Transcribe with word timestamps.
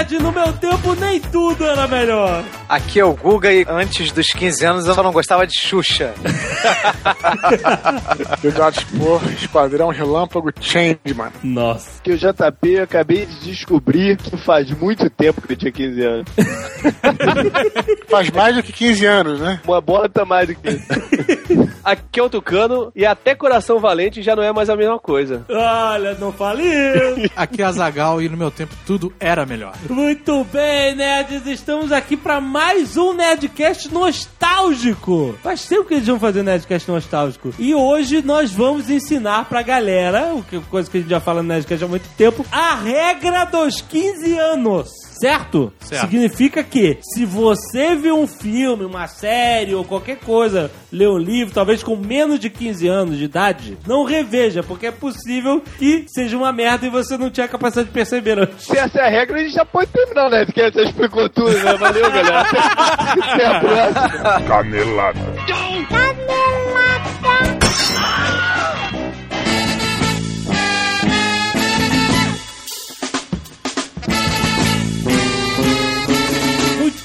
Nerd. 0.00 0.18
No 0.18 0.32
meu 0.32 0.52
tempo, 0.54 0.94
nem 0.94 1.20
tudo 1.20 1.66
era 1.66 1.86
melhor. 1.86 2.42
Aqui 2.68 3.00
é 3.00 3.04
o 3.04 3.14
Guga 3.14 3.52
e 3.52 3.66
antes 3.68 4.12
dos 4.12 4.28
15 4.28 4.64
anos 4.64 4.86
eu 4.86 4.94
só 4.94 5.02
não 5.02 5.12
gostava 5.12 5.46
de 5.46 5.58
Xuxa. 5.58 6.14
Cuidados 8.40 8.84
por 8.84 9.20
Esquadrão 9.32 9.88
Relâmpago 9.88 10.50
Changeman. 10.60 11.30
Nossa. 11.42 12.00
que 12.02 12.12
o 12.12 12.18
JP 12.18 12.68
eu 12.68 12.84
acabei 12.84 13.26
de 13.26 13.40
descobrir 13.50 14.16
que 14.16 14.36
faz 14.38 14.70
muito 14.70 15.08
tempo 15.10 15.40
que 15.42 15.48
ele 15.52 15.56
tinha 15.56 15.72
15 15.72 16.02
anos. 16.02 16.26
Faz 18.08 18.30
mais 18.30 18.56
do 18.56 18.62
que 18.62 18.72
15 18.72 19.06
anos, 19.06 19.40
né? 19.40 19.60
Uma 19.64 19.80
bota 19.80 20.24
mais 20.24 20.48
do 20.48 20.54
que. 20.54 20.68
Aqui 21.82 22.20
é 22.20 22.22
o 22.22 22.28
Tucano 22.28 22.92
e 22.94 23.06
até 23.06 23.34
Coração 23.34 23.78
Valente 23.78 24.22
já 24.22 24.36
não 24.36 24.42
é 24.42 24.52
mais 24.52 24.68
a 24.68 24.76
mesma 24.76 24.98
coisa. 24.98 25.44
Olha, 25.48 26.14
não 26.14 26.30
fale 26.32 26.62
isso. 26.62 27.30
Aqui 27.34 27.62
é 27.62 27.64
a 27.64 27.72
Zagal 27.72 28.20
e 28.20 28.28
no 28.28 28.36
meu 28.36 28.50
tempo 28.50 28.74
tudo 28.86 29.12
era 29.18 29.46
melhor. 29.46 29.72
Muito 29.90 30.44
bem, 30.44 30.94
nerds. 30.94 31.44
Estamos 31.46 31.90
aqui 31.90 32.16
para 32.16 32.40
mais 32.40 32.96
um 32.96 33.12
Nerdcast 33.12 33.92
nostálgico. 33.92 35.34
Faz 35.42 35.66
tempo 35.66 35.86
que 35.86 35.94
eles 35.94 36.06
vão 36.06 36.18
fazer 36.18 36.44
Nerdcast 36.44 36.88
nostálgico. 36.88 37.52
E 37.58 37.74
hoje 37.74 38.22
nós 38.22 38.52
vamos 38.52 38.88
ensinar 38.88 39.46
pra 39.46 39.62
galera, 39.62 40.32
o 40.32 40.44
que 40.44 40.60
coisa 40.60 40.88
que 40.88 40.98
a 40.98 41.00
gente 41.00 41.10
já 41.10 41.18
fala 41.18 41.42
no 41.42 41.48
Nerdcast 41.48 41.84
há 41.84 41.88
muito 41.88 42.08
tempo, 42.16 42.46
a 42.52 42.76
regra 42.76 43.44
dos 43.46 43.80
15 43.80 44.38
anos. 44.38 44.99
Certo? 45.20 45.70
Certo. 45.80 46.00
Significa 46.00 46.64
que 46.64 46.98
se 47.02 47.26
você 47.26 47.94
viu 47.94 48.18
um 48.18 48.26
filme, 48.26 48.86
uma 48.86 49.06
série 49.06 49.74
ou 49.74 49.84
qualquer 49.84 50.16
coisa, 50.16 50.70
leu 50.90 51.12
um 51.12 51.18
livro, 51.18 51.52
talvez 51.52 51.82
com 51.82 51.94
menos 51.94 52.40
de 52.40 52.48
15 52.48 52.88
anos 52.88 53.18
de 53.18 53.24
idade, 53.24 53.76
não 53.86 54.04
reveja, 54.04 54.62
porque 54.62 54.86
é 54.86 54.90
possível 54.90 55.62
que 55.78 56.06
seja 56.08 56.38
uma 56.38 56.52
merda 56.52 56.86
e 56.86 56.90
você 56.90 57.18
não 57.18 57.30
tinha 57.30 57.46
capacidade 57.46 57.88
de 57.88 57.94
perceber 57.94 58.38
antes. 58.38 58.64
Se 58.64 58.78
essa 58.78 58.98
é 58.98 59.06
a 59.06 59.10
regra, 59.10 59.36
a 59.36 59.42
gente 59.42 59.52
já 59.52 59.64
pode 59.66 59.90
terminar, 59.90 60.30
né? 60.30 60.46
Porque 60.46 60.70
você 60.70 60.84
explicou 60.84 61.28
tudo, 61.28 61.52
né? 61.52 61.74
Valeu, 61.74 62.10
galera. 62.10 62.40
Até 63.22 63.46
a 63.46 63.60
próxima. 63.60 64.40
Canelada. 64.48 65.20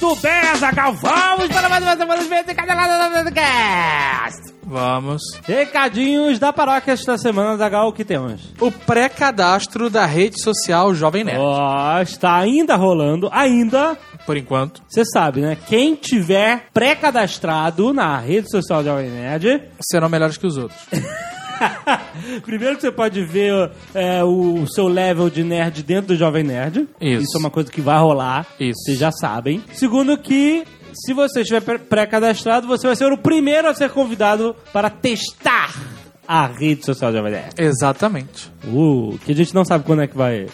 Muito 0.06 0.22
bem, 0.22 0.40
Azaghal, 0.54 0.94
vamos 0.94 1.48
para 1.48 1.68
mais 1.68 1.84
uma 1.84 1.98
semana 1.98 2.22
de 2.22 2.30
Nerdcast. 2.30 2.54
Vamos. 4.64 5.24
Recadinhos 5.44 6.38
da 6.38 6.54
paróquia 6.54 6.92
esta 6.92 7.18
semana, 7.18 7.54
Azaghal, 7.54 7.88
o 7.88 7.92
que 7.92 8.06
temos? 8.06 8.54
O 8.62 8.72
pré-cadastro 8.72 9.90
da 9.90 10.06
rede 10.06 10.40
social 10.40 10.94
Jovem 10.94 11.24
Nerd. 11.24 11.40
Ó, 11.40 12.00
está 12.02 12.38
ainda 12.38 12.76
rolando, 12.76 13.30
ainda. 13.32 13.98
Por 14.28 14.38
enquanto. 14.38 14.84
Você 14.88 15.04
sabe, 15.04 15.42
né? 15.42 15.58
Quem 15.68 15.96
tiver 15.96 16.68
pré-cadastrado 16.72 17.92
na 17.92 18.20
rede 18.20 18.48
social 18.52 18.84
da 18.84 18.92
Jovem 18.92 19.10
Nerd, 19.10 19.60
Serão 19.82 20.08
melhores 20.08 20.38
que 20.38 20.46
os 20.46 20.56
outros. 20.56 20.80
Primeiro 22.46 22.76
que 22.76 22.82
você 22.82 22.92
pode 22.92 23.24
ver 23.26 23.72
é, 23.94 24.24
o 24.24 24.66
seu 24.68 24.88
level 24.88 25.30
de 25.30 25.44
nerd 25.44 25.84
dentro 25.84 26.08
do 26.08 26.16
Jovem 26.16 26.44
Nerd. 26.44 26.88
Isso. 27.00 27.36
é 27.36 27.40
uma 27.40 27.50
coisa 27.50 27.72
que 27.72 27.82
vai 27.82 27.98
rolar. 28.00 28.46
Isso. 28.60 28.84
Vocês 28.86 28.98
já 28.98 29.12
sabem. 29.12 29.64
Segundo 29.74 30.18
que, 30.18 30.64
se 30.94 31.14
você 31.14 31.42
estiver 31.42 31.62
pré- 31.62 31.78
pré-cadastrado, 31.78 32.68
você 32.68 32.88
vai 32.88 32.96
ser 32.96 33.12
o 33.12 33.18
primeiro 33.18 33.68
a 33.68 33.74
ser 33.74 33.90
convidado 33.90 34.56
para 34.74 34.90
testar 34.90 35.74
a 36.28 36.48
rede 36.48 36.86
social 36.86 37.12
do 37.12 37.18
Jovem 37.18 37.32
Nerd. 37.34 37.54
Exatamente. 37.58 38.52
Uh, 38.68 39.18
que 39.26 39.32
a 39.32 39.36
gente 39.36 39.54
não 39.54 39.64
sabe 39.66 39.84
quando 39.84 40.02
é 40.02 40.08
que 40.08 40.18
vai... 40.18 40.48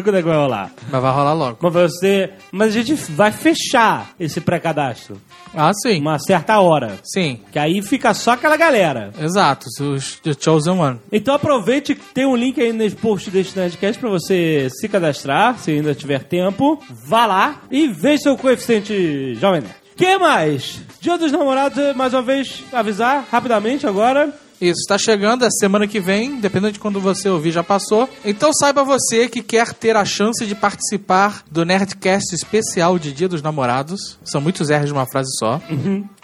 quando 0.00 0.16
é 0.16 0.22
que 0.22 0.28
vai 0.28 0.36
rolar. 0.36 0.70
Mas 0.90 1.02
vai 1.02 1.12
rolar 1.12 1.32
logo. 1.32 1.58
Mas 1.60 1.72
você... 1.72 2.30
Mas 2.50 2.68
a 2.68 2.82
gente 2.82 2.94
vai 2.94 3.32
fechar 3.32 4.12
esse 4.18 4.40
pré-cadastro. 4.40 5.20
Ah, 5.54 5.72
sim. 5.74 6.00
Uma 6.00 6.18
certa 6.18 6.58
hora. 6.60 6.98
Sim. 7.02 7.40
Que 7.50 7.58
aí 7.58 7.82
fica 7.82 8.14
só 8.14 8.32
aquela 8.32 8.56
galera. 8.56 9.10
Exato. 9.20 9.66
Os 9.80 10.18
The 10.20 10.32
Chosen 10.38 10.78
One. 10.78 11.00
Então 11.10 11.34
aproveite 11.34 11.94
que 11.94 12.14
tem 12.14 12.24
um 12.24 12.36
link 12.36 12.60
aí 12.60 12.72
no 12.72 12.90
post 12.96 13.30
deste 13.30 13.58
Nerdcast 13.58 14.00
pra 14.00 14.08
você 14.08 14.68
se 14.70 14.88
cadastrar, 14.88 15.58
se 15.58 15.70
ainda 15.72 15.94
tiver 15.94 16.24
tempo. 16.24 16.78
Vá 17.06 17.26
lá 17.26 17.62
e 17.70 17.88
veja 17.88 18.22
seu 18.22 18.36
coeficiente 18.36 19.34
Jovem 19.34 19.60
Nerd. 19.62 19.74
que 19.96 20.16
mais? 20.18 20.80
Dia 21.00 21.18
dos 21.18 21.32
Namorados, 21.32 21.94
mais 21.96 22.14
uma 22.14 22.22
vez, 22.22 22.62
avisar 22.72 23.26
rapidamente 23.30 23.86
agora. 23.86 24.32
Isso, 24.62 24.78
está 24.82 24.96
chegando, 24.96 25.44
é 25.44 25.50
semana 25.50 25.88
que 25.88 25.98
vem, 25.98 26.38
dependendo 26.38 26.74
de 26.74 26.78
quando 26.78 27.00
você 27.00 27.28
ouvir, 27.28 27.50
já 27.50 27.64
passou. 27.64 28.08
Então 28.24 28.52
saiba 28.52 28.84
você 28.84 29.28
que 29.28 29.42
quer 29.42 29.74
ter 29.74 29.96
a 29.96 30.04
chance 30.04 30.46
de 30.46 30.54
participar 30.54 31.42
do 31.50 31.64
Nerdcast 31.64 32.32
especial 32.32 32.96
de 32.96 33.10
Dia 33.10 33.28
dos 33.28 33.42
Namorados. 33.42 34.20
São 34.22 34.40
muitos 34.40 34.70
R's 34.70 34.86
de 34.86 34.92
uma 34.92 35.04
frase 35.04 35.30
só. 35.36 35.60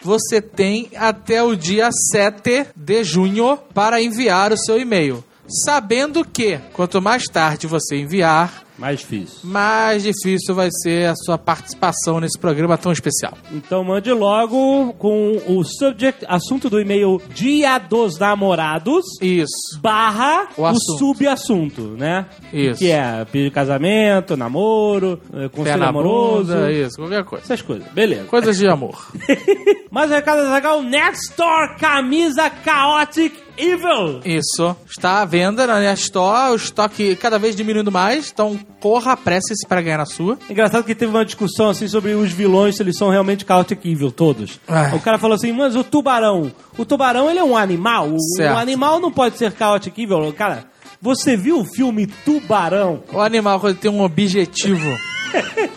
Você 0.05 0.41
tem 0.41 0.89
até 0.95 1.43
o 1.43 1.57
dia 1.57 1.89
7 2.13 2.69
de 2.77 3.03
junho 3.03 3.59
para 3.75 4.01
enviar 4.01 4.53
o 4.53 4.57
seu 4.57 4.79
e-mail. 4.81 5.25
Sabendo 5.65 6.25
que 6.25 6.61
quanto 6.75 7.03
mais 7.03 7.25
tarde 7.25 7.67
você 7.67 7.97
enviar, 7.97 8.63
Mais 8.79 9.01
difícil. 9.01 9.39
mais 9.43 10.03
difícil 10.05 10.55
vai 10.55 10.69
ser 10.71 11.09
a 11.11 11.15
sua 11.17 11.37
participação 11.37 12.21
nesse 12.21 12.39
programa 12.39 12.79
tão 12.79 12.93
especial. 12.93 13.37
Então 13.53 13.83
mande 13.83 14.13
logo 14.13 14.93
com 14.95 15.37
o 15.49 15.65
subject, 15.65 16.25
assunto 16.29 16.71
do 16.71 16.81
e-mail 16.81 17.21
Dia 17.35 17.79
dos 17.79 18.19
Namorados. 18.19 19.05
Isso. 19.21 19.79
Barra 19.81 20.49
O 20.57 20.63
o, 20.63 20.67
assunto. 20.67 20.99
subassunto, 20.99 21.83
né? 21.99 22.27
Isso. 22.53 22.79
Que 22.79 22.91
é 22.93 23.25
pedir 23.25 23.45
de 23.45 23.51
casamento, 23.51 24.37
namoro, 24.37 25.21
eh, 25.35 25.49
conselho 25.49 25.79
na 25.79 25.89
amoroso. 25.89 26.53
bunda, 26.55 26.71
isso, 26.73 26.97
qualquer 26.97 27.25
coisa. 27.25 27.45
Essas 27.45 27.63
coisas, 27.63 27.89
beleza. 27.93 28.25
Coisas 28.25 28.57
de 28.57 28.69
amor. 28.69 29.11
Mais 29.91 30.11
um 30.11 30.15
recado 30.15 30.49
legal, 30.53 30.83
Next 30.83 31.31
Store 31.31 31.77
Camisa 31.79 32.51
Chaotic 32.65 33.35
Evil. 33.59 34.21
Isso. 34.25 34.77
Está 34.89 35.21
à 35.21 35.25
venda 35.25 35.67
na 35.67 35.81
Nerd 35.81 36.01
Store, 36.01 36.53
o 36.53 36.57
estoque 36.57 37.17
cada 37.17 37.39
vez 37.39 37.57
diminuindo 37.57 37.91
mais, 37.91 38.31
então 38.33 38.59
corra, 38.81 39.13
apresse-se 39.13 39.67
para 39.67 39.83
ganhar 39.83 40.01
a 40.01 40.07
sua. 40.07 40.39
Engraçado 40.49 40.85
que 40.85 40.95
teve 40.95 41.11
uma 41.11 41.25
discussão 41.25 41.69
assim 41.69 41.89
sobre 41.89 42.13
os 42.13 42.33
vilões, 42.33 42.77
se 42.77 42.83
eles 42.83 42.97
são 42.97 43.11
realmente 43.11 43.45
Chaotic 43.45 43.85
Evil, 43.85 44.13
todos. 44.13 44.61
Ai. 44.69 44.95
O 44.95 45.01
cara 45.01 45.19
falou 45.19 45.35
assim, 45.35 45.53
mas 45.53 45.75
o 45.75 45.83
tubarão, 45.83 46.53
o 46.77 46.85
tubarão 46.85 47.29
ele 47.29 47.41
é 47.41 47.45
um 47.45 47.57
animal, 47.57 48.09
o, 48.09 48.21
Certo. 48.37 48.55
o 48.55 48.59
animal 48.59 49.01
não 49.01 49.11
pode 49.11 49.37
ser 49.37 49.53
Chaotic 49.53 49.99
Evil. 49.99 50.33
Cara, 50.33 50.65
você 51.01 51.37
viu 51.37 51.61
o 51.61 51.65
filme 51.65 52.07
Tubarão? 52.07 53.03
O 53.13 53.21
animal 53.21 53.61
quando 53.61 53.77
tem 53.77 53.91
um 53.91 54.03
objetivo. 54.03 54.99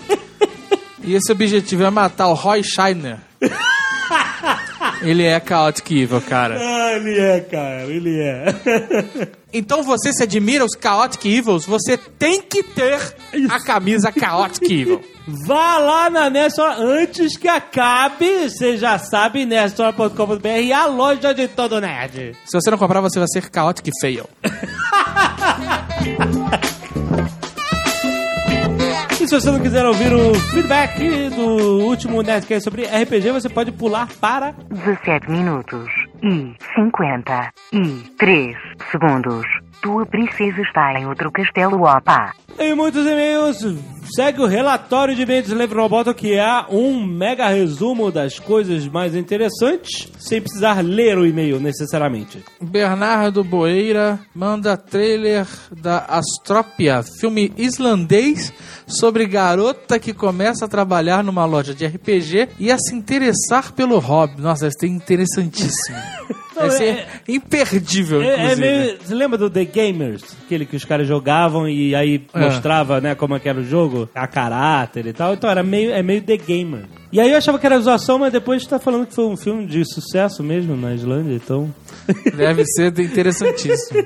e 1.03 1.13
esse 1.13 1.31
objetivo 1.31 1.83
é 1.83 1.89
matar 1.89 2.27
o 2.27 2.33
Roy 2.33 2.61
Scheiner. 2.63 3.17
Ele 5.01 5.23
é 5.23 5.39
Chaotic 5.39 5.91
Evil, 5.91 6.21
cara. 6.21 6.57
Ah, 6.59 6.93
ele 6.93 7.19
é, 7.19 7.39
cara, 7.41 7.83
ele 7.83 8.19
é. 8.19 9.31
Então 9.53 9.83
você 9.83 10.13
se 10.13 10.23
admira 10.23 10.63
os 10.63 10.71
Chaotic 10.81 11.25
Evils, 11.25 11.65
você 11.65 11.97
tem 11.97 12.41
que 12.41 12.63
ter 12.63 12.97
a 13.49 13.59
camisa 13.59 14.09
Chaotic 14.17 14.63
Evil. 14.63 15.03
Vá 15.45 15.77
lá 15.77 16.09
na 16.09 16.29
Nestor 16.29 16.71
antes 16.79 17.35
que 17.37 17.49
acabe, 17.49 18.49
você 18.49 18.77
já 18.77 18.97
sabe, 18.97 19.45
nestor.com.br 19.45 20.47
e 20.47 20.73
a 20.73 20.87
loja 20.87 21.31
de 21.33 21.47
todo 21.47 21.79
nerd. 21.79 22.35
Se 22.45 22.59
você 22.59 22.71
não 22.71 22.77
comprar, 22.77 23.01
você 23.01 23.19
vai 23.19 23.27
ser 23.27 23.43
Chaotic 23.53 23.91
Fail. 24.01 24.27
E 29.21 29.27
se 29.27 29.39
você 29.39 29.51
não 29.51 29.59
quiser 29.59 29.85
ouvir 29.85 30.11
o 30.11 30.33
feedback 30.33 31.29
do 31.29 31.83
último 31.85 32.23
Nerdcast 32.23 32.63
sobre 32.63 32.85
RPG, 32.85 33.29
você 33.31 33.47
pode 33.47 33.71
pular 33.71 34.09
para 34.19 34.51
17 34.71 35.29
minutos 35.29 35.87
e 36.23 36.55
53 36.73 38.57
segundos. 38.91 39.45
Tua 39.83 40.07
princesa 40.07 40.61
está 40.61 40.99
em 40.99 41.05
outro 41.05 41.31
castelo, 41.31 41.83
opa. 41.83 42.33
Em 42.59 42.75
muitos 42.75 43.05
e-mails, 43.05 43.63
segue 44.15 44.41
o 44.41 44.45
relatório 44.45 45.15
de 45.15 45.23
e-mails 45.23 45.47
do 45.47 45.55
Leve 45.55 45.73
Roboto, 45.73 46.13
que 46.13 46.33
é 46.35 46.65
um 46.69 47.03
mega 47.03 47.47
resumo 47.47 48.11
das 48.11 48.37
coisas 48.37 48.87
mais 48.87 49.15
interessantes, 49.15 50.11
sem 50.19 50.41
precisar 50.41 50.83
ler 50.83 51.17
o 51.17 51.25
e-mail 51.25 51.59
necessariamente. 51.59 52.43
Bernardo 52.61 53.43
Boeira 53.43 54.19
manda 54.35 54.77
trailer 54.77 55.47
da 55.71 56.05
Astropia, 56.07 57.01
filme 57.19 57.51
islandês 57.57 58.53
sobre 58.91 59.25
garota 59.25 59.97
que 59.99 60.13
começa 60.13 60.65
a 60.65 60.67
trabalhar 60.67 61.23
numa 61.23 61.45
loja 61.45 61.73
de 61.73 61.85
RPG 61.85 62.49
e 62.59 62.71
a 62.71 62.77
se 62.77 62.93
interessar 62.95 63.73
pelo 63.73 63.97
hobby. 63.99 64.41
Nossa, 64.41 64.63
deve 64.65 64.75
ser 64.79 64.87
interessantíssimo. 64.87 65.97
Não, 66.55 66.63
Deve 66.63 66.75
ser 66.77 66.83
é- 66.89 67.07
imperdível, 67.29 68.21
É, 68.21 68.27
é 68.27 68.33
inclusive. 68.35 68.61
meio. 68.61 68.97
Você 69.03 69.15
lembra 69.15 69.37
do 69.37 69.49
The 69.49 69.65
Gamers? 69.65 70.21
Aquele 70.45 70.65
que 70.65 70.75
os 70.75 70.85
caras 70.85 71.07
jogavam 71.07 71.67
e 71.67 71.95
aí 71.95 72.23
É. 72.33 72.39
mostrava, 72.39 72.99
né, 73.01 73.15
como 73.15 73.35
é 73.35 73.41
era 73.43 73.59
o 73.59 73.63
jogo, 73.63 74.07
a 74.13 74.27
caráter 74.27 75.07
e 75.07 75.13
tal. 75.13 75.33
Então 75.33 75.49
era 75.49 75.63
meio, 75.63 75.91
é 75.91 76.03
meio 76.03 76.21
The 76.21 76.37
Gamer. 76.37 76.83
E 77.11 77.19
aí 77.19 77.31
eu 77.31 77.37
achava 77.37 77.57
que 77.57 77.65
era 77.65 77.79
zoação, 77.79 78.19
mas 78.19 78.31
depois 78.31 78.63
tá 78.65 78.77
falando 78.79 79.07
que 79.07 79.15
foi 79.15 79.25
um 79.25 79.35
filme 79.37 79.65
de 79.65 79.83
sucesso 79.85 80.43
mesmo 80.43 80.75
na 80.75 80.93
Islândia, 80.93 81.33
então. 81.35 81.73
Deve 82.35 82.63
ser 82.65 82.93
interessantíssimo. 82.99 84.05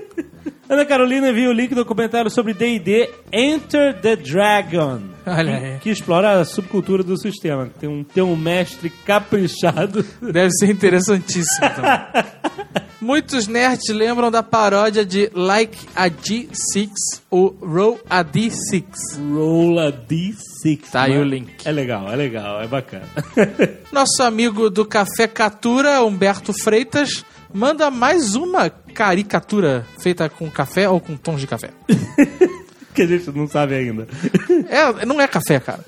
Ana 0.67 0.83
Carolina 0.83 1.31
viu 1.31 1.51
o 1.51 1.53
link 1.53 1.69
do 1.69 1.75
documentário 1.75 2.29
sobre 2.31 2.53
D&D 2.53 3.09
Enter 3.31 3.93
the 4.01 4.15
Dragon. 4.15 5.01
Olha 5.25 5.57
aí. 5.57 5.79
Que 5.79 5.91
explora 5.91 6.39
a 6.39 6.45
subcultura 6.45 7.03
do 7.03 7.17
sistema. 7.17 7.69
Tem 7.79 7.87
um, 7.87 8.03
tem 8.03 8.23
um 8.23 8.35
mestre 8.35 8.89
caprichado. 8.89 10.03
Deve 10.21 10.51
ser 10.51 10.71
interessantíssimo 10.71 11.69
também. 11.75 12.25
Muitos 12.99 13.47
nerds 13.47 13.93
lembram 13.93 14.31
da 14.31 14.41
paródia 14.41 15.05
de 15.05 15.29
Like 15.31 15.77
a 15.95 16.09
G6, 16.09 16.89
o 17.29 17.53
Roll 17.61 17.99
a 18.09 18.23
D6. 18.23 18.83
Roll 19.31 19.79
a 19.79 19.91
D6. 19.91 20.79
Tá 20.91 21.03
aí 21.03 21.11
né? 21.11 21.19
o 21.19 21.23
link. 21.23 21.53
É 21.63 21.71
legal, 21.71 22.11
é 22.11 22.15
legal, 22.15 22.61
é 22.61 22.67
bacana. 22.67 23.07
Nosso 23.91 24.23
amigo 24.23 24.71
do 24.71 24.83
Café 24.83 25.27
Catura, 25.27 26.03
Humberto 26.03 26.51
Freitas, 26.51 27.23
manda 27.53 27.91
mais 27.91 28.33
uma 28.33 28.71
caricatura 28.95 29.85
feita 29.99 30.29
com 30.29 30.49
café 30.49 30.87
ou 30.89 31.01
com 31.01 31.17
tons 31.17 31.41
de 31.41 31.47
café. 31.47 31.69
que 32.95 33.01
a 33.01 33.05
gente 33.05 33.29
não 33.31 33.45
sabe 33.45 33.75
ainda. 33.75 34.07
É, 34.69 35.05
não 35.05 35.19
é 35.19 35.27
café, 35.27 35.59
cara. 35.59 35.83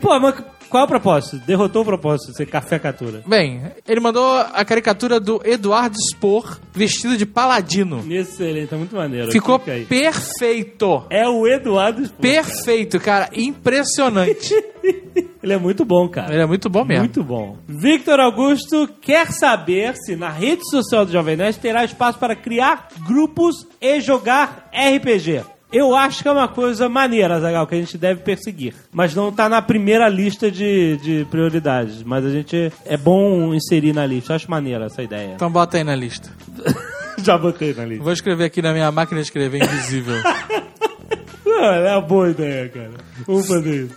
Pô, 0.00 0.18
mas 0.20 0.36
qual 0.70 0.82
é 0.82 0.84
o 0.84 0.88
propósito? 0.88 1.44
Derrotou 1.44 1.82
o 1.82 1.84
propósito 1.84 2.30
de 2.30 2.36
ser 2.36 2.46
café 2.46 2.78
catura. 2.78 3.22
Bem, 3.26 3.62
ele 3.86 4.00
mandou 4.00 4.38
a 4.38 4.64
caricatura 4.64 5.18
do 5.18 5.42
Eduardo 5.44 5.96
Spor 6.14 6.60
vestido 6.72 7.16
de 7.16 7.26
paladino. 7.26 8.04
Excelente, 8.08 8.68
tá 8.68 8.76
muito 8.76 8.94
maneiro. 8.94 9.32
Ficou 9.32 9.58
Fica 9.58 9.84
perfeito. 9.86 11.04
É 11.10 11.28
o 11.28 11.46
Eduardo 11.48 12.04
Spor. 12.04 12.20
Perfeito, 12.20 13.00
cara. 13.00 13.28
Impressionante. 13.34 14.54
Ele 15.42 15.52
é 15.52 15.58
muito 15.58 15.84
bom, 15.84 16.08
cara. 16.08 16.32
Ele 16.32 16.42
é 16.42 16.46
muito 16.46 16.70
bom 16.70 16.84
mesmo. 16.84 17.00
Muito 17.00 17.24
bom. 17.24 17.56
Victor 17.66 18.20
Augusto 18.20 18.88
quer 19.00 19.32
saber 19.32 19.94
se 19.96 20.14
na 20.14 20.28
rede 20.28 20.68
social 20.70 21.04
do 21.04 21.12
Jovem 21.12 21.36
Nerd 21.36 21.58
terá 21.58 21.84
espaço 21.84 22.18
para 22.18 22.36
criar 22.36 22.88
grupos 23.04 23.66
e 23.80 24.00
jogar 24.00 24.70
RPG. 24.72 25.42
Eu 25.72 25.96
acho 25.96 26.22
que 26.22 26.28
é 26.28 26.30
uma 26.30 26.46
coisa 26.46 26.86
maneira, 26.86 27.40
Zagal, 27.40 27.66
que 27.66 27.74
a 27.74 27.78
gente 27.78 27.96
deve 27.96 28.20
perseguir. 28.20 28.74
Mas 28.92 29.14
não 29.14 29.32
tá 29.32 29.48
na 29.48 29.62
primeira 29.62 30.06
lista 30.06 30.50
de, 30.50 30.98
de 30.98 31.26
prioridades. 31.30 32.02
Mas 32.02 32.26
a 32.26 32.30
gente 32.30 32.70
é 32.84 32.96
bom 32.96 33.54
inserir 33.54 33.94
na 33.94 34.04
lista. 34.04 34.34
Acho 34.34 34.50
maneira 34.50 34.84
essa 34.84 35.02
ideia. 35.02 35.32
Então 35.34 35.50
bota 35.50 35.78
aí 35.78 35.84
na 35.84 35.96
lista. 35.96 36.30
Já 37.24 37.38
botei 37.38 37.72
na 37.72 37.86
lista. 37.86 38.04
Vou 38.04 38.12
escrever 38.12 38.44
aqui 38.44 38.60
na 38.60 38.72
minha 38.72 38.92
máquina 38.92 39.20
de 39.20 39.26
escrever 39.26 39.62
invisível. 39.62 40.14
Não, 41.44 41.64
é 41.64 41.92
uma 41.92 42.00
boa 42.00 42.30
ideia, 42.30 42.68
cara. 42.68 42.92
Vamos 43.26 43.46
fazer 43.46 43.84
isso. 43.84 43.94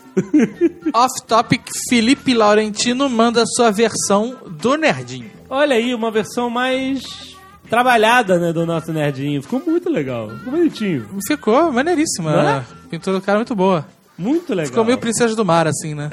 Off 0.93 1.25
Topic, 1.27 1.61
Felipe 1.89 2.33
Laurentino 2.33 3.09
manda 3.09 3.43
sua 3.45 3.71
versão 3.71 4.37
do 4.47 4.75
Nerdinho. 4.75 5.29
Olha 5.49 5.75
aí, 5.75 5.93
uma 5.93 6.09
versão 6.09 6.49
mais 6.49 7.35
trabalhada, 7.69 8.39
né, 8.39 8.53
do 8.53 8.65
nosso 8.65 8.91
nerdinho. 8.91 9.41
Ficou 9.41 9.61
muito 9.65 9.89
legal. 9.89 10.29
Ficou 10.29 10.53
bonitinho. 10.53 11.05
Ficou 11.27 11.71
maneiríssima. 11.71 12.65
É? 12.65 12.89
Pintura 12.89 13.17
do 13.17 13.21
cara 13.21 13.37
é 13.37 13.39
muito 13.39 13.55
boa. 13.55 13.85
Muito 14.17 14.51
legal. 14.51 14.67
Ficou 14.67 14.85
meio 14.85 14.97
Princesa 14.97 15.35
do 15.35 15.43
Mar, 15.43 15.67
assim, 15.67 15.93
né? 15.93 16.09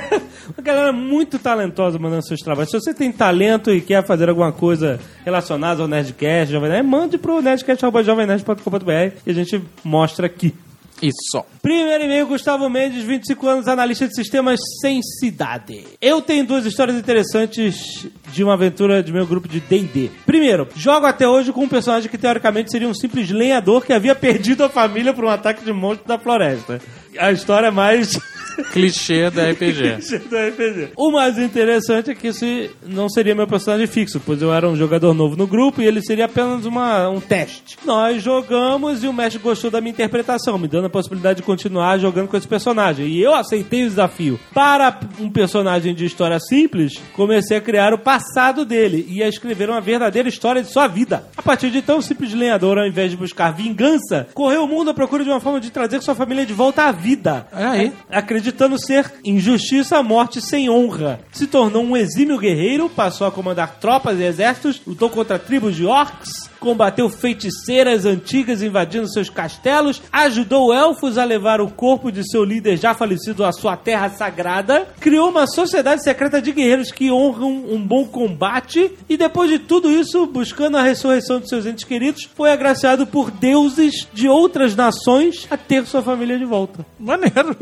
Uma 0.56 0.62
galera 0.62 0.92
muito 0.92 1.38
talentosa 1.38 1.98
mandando 1.98 2.24
seus 2.24 2.40
trabalhos. 2.40 2.70
Se 2.70 2.78
você 2.78 2.92
tem 2.92 3.10
talento 3.10 3.70
e 3.70 3.80
quer 3.80 4.04
fazer 4.06 4.28
alguma 4.28 4.52
coisa 4.52 5.00
relacionada 5.24 5.82
ao 5.82 5.88
Nerdcast, 5.88 6.52
Jovem 6.52 6.70
Nerd, 6.70 6.86
mande 6.86 7.18
pro 7.18 7.40
nerdcast.jovemnerd.com.br 7.40 9.16
e 9.26 9.30
a 9.30 9.32
gente 9.32 9.62
mostra 9.82 10.26
aqui. 10.26 10.54
Isso. 11.02 11.44
Primeiro 11.60 12.04
e-mail, 12.04 12.26
Gustavo 12.26 12.68
Mendes, 12.70 13.02
25 13.02 13.48
anos, 13.48 13.68
analista 13.68 14.08
de 14.08 14.14
sistemas 14.14 14.58
sem 14.80 15.02
cidade. 15.02 15.84
Eu 16.00 16.22
tenho 16.22 16.46
duas 16.46 16.64
histórias 16.64 16.96
interessantes 16.96 18.06
de 18.32 18.42
uma 18.42 18.54
aventura 18.54 19.02
de 19.02 19.12
meu 19.12 19.26
grupo 19.26 19.48
de 19.48 19.60
D&D. 19.60 20.10
Primeiro, 20.24 20.68
jogo 20.74 21.06
até 21.06 21.28
hoje 21.28 21.52
com 21.52 21.64
um 21.64 21.68
personagem 21.68 22.10
que 22.10 22.18
teoricamente 22.18 22.70
seria 22.70 22.88
um 22.88 22.94
simples 22.94 23.30
lenhador 23.30 23.84
que 23.84 23.92
havia 23.92 24.14
perdido 24.14 24.64
a 24.64 24.68
família 24.68 25.12
por 25.12 25.24
um 25.24 25.28
ataque 25.28 25.64
de 25.64 25.72
monstro 25.72 26.06
da 26.06 26.18
floresta. 26.18 26.80
A 27.18 27.32
história 27.32 27.68
é 27.68 27.70
mais... 27.70 28.18
Clichê 28.72 29.30
da 29.30 29.50
RPG. 29.50 29.98
do 30.28 30.36
RPG. 30.36 30.92
O 30.96 31.10
mais 31.10 31.38
interessante 31.38 32.10
é 32.10 32.14
que 32.14 32.28
esse 32.28 32.70
não 32.86 33.08
seria 33.08 33.34
meu 33.34 33.46
personagem 33.46 33.86
fixo, 33.86 34.20
pois 34.24 34.40
eu 34.40 34.52
era 34.52 34.68
um 34.68 34.76
jogador 34.76 35.12
novo 35.12 35.36
no 35.36 35.46
grupo 35.46 35.82
e 35.82 35.86
ele 35.86 36.00
seria 36.00 36.24
apenas 36.24 36.64
uma, 36.64 37.08
um 37.08 37.20
teste. 37.20 37.76
Nós 37.84 38.22
jogamos 38.22 39.04
e 39.04 39.08
o 39.08 39.12
mestre 39.12 39.40
gostou 39.40 39.70
da 39.70 39.80
minha 39.80 39.92
interpretação, 39.92 40.58
me 40.58 40.68
dando 40.68 40.85
a 40.86 40.90
possibilidade 40.90 41.38
de 41.38 41.42
continuar 41.42 41.98
jogando 41.98 42.28
com 42.28 42.36
esse 42.36 42.48
personagem. 42.48 43.06
E 43.06 43.22
eu 43.22 43.34
aceitei 43.34 43.84
o 43.84 43.88
desafio. 43.88 44.38
Para 44.52 44.98
um 45.20 45.30
personagem 45.30 45.94
de 45.94 46.04
história 46.04 46.38
simples, 46.40 46.94
comecei 47.14 47.56
a 47.56 47.60
criar 47.60 47.92
o 47.92 47.98
passado 47.98 48.64
dele 48.64 49.06
e 49.08 49.22
a 49.22 49.28
escrever 49.28 49.68
uma 49.68 49.80
verdadeira 49.80 50.28
história 50.28 50.62
de 50.62 50.70
sua 50.70 50.86
vida. 50.86 51.24
A 51.36 51.42
partir 51.42 51.70
de 51.70 51.78
então, 51.78 51.98
o 51.98 52.02
simples 52.02 52.32
lenhador, 52.32 52.78
ao 52.78 52.86
invés 52.86 53.10
de 53.10 53.16
buscar 53.16 53.52
vingança, 53.52 54.28
correu 54.34 54.64
o 54.64 54.68
mundo 54.68 54.90
à 54.90 54.94
procura 54.94 55.24
de 55.24 55.30
uma 55.30 55.40
forma 55.40 55.60
de 55.60 55.70
trazer 55.70 56.02
sua 56.02 56.14
família 56.14 56.46
de 56.46 56.52
volta 56.52 56.84
à 56.84 56.92
vida. 56.92 57.46
Aí. 57.52 57.92
Acreditando 58.10 58.78
ser 58.78 59.12
injustiça, 59.24 60.02
morte 60.02 60.40
sem 60.40 60.70
honra. 60.70 61.20
Se 61.32 61.46
tornou 61.46 61.84
um 61.84 61.96
exímio 61.96 62.38
guerreiro, 62.38 62.88
passou 62.88 63.26
a 63.26 63.32
comandar 63.32 63.76
tropas 63.80 64.18
e 64.18 64.22
exércitos, 64.22 64.80
lutou 64.86 65.10
contra 65.10 65.38
tribos 65.38 65.76
de 65.76 65.84
orcs, 65.84 66.50
combateu 66.60 67.08
feiticeiras 67.08 68.04
antigas 68.04 68.62
invadindo 68.62 69.10
seus 69.12 69.30
castelos, 69.30 70.02
ajudou 70.12 70.72
elfos 70.72 71.18
a 71.18 71.24
levar 71.24 71.60
o 71.60 71.70
corpo 71.70 72.10
de 72.10 72.28
seu 72.28 72.44
líder 72.44 72.76
já 72.76 72.94
falecido 72.94 73.44
à 73.44 73.52
sua 73.52 73.76
terra 73.76 74.10
sagrada, 74.10 74.88
criou 75.00 75.28
uma 75.28 75.46
sociedade 75.46 76.02
secreta 76.02 76.40
de 76.40 76.52
guerreiros 76.52 76.90
que 76.90 77.10
honram 77.10 77.64
um 77.68 77.80
bom 77.80 78.04
combate 78.04 78.92
e 79.08 79.16
depois 79.16 79.50
de 79.50 79.58
tudo 79.58 79.90
isso, 79.90 80.26
buscando 80.26 80.76
a 80.76 80.82
ressurreição 80.82 81.40
de 81.40 81.48
seus 81.48 81.66
entes 81.66 81.84
queridos, 81.84 82.28
foi 82.34 82.50
agraciado 82.50 83.06
por 83.06 83.30
deuses 83.30 84.06
de 84.12 84.28
outras 84.28 84.74
nações 84.74 85.46
a 85.50 85.56
ter 85.56 85.86
sua 85.86 86.02
família 86.02 86.38
de 86.38 86.44
volta. 86.44 86.84
Maneiro. 86.98 87.56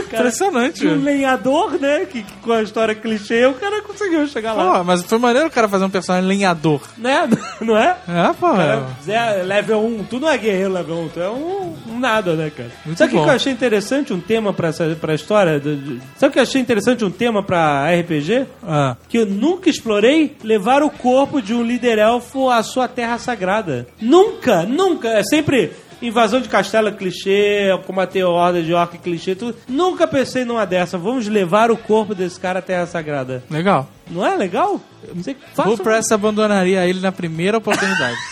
Impressionante. 0.12 0.86
Um 0.86 1.02
lenhador, 1.02 1.78
né? 1.80 2.06
Que, 2.06 2.22
que 2.22 2.32
com 2.42 2.52
a 2.52 2.62
história 2.62 2.94
clichê, 2.94 3.46
o 3.46 3.54
cara 3.54 3.82
conseguiu 3.82 4.26
chegar 4.26 4.52
lá. 4.52 4.78
Pô, 4.78 4.84
mas 4.84 5.02
foi 5.02 5.18
maneiro 5.18 5.48
o 5.48 5.50
cara 5.50 5.68
fazer 5.68 5.84
um 5.84 5.90
personagem 5.90 6.28
lenhador. 6.28 6.80
Né? 6.98 7.28
Não 7.60 7.76
é? 7.76 7.96
É, 8.08 8.32
pô. 8.38 8.48
Cara, 8.52 8.86
Zé, 9.04 9.42
level 9.42 9.80
1, 9.84 10.04
tu 10.04 10.18
não 10.20 10.28
é 10.28 10.36
guerreiro 10.36 10.72
level 10.72 10.96
1, 11.02 11.08
tu 11.08 11.20
é 11.20 11.30
um, 11.30 11.74
um 11.88 11.98
nada, 11.98 12.34
né, 12.34 12.50
cara? 12.54 12.70
Muito 12.84 12.98
Sabe 12.98 13.16
o 13.16 13.22
que 13.22 13.28
eu 13.28 13.32
achei 13.32 13.52
interessante 13.52 14.12
um 14.12 14.20
tema 14.20 14.52
pra, 14.52 14.68
essa, 14.68 14.96
pra 15.00 15.14
história? 15.14 15.58
do- 15.60 15.76
de- 15.76 16.00
Sabe 16.16 16.30
o 16.30 16.32
que 16.32 16.38
eu 16.38 16.42
achei 16.42 16.60
interessante 16.60 17.04
um 17.04 17.10
tema 17.10 17.42
pra 17.42 17.86
RPG? 18.00 18.46
Ah. 18.66 18.96
Que 19.08 19.18
eu 19.18 19.26
nunca 19.26 19.70
explorei 19.70 20.36
levar 20.42 20.82
o 20.82 20.90
corpo 20.90 21.40
de 21.40 21.54
um 21.54 21.62
líder 21.62 21.98
elfo 21.98 22.50
à 22.50 22.62
sua 22.62 22.88
terra 22.88 23.18
sagrada. 23.18 23.86
Nunca, 24.00 24.62
nunca. 24.62 25.08
É 25.08 25.22
sempre 25.22 25.72
invasão 26.02 26.40
de 26.40 26.48
castelo 26.48 26.88
é 26.88 26.92
clichê, 26.92 27.68
combater 27.86 28.24
horda 28.24 28.62
de 28.62 28.72
orc 28.72 28.94
é 28.94 28.98
clichê, 28.98 29.34
tudo. 29.34 29.56
Nunca 29.68 30.06
pensei 30.06 30.44
numa 30.44 30.64
dessa. 30.64 30.98
Vamos 30.98 31.26
levar 31.28 31.70
o 31.70 31.76
corpo 31.76 32.14
desse 32.14 32.38
cara 32.38 32.58
à 32.58 32.62
terra 32.62 32.86
sagrada. 32.86 33.42
Legal. 33.50 33.88
Não 34.10 34.26
é 34.26 34.36
legal? 34.36 34.80
Você 35.14 35.36
faça 35.54 35.68
Full 35.68 35.78
Press 35.78 36.12
abandonaria 36.12 36.86
ele 36.86 37.00
na 37.00 37.12
primeira 37.12 37.58
oportunidade. 37.58 38.16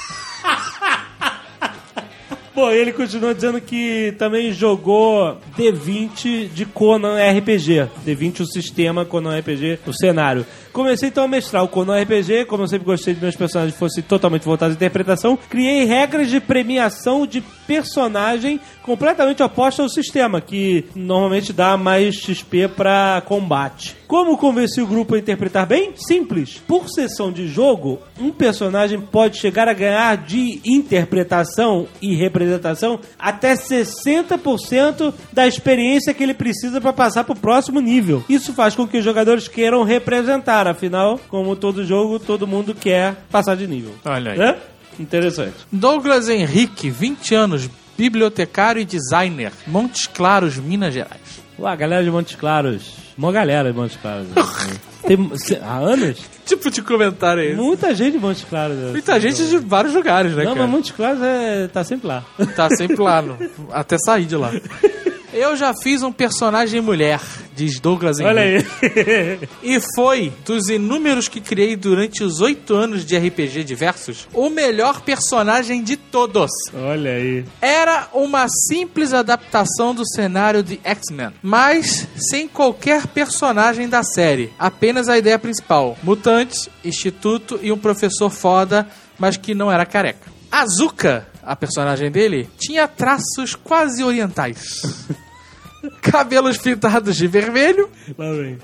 Bom, 2.54 2.70
ele 2.70 2.92
continua 2.92 3.34
dizendo 3.34 3.58
que 3.62 4.14
também 4.18 4.52
jogou 4.52 5.38
D20 5.56 6.48
de 6.48 6.66
Conan 6.66 7.16
RPG. 7.16 7.88
D20 8.06 8.40
o 8.40 8.46
sistema, 8.46 9.06
Conan 9.06 9.38
RPG 9.38 9.78
o 9.86 9.92
cenário. 9.94 10.44
Comecei 10.72 11.10
então 11.10 11.24
a 11.24 11.28
mestrar 11.28 11.62
o 11.62 11.68
Conan 11.68 12.00
RPG, 12.00 12.46
como 12.46 12.62
eu 12.62 12.68
sempre 12.68 12.86
gostei 12.86 13.14
de 13.14 13.20
meus 13.20 13.36
personagens 13.36 13.78
fossem 13.78 14.02
totalmente 14.02 14.44
voltados 14.44 14.74
à 14.74 14.76
interpretação, 14.76 15.36
criei 15.36 15.84
regras 15.84 16.30
de 16.30 16.40
premiação 16.40 17.26
de 17.26 17.42
personagem 17.66 18.58
completamente 18.82 19.42
oposta 19.42 19.82
ao 19.82 19.88
sistema, 19.88 20.40
que 20.40 20.84
normalmente 20.94 21.52
dá 21.52 21.76
mais 21.76 22.14
XP 22.16 22.68
para 22.68 23.22
combate. 23.26 23.96
Como 24.06 24.36
convenci 24.36 24.80
o 24.82 24.86
grupo 24.86 25.14
a 25.14 25.18
interpretar 25.18 25.64
bem? 25.66 25.92
Simples. 25.96 26.60
Por 26.66 26.88
sessão 26.88 27.32
de 27.32 27.48
jogo, 27.48 27.98
um 28.20 28.30
personagem 28.30 29.00
pode 29.00 29.38
chegar 29.38 29.68
a 29.68 29.72
ganhar 29.72 30.16
de 30.18 30.60
interpretação 30.66 31.88
e 32.00 32.14
representação 32.14 33.00
até 33.18 33.54
60% 33.54 35.14
da 35.32 35.46
experiência 35.46 36.12
que 36.12 36.22
ele 36.22 36.34
precisa 36.34 36.78
para 36.78 36.92
passar 36.92 37.24
para 37.24 37.32
o 37.32 37.40
próximo 37.40 37.80
nível. 37.80 38.22
Isso 38.28 38.52
faz 38.52 38.74
com 38.74 38.86
que 38.86 38.98
os 38.98 39.04
jogadores 39.04 39.48
queiram 39.48 39.82
representar, 39.82 40.61
afinal, 40.70 41.20
como 41.28 41.54
todo 41.56 41.84
jogo, 41.84 42.18
todo 42.18 42.46
mundo 42.46 42.74
quer 42.74 43.14
passar 43.30 43.56
de 43.56 43.66
nível. 43.66 43.92
Olha 44.04 44.32
aí. 44.32 44.38
Né? 44.38 44.56
Interessante. 44.98 45.54
Douglas 45.70 46.28
Henrique, 46.28 46.90
20 46.90 47.34
anos, 47.34 47.68
bibliotecário 47.96 48.80
e 48.80 48.84
designer, 48.84 49.52
Montes 49.66 50.06
Claros, 50.06 50.56
Minas 50.56 50.92
Gerais. 50.94 51.42
Ué, 51.58 51.76
galera 51.76 52.02
de 52.04 52.10
Montes 52.10 52.34
Claros. 52.36 52.94
Uma 53.16 53.30
galera 53.30 53.70
de 53.72 53.78
Montes 53.78 53.96
Claros. 54.00 54.26
né? 54.28 54.34
Tem, 55.06 55.30
se- 55.36 55.56
há 55.56 55.76
anos? 55.78 56.18
Tipo 56.46 56.70
de 56.70 56.80
comentário 56.80 57.42
aí. 57.42 57.54
Muita 57.54 57.92
gente 57.94 58.12
de 58.12 58.18
Montes 58.18 58.44
Claros. 58.48 58.76
né? 58.76 58.90
Muita 58.92 59.18
gente 59.20 59.44
de 59.48 59.58
vários 59.58 59.94
lugares, 59.94 60.32
né, 60.34 60.44
Não, 60.44 60.52
cara? 60.54 60.62
mas 60.66 60.70
Montes 60.76 60.90
Claros 60.92 61.20
é, 61.22 61.68
tá 61.68 61.82
sempre 61.84 62.06
lá. 62.06 62.24
Tá 62.54 62.68
sempre 62.70 62.96
lá, 63.00 63.20
no- 63.20 63.36
até 63.72 63.96
sair 63.98 64.24
de 64.26 64.36
lá. 64.36 64.50
Eu 65.32 65.56
já 65.56 65.72
fiz 65.74 66.02
um 66.02 66.12
personagem 66.12 66.80
mulher, 66.82 67.20
diz 67.56 67.80
Douglas 67.80 68.18
Henrique. 68.18 68.38
Olha 68.38 68.42
aí. 68.42 69.38
E 69.62 69.80
foi, 69.94 70.30
dos 70.44 70.68
inúmeros 70.68 71.26
que 71.26 71.40
criei 71.40 71.74
durante 71.74 72.22
os 72.22 72.40
oito 72.40 72.74
anos 72.74 73.06
de 73.06 73.16
RPG 73.16 73.64
diversos, 73.64 74.28
o 74.34 74.50
melhor 74.50 75.00
personagem 75.00 75.82
de 75.82 75.96
todos. 75.96 76.50
Olha 76.74 77.12
aí. 77.12 77.44
Era 77.62 78.08
uma 78.12 78.46
simples 78.68 79.14
adaptação 79.14 79.94
do 79.94 80.06
cenário 80.06 80.62
de 80.62 80.78
X-Men, 80.84 81.30
mas 81.42 82.06
sem 82.14 82.46
qualquer 82.46 83.06
personagem 83.06 83.88
da 83.88 84.02
série. 84.02 84.52
Apenas 84.58 85.08
a 85.08 85.16
ideia 85.16 85.38
principal: 85.38 85.96
mutantes, 86.02 86.68
instituto 86.84 87.58
e 87.62 87.72
um 87.72 87.78
professor 87.78 88.28
foda, 88.28 88.86
mas 89.18 89.38
que 89.38 89.54
não 89.54 89.72
era 89.72 89.86
careca. 89.86 90.30
Azuka, 90.50 91.26
a 91.42 91.56
personagem 91.56 92.10
dele, 92.10 92.48
tinha 92.58 92.86
traços 92.88 93.54
quase 93.54 94.02
orientais. 94.02 94.82
Cabelos 96.00 96.58
pintados 96.58 97.16
de 97.16 97.26
vermelho, 97.26 97.90
Lá 98.16 98.30
vem. 98.32 98.56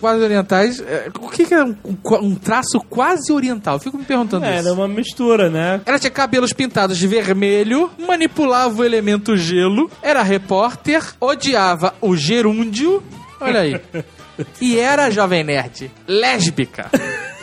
quase 0.00 0.22
orientais. 0.22 0.78
É, 0.80 1.08
O 1.20 1.28
que, 1.28 1.44
que 1.44 1.52
é 1.52 1.64
um, 1.64 1.74
um 2.22 2.34
traço 2.36 2.78
quase 2.88 3.32
oriental? 3.32 3.74
Eu 3.74 3.80
Fico 3.80 3.98
me 3.98 4.04
perguntando 4.04 4.44
É, 4.44 4.56
isso. 4.58 4.68
era 4.68 4.74
uma 4.76 4.86
mistura, 4.86 5.50
né? 5.50 5.80
Ela 5.84 5.98
tinha 5.98 6.12
cabelos 6.12 6.52
pintados 6.52 6.96
de 6.96 7.08
vermelho, 7.08 7.90
manipulava 7.98 8.82
o 8.82 8.84
elemento 8.84 9.36
gelo, 9.36 9.90
era 10.00 10.22
repórter, 10.22 11.02
odiava 11.20 11.92
o 12.00 12.16
gerúndio. 12.16 13.02
Olha 13.40 13.60
aí. 13.60 13.80
E 14.58 14.78
era, 14.78 15.10
jovem 15.10 15.44
nerd, 15.44 15.90
lésbica. 16.08 16.88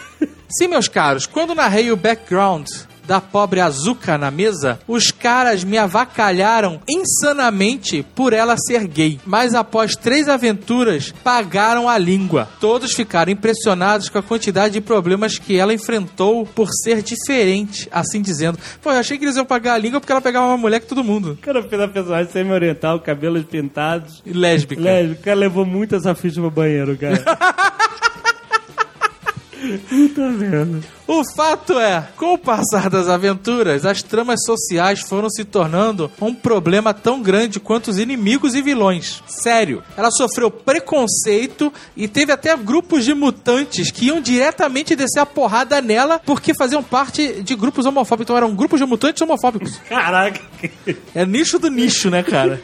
Sim, 0.57 0.67
meus 0.67 0.87
caros, 0.87 1.27
quando 1.27 1.53
narrei 1.53 1.91
o 1.91 1.95
background 1.95 2.65
da 3.07 3.21
pobre 3.21 3.61
Azuka 3.61 4.17
na 4.17 4.29
mesa, 4.29 4.79
os 4.87 5.11
caras 5.11 5.63
me 5.63 5.77
avacalharam 5.77 6.81
insanamente 6.87 8.05
por 8.13 8.33
ela 8.33 8.55
ser 8.57 8.85
gay. 8.87 9.19
Mas 9.25 9.55
após 9.55 9.95
três 9.95 10.27
aventuras, 10.27 11.13
pagaram 11.23 11.87
a 11.87 11.97
língua. 11.97 12.47
Todos 12.59 12.93
ficaram 12.93 13.31
impressionados 13.31 14.09
com 14.09 14.17
a 14.17 14.23
quantidade 14.23 14.73
de 14.73 14.81
problemas 14.81 15.39
que 15.39 15.57
ela 15.57 15.73
enfrentou 15.73 16.45
por 16.45 16.69
ser 16.69 17.01
diferente, 17.01 17.87
assim 17.91 18.21
dizendo. 18.21 18.59
Pô, 18.81 18.91
eu 18.91 18.99
achei 18.99 19.17
que 19.17 19.25
eles 19.25 19.37
iam 19.37 19.45
pagar 19.45 19.75
a 19.75 19.77
língua 19.77 19.99
porque 19.99 20.11
ela 20.11 20.21
pegava 20.21 20.47
uma 20.47 20.57
mulher 20.57 20.81
que 20.81 20.87
todo 20.87 21.03
mundo. 21.03 21.31
O 21.31 21.37
cara 21.37 21.63
fez 21.63 21.81
a 21.81 21.87
personagem 21.87 22.31
semi-oriental, 22.31 22.99
cabelos 22.99 23.45
pintados. 23.45 24.21
E 24.25 24.33
lésbica. 24.33 24.81
Cara 25.23 25.37
levou 25.37 25.65
muito 25.65 25.95
essa 25.95 26.13
ficha 26.13 26.41
pro 26.41 26.51
banheiro, 26.51 26.97
cara. 26.97 27.23
Puta 29.89 30.29
merda. 30.29 30.96
O 31.07 31.23
fato 31.23 31.79
é, 31.79 32.05
com 32.17 32.33
o 32.33 32.37
passar 32.37 32.89
das 32.89 33.07
aventuras, 33.07 33.85
as 33.85 34.03
tramas 34.03 34.41
sociais 34.45 34.99
foram 34.99 35.29
se 35.29 35.45
tornando 35.45 36.11
um 36.19 36.33
problema 36.33 36.93
tão 36.93 37.21
grande 37.21 37.61
quanto 37.61 37.87
os 37.87 37.97
inimigos 37.97 38.53
e 38.53 38.61
vilões. 38.61 39.23
Sério. 39.25 39.81
Ela 39.95 40.11
sofreu 40.11 40.51
preconceito 40.51 41.71
e 41.95 42.09
teve 42.09 42.33
até 42.33 42.55
grupos 42.57 43.05
de 43.05 43.13
mutantes 43.13 43.89
que 43.89 44.07
iam 44.07 44.19
diretamente 44.19 44.97
descer 44.97 45.21
a 45.21 45.25
porrada 45.25 45.81
nela 45.81 46.19
porque 46.25 46.53
faziam 46.53 46.83
parte 46.83 47.41
de 47.41 47.55
grupos 47.55 47.85
homofóbicos. 47.85 48.25
Então 48.25 48.35
eram 48.35 48.53
grupos 48.53 48.79
de 48.79 48.85
mutantes 48.85 49.21
homofóbicos. 49.21 49.77
Caraca. 49.87 50.41
É 51.15 51.25
nicho 51.25 51.57
do 51.57 51.69
nicho, 51.69 52.09
né, 52.09 52.21
cara? 52.21 52.61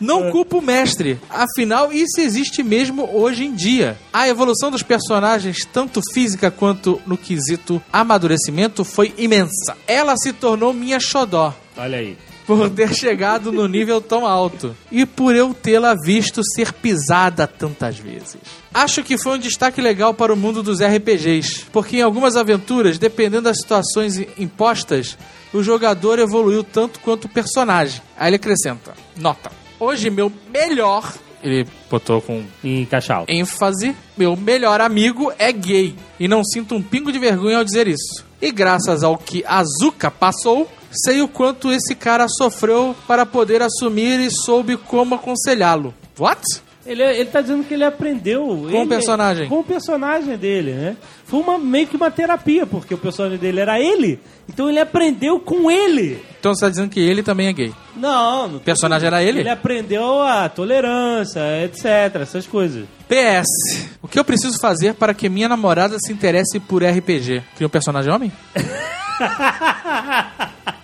Não 0.00 0.30
culpa 0.30 0.56
o 0.56 0.62
mestre. 0.62 1.18
Afinal, 1.30 1.92
isso 1.92 2.20
existe 2.20 2.62
mesmo 2.62 3.08
hoje 3.12 3.44
em 3.44 3.54
dia. 3.54 3.96
A 4.12 4.28
evolução 4.28 4.70
dos 4.70 4.82
personagens, 4.82 5.64
tanto 5.72 6.00
física 6.12 6.50
quanto 6.50 7.00
no 7.06 7.16
quesito 7.16 7.82
amadurecimento, 7.92 8.84
foi 8.84 9.14
imensa. 9.16 9.76
Ela 9.86 10.16
se 10.16 10.32
tornou 10.32 10.72
minha 10.72 10.98
xodó. 11.00 11.54
Olha 11.76 11.98
aí. 11.98 12.16
Por 12.46 12.68
ter 12.68 12.94
chegado 12.94 13.50
no 13.50 13.66
nível 13.66 14.02
tão 14.02 14.26
alto 14.26 14.76
e 14.92 15.06
por 15.06 15.34
eu 15.34 15.54
tê-la 15.54 15.94
visto 15.94 16.42
ser 16.44 16.74
pisada 16.74 17.46
tantas 17.46 17.96
vezes. 17.98 18.36
Acho 18.72 19.02
que 19.02 19.16
foi 19.16 19.36
um 19.36 19.40
destaque 19.40 19.80
legal 19.80 20.12
para 20.12 20.32
o 20.32 20.36
mundo 20.36 20.62
dos 20.62 20.80
RPGs, 20.82 21.64
porque 21.72 21.96
em 21.96 22.02
algumas 22.02 22.36
aventuras, 22.36 22.98
dependendo 22.98 23.44
das 23.44 23.58
situações 23.58 24.18
impostas, 24.36 25.16
o 25.54 25.62
jogador 25.62 26.18
evoluiu 26.18 26.62
tanto 26.62 27.00
quanto 27.00 27.24
o 27.24 27.28
personagem. 27.30 28.02
Aí 28.16 28.28
ele 28.28 28.36
acrescenta: 28.36 28.92
Nota. 29.16 29.50
Hoje, 29.80 30.10
meu 30.10 30.30
melhor. 30.52 31.14
Ele 31.44 31.66
botou 31.90 32.22
com 32.22 32.42
Em 32.64 32.86
Cachal. 32.86 33.26
ênfase, 33.28 33.94
meu 34.16 34.34
melhor 34.34 34.80
amigo 34.80 35.30
é 35.38 35.52
gay. 35.52 35.94
E 36.18 36.26
não 36.26 36.42
sinto 36.42 36.74
um 36.74 36.82
pingo 36.82 37.12
de 37.12 37.18
vergonha 37.18 37.58
ao 37.58 37.64
dizer 37.64 37.86
isso. 37.86 38.24
E 38.40 38.50
graças 38.50 39.04
ao 39.04 39.18
que 39.18 39.44
Azuka 39.46 40.10
passou, 40.10 40.68
sei 40.90 41.20
o 41.20 41.28
quanto 41.28 41.70
esse 41.70 41.94
cara 41.94 42.26
sofreu 42.28 42.96
para 43.06 43.26
poder 43.26 43.60
assumir 43.62 44.18
e 44.20 44.30
soube 44.30 44.76
como 44.76 45.14
aconselhá-lo. 45.14 45.94
What? 46.18 46.40
Ele, 46.86 47.02
ele 47.02 47.30
tá 47.30 47.40
dizendo 47.40 47.64
que 47.64 47.74
ele 47.74 47.84
aprendeu. 47.84 48.46
Com 48.46 48.54
o 48.62 48.70
ele- 48.70 48.86
personagem. 48.86 49.48
Com 49.48 49.60
o 49.60 49.64
personagem 49.64 50.36
dele, 50.36 50.72
né? 50.72 50.96
Foi 51.24 51.40
uma, 51.40 51.58
meio 51.58 51.86
que 51.86 51.96
uma 51.96 52.10
terapia, 52.10 52.66
porque 52.66 52.94
o 52.94 52.98
personagem 52.98 53.38
dele 53.38 53.60
era 53.60 53.80
ele. 53.80 54.20
Então 54.48 54.68
ele 54.68 54.78
aprendeu 54.78 55.40
com 55.40 55.70
ele. 55.70 56.22
Então 56.38 56.54
você 56.54 56.60
tá 56.66 56.68
dizendo 56.68 56.90
que 56.90 57.00
ele 57.00 57.22
também 57.22 57.46
é 57.48 57.52
gay. 57.52 57.72
Não, 57.96 58.48
não 58.48 58.56
O 58.58 58.60
personagem 58.60 59.06
era 59.06 59.22
ele? 59.22 59.40
Ele 59.40 59.48
aprendeu 59.48 60.20
a 60.20 60.48
tolerância, 60.48 61.40
etc, 61.64 62.20
essas 62.20 62.46
coisas. 62.46 62.84
PS. 63.08 63.88
O 64.02 64.08
que 64.08 64.18
eu 64.18 64.24
preciso 64.24 64.58
fazer 64.60 64.92
para 64.94 65.14
que 65.14 65.28
minha 65.30 65.48
namorada 65.48 65.96
se 65.98 66.12
interesse 66.12 66.60
por 66.60 66.84
RPG? 66.84 67.42
Cria 67.56 67.66
um 67.66 67.70
personagem 67.70 68.12
homem? 68.12 68.30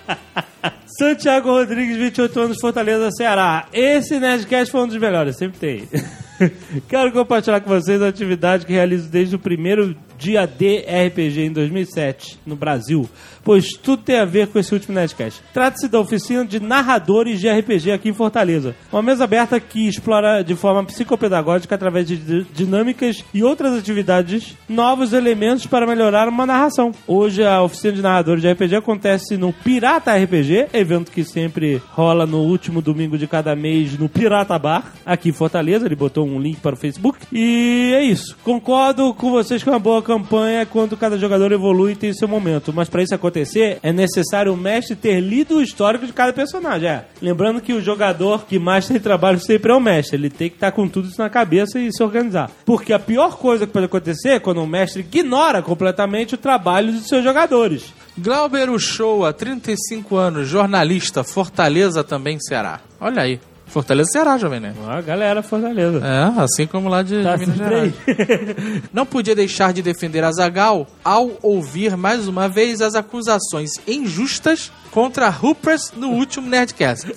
Santiago 1.00 1.48
Rodrigues, 1.48 1.96
28 1.96 2.40
anos, 2.40 2.60
Fortaleza, 2.60 3.10
Ceará. 3.12 3.66
Esse 3.72 4.20
Nerdcast 4.20 4.70
foi 4.70 4.82
um 4.82 4.86
dos 4.86 4.98
melhores, 4.98 5.34
sempre 5.34 5.58
tem. 5.58 5.88
Quero 6.90 7.10
compartilhar 7.10 7.58
com 7.62 7.70
vocês 7.70 8.02
a 8.02 8.08
atividade 8.08 8.66
que 8.66 8.74
realizo 8.74 9.08
desde 9.08 9.34
o 9.34 9.38
primeiro 9.38 9.96
dia 10.20 10.46
de 10.46 10.80
RPG 10.80 11.40
em 11.46 11.52
2007, 11.52 12.38
no 12.46 12.54
Brasil, 12.54 13.08
pois 13.42 13.70
tudo 13.70 14.02
tem 14.02 14.18
a 14.18 14.24
ver 14.26 14.48
com 14.48 14.58
esse 14.58 14.72
último 14.74 14.94
Nerdcast. 14.94 15.40
Trata-se 15.52 15.88
da 15.88 15.98
oficina 15.98 16.44
de 16.44 16.60
narradores 16.60 17.40
de 17.40 17.48
RPG 17.48 17.90
aqui 17.90 18.10
em 18.10 18.12
Fortaleza. 18.12 18.74
Uma 18.92 19.00
mesa 19.02 19.24
aberta 19.24 19.58
que 19.58 19.88
explora 19.88 20.42
de 20.44 20.54
forma 20.54 20.84
psicopedagógica, 20.84 21.74
através 21.74 22.06
de 22.06 22.16
di- 22.18 22.46
dinâmicas 22.54 23.24
e 23.32 23.42
outras 23.42 23.76
atividades, 23.78 24.54
novos 24.68 25.12
elementos 25.14 25.66
para 25.66 25.86
melhorar 25.86 26.28
uma 26.28 26.44
narração. 26.44 26.92
Hoje 27.06 27.42
a 27.42 27.62
oficina 27.62 27.94
de 27.94 28.02
narradores 28.02 28.42
de 28.42 28.52
RPG 28.52 28.76
acontece 28.76 29.36
no 29.38 29.52
Pirata 29.52 30.14
RPG, 30.14 30.66
evento 30.74 31.10
que 31.10 31.24
sempre 31.24 31.80
rola 31.92 32.26
no 32.26 32.40
último 32.42 32.82
domingo 32.82 33.16
de 33.16 33.26
cada 33.26 33.56
mês 33.56 33.98
no 33.98 34.08
Pirata 34.08 34.58
Bar, 34.58 34.92
aqui 35.06 35.30
em 35.30 35.32
Fortaleza. 35.32 35.86
Ele 35.86 35.96
botou 35.96 36.26
um 36.26 36.38
link 36.38 36.58
para 36.60 36.74
o 36.74 36.78
Facebook. 36.78 37.18
E 37.32 37.92
é 37.94 38.02
isso. 38.02 38.36
Concordo 38.44 39.14
com 39.14 39.30
vocês 39.30 39.62
que 39.62 39.70
uma 39.70 39.78
boa 39.78 40.02
campanha 40.10 40.66
quando 40.66 40.96
cada 40.96 41.16
jogador 41.16 41.52
evolui 41.52 41.92
e 41.92 41.96
tem 41.96 42.12
seu 42.12 42.26
momento. 42.26 42.72
Mas 42.72 42.88
para 42.88 43.02
isso 43.02 43.14
acontecer, 43.14 43.78
é 43.80 43.92
necessário 43.92 44.52
o 44.52 44.56
mestre 44.56 44.96
ter 44.96 45.20
lido 45.20 45.58
o 45.58 45.62
histórico 45.62 46.04
de 46.04 46.12
cada 46.12 46.32
personagem. 46.32 46.88
É. 46.88 47.04
Lembrando 47.22 47.60
que 47.60 47.72
o 47.72 47.80
jogador 47.80 48.44
que 48.44 48.58
mais 48.58 48.88
tem 48.88 48.98
trabalho 48.98 49.38
sempre 49.38 49.70
é 49.70 49.74
o 49.74 49.80
mestre. 49.80 50.16
Ele 50.16 50.28
tem 50.28 50.48
que 50.48 50.56
estar 50.56 50.72
com 50.72 50.88
tudo 50.88 51.08
isso 51.08 51.20
na 51.20 51.30
cabeça 51.30 51.78
e 51.78 51.92
se 51.92 52.02
organizar. 52.02 52.50
Porque 52.64 52.92
a 52.92 52.98
pior 52.98 53.36
coisa 53.36 53.66
que 53.66 53.72
pode 53.72 53.86
acontecer 53.86 54.30
é 54.30 54.40
quando 54.40 54.62
o 54.62 54.66
mestre 54.66 55.00
ignora 55.02 55.62
completamente 55.62 56.34
o 56.34 56.38
trabalho 56.38 56.92
dos 56.92 57.06
seus 57.06 57.22
jogadores. 57.22 57.92
Glauber 58.18 58.68
Uchoa, 58.68 59.32
35 59.32 60.16
anos, 60.16 60.48
jornalista, 60.48 61.22
Fortaleza 61.22 62.02
também, 62.02 62.38
Ceará. 62.40 62.80
Olha 63.00 63.22
aí. 63.22 63.40
Fortaleza, 63.70 64.10
Ceará, 64.10 64.36
jovem, 64.36 64.58
né? 64.58 64.74
Ah, 64.86 65.00
galera, 65.00 65.42
Fortaleza. 65.42 66.00
É, 66.04 66.42
assim 66.42 66.66
como 66.66 66.88
lá 66.88 67.02
de, 67.02 67.22
Tá 67.22 67.36
de 67.36 67.42
Minas. 67.42 67.56
Gerais. 67.56 67.94
Não 68.92 69.06
podia 69.06 69.34
deixar 69.34 69.72
de 69.72 69.80
defender 69.80 70.24
Azagal 70.24 70.88
ao 71.04 71.30
ouvir 71.40 71.96
mais 71.96 72.26
uma 72.26 72.48
vez 72.48 72.80
as 72.80 72.96
acusações 72.96 73.70
injustas 73.86 74.72
contra 74.90 75.28
Rupert 75.28 75.80
no 75.96 76.08
último 76.08 76.48
Nerdcast. 76.48 77.14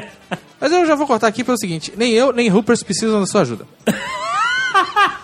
Mas 0.58 0.72
eu 0.72 0.86
já 0.86 0.94
vou 0.94 1.06
cortar 1.06 1.26
aqui 1.26 1.44
pelo 1.44 1.58
seguinte: 1.58 1.92
nem 1.96 2.12
eu, 2.12 2.32
nem 2.32 2.48
Rupert 2.48 2.82
precisam 2.84 3.20
da 3.20 3.26
sua 3.26 3.42
ajuda. 3.42 3.66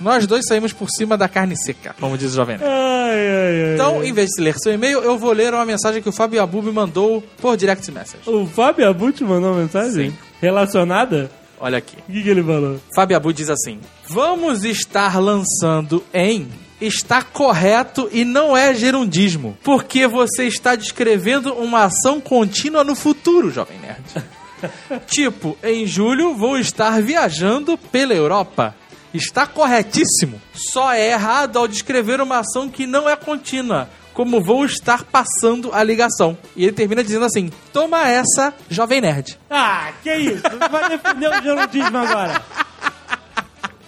Nós 0.00 0.26
dois 0.26 0.44
saímos 0.46 0.72
por 0.72 0.88
cima 0.90 1.16
da 1.16 1.28
carne 1.28 1.56
seca, 1.56 1.94
como 1.98 2.16
diz 2.16 2.32
o 2.32 2.36
Jovem 2.36 2.58
Nerd. 2.58 2.70
Ai, 2.70 3.28
ai, 3.28 3.64
ai. 3.64 3.74
Então, 3.74 4.04
em 4.04 4.12
vez 4.12 4.30
de 4.30 4.42
ler 4.42 4.56
seu 4.58 4.72
e-mail, 4.72 5.00
eu 5.00 5.18
vou 5.18 5.32
ler 5.32 5.52
uma 5.54 5.64
mensagem 5.64 6.02
que 6.02 6.08
o 6.08 6.12
Fábio 6.12 6.42
Abu 6.42 6.62
me 6.62 6.72
mandou 6.72 7.22
por 7.40 7.56
direct 7.56 7.90
message. 7.90 8.28
O 8.28 8.46
Fábio 8.46 8.88
Abut 8.88 9.22
mandou 9.24 9.52
uma 9.52 9.60
mensagem? 9.60 10.10
Sim. 10.10 10.16
Relacionada? 10.40 11.30
Olha 11.60 11.78
aqui. 11.78 11.96
O 12.08 12.12
que, 12.12 12.22
que 12.22 12.28
ele 12.28 12.42
falou? 12.42 12.80
Fábio 12.94 13.16
Abu 13.16 13.32
diz 13.32 13.50
assim: 13.50 13.78
Vamos 14.08 14.64
estar 14.64 15.20
lançando 15.20 16.02
em. 16.12 16.48
Está 16.80 17.22
correto 17.22 18.08
e 18.10 18.24
não 18.24 18.56
é 18.56 18.72
gerundismo, 18.74 19.54
porque 19.62 20.06
você 20.06 20.44
está 20.46 20.74
descrevendo 20.74 21.52
uma 21.52 21.84
ação 21.84 22.18
contínua 22.18 22.82
no 22.82 22.94
futuro, 22.94 23.50
Jovem 23.50 23.78
Nerd. 23.78 24.24
tipo, 25.06 25.58
em 25.62 25.86
julho 25.86 26.34
vou 26.34 26.58
estar 26.58 27.02
viajando 27.02 27.76
pela 27.76 28.14
Europa. 28.14 28.74
Está 29.12 29.46
corretíssimo. 29.46 30.40
Só 30.54 30.92
é 30.92 31.10
errado 31.10 31.58
ao 31.58 31.66
descrever 31.68 32.20
uma 32.20 32.38
ação 32.38 32.68
que 32.68 32.86
não 32.86 33.08
é 33.08 33.16
contínua. 33.16 33.88
como 34.12 34.42
vou 34.42 34.64
estar 34.66 35.04
passando 35.04 35.70
a 35.72 35.82
ligação. 35.82 36.36
E 36.54 36.64
ele 36.64 36.72
termina 36.72 37.02
dizendo 37.02 37.24
assim: 37.24 37.50
Toma 37.72 38.08
essa, 38.08 38.52
Jovem 38.68 39.00
Nerd. 39.00 39.38
Ah, 39.48 39.92
que 40.02 40.12
isso? 40.14 40.42
Vai 40.70 40.88
defender 40.90 41.28
o 41.30 41.42
jornalismo 41.42 41.98
agora. 41.98 42.42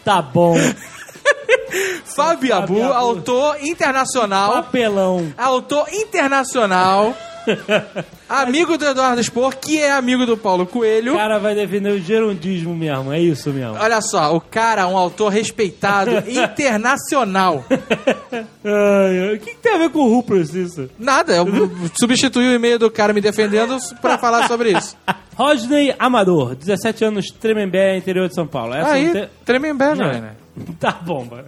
Tá 0.04 0.22
bom. 0.22 0.56
Fábio 2.04 2.54
Abu, 2.54 2.82
Abu. 2.82 2.92
autor 2.92 3.56
internacional. 3.62 4.52
Papelão. 4.54 5.32
Autor 5.38 5.86
internacional. 5.92 7.16
amigo 8.28 8.76
do 8.78 8.84
Eduardo 8.86 9.22
Spor, 9.22 9.56
que 9.56 9.78
é 9.78 9.90
amigo 9.92 10.24
do 10.26 10.36
Paulo 10.36 10.64
O 10.64 10.66
Coelho. 10.66 11.14
cara 11.14 11.38
vai 11.38 11.54
defender 11.54 11.90
o 11.92 11.98
gerundismo 12.00 12.74
mesmo, 12.74 13.12
é 13.12 13.20
isso 13.20 13.50
mesmo. 13.50 13.76
Olha 13.78 14.00
só, 14.00 14.34
o 14.34 14.40
cara 14.40 14.82
é 14.82 14.86
um 14.86 14.96
autor 14.96 15.28
respeitado 15.30 16.10
internacional. 16.30 17.64
O 19.34 19.38
que, 19.38 19.50
que 19.54 19.56
tem 19.62 19.74
a 19.74 19.78
ver 19.78 19.90
com 19.90 20.00
o 20.00 20.08
Rupert 20.14 20.48
isso? 20.54 20.88
Nada, 20.98 21.34
eu 21.36 21.46
substituí 21.98 22.46
o 22.48 22.54
e-mail 22.54 22.78
do 22.78 22.90
cara 22.90 23.12
me 23.12 23.20
defendendo 23.20 23.76
pra 24.00 24.18
falar 24.18 24.46
sobre 24.48 24.72
isso. 24.76 24.96
Rodney 25.34 25.94
Amador, 25.98 26.54
17 26.54 27.04
anos, 27.04 27.26
Tremembé, 27.30 27.96
interior 27.96 28.28
de 28.28 28.34
São 28.34 28.46
Paulo. 28.46 28.74
Essa 28.74 28.88
não 28.88 28.94
Aí, 28.94 29.12
tem... 29.12 29.28
tremembé, 29.44 29.94
Não. 29.94 30.06
né? 30.06 30.32
Tá 30.78 30.92
bom, 30.92 31.24
mano. 31.24 31.46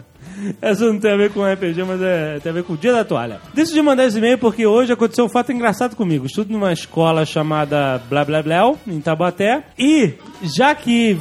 Essa 0.60 0.84
não 0.86 0.98
tem 0.98 1.12
a 1.12 1.16
ver 1.16 1.30
com 1.32 1.44
RPG, 1.44 1.84
mas 1.84 2.00
é, 2.02 2.38
tem 2.40 2.50
a 2.50 2.54
ver 2.54 2.64
com 2.64 2.74
o 2.74 2.76
dia 2.76 2.92
da 2.92 3.04
toalha. 3.04 3.40
Decidi 3.52 3.80
mandar 3.82 4.04
esse 4.06 4.18
e-mail 4.18 4.38
porque 4.38 4.66
hoje 4.66 4.92
aconteceu 4.92 5.24
um 5.24 5.28
fato 5.28 5.52
engraçado 5.52 5.96
comigo. 5.96 6.26
Estudo 6.26 6.52
numa 6.52 6.72
escola 6.72 7.24
chamada 7.24 8.00
Blá 8.08 8.24
Blá 8.24 8.42
Blá, 8.42 8.74
em 8.86 9.00
Tabaté. 9.00 9.64
E, 9.78 10.14
já 10.42 10.74
que 10.74 11.14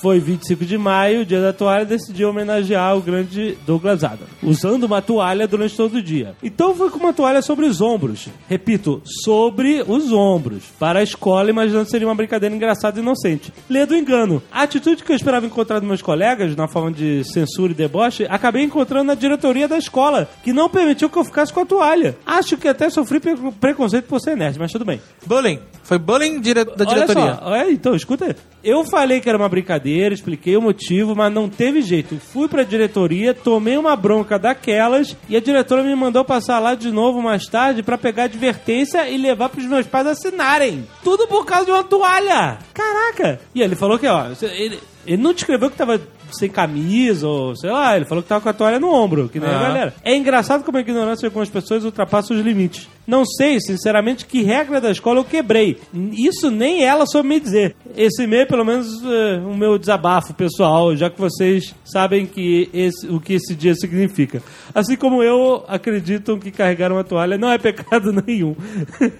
foi 0.00 0.18
25 0.18 0.64
de 0.64 0.78
maio, 0.78 1.24
dia 1.26 1.40
da 1.40 1.52
toalha, 1.52 1.84
decidi 1.84 2.24
homenagear 2.24 2.96
o 2.96 3.00
grande 3.00 3.56
Douglas 3.66 4.02
Adams, 4.04 4.28
usando 4.42 4.84
uma 4.84 5.02
toalha 5.02 5.46
durante 5.46 5.76
todo 5.76 5.96
o 5.96 6.02
dia. 6.02 6.34
Então 6.42 6.74
fui 6.74 6.88
com 6.90 6.98
uma 6.98 7.12
toalha 7.12 7.42
sobre 7.42 7.66
os 7.66 7.80
ombros. 7.80 8.28
Repito, 8.48 9.02
sobre 9.24 9.84
os 9.86 10.12
ombros. 10.12 10.64
Para 10.78 11.00
a 11.00 11.02
escola, 11.02 11.50
imaginando 11.50 11.84
que 11.84 11.90
seria 11.90 12.06
uma 12.08 12.14
brincadeira 12.14 12.54
engraçada 12.54 12.98
e 12.98 13.02
inocente. 13.02 13.52
Lê 13.68 13.84
do 13.86 13.96
engano. 13.96 14.42
A 14.50 14.62
atitude 14.62 15.02
que 15.04 15.12
eu 15.12 15.16
esperava 15.16 15.44
encontrar 15.46 15.78
dos 15.78 15.88
meus 15.88 16.02
colegas, 16.02 16.54
na 16.56 16.66
forma 16.68 16.90
de 16.92 17.22
censura 17.24 17.72
e 17.72 17.74
deboche, 17.74 18.26
acabei 18.28 18.62
encontrando 18.62 19.04
na 19.04 19.14
diretoria 19.14 19.68
da 19.68 19.76
escola, 19.78 20.28
que 20.42 20.52
não 20.52 20.68
permitiu 20.68 21.10
que 21.10 21.18
eu 21.18 21.24
ficasse 21.24 21.52
com 21.52 21.60
a 21.60 21.66
toalha. 21.66 22.16
Acho 22.24 22.56
que 22.56 22.68
até 22.68 22.88
sofri 22.88 23.20
pre- 23.20 23.36
preconceito 23.60 24.06
por 24.06 24.20
ser 24.20 24.36
nerd, 24.36 24.58
mas 24.58 24.72
tudo 24.72 24.84
bem. 24.84 25.00
Bullying. 25.26 25.58
Foi 25.82 25.98
bullying 25.98 26.40
dire- 26.40 26.64
da 26.64 26.84
diretoria. 26.84 27.22
Olha 27.24 27.36
só, 27.40 27.54
é, 27.56 27.70
então, 27.72 27.94
escuta. 27.94 28.34
Eu 28.62 28.84
falei 28.84 29.20
que 29.20 29.28
era 29.28 29.36
uma 29.38 29.48
brincadeira, 29.48 29.89
expliquei 29.98 30.56
o 30.56 30.62
motivo, 30.62 31.14
mas 31.14 31.32
não 31.32 31.48
teve 31.48 31.82
jeito. 31.82 32.18
Fui 32.18 32.48
pra 32.48 32.62
diretoria, 32.62 33.34
tomei 33.34 33.76
uma 33.76 33.96
bronca 33.96 34.38
daquelas 34.38 35.16
e 35.28 35.36
a 35.36 35.40
diretora 35.40 35.82
me 35.82 35.94
mandou 35.94 36.24
passar 36.24 36.58
lá 36.58 36.74
de 36.74 36.90
novo 36.90 37.20
mais 37.22 37.46
tarde 37.46 37.82
pra 37.82 37.98
pegar 37.98 38.24
advertência 38.24 39.08
e 39.08 39.16
levar 39.16 39.48
pros 39.48 39.66
meus 39.66 39.86
pais 39.86 40.06
assinarem. 40.06 40.86
Tudo 41.02 41.26
por 41.26 41.44
causa 41.44 41.66
de 41.66 41.70
uma 41.72 41.84
toalha. 41.84 42.58
Caraca! 42.72 43.40
E 43.54 43.62
ele 43.62 43.74
falou 43.74 43.98
que, 43.98 44.06
ó, 44.06 44.26
ele, 44.42 44.78
ele 45.06 45.22
não 45.22 45.32
descreveu 45.32 45.70
que 45.70 45.76
tava 45.76 46.00
sem 46.32 46.48
camisa 46.48 47.26
ou 47.26 47.56
sei 47.56 47.70
lá, 47.70 47.96
ele 47.96 48.04
falou 48.04 48.22
que 48.22 48.28
tava 48.28 48.40
com 48.40 48.48
a 48.48 48.52
toalha 48.52 48.78
no 48.78 48.88
ombro, 48.88 49.28
que 49.28 49.40
nem 49.40 49.48
a 49.48 49.58
Ah. 49.58 49.62
galera. 49.62 49.94
É 50.04 50.14
engraçado 50.16 50.62
como 50.62 50.78
a 50.78 50.80
ignorância 50.80 51.20
de 51.20 51.26
algumas 51.26 51.48
pessoas 51.48 51.84
ultrapassa 51.84 52.32
os 52.32 52.40
limites. 52.40 52.88
Não 53.04 53.24
sei, 53.26 53.58
sinceramente, 53.60 54.24
que 54.24 54.42
regra 54.44 54.80
da 54.80 54.90
escola 54.92 55.18
eu 55.18 55.24
quebrei. 55.24 55.78
Isso 56.12 56.48
nem 56.48 56.84
ela 56.84 57.04
soube 57.06 57.28
me 57.28 57.40
dizer. 57.40 57.74
Esse 57.96 58.22
e-mail, 58.22 58.46
pelo 58.46 58.64
menos, 58.64 58.86
é 59.04 59.38
o 59.38 59.56
meu 59.56 59.76
desabafo 59.76 60.32
pessoal, 60.34 60.94
já 60.94 61.10
que 61.10 61.20
vocês 61.20 61.74
sabem 61.84 62.24
que 62.26 62.68
esse- 62.72 63.08
o 63.08 63.18
que 63.18 63.32
esse 63.34 63.52
dia 63.56 63.74
significa. 63.74 64.40
Assim 64.72 64.94
como 64.96 65.24
eu, 65.24 65.64
acreditam 65.66 66.38
que 66.38 66.52
carregar 66.52 66.92
uma 66.92 67.02
toalha 67.02 67.36
não 67.36 67.50
é 67.50 67.58
pecado 67.58 68.12
nenhum. 68.24 68.54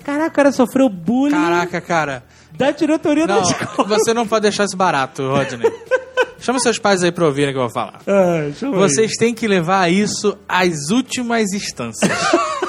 Caraca, 0.04 0.28
o 0.28 0.32
cara 0.32 0.52
sofreu 0.52 0.88
bullying 0.88 1.32
Caraca, 1.32 1.80
cara. 1.80 2.22
Da 2.60 2.70
diretoria 2.72 3.26
da 3.26 3.36
Não, 3.36 3.42
escola. 3.42 3.88
você 3.88 4.12
não 4.14 4.26
pode 4.26 4.42
deixar 4.42 4.64
isso 4.64 4.76
barato, 4.76 5.26
Rodney. 5.28 5.70
Chama 6.38 6.58
seus 6.58 6.78
pais 6.78 7.02
aí 7.02 7.12
pra 7.12 7.26
ouvirem 7.26 7.50
o 7.50 7.52
que 7.52 7.58
eu 7.58 7.62
vou 7.64 7.70
falar. 7.70 8.00
Ah, 8.06 8.50
chama 8.58 8.76
aí. 8.76 8.80
Vocês 8.80 9.12
têm 9.18 9.34
que 9.34 9.46
levar 9.46 9.90
isso 9.92 10.38
às 10.48 10.88
últimas 10.90 11.52
instâncias. 11.52 12.10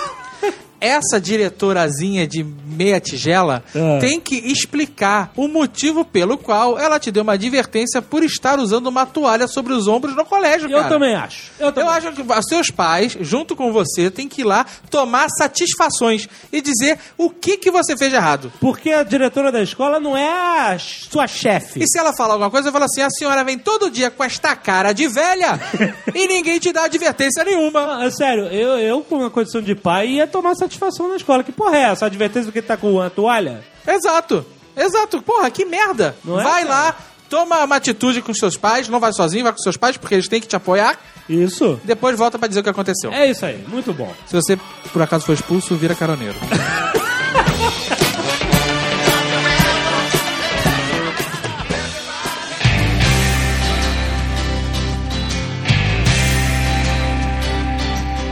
Essa 0.81 1.21
diretorazinha 1.21 2.27
de 2.27 2.43
meia 2.43 2.99
tigela 2.99 3.63
Ah. 3.75 3.99
tem 3.99 4.19
que 4.19 4.35
explicar 4.35 5.31
o 5.35 5.47
motivo 5.47 6.03
pelo 6.03 6.37
qual 6.39 6.79
ela 6.79 6.99
te 6.99 7.11
deu 7.11 7.21
uma 7.21 7.33
advertência 7.33 8.01
por 8.01 8.23
estar 8.23 8.57
usando 8.59 8.87
uma 8.87 9.05
toalha 9.05 9.47
sobre 9.47 9.73
os 9.73 9.87
ombros 9.87 10.15
no 10.15 10.25
colégio, 10.25 10.67
Eu 10.69 10.79
cara. 10.79 10.89
também 10.89 11.13
acho. 11.15 11.51
Eu, 11.59 11.71
também 11.71 11.87
Eu 11.87 11.95
acho 11.95 12.11
que 12.13 12.21
os 12.23 12.45
seus 12.47 12.71
pais, 12.71 13.15
junto 13.21 13.55
com 13.55 13.71
você, 13.71 14.09
tem 14.09 14.27
que 14.27 14.41
ir 14.41 14.43
lá 14.43 14.65
tomar 14.89 15.27
satisfações 15.37 16.27
e 16.51 16.61
dizer 16.61 16.97
o 17.15 17.29
que, 17.29 17.57
que 17.57 17.69
você 17.69 17.95
fez 17.95 18.09
de 18.09 18.15
errado. 18.15 18.51
Porque 18.59 18.89
a 18.91 19.03
diretora 19.03 19.51
da 19.51 19.61
escola 19.61 19.99
não 19.99 20.17
é 20.17 20.29
a 20.73 20.79
sua 20.79 21.27
chefe. 21.27 21.79
E 21.83 21.87
se 21.87 21.99
ela 21.99 22.11
falar 22.17 22.33
alguma 22.33 22.49
coisa, 22.49 22.71
fala 22.71 22.85
assim: 22.85 23.01
a 23.01 23.09
senhora 23.11 23.43
vem 23.43 23.59
todo 23.59 23.91
dia 23.91 24.09
com 24.09 24.23
esta 24.23 24.55
cara 24.55 24.93
de 24.93 25.07
velha 25.07 25.59
e 26.15 26.27
ninguém 26.27 26.57
te 26.59 26.71
dá 26.73 26.85
advertência 26.85 27.43
nenhuma. 27.43 28.03
Ah, 28.03 28.09
sério, 28.09 28.45
eu, 28.47 28.79
eu, 28.79 29.01
com 29.01 29.17
uma 29.17 29.29
condição 29.29 29.61
de 29.61 29.75
pai, 29.75 30.07
ia 30.07 30.25
tomar 30.25 30.55
satisfação 30.55 30.70
na 30.79 31.15
escola. 31.15 31.43
Que 31.43 31.51
porra 31.51 31.77
é 31.77 31.81
essa? 31.83 32.05
Advertência 32.05 32.47
do 32.47 32.53
que 32.53 32.61
tá 32.61 32.77
com 32.77 32.99
a 32.99 33.09
toalha? 33.09 33.63
Exato, 33.87 34.45
exato. 34.75 35.21
Porra, 35.21 35.49
que 35.49 35.65
merda. 35.65 36.15
Não 36.23 36.39
é, 36.39 36.43
vai 36.43 36.63
lá, 36.65 36.95
toma 37.29 37.63
uma 37.63 37.75
atitude 37.75 38.21
com 38.21 38.33
seus 38.33 38.57
pais, 38.57 38.87
não 38.89 38.99
vai 38.99 39.13
sozinho, 39.13 39.43
vai 39.43 39.53
com 39.53 39.59
seus 39.59 39.77
pais, 39.77 39.97
porque 39.97 40.15
eles 40.15 40.27
têm 40.27 40.41
que 40.41 40.47
te 40.47 40.55
apoiar. 40.55 40.99
Isso. 41.29 41.79
Depois 41.83 42.17
volta 42.17 42.37
pra 42.37 42.47
dizer 42.47 42.59
o 42.59 42.63
que 42.63 42.69
aconteceu. 42.69 43.11
É 43.11 43.29
isso 43.29 43.45
aí, 43.45 43.63
muito 43.67 43.93
bom. 43.93 44.13
Se 44.27 44.35
você, 44.35 44.59
por 44.91 45.01
acaso, 45.01 45.25
for 45.25 45.33
expulso, 45.33 45.75
vira 45.75 45.95
caroneiro. 45.95 46.35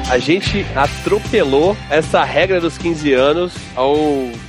A 0.10 0.18
gente 0.18 0.66
atropelou 0.76 1.78
essa 1.90 2.24
regra 2.24 2.60
dos 2.60 2.78
15 2.80 3.14
anos 3.14 3.54
ao 3.76 3.96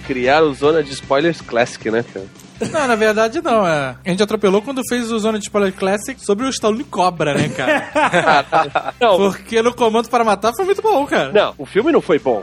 criar 0.07 0.43
o 0.43 0.55
Zona 0.55 0.83
de 0.83 0.91
Spoilers 0.93 1.41
Classic, 1.43 1.91
né, 1.91 2.03
cara? 2.03 2.27
Não, 2.73 2.87
na 2.87 2.95
verdade 2.95 3.41
não. 3.43 3.67
É. 3.67 3.97
A 4.05 4.09
gente 4.11 4.23
atropelou 4.23 4.61
quando 4.63 4.83
fez 4.89 5.11
o 5.13 5.19
Zona 5.19 5.39
de 5.39 5.45
Spoiler 5.45 5.73
Classic 5.73 6.23
sobre 6.25 6.47
o 6.47 6.51
Stallone 6.51 6.85
Cobra, 6.85 7.35
né, 7.35 7.49
cara? 7.51 8.95
Não, 9.01 9.17
Porque 9.17 9.63
no 9.63 9.75
Comando 9.75 10.09
para 10.11 10.25
Matar 10.25 10.53
foi 10.55 10.65
muito 10.65 10.83
bom, 10.83 11.07
cara. 11.07 11.33
não, 11.33 11.55
o 11.57 11.65
filme 11.65 11.91
não 11.91 12.03
foi 12.03 12.19
bom. 12.19 12.43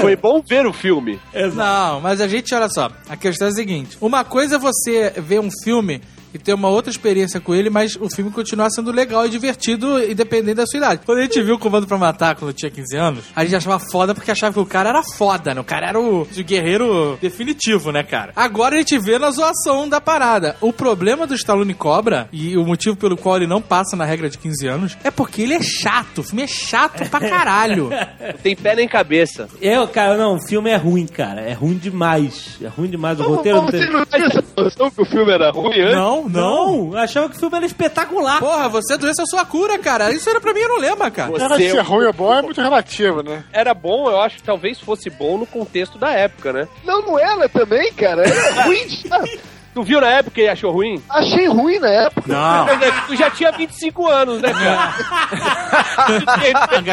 Foi 0.00 0.16
bom 0.16 0.42
ver 0.46 0.66
o 0.66 0.72
filme. 0.72 1.18
Não, 1.54 2.00
mas 2.00 2.20
a 2.20 2.28
gente, 2.28 2.54
olha 2.54 2.68
só, 2.68 2.90
a 3.08 3.16
questão 3.16 3.48
é 3.48 3.50
a 3.50 3.54
seguinte: 3.54 3.96
uma 4.00 4.22
coisa 4.22 4.56
é 4.56 4.58
você 4.58 5.10
ver 5.16 5.40
um 5.40 5.48
filme 5.62 6.00
e 6.34 6.38
ter 6.38 6.52
uma 6.52 6.68
outra 6.68 6.90
experiência 6.90 7.40
com 7.40 7.54
ele, 7.54 7.70
mas 7.70 7.96
o 7.96 8.08
filme 8.10 8.30
continuar 8.30 8.68
sendo 8.70 8.90
legal 8.90 9.24
e 9.24 9.30
divertido, 9.30 10.02
independente 10.02 10.56
da 10.56 10.66
sua 10.66 10.78
idade. 10.78 11.00
Quando 11.06 11.18
a 11.18 11.22
gente 11.22 11.40
viu 11.40 11.54
o 11.54 11.58
Comando 11.58 11.86
pra 11.86 11.96
Matar 11.96 12.34
quando 12.34 12.50
eu 12.50 12.54
tinha 12.54 12.70
15 12.70 12.96
anos, 12.96 13.24
a 13.34 13.44
gente 13.44 13.56
achava 13.56 13.78
foda 13.78 14.14
porque 14.14 14.30
achava 14.30 14.52
que 14.52 14.58
o 14.60 14.66
cara 14.66 14.88
era 14.90 15.02
foda, 15.16 15.54
né? 15.54 15.60
O 15.60 15.64
cara 15.64 15.86
era 15.88 16.00
o, 16.00 16.22
o 16.22 16.44
guerreiro 16.44 17.16
definitivo, 17.22 17.92
né, 17.92 18.02
cara? 18.02 18.32
Agora 18.34 18.74
a 18.74 18.78
gente 18.78 18.98
vê 18.98 19.18
na 19.18 19.30
zoação 19.30 19.88
da 19.88 20.00
parada. 20.00 20.56
O 20.60 20.72
problema 20.72 21.26
do 21.26 21.34
Stallone 21.34 21.74
Cobra, 21.74 22.28
e 22.32 22.56
o 22.56 22.64
motivo 22.64 22.96
pelo 22.96 23.16
qual 23.16 23.36
ele 23.36 23.46
não 23.46 23.62
passa 23.62 23.96
na 23.96 24.04
regra 24.04 24.28
de 24.28 24.36
15 24.38 24.66
anos, 24.66 24.98
é 25.04 25.10
porque 25.10 25.42
ele 25.42 25.54
é 25.54 25.62
chato. 25.62 26.18
O 26.18 26.22
filme 26.24 26.42
é 26.42 26.46
chato 26.46 27.08
pra 27.08 27.20
caralho. 27.20 27.90
Não 27.90 28.32
tem 28.42 28.56
pé 28.56 28.74
nem 28.74 28.88
cabeça. 28.88 29.48
Eu, 29.60 29.86
cara, 29.86 30.16
não, 30.16 30.36
o 30.36 30.40
filme 30.46 30.70
é 30.70 30.76
ruim, 30.76 31.06
cara. 31.06 31.40
É 31.42 31.52
ruim 31.52 31.76
demais. 31.76 32.58
É 32.62 32.66
ruim 32.68 32.88
demais. 32.88 33.20
O 33.20 33.22
roteiro 33.22 33.58
não 33.58 33.66
Você 33.66 33.78
tem. 33.78 33.90
não 33.92 34.04
tinha 34.06 34.26
essa 34.26 34.44
noção 34.56 34.90
que 34.90 35.02
o 35.02 35.04
filme 35.04 35.32
era 35.32 35.50
ruim 35.50 35.80
antes? 35.80 35.94
Não, 35.94 36.23
não. 36.28 36.76
Não, 36.88 36.92
eu 36.92 36.98
achava 36.98 37.28
que 37.28 37.36
o 37.36 37.38
filme 37.38 37.56
era 37.56 37.66
espetacular. 37.66 38.38
Porra, 38.40 38.68
você 38.68 38.94
é 38.94 38.98
doença 38.98 39.22
a 39.22 39.26
sua 39.26 39.44
cura, 39.44 39.78
cara. 39.78 40.12
Isso 40.12 40.28
era 40.28 40.40
pra 40.40 40.52
mim, 40.52 40.60
eu 40.60 40.68
não 40.68 40.78
lembro, 40.78 41.10
cara. 41.10 41.32
Cara, 41.32 41.56
Você 41.56 41.70
se 41.70 41.76
é 41.76 41.80
ruim 41.80 42.06
ou 42.06 42.12
bom 42.12 42.34
é 42.34 42.42
muito 42.42 42.60
relativo, 42.60 43.22
né? 43.22 43.44
era 43.52 43.72
bom, 43.74 44.08
eu 44.10 44.20
acho 44.20 44.36
que 44.36 44.42
talvez 44.42 44.80
fosse 44.80 45.10
bom 45.10 45.38
no 45.38 45.46
contexto 45.46 45.98
da 45.98 46.10
época, 46.10 46.52
né? 46.52 46.68
Não, 46.84 47.02
não 47.02 47.18
era 47.18 47.48
também, 47.48 47.92
cara. 47.92 48.22
Era 48.22 48.62
ruim. 48.64 48.86
Tu 49.74 49.82
viu 49.82 50.00
na 50.00 50.06
época 50.08 50.40
e 50.40 50.48
achou 50.48 50.70
ruim? 50.70 51.02
Achei 51.10 51.48
ruim 51.48 51.80
na 51.80 51.88
época. 51.88 52.32
Não. 52.32 52.66
Tu 53.08 53.16
já 53.16 53.28
tinha 53.28 53.50
25 53.50 54.06
anos, 54.06 54.40
né, 54.40 54.52
cara? 54.52 54.94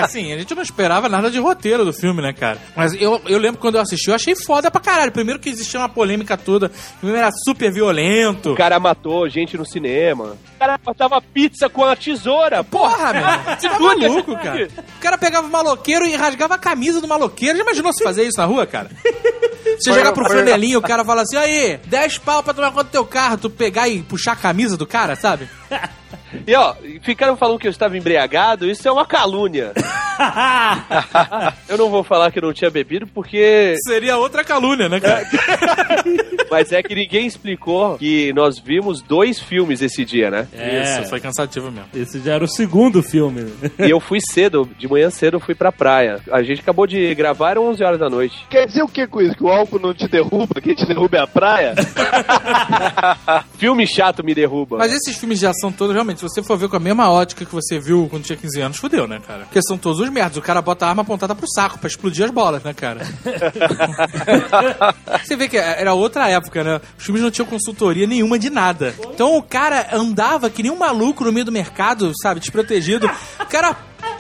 Assim, 0.04 0.34
a 0.34 0.38
gente 0.40 0.56
não 0.56 0.64
esperava 0.64 1.08
nada 1.08 1.30
de 1.30 1.38
roteiro 1.38 1.86
do 1.86 1.94
filme, 1.94 2.24
né, 2.24 2.34
cara? 2.34 2.58
Mas 2.76 3.00
eu, 3.00 3.22
eu 3.28 3.38
lembro 3.38 3.62
quando 3.62 3.76
eu 3.76 3.82
assisti, 3.82 4.10
eu 4.10 4.16
achei 4.16 4.36
foda 4.36 4.72
pra 4.72 4.82
caralho. 4.82 5.12
Primeiro 5.12 5.40
que 5.40 5.50
existia 5.50 5.80
uma 5.80 5.90
polêmica 5.90 6.36
toda, 6.36 6.68
o 6.68 7.00
filme 7.00 7.16
era 7.18 7.30
super 7.46 7.72
violento. 7.72 8.54
O 8.54 8.56
cara 8.56 8.80
matou 8.80 9.30
gente 9.30 9.56
no 9.58 9.66
cinema. 9.66 10.36
O 10.56 10.60
cara 10.60 10.80
cortava 10.80 11.22
pizza 11.22 11.70
com 11.70 11.86
a 11.86 11.96
tesoura. 11.96 12.64
Porra, 12.64 13.14
meu. 13.14 13.24
Você 13.60 13.70
tá 13.70 13.80
maluco, 13.80 14.36
cara. 14.38 14.68
O 14.98 15.00
cara 15.00 15.18
pegava 15.18 15.48
o 15.48 15.52
maloqueiro 15.52 16.06
e 16.06 16.16
rasgava 16.16 16.56
a 16.56 16.58
camisa 16.58 17.00
do 17.00 17.08
maloqueiro. 17.08 17.58
Já 17.58 17.64
imaginou 17.64 17.94
se 17.94 18.04
fazer 18.04 18.24
isso 18.24 18.40
na 18.40 18.46
rua, 18.46 18.66
cara? 18.66 18.90
Você 19.80 19.94
chegar 19.94 20.12
pro 20.12 20.26
flanelinho, 20.26 20.80
o 20.80 20.82
cara 20.82 21.04
fala 21.06 21.22
assim, 21.22 21.38
aí, 21.38 21.80
10 21.86 22.18
pau 22.20 22.44
pra 22.44 22.54
tomar 22.54 22.72
conta 22.72 22.86
do 22.86 22.90
teu 22.90 23.06
carro, 23.06 23.38
tu 23.38 23.50
pegar 23.50 23.88
e 23.88 24.02
puxar 24.02 24.34
a 24.34 24.36
camisa 24.36 24.78
do 24.78 24.86
cara, 24.88 25.16
sabe? 25.16 25.50
E 26.46 26.56
ó, 26.56 26.76
ficaram 27.02 27.36
falando 27.36 27.60
que 27.60 27.68
eu 27.68 27.72
estava 27.72 27.98
embriagado, 27.98 28.70
isso 28.70 28.88
é 28.88 28.92
uma 28.92 29.06
calúnia. 29.06 29.74
Eu 31.68 31.78
não 31.78 31.90
vou 31.90 32.04
falar 32.04 32.32
que 32.32 32.42
não 32.42 32.54
tinha 32.54 32.70
bebido 32.70 33.08
porque. 33.08 33.76
Seria 33.88 34.18
outra 34.18 34.44
calúnia, 34.44 34.88
né, 34.90 35.00
cara? 35.00 35.26
Mas 36.52 36.72
é 36.72 36.84
que 36.84 36.94
ninguém 36.94 37.26
explicou 37.26 37.98
que 37.98 38.34
nós 38.34 38.60
vimos 38.60 39.02
dois 39.02 39.40
filmes 39.40 39.82
esse 39.82 40.04
dia, 40.04 40.30
né? 40.30 40.48
Isso, 40.54 41.10
foi 41.10 41.20
cansativo 41.20 41.72
mesmo. 41.72 41.88
Esse 41.96 42.20
já 42.20 42.34
era 42.34 42.44
o 42.44 42.48
segundo 42.48 43.02
filme. 43.02 43.52
E 43.80 43.90
eu 43.90 44.00
fui 44.00 44.20
cedo, 44.20 44.70
de 44.78 44.88
manhã 44.88 45.10
cedo 45.10 45.38
eu 45.38 45.40
fui 45.40 45.56
pra 45.56 45.72
praia. 45.72 46.20
A 46.30 46.44
gente 46.44 46.60
acabou 46.60 46.86
de 46.86 47.16
gravar, 47.16 47.52
eram 47.52 47.68
11 47.70 47.84
horas 47.84 48.00
da 48.00 48.10
noite. 48.10 48.46
Quer 48.50 48.68
dizer 48.68 48.84
o 48.84 48.88
que 48.88 49.08
com 49.08 49.22
isso? 49.22 49.36
Que 49.36 49.44
o 49.44 49.50
álcool 49.50 49.80
não 49.80 49.94
te 49.94 50.08
derruba? 50.08 50.60
Quem 50.62 50.76
te 50.76 50.86
derruba 50.86 51.18
é 51.18 51.22
a 51.22 51.28
praia? 51.28 51.74
Filme 53.58 53.88
chato 53.88 54.24
me 54.24 54.36
derruba. 54.36 54.78
Mas 54.78 54.92
esses 54.92 55.18
filmes 55.18 55.40
de 55.40 55.48
ação 55.48 55.72
todos, 55.72 55.94
realmente, 55.94 56.21
se 56.22 56.30
você 56.30 56.44
for 56.44 56.58
ver 56.58 56.70
com 56.70 56.76
a 56.76 56.80
mesma 56.80 57.10
ótica 57.10 57.44
que 57.44 57.54
você 57.54 57.80
viu 57.80 58.08
quando 58.10 58.24
tinha 58.24 58.38
15 58.38 58.62
anos, 58.62 58.78
fudeu, 58.78 59.08
né, 59.08 59.20
cara? 59.26 59.46
Porque 59.46 59.60
são 59.64 59.78
todos 59.78 60.00
os 60.00 60.10
merdas. 60.10 60.38
O 60.38 60.42
cara 60.42 60.62
bota 60.62 60.86
a 60.86 60.90
arma 60.90 61.02
apontada 61.02 61.34
pro 61.34 61.48
saco 61.50 61.80
pra 61.80 61.88
explodir 61.88 62.24
as 62.26 62.32
bolas, 62.32 62.62
né, 62.64 62.74
cara? 62.74 63.02
você 65.24 65.36
vê 65.36 65.48
que 65.48 65.58
era 65.58 65.94
outra 65.94 66.30
época, 66.30 66.64
né? 66.64 66.82
Os 66.98 67.04
filmes 67.04 67.24
não 67.24 67.32
tinham 67.32 67.48
consultoria 67.48 68.06
nenhuma 68.06 68.38
de 68.38 68.50
nada. 68.50 68.94
Então 69.14 69.36
o 69.36 69.42
cara 69.42 69.88
andava 69.94 70.50
que 70.50 70.62
nem 70.62 70.72
um 70.72 70.78
maluco 70.78 71.24
no 71.24 71.32
meio 71.32 71.46
do 71.46 71.52
mercado, 71.52 72.12
sabe, 72.22 72.40
desprotegido. 72.40 73.10
O 73.40 73.46
cara 73.48 73.76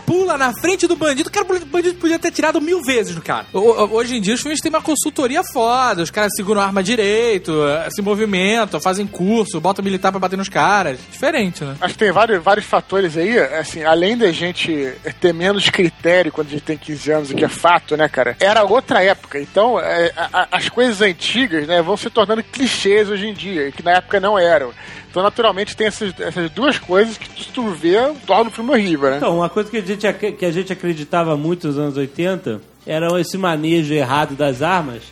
pula 0.05 0.37
na 0.37 0.51
frente 0.61 0.87
do 0.87 0.95
bandido. 0.95 1.29
O 1.29 1.31
cara, 1.31 1.45
o 1.45 1.65
bandido 1.65 1.95
podia 1.95 2.19
ter 2.19 2.31
tirado 2.31 2.59
mil 2.61 2.81
vezes 2.81 3.15
do 3.15 3.21
cara. 3.21 3.45
Hoje 3.53 4.17
em 4.17 4.21
dia, 4.21 4.33
os 4.33 4.41
filmes 4.41 4.59
têm 4.59 4.69
uma 4.69 4.81
consultoria 4.81 5.41
foda. 5.53 6.01
Os 6.03 6.11
caras 6.11 6.31
seguram 6.35 6.61
a 6.61 6.65
arma 6.65 6.83
direito, 6.83 7.51
eh, 7.67 7.89
se 7.91 8.01
movimentam, 8.01 8.79
fazem 8.79 9.05
curso, 9.07 9.59
botam 9.59 9.83
militar 9.83 10.11
pra 10.11 10.19
bater 10.19 10.37
nos 10.37 10.49
caras. 10.49 10.99
Diferente, 11.11 11.63
né? 11.63 11.75
Acho 11.81 11.93
que 11.93 11.99
tem 11.99 12.11
vários, 12.11 12.43
vários 12.43 12.65
fatores 12.65 13.17
aí, 13.17 13.37
assim, 13.39 13.83
além 13.83 14.17
da 14.17 14.31
gente 14.31 14.93
ter 15.19 15.33
menos 15.33 15.69
critério 15.69 16.31
quando 16.31 16.47
a 16.47 16.51
gente 16.51 16.63
tem 16.63 16.77
15 16.77 17.11
anos, 17.11 17.29
o 17.31 17.35
que 17.35 17.45
é 17.45 17.49
fato, 17.49 17.95
né, 17.97 18.07
cara? 18.09 18.35
Era 18.39 18.63
outra 18.63 19.03
época, 19.03 19.39
então 19.39 19.79
é, 19.79 20.11
a- 20.15 20.29
a- 20.41 20.47
as 20.51 20.69
coisas 20.69 21.01
antigas, 21.01 21.67
né, 21.67 21.81
vão 21.81 21.95
se 21.97 22.09
tornando 22.09 22.43
clichês 22.43 23.09
hoje 23.09 23.27
em 23.27 23.33
dia, 23.33 23.71
que 23.71 23.83
na 23.83 23.91
época 23.91 24.19
não 24.19 24.37
eram. 24.37 24.71
Então, 25.12 25.21
naturalmente, 25.21 25.76
tem 25.76 25.88
essas, 25.88 26.17
essas 26.19 26.50
duas 26.52 26.80
coisas 26.80 27.17
que, 27.17 27.43
se 27.43 27.50
tu 27.50 27.67
vê, 27.67 27.97
torna 28.26 28.50
o 28.50 28.54
filme 28.54 28.71
horrível, 28.71 29.10
né? 29.10 29.17
Então, 29.17 29.36
uma 29.38 29.50
coisa 29.50 29.69
que 29.69 29.78
a 29.78 29.82
gente, 29.82 30.12
que 30.34 30.45
a 30.45 30.52
gente 30.52 30.71
acreditava 30.71 31.36
muito 31.36 31.67
nos 31.67 31.78
anos 31.78 31.97
80 31.97 32.62
era 32.88 33.19
esse 33.19 33.38
manejo 33.38 33.93
errado 33.93 34.36
das 34.36 34.62
armas. 34.62 35.04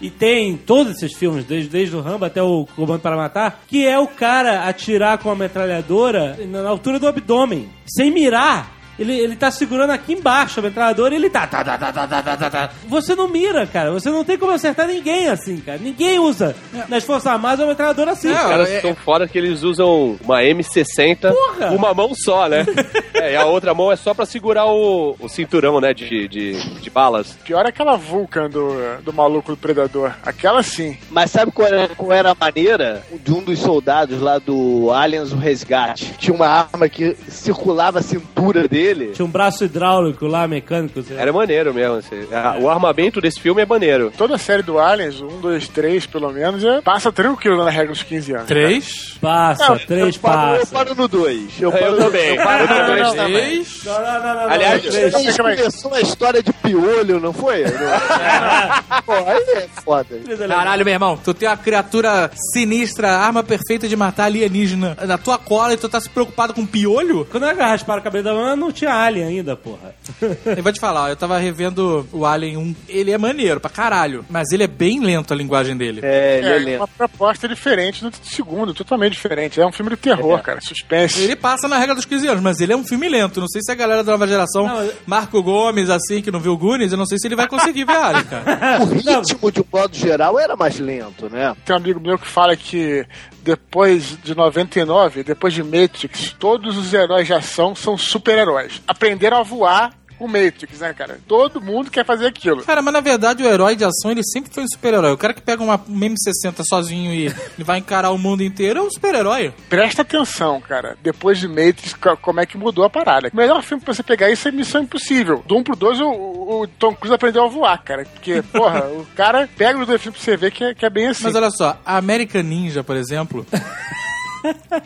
E 0.00 0.10
tem 0.10 0.56
todos 0.56 0.94
esses 0.94 1.12
filmes, 1.12 1.44
desde, 1.44 1.68
desde 1.68 1.96
o 1.96 2.00
Rambo 2.00 2.24
até 2.24 2.40
o 2.40 2.66
Comando 2.76 3.00
para 3.00 3.16
Matar, 3.16 3.64
que 3.66 3.84
é 3.84 3.98
o 3.98 4.06
cara 4.06 4.68
atirar 4.68 5.18
com 5.18 5.28
a 5.28 5.34
metralhadora 5.34 6.38
na 6.46 6.68
altura 6.68 7.00
do 7.00 7.08
abdômen, 7.08 7.68
sem 7.84 8.12
mirar 8.12 8.77
ele, 8.98 9.18
ele 9.18 9.36
tá 9.36 9.50
segurando 9.50 9.90
aqui 9.90 10.14
embaixo 10.14 10.60
a 10.60 10.62
metralhadora 10.62 11.14
e 11.14 11.16
ele 11.16 11.30
tá, 11.30 11.46
tá, 11.46 11.62
tá, 11.62 11.78
tá, 11.78 11.92
tá, 11.92 12.06
tá, 12.06 12.22
tá, 12.22 12.36
tá, 12.36 12.50
tá. 12.50 12.70
Você 12.86 13.14
não 13.14 13.28
mira, 13.28 13.66
cara. 13.66 13.92
Você 13.92 14.10
não 14.10 14.24
tem 14.24 14.36
como 14.36 14.52
acertar 14.52 14.88
ninguém 14.88 15.28
assim, 15.28 15.58
cara. 15.58 15.78
Ninguém 15.78 16.18
usa 16.18 16.56
é. 16.74 16.84
nas 16.88 17.04
Forças 17.04 17.26
Armadas 17.26 17.60
uma 17.60 17.68
metralhadora 17.68 18.12
assim. 18.12 18.28
É, 18.28 18.34
os 18.34 18.40
caras 18.40 18.70
é, 18.70 18.76
estão 18.76 18.94
fora 18.94 19.28
que 19.28 19.38
eles 19.38 19.62
usam 19.62 20.18
uma 20.22 20.40
M60 20.40 21.32
Porra. 21.32 21.70
uma 21.70 21.94
mão 21.94 22.12
só, 22.14 22.48
né? 22.48 22.66
é, 23.14 23.32
e 23.32 23.36
a 23.36 23.46
outra 23.46 23.72
mão 23.72 23.92
é 23.92 23.96
só 23.96 24.12
pra 24.12 24.26
segurar 24.26 24.66
o, 24.66 25.14
o 25.20 25.28
cinturão, 25.28 25.80
né, 25.80 25.94
de, 25.94 26.26
de, 26.26 26.80
de 26.80 26.90
balas. 26.90 27.36
Pior 27.44 27.64
é 27.64 27.68
aquela 27.68 27.96
Vulcan 27.96 28.50
do, 28.50 28.98
do 29.02 29.12
maluco 29.12 29.52
do 29.52 29.56
Predador. 29.56 30.12
Aquela 30.24 30.62
sim. 30.62 30.96
Mas 31.10 31.30
sabe 31.30 31.52
qual 31.52 31.68
era, 31.68 31.88
qual 31.88 32.12
era 32.12 32.30
a 32.32 32.34
maneira 32.34 33.02
de 33.12 33.32
um 33.32 33.42
dos 33.42 33.60
soldados 33.60 34.20
lá 34.20 34.38
do 34.38 34.90
Aliens 34.92 35.32
o 35.32 35.36
Resgate? 35.36 36.14
Tinha 36.18 36.34
uma 36.34 36.48
arma 36.48 36.88
que 36.88 37.16
circulava 37.28 38.00
a 38.00 38.02
cintura 38.02 38.66
dele 38.66 38.87
tinha 39.14 39.24
um 39.26 39.30
braço 39.30 39.64
hidráulico 39.64 40.26
lá, 40.26 40.46
mecânico. 40.48 41.02
Era 41.16 41.32
maneiro 41.32 41.72
mesmo. 41.74 41.96
assim. 41.96 42.26
A- 42.32 42.56
O 42.58 42.68
armamento 42.68 43.20
desse 43.20 43.40
filme 43.40 43.62
é 43.62 43.66
maneiro. 43.66 44.12
Toda 44.16 44.34
a 44.34 44.38
série 44.38 44.62
do 44.62 44.78
Aliens, 44.78 45.20
um, 45.20 45.40
dois, 45.40 45.68
três, 45.68 46.06
pelo 46.06 46.30
menos, 46.32 46.64
é, 46.64 46.80
passa 46.80 47.10
tranquilo 47.12 47.64
na 47.64 47.70
regra 47.70 47.92
dos 47.92 48.02
15 48.02 48.32
anos. 48.32 48.46
Três. 48.46 49.16
Passa, 49.20 49.78
três 49.86 50.14
eu 50.16 50.20
paro, 50.22 50.54
eu 50.54 50.60
passa. 50.60 50.72
paro 50.72 50.94
no 50.94 51.08
dois. 51.08 51.60
Eu, 51.60 51.70
Eu 51.70 51.78
paro 51.78 51.96
também. 51.96 52.34
Eu 52.36 52.42
paro 52.44 52.64
Eu 52.64 52.68
no 52.80 52.86
dois 52.86 53.12
também. 53.14 53.32
Três. 53.48 53.84
Não, 53.84 53.92
não, 54.02 54.22
não, 54.22 54.34
não. 54.34 54.50
Aliás, 54.50 54.84
não, 54.84 54.90
três. 54.90 55.36
Começou 55.36 55.94
a 55.94 56.00
história 56.00 56.42
de 56.42 56.52
piolho, 56.52 57.20
não 57.20 57.32
foi? 57.32 57.64
Pô, 59.04 59.12
aí 59.12 59.44
é 59.56 59.68
foda. 59.82 60.06
Caralho, 60.48 60.84
meu 60.84 60.94
irmão, 60.94 61.16
tu 61.22 61.32
tem 61.34 61.48
uma 61.48 61.56
criatura 61.56 62.30
sinistra, 62.52 63.10
arma 63.10 63.42
perfeita 63.42 63.88
de 63.88 63.96
matar 63.96 64.24
alienígena 64.24 64.96
na 65.06 65.18
tua 65.18 65.38
cola 65.38 65.74
e 65.74 65.76
tu 65.76 65.88
tá 65.88 66.00
se 66.00 66.08
preocupado 66.10 66.52
com 66.54 66.66
piolho? 66.66 67.26
Quando 67.30 67.46
eu 67.46 67.56
raspar 67.56 67.98
o 67.98 68.02
cabelo 68.02 68.24
da 68.24 68.34
mão, 68.34 68.56
não 68.56 68.70
tinha 68.78 68.94
alien 68.94 69.26
ainda, 69.26 69.56
porra. 69.56 69.94
Eu 70.56 70.62
vou 70.62 70.72
te 70.72 70.80
falar, 70.80 71.10
eu 71.10 71.16
tava 71.16 71.38
revendo 71.38 72.06
o 72.12 72.24
Alien 72.24 72.56
1. 72.56 72.74
Ele 72.88 73.10
é 73.10 73.18
maneiro 73.18 73.60
pra 73.60 73.70
caralho, 73.70 74.24
mas 74.28 74.50
ele 74.52 74.62
é 74.62 74.66
bem 74.66 75.00
lento 75.00 75.32
a 75.32 75.36
linguagem 75.36 75.76
dele. 75.76 76.00
É, 76.02 76.38
ele 76.38 76.46
é 76.48 76.56
É, 76.56 76.58
lento. 76.58 76.76
uma 76.80 76.88
proposta 76.88 77.46
diferente 77.48 78.02
do 78.02 78.10
segundo, 78.22 78.72
totalmente 78.74 79.12
diferente. 79.12 79.60
É 79.60 79.66
um 79.66 79.72
filme 79.72 79.90
de 79.90 79.96
terror, 79.96 80.40
cara, 80.42 80.60
suspense. 80.60 81.20
Ele 81.20 81.36
passa 81.36 81.68
na 81.68 81.78
regra 81.78 81.94
dos 81.94 82.04
15 82.04 82.26
anos, 82.28 82.42
mas 82.42 82.60
ele 82.60 82.72
é 82.72 82.76
um 82.76 82.84
filme 82.84 83.08
lento. 83.08 83.40
Não 83.40 83.48
sei 83.48 83.60
se 83.62 83.70
a 83.70 83.74
galera 83.74 84.02
da 84.02 84.12
nova 84.12 84.26
geração, 84.26 84.66
Não, 84.66 84.90
Marco 85.06 85.42
Gomes, 85.42 85.90
assim, 85.90 86.20
que 86.22 86.30
não 86.30 86.40
viu 86.40 86.56
Goonies, 86.56 86.92
eu 86.92 86.98
não 86.98 87.06
sei 87.06 87.18
se 87.18 87.26
ele 87.28 87.36
vai 87.36 87.46
conseguir 87.48 87.84
ver 87.84 87.96
Alien, 87.96 88.24
cara. 88.24 88.78
O 88.82 88.84
ritmo, 88.86 89.50
de 89.52 89.60
um 89.60 89.64
modo 89.72 89.96
geral, 89.96 90.38
era 90.38 90.56
mais 90.56 90.78
lento, 90.78 91.28
né? 91.28 91.54
Tem 91.64 91.74
um 91.74 91.78
amigo 91.78 92.00
meu 92.00 92.18
que 92.18 92.26
fala 92.26 92.56
que 92.56 93.06
depois 93.42 94.18
de 94.22 94.34
99, 94.34 95.22
depois 95.22 95.54
de 95.54 95.62
Matrix, 95.62 96.34
todos 96.38 96.76
os 96.76 96.92
heróis 96.92 97.26
de 97.26 97.32
ação 97.32 97.74
são 97.74 97.96
super-heróis. 97.96 98.67
Aprenderam 98.86 99.38
a 99.38 99.42
voar 99.42 99.92
com 100.18 100.26
Matrix, 100.26 100.80
né, 100.80 100.92
cara? 100.92 101.20
Todo 101.28 101.60
mundo 101.60 101.92
quer 101.92 102.04
fazer 102.04 102.26
aquilo. 102.26 102.64
Cara, 102.64 102.82
mas 102.82 102.92
na 102.92 103.00
verdade 103.00 103.40
o 103.44 103.46
herói 103.46 103.76
de 103.76 103.84
ação, 103.84 104.10
ele 104.10 104.24
sempre 104.24 104.52
foi 104.52 104.64
um 104.64 104.68
super-herói. 104.68 105.12
O 105.12 105.16
cara 105.16 105.32
que 105.32 105.40
pega 105.40 105.62
uma 105.62 105.76
um 105.88 106.00
M60 106.00 106.64
sozinho 106.64 107.14
e, 107.14 107.32
vai 107.62 107.78
encarar 107.78 108.10
o 108.10 108.18
mundo 108.18 108.42
inteiro 108.42 108.80
é 108.80 108.82
um 108.82 108.90
super-herói. 108.90 109.54
Presta 109.68 110.02
atenção, 110.02 110.60
cara. 110.60 110.98
Depois 111.04 111.38
de 111.38 111.46
Matrix, 111.46 111.94
co- 111.94 112.16
como 112.16 112.40
é 112.40 112.46
que 112.46 112.58
mudou 112.58 112.84
a 112.84 112.90
parada. 112.90 113.30
O 113.32 113.36
melhor 113.36 113.62
filme 113.62 113.80
pra 113.80 113.94
você 113.94 114.02
pegar 114.02 114.28
isso 114.28 114.48
é 114.48 114.50
Missão 114.50 114.82
Impossível. 114.82 115.44
Do 115.46 115.56
1 115.56 115.62
pro 115.62 115.76
2, 115.76 116.00
o, 116.00 116.06
o- 116.08 116.60
o 116.62 116.66
Tom 116.66 116.96
Cruise 116.96 117.14
aprendeu 117.14 117.44
a 117.44 117.48
voar, 117.48 117.78
cara. 117.84 118.04
Porque, 118.04 118.42
porra, 118.50 118.86
o 118.88 119.06
cara 119.14 119.48
pega 119.56 119.78
os 119.78 119.86
dois 119.86 120.02
filmes 120.02 120.20
pra 120.20 120.32
você 120.32 120.36
ver 120.36 120.50
que 120.50 120.64
é, 120.64 120.74
que 120.74 120.84
é 120.84 120.90
bem 120.90 121.06
assim. 121.06 121.22
Mas 121.22 121.36
olha 121.36 121.50
só, 121.52 121.78
a 121.86 121.96
American 121.96 122.42
Ninja, 122.42 122.82
por 122.82 122.96
exemplo... 122.96 123.46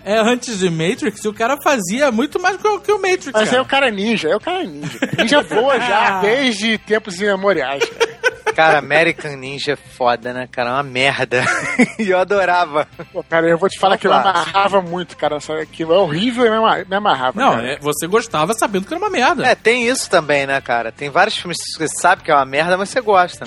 É, 0.05 0.19
antes 0.19 0.59
de 0.59 0.71
Matrix, 0.71 1.25
o 1.25 1.33
cara 1.33 1.57
fazia 1.63 2.11
muito 2.11 2.41
mais 2.41 2.57
que 2.57 2.67
o, 2.67 2.81
que 2.81 2.93
o 2.93 2.97
Matrix, 3.01 3.31
Mas 3.33 3.43
aí 3.43 3.51
cara. 3.51 3.63
o 3.63 3.67
cara 3.67 3.89
é 3.89 3.91
ninja, 3.91 4.29
é 4.29 4.37
o 4.37 4.41
cara 4.41 4.63
é 4.63 4.67
ninja. 4.67 4.99
Ninja 5.19 5.43
voa 5.43 5.79
já 5.81 6.21
desde 6.23 6.79
tempos 6.79 7.21
imemoriais. 7.21 7.85
cara. 7.85 8.13
Cara, 8.55 8.79
American 8.81 9.35
Ninja 9.37 9.73
é 9.73 9.77
foda, 9.77 10.35
né, 10.35 10.47
cara? 10.53 10.69
É 10.69 10.73
uma 10.75 10.83
merda. 10.83 11.43
e 11.99 12.11
eu 12.11 12.19
adorava. 12.19 12.87
Pô, 13.11 13.23
cara, 13.25 13.49
eu 13.49 13.57
vou 13.57 13.67
te 13.67 13.79
falar 13.79 13.97
que 13.97 14.07
eu 14.07 14.13
amarrava 14.13 14.83
muito, 14.83 15.17
cara. 15.17 15.39
Aquilo 15.63 15.95
é 15.95 15.97
horrível 15.97 16.45
e 16.45 16.51
me 16.51 16.57
ama- 16.57 16.85
me 16.87 16.97
amarrava. 16.97 17.41
Não, 17.41 17.53
cara. 17.53 17.73
é, 17.73 17.79
você 17.79 18.07
gostava 18.07 18.53
sabendo 18.53 18.87
que 18.87 18.93
era 18.93 19.03
uma 19.03 19.09
merda. 19.09 19.47
É, 19.47 19.55
tem 19.55 19.89
isso 19.89 20.11
também, 20.11 20.47
né, 20.47 20.61
cara? 20.61 20.93
Tem 20.93 21.09
vários 21.09 21.35
filmes 21.39 21.57
que 21.57 21.89
você 21.89 21.89
sabe 21.99 22.23
que 22.25 22.31
é 22.31 22.35
uma 22.35 22.45
merda, 22.45 22.77
mas 22.77 22.91
você 22.91 23.01
gosta. 23.01 23.47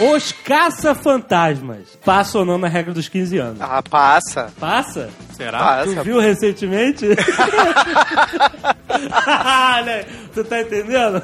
Os 0.00 0.32
caça-fantasmas. 0.32 1.98
Passa 2.04 2.38
ou 2.38 2.44
não 2.44 2.56
na 2.58 2.68
regra 2.68 2.92
dos 2.94 3.08
15 3.08 3.38
anos? 3.38 3.60
Ah, 3.60 3.82
passa. 3.82 4.52
Passa? 4.58 5.10
Será? 5.32 5.82
Tu 5.84 5.90
Passa. 5.90 6.02
viu 6.02 6.18
recentemente? 6.20 7.06
Né? 7.06 7.16
tu 10.34 10.44
tá 10.44 10.60
entendendo? 10.60 11.20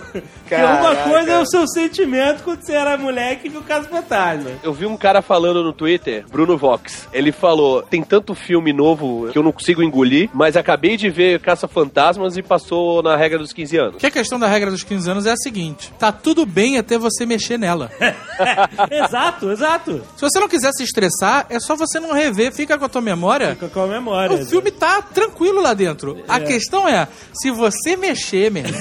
que 0.47 0.55
uma 0.55 0.77
Caraca. 0.79 1.09
coisa 1.09 1.31
é 1.33 1.39
o 1.41 1.47
seu 1.47 1.67
sentimento 1.67 2.43
quando 2.45 2.63
você 2.65 2.73
era 2.73 2.97
moleque 2.97 3.47
e 3.47 3.51
viu 3.51 3.63
Caça 3.63 3.89
Fantasma. 3.89 4.51
Eu 4.63 4.73
vi 4.73 4.87
um 4.87 4.97
cara 4.97 5.23
falando 5.23 5.63
no 5.63 5.73
Twitter, 5.73 6.25
Bruno 6.31 6.57
Vox. 6.57 7.09
Ele 7.13 7.33
falou: 7.33 7.83
tem 7.83 8.03
tanto 8.03 8.35
filme 8.35 8.73
novo 8.73 9.29
que 9.33 9.39
eu 9.39 9.43
não 9.43 9.53
consigo 9.53 9.83
engolir, 9.83 10.29
mas 10.33 10.57
acabei 10.57 10.97
de 10.97 11.11
ver 11.11 11.41
Caça-Fantasmas 11.41 12.37
e 12.37 12.43
passou 12.43 13.03
na 13.03 13.17
regra 13.17 13.39
dos 13.39 13.53
15 13.53 13.77
anos. 13.77 13.97
Que 13.97 14.07
a 14.07 14.11
questão 14.11 14.39
da 14.39 14.47
regra 14.47 14.71
dos 14.71 14.83
15 14.85 15.11
anos 15.11 15.27
é 15.27 15.33
a 15.33 15.37
seguinte: 15.37 15.93
tá 15.99 16.13
tudo 16.13 16.47
bem 16.47 16.79
até 16.79 16.99
você 16.99 17.27
mexer 17.27 17.59
nela. 17.59 17.91
exato, 18.91 19.51
exato. 19.51 20.05
Se 20.17 20.23
você 20.23 20.41
não 20.41 20.49
quiser 20.49 20.71
se 20.73 20.83
estressar, 20.85 21.47
é 21.49 21.59
só 21.61 21.77
você 21.77 22.01
não 22.01 22.13
rever, 22.13 22.53
fica 22.53 22.79
com 22.79 22.85
a 22.85 22.89
tua 22.89 23.01
memória. 23.01 23.51
Fica 23.51 23.69
com 23.69 23.83
a 23.83 23.87
memória. 23.87 24.37
O 24.37 24.47
filme 24.47 24.71
tá 24.71 25.03
tranquilo 25.03 25.61
lá 25.61 25.75
dentro. 25.75 26.23
A 26.29 26.41
questão 26.41 26.89
é, 26.89 27.09
se 27.33 27.51
você 27.51 27.97
mexer, 27.97 28.51
meu 28.51 28.65
irmão, 28.65 28.81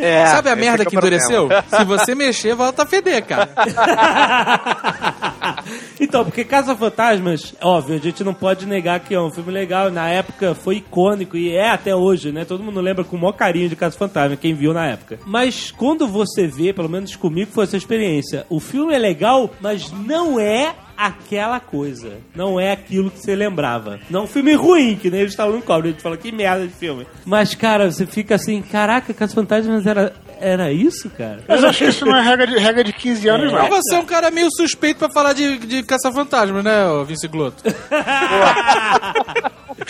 É, 0.00 0.26
sabe 0.26 0.50
a 0.50 0.56
merda 0.56 0.82
é 0.82 0.86
que 0.86 0.96
endureceu? 0.96 1.48
Se 1.68 1.84
você 1.84 2.14
mexer, 2.14 2.54
volta 2.54 2.82
a 2.82 2.86
feder, 2.86 3.24
cara. 3.24 3.50
Então, 6.00 6.24
porque 6.24 6.44
Casa 6.44 6.76
Fantasmas, 6.76 7.54
óbvio, 7.62 7.96
a 7.96 7.98
gente 7.98 8.24
não 8.24 8.34
pode 8.34 8.66
negar 8.66 9.00
que 9.00 9.14
é 9.14 9.20
um 9.20 9.30
filme 9.30 9.52
legal. 9.52 9.90
Na 9.90 10.08
época 10.08 10.54
foi 10.54 10.76
icônico 10.76 11.36
e 11.36 11.54
é 11.54 11.70
até 11.70 11.94
hoje, 11.94 12.32
né? 12.32 12.44
Todo 12.44 12.62
mundo 12.62 12.80
lembra 12.80 13.04
com 13.04 13.16
o 13.16 13.20
maior 13.20 13.32
carinho 13.32 13.68
de 13.68 13.76
Casa 13.76 13.96
Fantasma, 13.96 14.36
quem 14.36 14.54
viu 14.54 14.72
na 14.72 14.86
época. 14.86 15.18
Mas 15.24 15.70
quando 15.70 16.06
você 16.06 16.46
vê, 16.46 16.72
pelo 16.72 16.88
menos 16.88 17.16
comigo 17.16 17.50
foi 17.52 17.64
essa 17.64 17.76
experiência, 17.76 18.46
o 18.48 18.60
filme 18.60 18.94
é 18.94 18.98
legal, 18.98 19.50
mas 19.60 19.90
não 19.92 20.38
é 20.38 20.74
aquela 20.96 21.60
coisa. 21.60 22.18
Não 22.34 22.58
é 22.58 22.72
aquilo 22.72 23.10
que 23.10 23.18
você 23.20 23.34
lembrava. 23.34 23.98
Não 24.10 24.20
é 24.20 24.22
um 24.24 24.26
filme 24.26 24.54
ruim, 24.54 24.96
que 24.96 25.10
nem 25.10 25.20
eles 25.20 25.32
estavam 25.32 25.56
no 25.56 25.62
cobre. 25.62 25.88
A 25.88 25.92
gente 25.92 26.02
fala, 26.02 26.16
que 26.16 26.30
merda 26.32 26.66
de 26.66 26.72
filme. 26.72 27.06
Mas, 27.24 27.54
cara, 27.54 27.90
você 27.90 28.06
fica 28.06 28.34
assim, 28.34 28.62
caraca, 28.62 29.12
Casa 29.14 29.34
Fantasmas 29.34 29.86
era, 29.86 30.12
era 30.40 30.72
isso, 30.72 31.10
cara? 31.10 31.42
Mas 31.48 31.62
eu 31.62 31.68
acho 31.68 31.78
que 31.78 31.84
isso 31.90 32.04
não 32.06 32.16
é 32.16 32.22
regra 32.22 32.46
de, 32.46 32.58
regra 32.58 32.84
de 32.84 32.92
15 32.92 33.28
anos, 33.28 33.52
Mas 33.52 33.62
não. 33.62 33.70
você 33.70 33.94
é 33.94 33.98
um 33.98 34.04
cara 34.04 34.30
meio 34.30 34.48
suspeito 34.50 34.98
pra 34.98 35.10
falar 35.10 35.32
de, 35.32 35.58
de 35.58 35.82
caça-fantasma, 35.82 36.62
né, 36.62 36.86
ô 36.88 37.04
Vince 37.04 37.26
Glotto? 37.28 37.62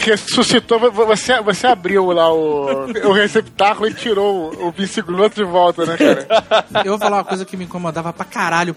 Ressuscitou, 0.04 0.78
vo- 0.78 1.06
você, 1.06 1.40
você 1.40 1.66
abriu 1.66 2.06
lá 2.12 2.32
o, 2.32 2.86
o 3.08 3.12
receptáculo 3.12 3.88
e 3.88 3.94
tirou 3.94 4.52
o, 4.54 4.68
o 4.68 4.72
de 5.34 5.44
volta, 5.44 5.84
né, 5.86 5.96
cara? 5.96 6.64
Eu 6.84 6.92
vou 6.92 6.98
falar 6.98 7.18
uma 7.18 7.24
coisa 7.24 7.44
que 7.44 7.56
me 7.56 7.64
incomodava 7.64 8.12
pra 8.12 8.24
caralho. 8.24 8.76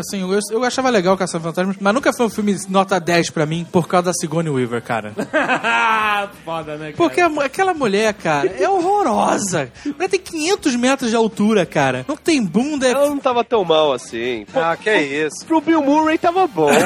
Assim, 0.00 0.20
eu, 0.22 0.38
eu 0.50 0.64
achava 0.64 0.90
legal 0.90 1.16
Caça-Fantasmas, 1.16 1.76
mas 1.80 1.94
nunca 1.94 2.12
foi 2.12 2.26
um 2.26 2.30
filme 2.30 2.56
nota 2.68 2.98
10 2.98 3.30
pra 3.30 3.46
mim 3.46 3.66
por 3.70 3.86
causa 3.86 4.06
da 4.06 4.12
Sigourney 4.12 4.50
Weaver, 4.50 4.82
cara. 4.82 5.12
Foda, 6.44 6.76
né, 6.76 6.92
cara? 6.92 6.96
Porque 6.96 7.20
a 7.20 7.30
aquela 7.44 7.74
mulher, 7.74 8.12
cara, 8.14 8.48
é 8.58 8.68
horrorosa. 8.68 9.70
Ela 9.98 10.08
tem 10.08 10.20
500 10.20 10.76
metros 10.76 11.10
de 11.10 11.16
altura, 11.16 11.64
cara. 11.66 12.04
Não 12.08 12.16
tem 12.16 12.42
bunda, 12.44 12.86
Ela 12.88 13.08
não 13.08 13.18
tava 13.18 13.44
tão 13.44 13.64
mal 13.64 13.92
assim. 13.92 14.44
Pô, 14.52 14.60
Ah, 14.60 14.76
que 14.76 14.88
é 14.90 15.02
isso. 15.02 15.44
Pro 15.46 15.60
Bill 15.60 15.82
Murray 15.82 16.18
tava 16.18 16.46
bom. 16.46 16.70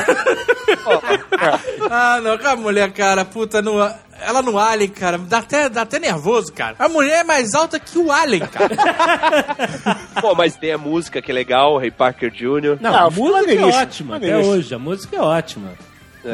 Ah, 1.90 2.20
não, 2.20 2.32
aquela 2.32 2.56
mulher, 2.56 2.90
cara, 2.92 3.24
puta, 3.24 3.62
no, 3.78 3.94
ela 4.20 4.42
no 4.42 4.58
Alien, 4.58 4.90
cara, 4.90 5.16
dá 5.18 5.38
até, 5.38 5.68
dá 5.68 5.82
até 5.82 5.98
nervoso, 5.98 6.52
cara. 6.52 6.76
A 6.78 6.88
mulher 6.88 7.20
é 7.20 7.24
mais 7.24 7.54
alta 7.54 7.78
que 7.78 7.98
o 7.98 8.10
Alien, 8.12 8.46
cara. 8.46 8.76
Pô, 10.20 10.34
mas 10.34 10.56
tem 10.56 10.72
a 10.72 10.78
música 10.78 11.22
que 11.22 11.30
é 11.30 11.34
legal, 11.34 11.78
Ray 11.78 11.90
Parker 11.90 12.30
Jr. 12.30 12.78
Não, 12.80 12.94
Ah, 12.94 13.06
a 13.06 13.10
filme 13.10 13.30
música 13.30 13.52
é 13.52 13.56
é 13.56 13.64
ótima, 13.64 14.16
até 14.16 14.26
maneiríssimo. 14.26 14.56
hoje. 14.56 14.74
A 14.74 14.78
música 14.78 15.16
é 15.16 15.20
ótima. 15.20 15.70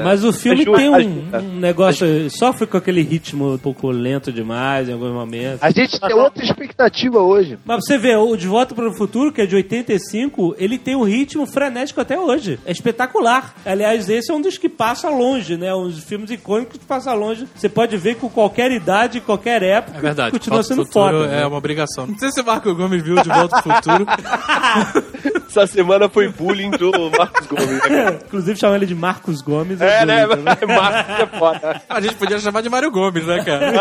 Mas 0.02 0.24
o 0.24 0.32
filme 0.32 0.64
tem 0.64 0.88
um, 0.88 1.24
um 1.38 1.58
negócio. 1.60 2.06
Sofre 2.30 2.66
com 2.66 2.76
aquele 2.76 3.02
ritmo 3.02 3.54
um 3.54 3.58
pouco 3.58 3.90
lento 3.90 4.32
demais 4.32 4.88
em 4.88 4.92
alguns 4.92 5.12
momentos. 5.12 5.62
A 5.62 5.70
gente 5.70 6.00
tem 6.00 6.14
outra 6.14 6.42
expectativa 6.44 7.18
hoje. 7.20 7.58
Mas 7.64 7.84
você 7.84 7.98
vê, 7.98 8.16
o 8.16 8.36
De 8.36 8.46
Volta 8.46 8.74
para 8.74 8.88
o 8.88 8.94
Futuro, 8.96 9.32
que 9.32 9.40
é 9.42 9.46
de 9.46 9.54
85, 9.56 10.54
ele 10.58 10.78
tem 10.78 10.96
um 10.96 11.02
ritmo 11.04 11.46
frenético 11.46 12.00
até 12.00 12.18
hoje. 12.18 12.58
É 12.64 12.72
espetacular. 12.72 13.54
Aliás, 13.64 14.08
esse 14.08 14.30
é 14.30 14.34
um 14.34 14.40
dos 14.40 14.58
que 14.58 14.68
passa 14.68 15.08
longe, 15.10 15.56
né? 15.56 15.74
Um 15.74 15.84
dos 15.88 16.02
filmes 16.02 16.30
icônicos 16.30 16.78
que 16.78 16.84
passa 16.84 17.12
longe. 17.12 17.46
Você 17.54 17.68
pode 17.68 17.96
ver 17.96 18.16
com 18.16 18.28
qualquer 18.28 18.70
idade, 18.72 19.20
qualquer 19.20 19.62
época, 19.62 19.98
É 19.98 20.00
verdade. 20.00 20.30
continua 20.32 20.58
Volta 20.62 20.68
sendo 20.74 20.86
foda. 20.92 21.26
né? 21.26 21.42
É 21.42 21.46
uma 21.46 21.58
obrigação. 21.58 22.06
Não 22.06 22.18
sei 22.18 22.30
se 22.30 22.40
o 22.40 22.44
Marco 22.46 22.74
Gomes 22.74 23.02
viu 23.02 23.16
de 23.16 23.28
volta 23.28 23.60
pro 23.62 23.74
futuro. 23.74 24.06
Essa 25.54 25.66
semana 25.68 26.08
foi 26.08 26.28
bullying 26.28 26.70
do 26.70 26.90
Marcos 27.16 27.46
Gomes. 27.46 27.88
né? 27.88 28.18
Inclusive 28.26 28.58
chamar 28.58 28.76
ele 28.76 28.86
de 28.86 28.94
Marcos 28.94 29.40
Gomes. 29.40 29.80
É, 29.80 30.04
né? 30.04 30.26
bonito, 30.26 30.42
né? 30.42 30.56
Marcos 30.74 31.20
é 31.20 31.38
foda. 31.38 31.82
A 31.88 32.00
gente 32.00 32.16
podia 32.16 32.40
chamar 32.40 32.60
de 32.60 32.68
Mário 32.68 32.90
Gomes, 32.90 33.24
né, 33.24 33.44
cara? 33.44 33.72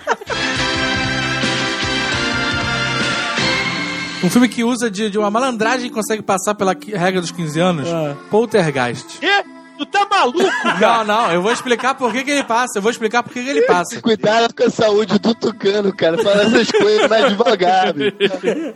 Um 4.22 4.28
filme 4.28 4.48
que 4.48 4.62
usa 4.62 4.90
de, 4.90 5.08
de 5.08 5.16
uma 5.18 5.30
malandragem 5.30 5.86
e 5.86 5.90
consegue 5.90 6.22
passar 6.22 6.54
pela 6.54 6.76
regra 6.92 7.22
dos 7.22 7.30
15 7.30 7.58
anos. 7.58 7.88
Ah. 7.88 8.14
Poltergeist. 8.30 9.18
Quê? 9.18 9.44
Tu 9.80 9.86
tá 9.86 10.06
maluco, 10.10 10.38
Não, 10.42 10.78
cara? 10.78 11.04
não, 11.04 11.32
eu 11.32 11.40
vou 11.40 11.50
explicar 11.50 11.94
por 11.94 12.12
que, 12.12 12.22
que 12.22 12.30
ele 12.30 12.44
passa. 12.44 12.78
Eu 12.78 12.82
vou 12.82 12.90
explicar 12.90 13.22
por 13.22 13.32
que, 13.32 13.42
que 13.42 13.48
ele 13.48 13.62
passa. 13.62 13.98
Cuidado 14.02 14.54
com 14.54 14.64
a 14.64 14.68
saúde 14.68 15.18
do 15.18 15.34
tucano, 15.34 15.90
cara. 15.96 16.18
Fala 16.22 16.42
essas 16.42 16.70
coisas 16.70 17.08
mais 17.08 17.28
devagar. 17.30 17.94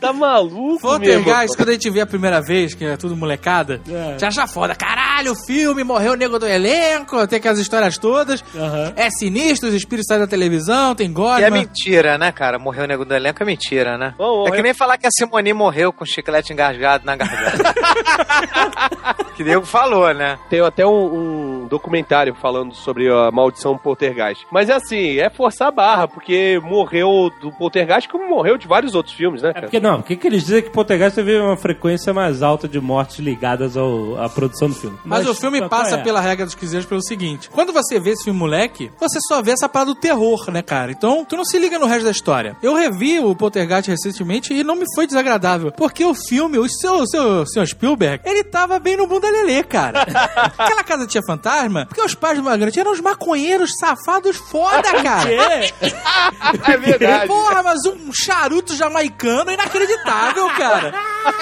Tá 0.00 0.14
maluco, 0.14 0.80
Poltergeist, 0.80 1.56
quando 1.58 1.68
a 1.68 1.72
gente 1.72 1.90
vê 1.90 2.00
a 2.00 2.06
primeira 2.06 2.40
vez, 2.40 2.72
que 2.72 2.86
é 2.86 2.96
tudo 2.96 3.14
molecada, 3.14 3.82
É. 3.86 4.18
já 4.18 4.28
acha 4.28 4.46
foda. 4.46 4.74
Caralho, 4.74 5.32
o 5.32 5.36
filme, 5.46 5.84
morreu 5.84 6.12
o 6.12 6.16
nego 6.16 6.38
do 6.38 6.46
elenco, 6.46 7.26
tem 7.26 7.36
aquelas 7.36 7.58
histórias 7.58 7.98
todas. 7.98 8.42
Aham. 8.56 8.94
É 8.96 9.10
sinistro, 9.10 9.68
os 9.68 9.74
espíritos 9.74 10.06
saem 10.08 10.20
da 10.22 10.26
televisão, 10.26 10.94
tem 10.94 11.12
gore. 11.12 11.42
E 11.42 11.44
é 11.44 11.50
mentira, 11.50 12.16
né, 12.16 12.32
cara? 12.32 12.58
Morreu 12.58 12.84
o 12.84 12.86
nego 12.88 13.04
do 13.04 13.14
elenco 13.14 13.42
é 13.42 13.46
mentira, 13.46 13.98
né? 13.98 14.14
Bom, 14.16 14.48
é 14.48 14.52
que 14.52 14.58
eu- 14.58 14.62
nem 14.62 14.72
falar 14.72 14.96
que 14.96 15.06
a 15.06 15.10
Simone 15.10 15.52
morreu 15.52 15.92
com 15.92 16.06
chiclete 16.06 16.50
engasgado 16.54 17.04
na 17.04 17.14
garganta. 17.14 17.74
que 19.36 19.44
nego 19.44 19.66
falou, 19.66 20.12
né? 20.14 20.38
Tem 20.48 20.60
até 20.60 20.86
um, 20.86 20.93
um 20.94 21.66
documentário 21.68 22.35
falando 22.35 22.74
sobre 22.74 23.09
a 23.11 23.30
maldição 23.30 23.76
poltergeist. 23.76 24.46
Mas 24.50 24.68
é 24.68 24.74
assim, 24.74 25.18
é 25.18 25.28
forçar 25.30 25.68
a 25.68 25.70
barra, 25.70 26.09
porque 26.09 26.61
morreu 26.62 27.30
do 27.40 27.50
poltergeist 27.52 28.09
como 28.09 28.28
morreu 28.28 28.57
de 28.57 28.66
vários 28.66 28.94
outros 28.94 29.14
filmes, 29.14 29.42
né, 29.42 29.50
É 29.50 29.52
cara? 29.52 29.66
porque 29.66 29.80
não, 29.80 29.96
porque 30.00 30.16
que 30.16 30.26
eles 30.26 30.44
dizem 30.44 30.62
que 30.62 30.70
Poltergeist 30.70 31.14
teve 31.16 31.38
uma 31.38 31.57
frequência 31.57 32.12
mais 32.12 32.42
alta 32.42 32.68
de 32.68 32.80
mortes 32.80 33.18
ligadas 33.18 33.76
ao, 33.76 34.20
à 34.20 34.28
produção 34.28 34.68
do 34.68 34.74
filme. 34.74 34.98
Mas, 35.04 35.26
o 35.26 35.35
filme 35.35 35.66
passa 35.68 35.96
é? 35.96 36.02
pela 36.02 36.20
regra 36.20 36.44
dos 36.44 36.54
quiseiros 36.54 36.87
pelo 36.87 37.02
seguinte: 37.02 37.48
quando 37.50 37.72
você 37.72 37.98
vê 37.98 38.11
esse 38.11 38.24
filme 38.24 38.38
moleque, 38.38 38.90
você 38.98 39.18
só 39.28 39.42
vê 39.42 39.52
essa 39.52 39.68
parada 39.68 39.92
do 39.92 40.00
terror, 40.00 40.50
né, 40.50 40.62
cara? 40.62 40.92
Então, 40.92 41.24
tu 41.24 41.37
não 41.37 41.44
se 41.44 41.59
liga 41.59 41.78
no 41.78 41.87
resto 41.87 42.04
da 42.04 42.11
história. 42.11 42.57
Eu 42.62 42.74
revi 42.74 43.18
o 43.20 43.35
Poltergeist 43.35 43.90
recentemente 43.90 44.52
e 44.52 44.62
não 44.62 44.76
me 44.76 44.85
foi 44.94 45.07
desagradável. 45.07 45.72
Porque 45.72 46.04
o 46.04 46.14
filme, 46.14 46.59
o 46.59 46.68
seu, 46.68 46.94
o 46.96 47.07
seu, 47.07 47.22
o 47.42 47.46
seu 47.46 47.66
Spielberg, 47.66 48.22
ele 48.24 48.44
tava 48.44 48.78
bem 48.78 48.96
no 48.96 49.07
bunda 49.07 49.28
lelê, 49.30 49.62
cara. 49.62 50.02
Aquela 50.59 50.84
casa 50.85 51.07
tinha 51.07 51.23
fantasma, 51.27 51.87
porque 51.87 52.03
os 52.03 52.14
pais 52.14 52.37
do 52.38 52.44
Margaret 52.44 52.73
eram 52.79 52.92
uns 52.92 53.01
maconheiros 53.01 53.70
safados 53.79 54.37
foda, 54.37 54.83
cara. 55.03 55.31
É 56.66 56.77
verdade. 56.77 57.27
Porra, 57.27 57.62
mas 57.62 57.81
um 57.87 58.12
charuto 58.12 58.75
jamaicano 58.75 59.51
inacreditável, 59.51 60.47
cara. 60.51 60.94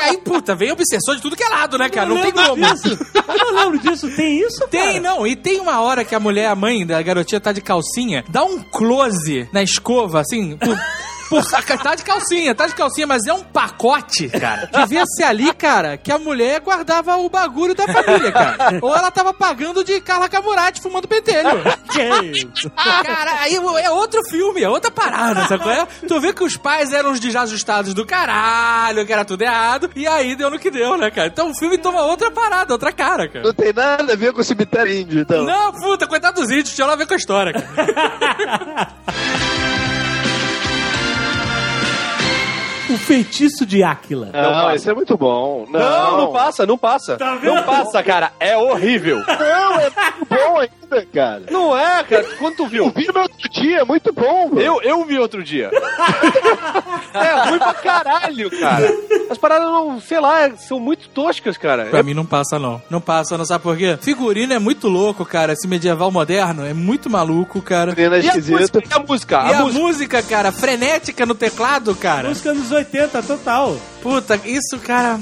Aí, 0.02 0.18
puta, 0.18 0.54
vem 0.54 0.70
obsessor 0.72 1.16
de 1.16 1.22
tudo 1.22 1.36
que 1.36 1.42
é 1.42 1.48
lado, 1.48 1.76
né, 1.78 1.88
cara? 1.88 2.06
Não 2.08 2.16
tem 2.16 2.32
lembro 2.32 2.44
como. 2.50 2.74
disso. 2.74 2.98
Eu 3.14 3.38
não 3.38 3.52
lembro 3.54 3.78
disso. 3.78 4.10
Tem 4.14 4.38
isso, 4.40 4.66
Tem, 4.68 5.00
cara? 5.00 5.00
não. 5.00 5.26
E 5.26 5.34
tem 5.36 5.60
uma 5.60 5.80
hora 5.80 6.04
que 6.04 6.14
a 6.14 6.20
mulher, 6.20 6.46
a 6.46 6.54
mãe 6.54 6.86
da 6.86 7.00
garotinha, 7.02 7.40
tá 7.40 7.52
de 7.52 7.60
calcinha, 7.60 8.24
dá 8.28 8.44
um 8.44 8.60
close 8.62 9.48
na 9.52 9.62
escova, 9.62 10.20
assim, 10.20 10.58
por. 11.36 11.44
saca- 11.44 11.78
tá 11.78 11.94
de 11.94 12.02
calcinha, 12.04 12.54
tá 12.54 12.66
de 12.66 12.74
calcinha, 12.74 13.06
mas 13.06 13.26
é 13.26 13.32
um 13.32 13.42
pacote, 13.42 14.28
cara. 14.28 14.68
Devia 14.72 15.04
ser 15.06 15.24
ali, 15.24 15.52
cara, 15.54 15.96
que 15.96 16.10
a 16.12 16.18
mulher 16.18 16.60
guardava 16.60 17.16
o 17.16 17.28
bagulho 17.28 17.74
da 17.74 17.86
família, 17.86 18.30
cara. 18.32 18.78
Ou 18.80 18.94
ela 18.94 19.10
tava 19.10 19.32
pagando 19.34 19.82
de 19.84 20.00
Carla 20.00 20.28
Camurati 20.28 20.80
fumando 20.80 21.08
pentelho. 21.08 21.48
Que 21.92 22.02
isso? 22.38 22.70
Cara, 22.70 23.40
aí 23.40 23.54
é 23.54 23.90
outro 23.90 24.20
filme, 24.30 24.62
é 24.62 24.68
outra 24.68 24.90
parada, 24.90 25.46
sabe 25.46 25.62
qual 25.62 25.74
é? 25.74 25.86
Tu 26.06 26.20
vê 26.20 26.32
que 26.32 26.44
os 26.44 26.56
pais 26.56 26.92
eram 26.92 27.12
os 27.12 27.20
desajustados 27.20 27.94
do 27.94 28.06
caralho, 28.06 29.04
que 29.06 29.12
era 29.12 29.24
tudo 29.24 29.42
errado, 29.42 29.90
e 29.94 30.06
aí 30.06 30.34
deu 30.36 30.50
no 30.50 30.58
que 30.58 30.70
deu, 30.70 30.96
né, 30.96 31.10
cara? 31.10 31.28
Então 31.28 31.50
o 31.50 31.54
filme 31.58 31.78
toma 31.78 32.02
outra 32.02 32.30
parada, 32.30 32.72
outra 32.72 32.92
cara, 32.92 33.28
cara. 33.28 33.44
Não 33.44 33.52
tem 33.54 33.72
nada 33.72 34.12
a 34.12 34.16
ver 34.16 34.32
com 34.32 34.40
o 34.40 34.44
cemitério 34.44 34.92
índio, 34.92 35.20
então. 35.20 35.44
Não, 35.44 35.72
puta, 35.72 36.06
coitado 36.06 36.40
dos 36.40 36.50
índios, 36.50 36.74
tinha 36.74 36.86
lá 36.86 36.92
a 36.94 36.96
ver 36.96 37.06
com 37.06 37.14
a 37.14 37.16
história, 37.16 37.52
cara. 37.52 38.92
O 42.92 42.98
feitiço 42.98 43.64
de 43.64 43.82
Áquila. 43.82 44.30
Não, 44.32 44.70
esse 44.72 44.90
é 44.90 44.94
muito 44.94 45.16
bom. 45.16 45.64
Não, 45.70 45.80
Não, 45.80 46.16
não 46.18 46.32
passa, 46.32 46.66
não 46.66 46.76
passa. 46.76 47.16
Tá 47.16 47.34
vendo? 47.36 47.54
não 47.54 47.62
passa, 47.62 48.02
cara. 48.02 48.32
É 48.38 48.56
horrível. 48.56 49.18
Não, 49.26 49.80
é 49.80 49.90
muito 49.90 50.26
bom 50.28 50.58
ainda, 50.58 51.06
cara. 51.12 51.42
Não 51.50 51.78
é, 51.78 52.02
cara. 52.04 52.24
Quando 52.38 52.56
tu 52.56 52.62
Eu 52.64 52.68
viu? 52.68 52.90
vi 52.90 53.06
no 53.12 53.20
outro 53.20 53.48
dia, 53.50 53.78
é 53.80 53.84
muito 53.84 54.12
bom, 54.12 54.48
mano. 54.48 54.60
Eu, 54.60 54.82
eu 54.82 55.04
vi 55.04 55.18
outro 55.18 55.42
dia. 55.42 55.70
é 57.14 57.48
ruim 57.48 57.58
pra 57.58 57.74
caralho, 57.74 58.50
cara. 58.60 58.88
As 59.32 59.38
paradas 59.38 59.66
não, 59.66 59.98
sei 60.00 60.20
lá, 60.20 60.50
são 60.56 60.78
muito 60.78 61.08
toscas, 61.08 61.56
cara. 61.56 61.86
Pra 61.86 62.02
mim 62.02 62.12
não 62.14 62.26
passa, 62.26 62.58
não. 62.58 62.80
Não 62.90 63.00
passa, 63.00 63.36
não 63.38 63.44
sabe 63.46 63.62
por 63.64 63.76
quê? 63.76 63.98
Figurino 64.00 64.52
é 64.52 64.58
muito 64.58 64.88
louco, 64.88 65.24
cara. 65.24 65.54
Esse 65.54 65.66
medieval 65.66 66.10
moderno 66.12 66.64
é 66.66 66.74
muito 66.74 67.08
maluco, 67.08 67.60
cara. 67.62 67.94
Menina 67.96 68.18
E 68.18 68.20
a 68.20 68.24
esquisita. 68.28 68.58
música? 68.60 68.78
E 68.84 68.92
a 68.94 68.98
música? 69.00 69.34
E 69.34 69.38
A 69.54 69.58
a 69.58 69.62
música? 69.64 69.80
música, 69.82 70.22
cara, 70.22 70.52
frenética 70.52 71.24
no 71.24 71.34
teclado, 71.34 71.94
cara. 71.94 72.28
Música 72.28 72.52
dos 72.54 72.70
80, 72.70 73.22
total. 73.22 73.76
Puta, 74.02 74.38
isso, 74.44 74.78
cara, 74.84 75.18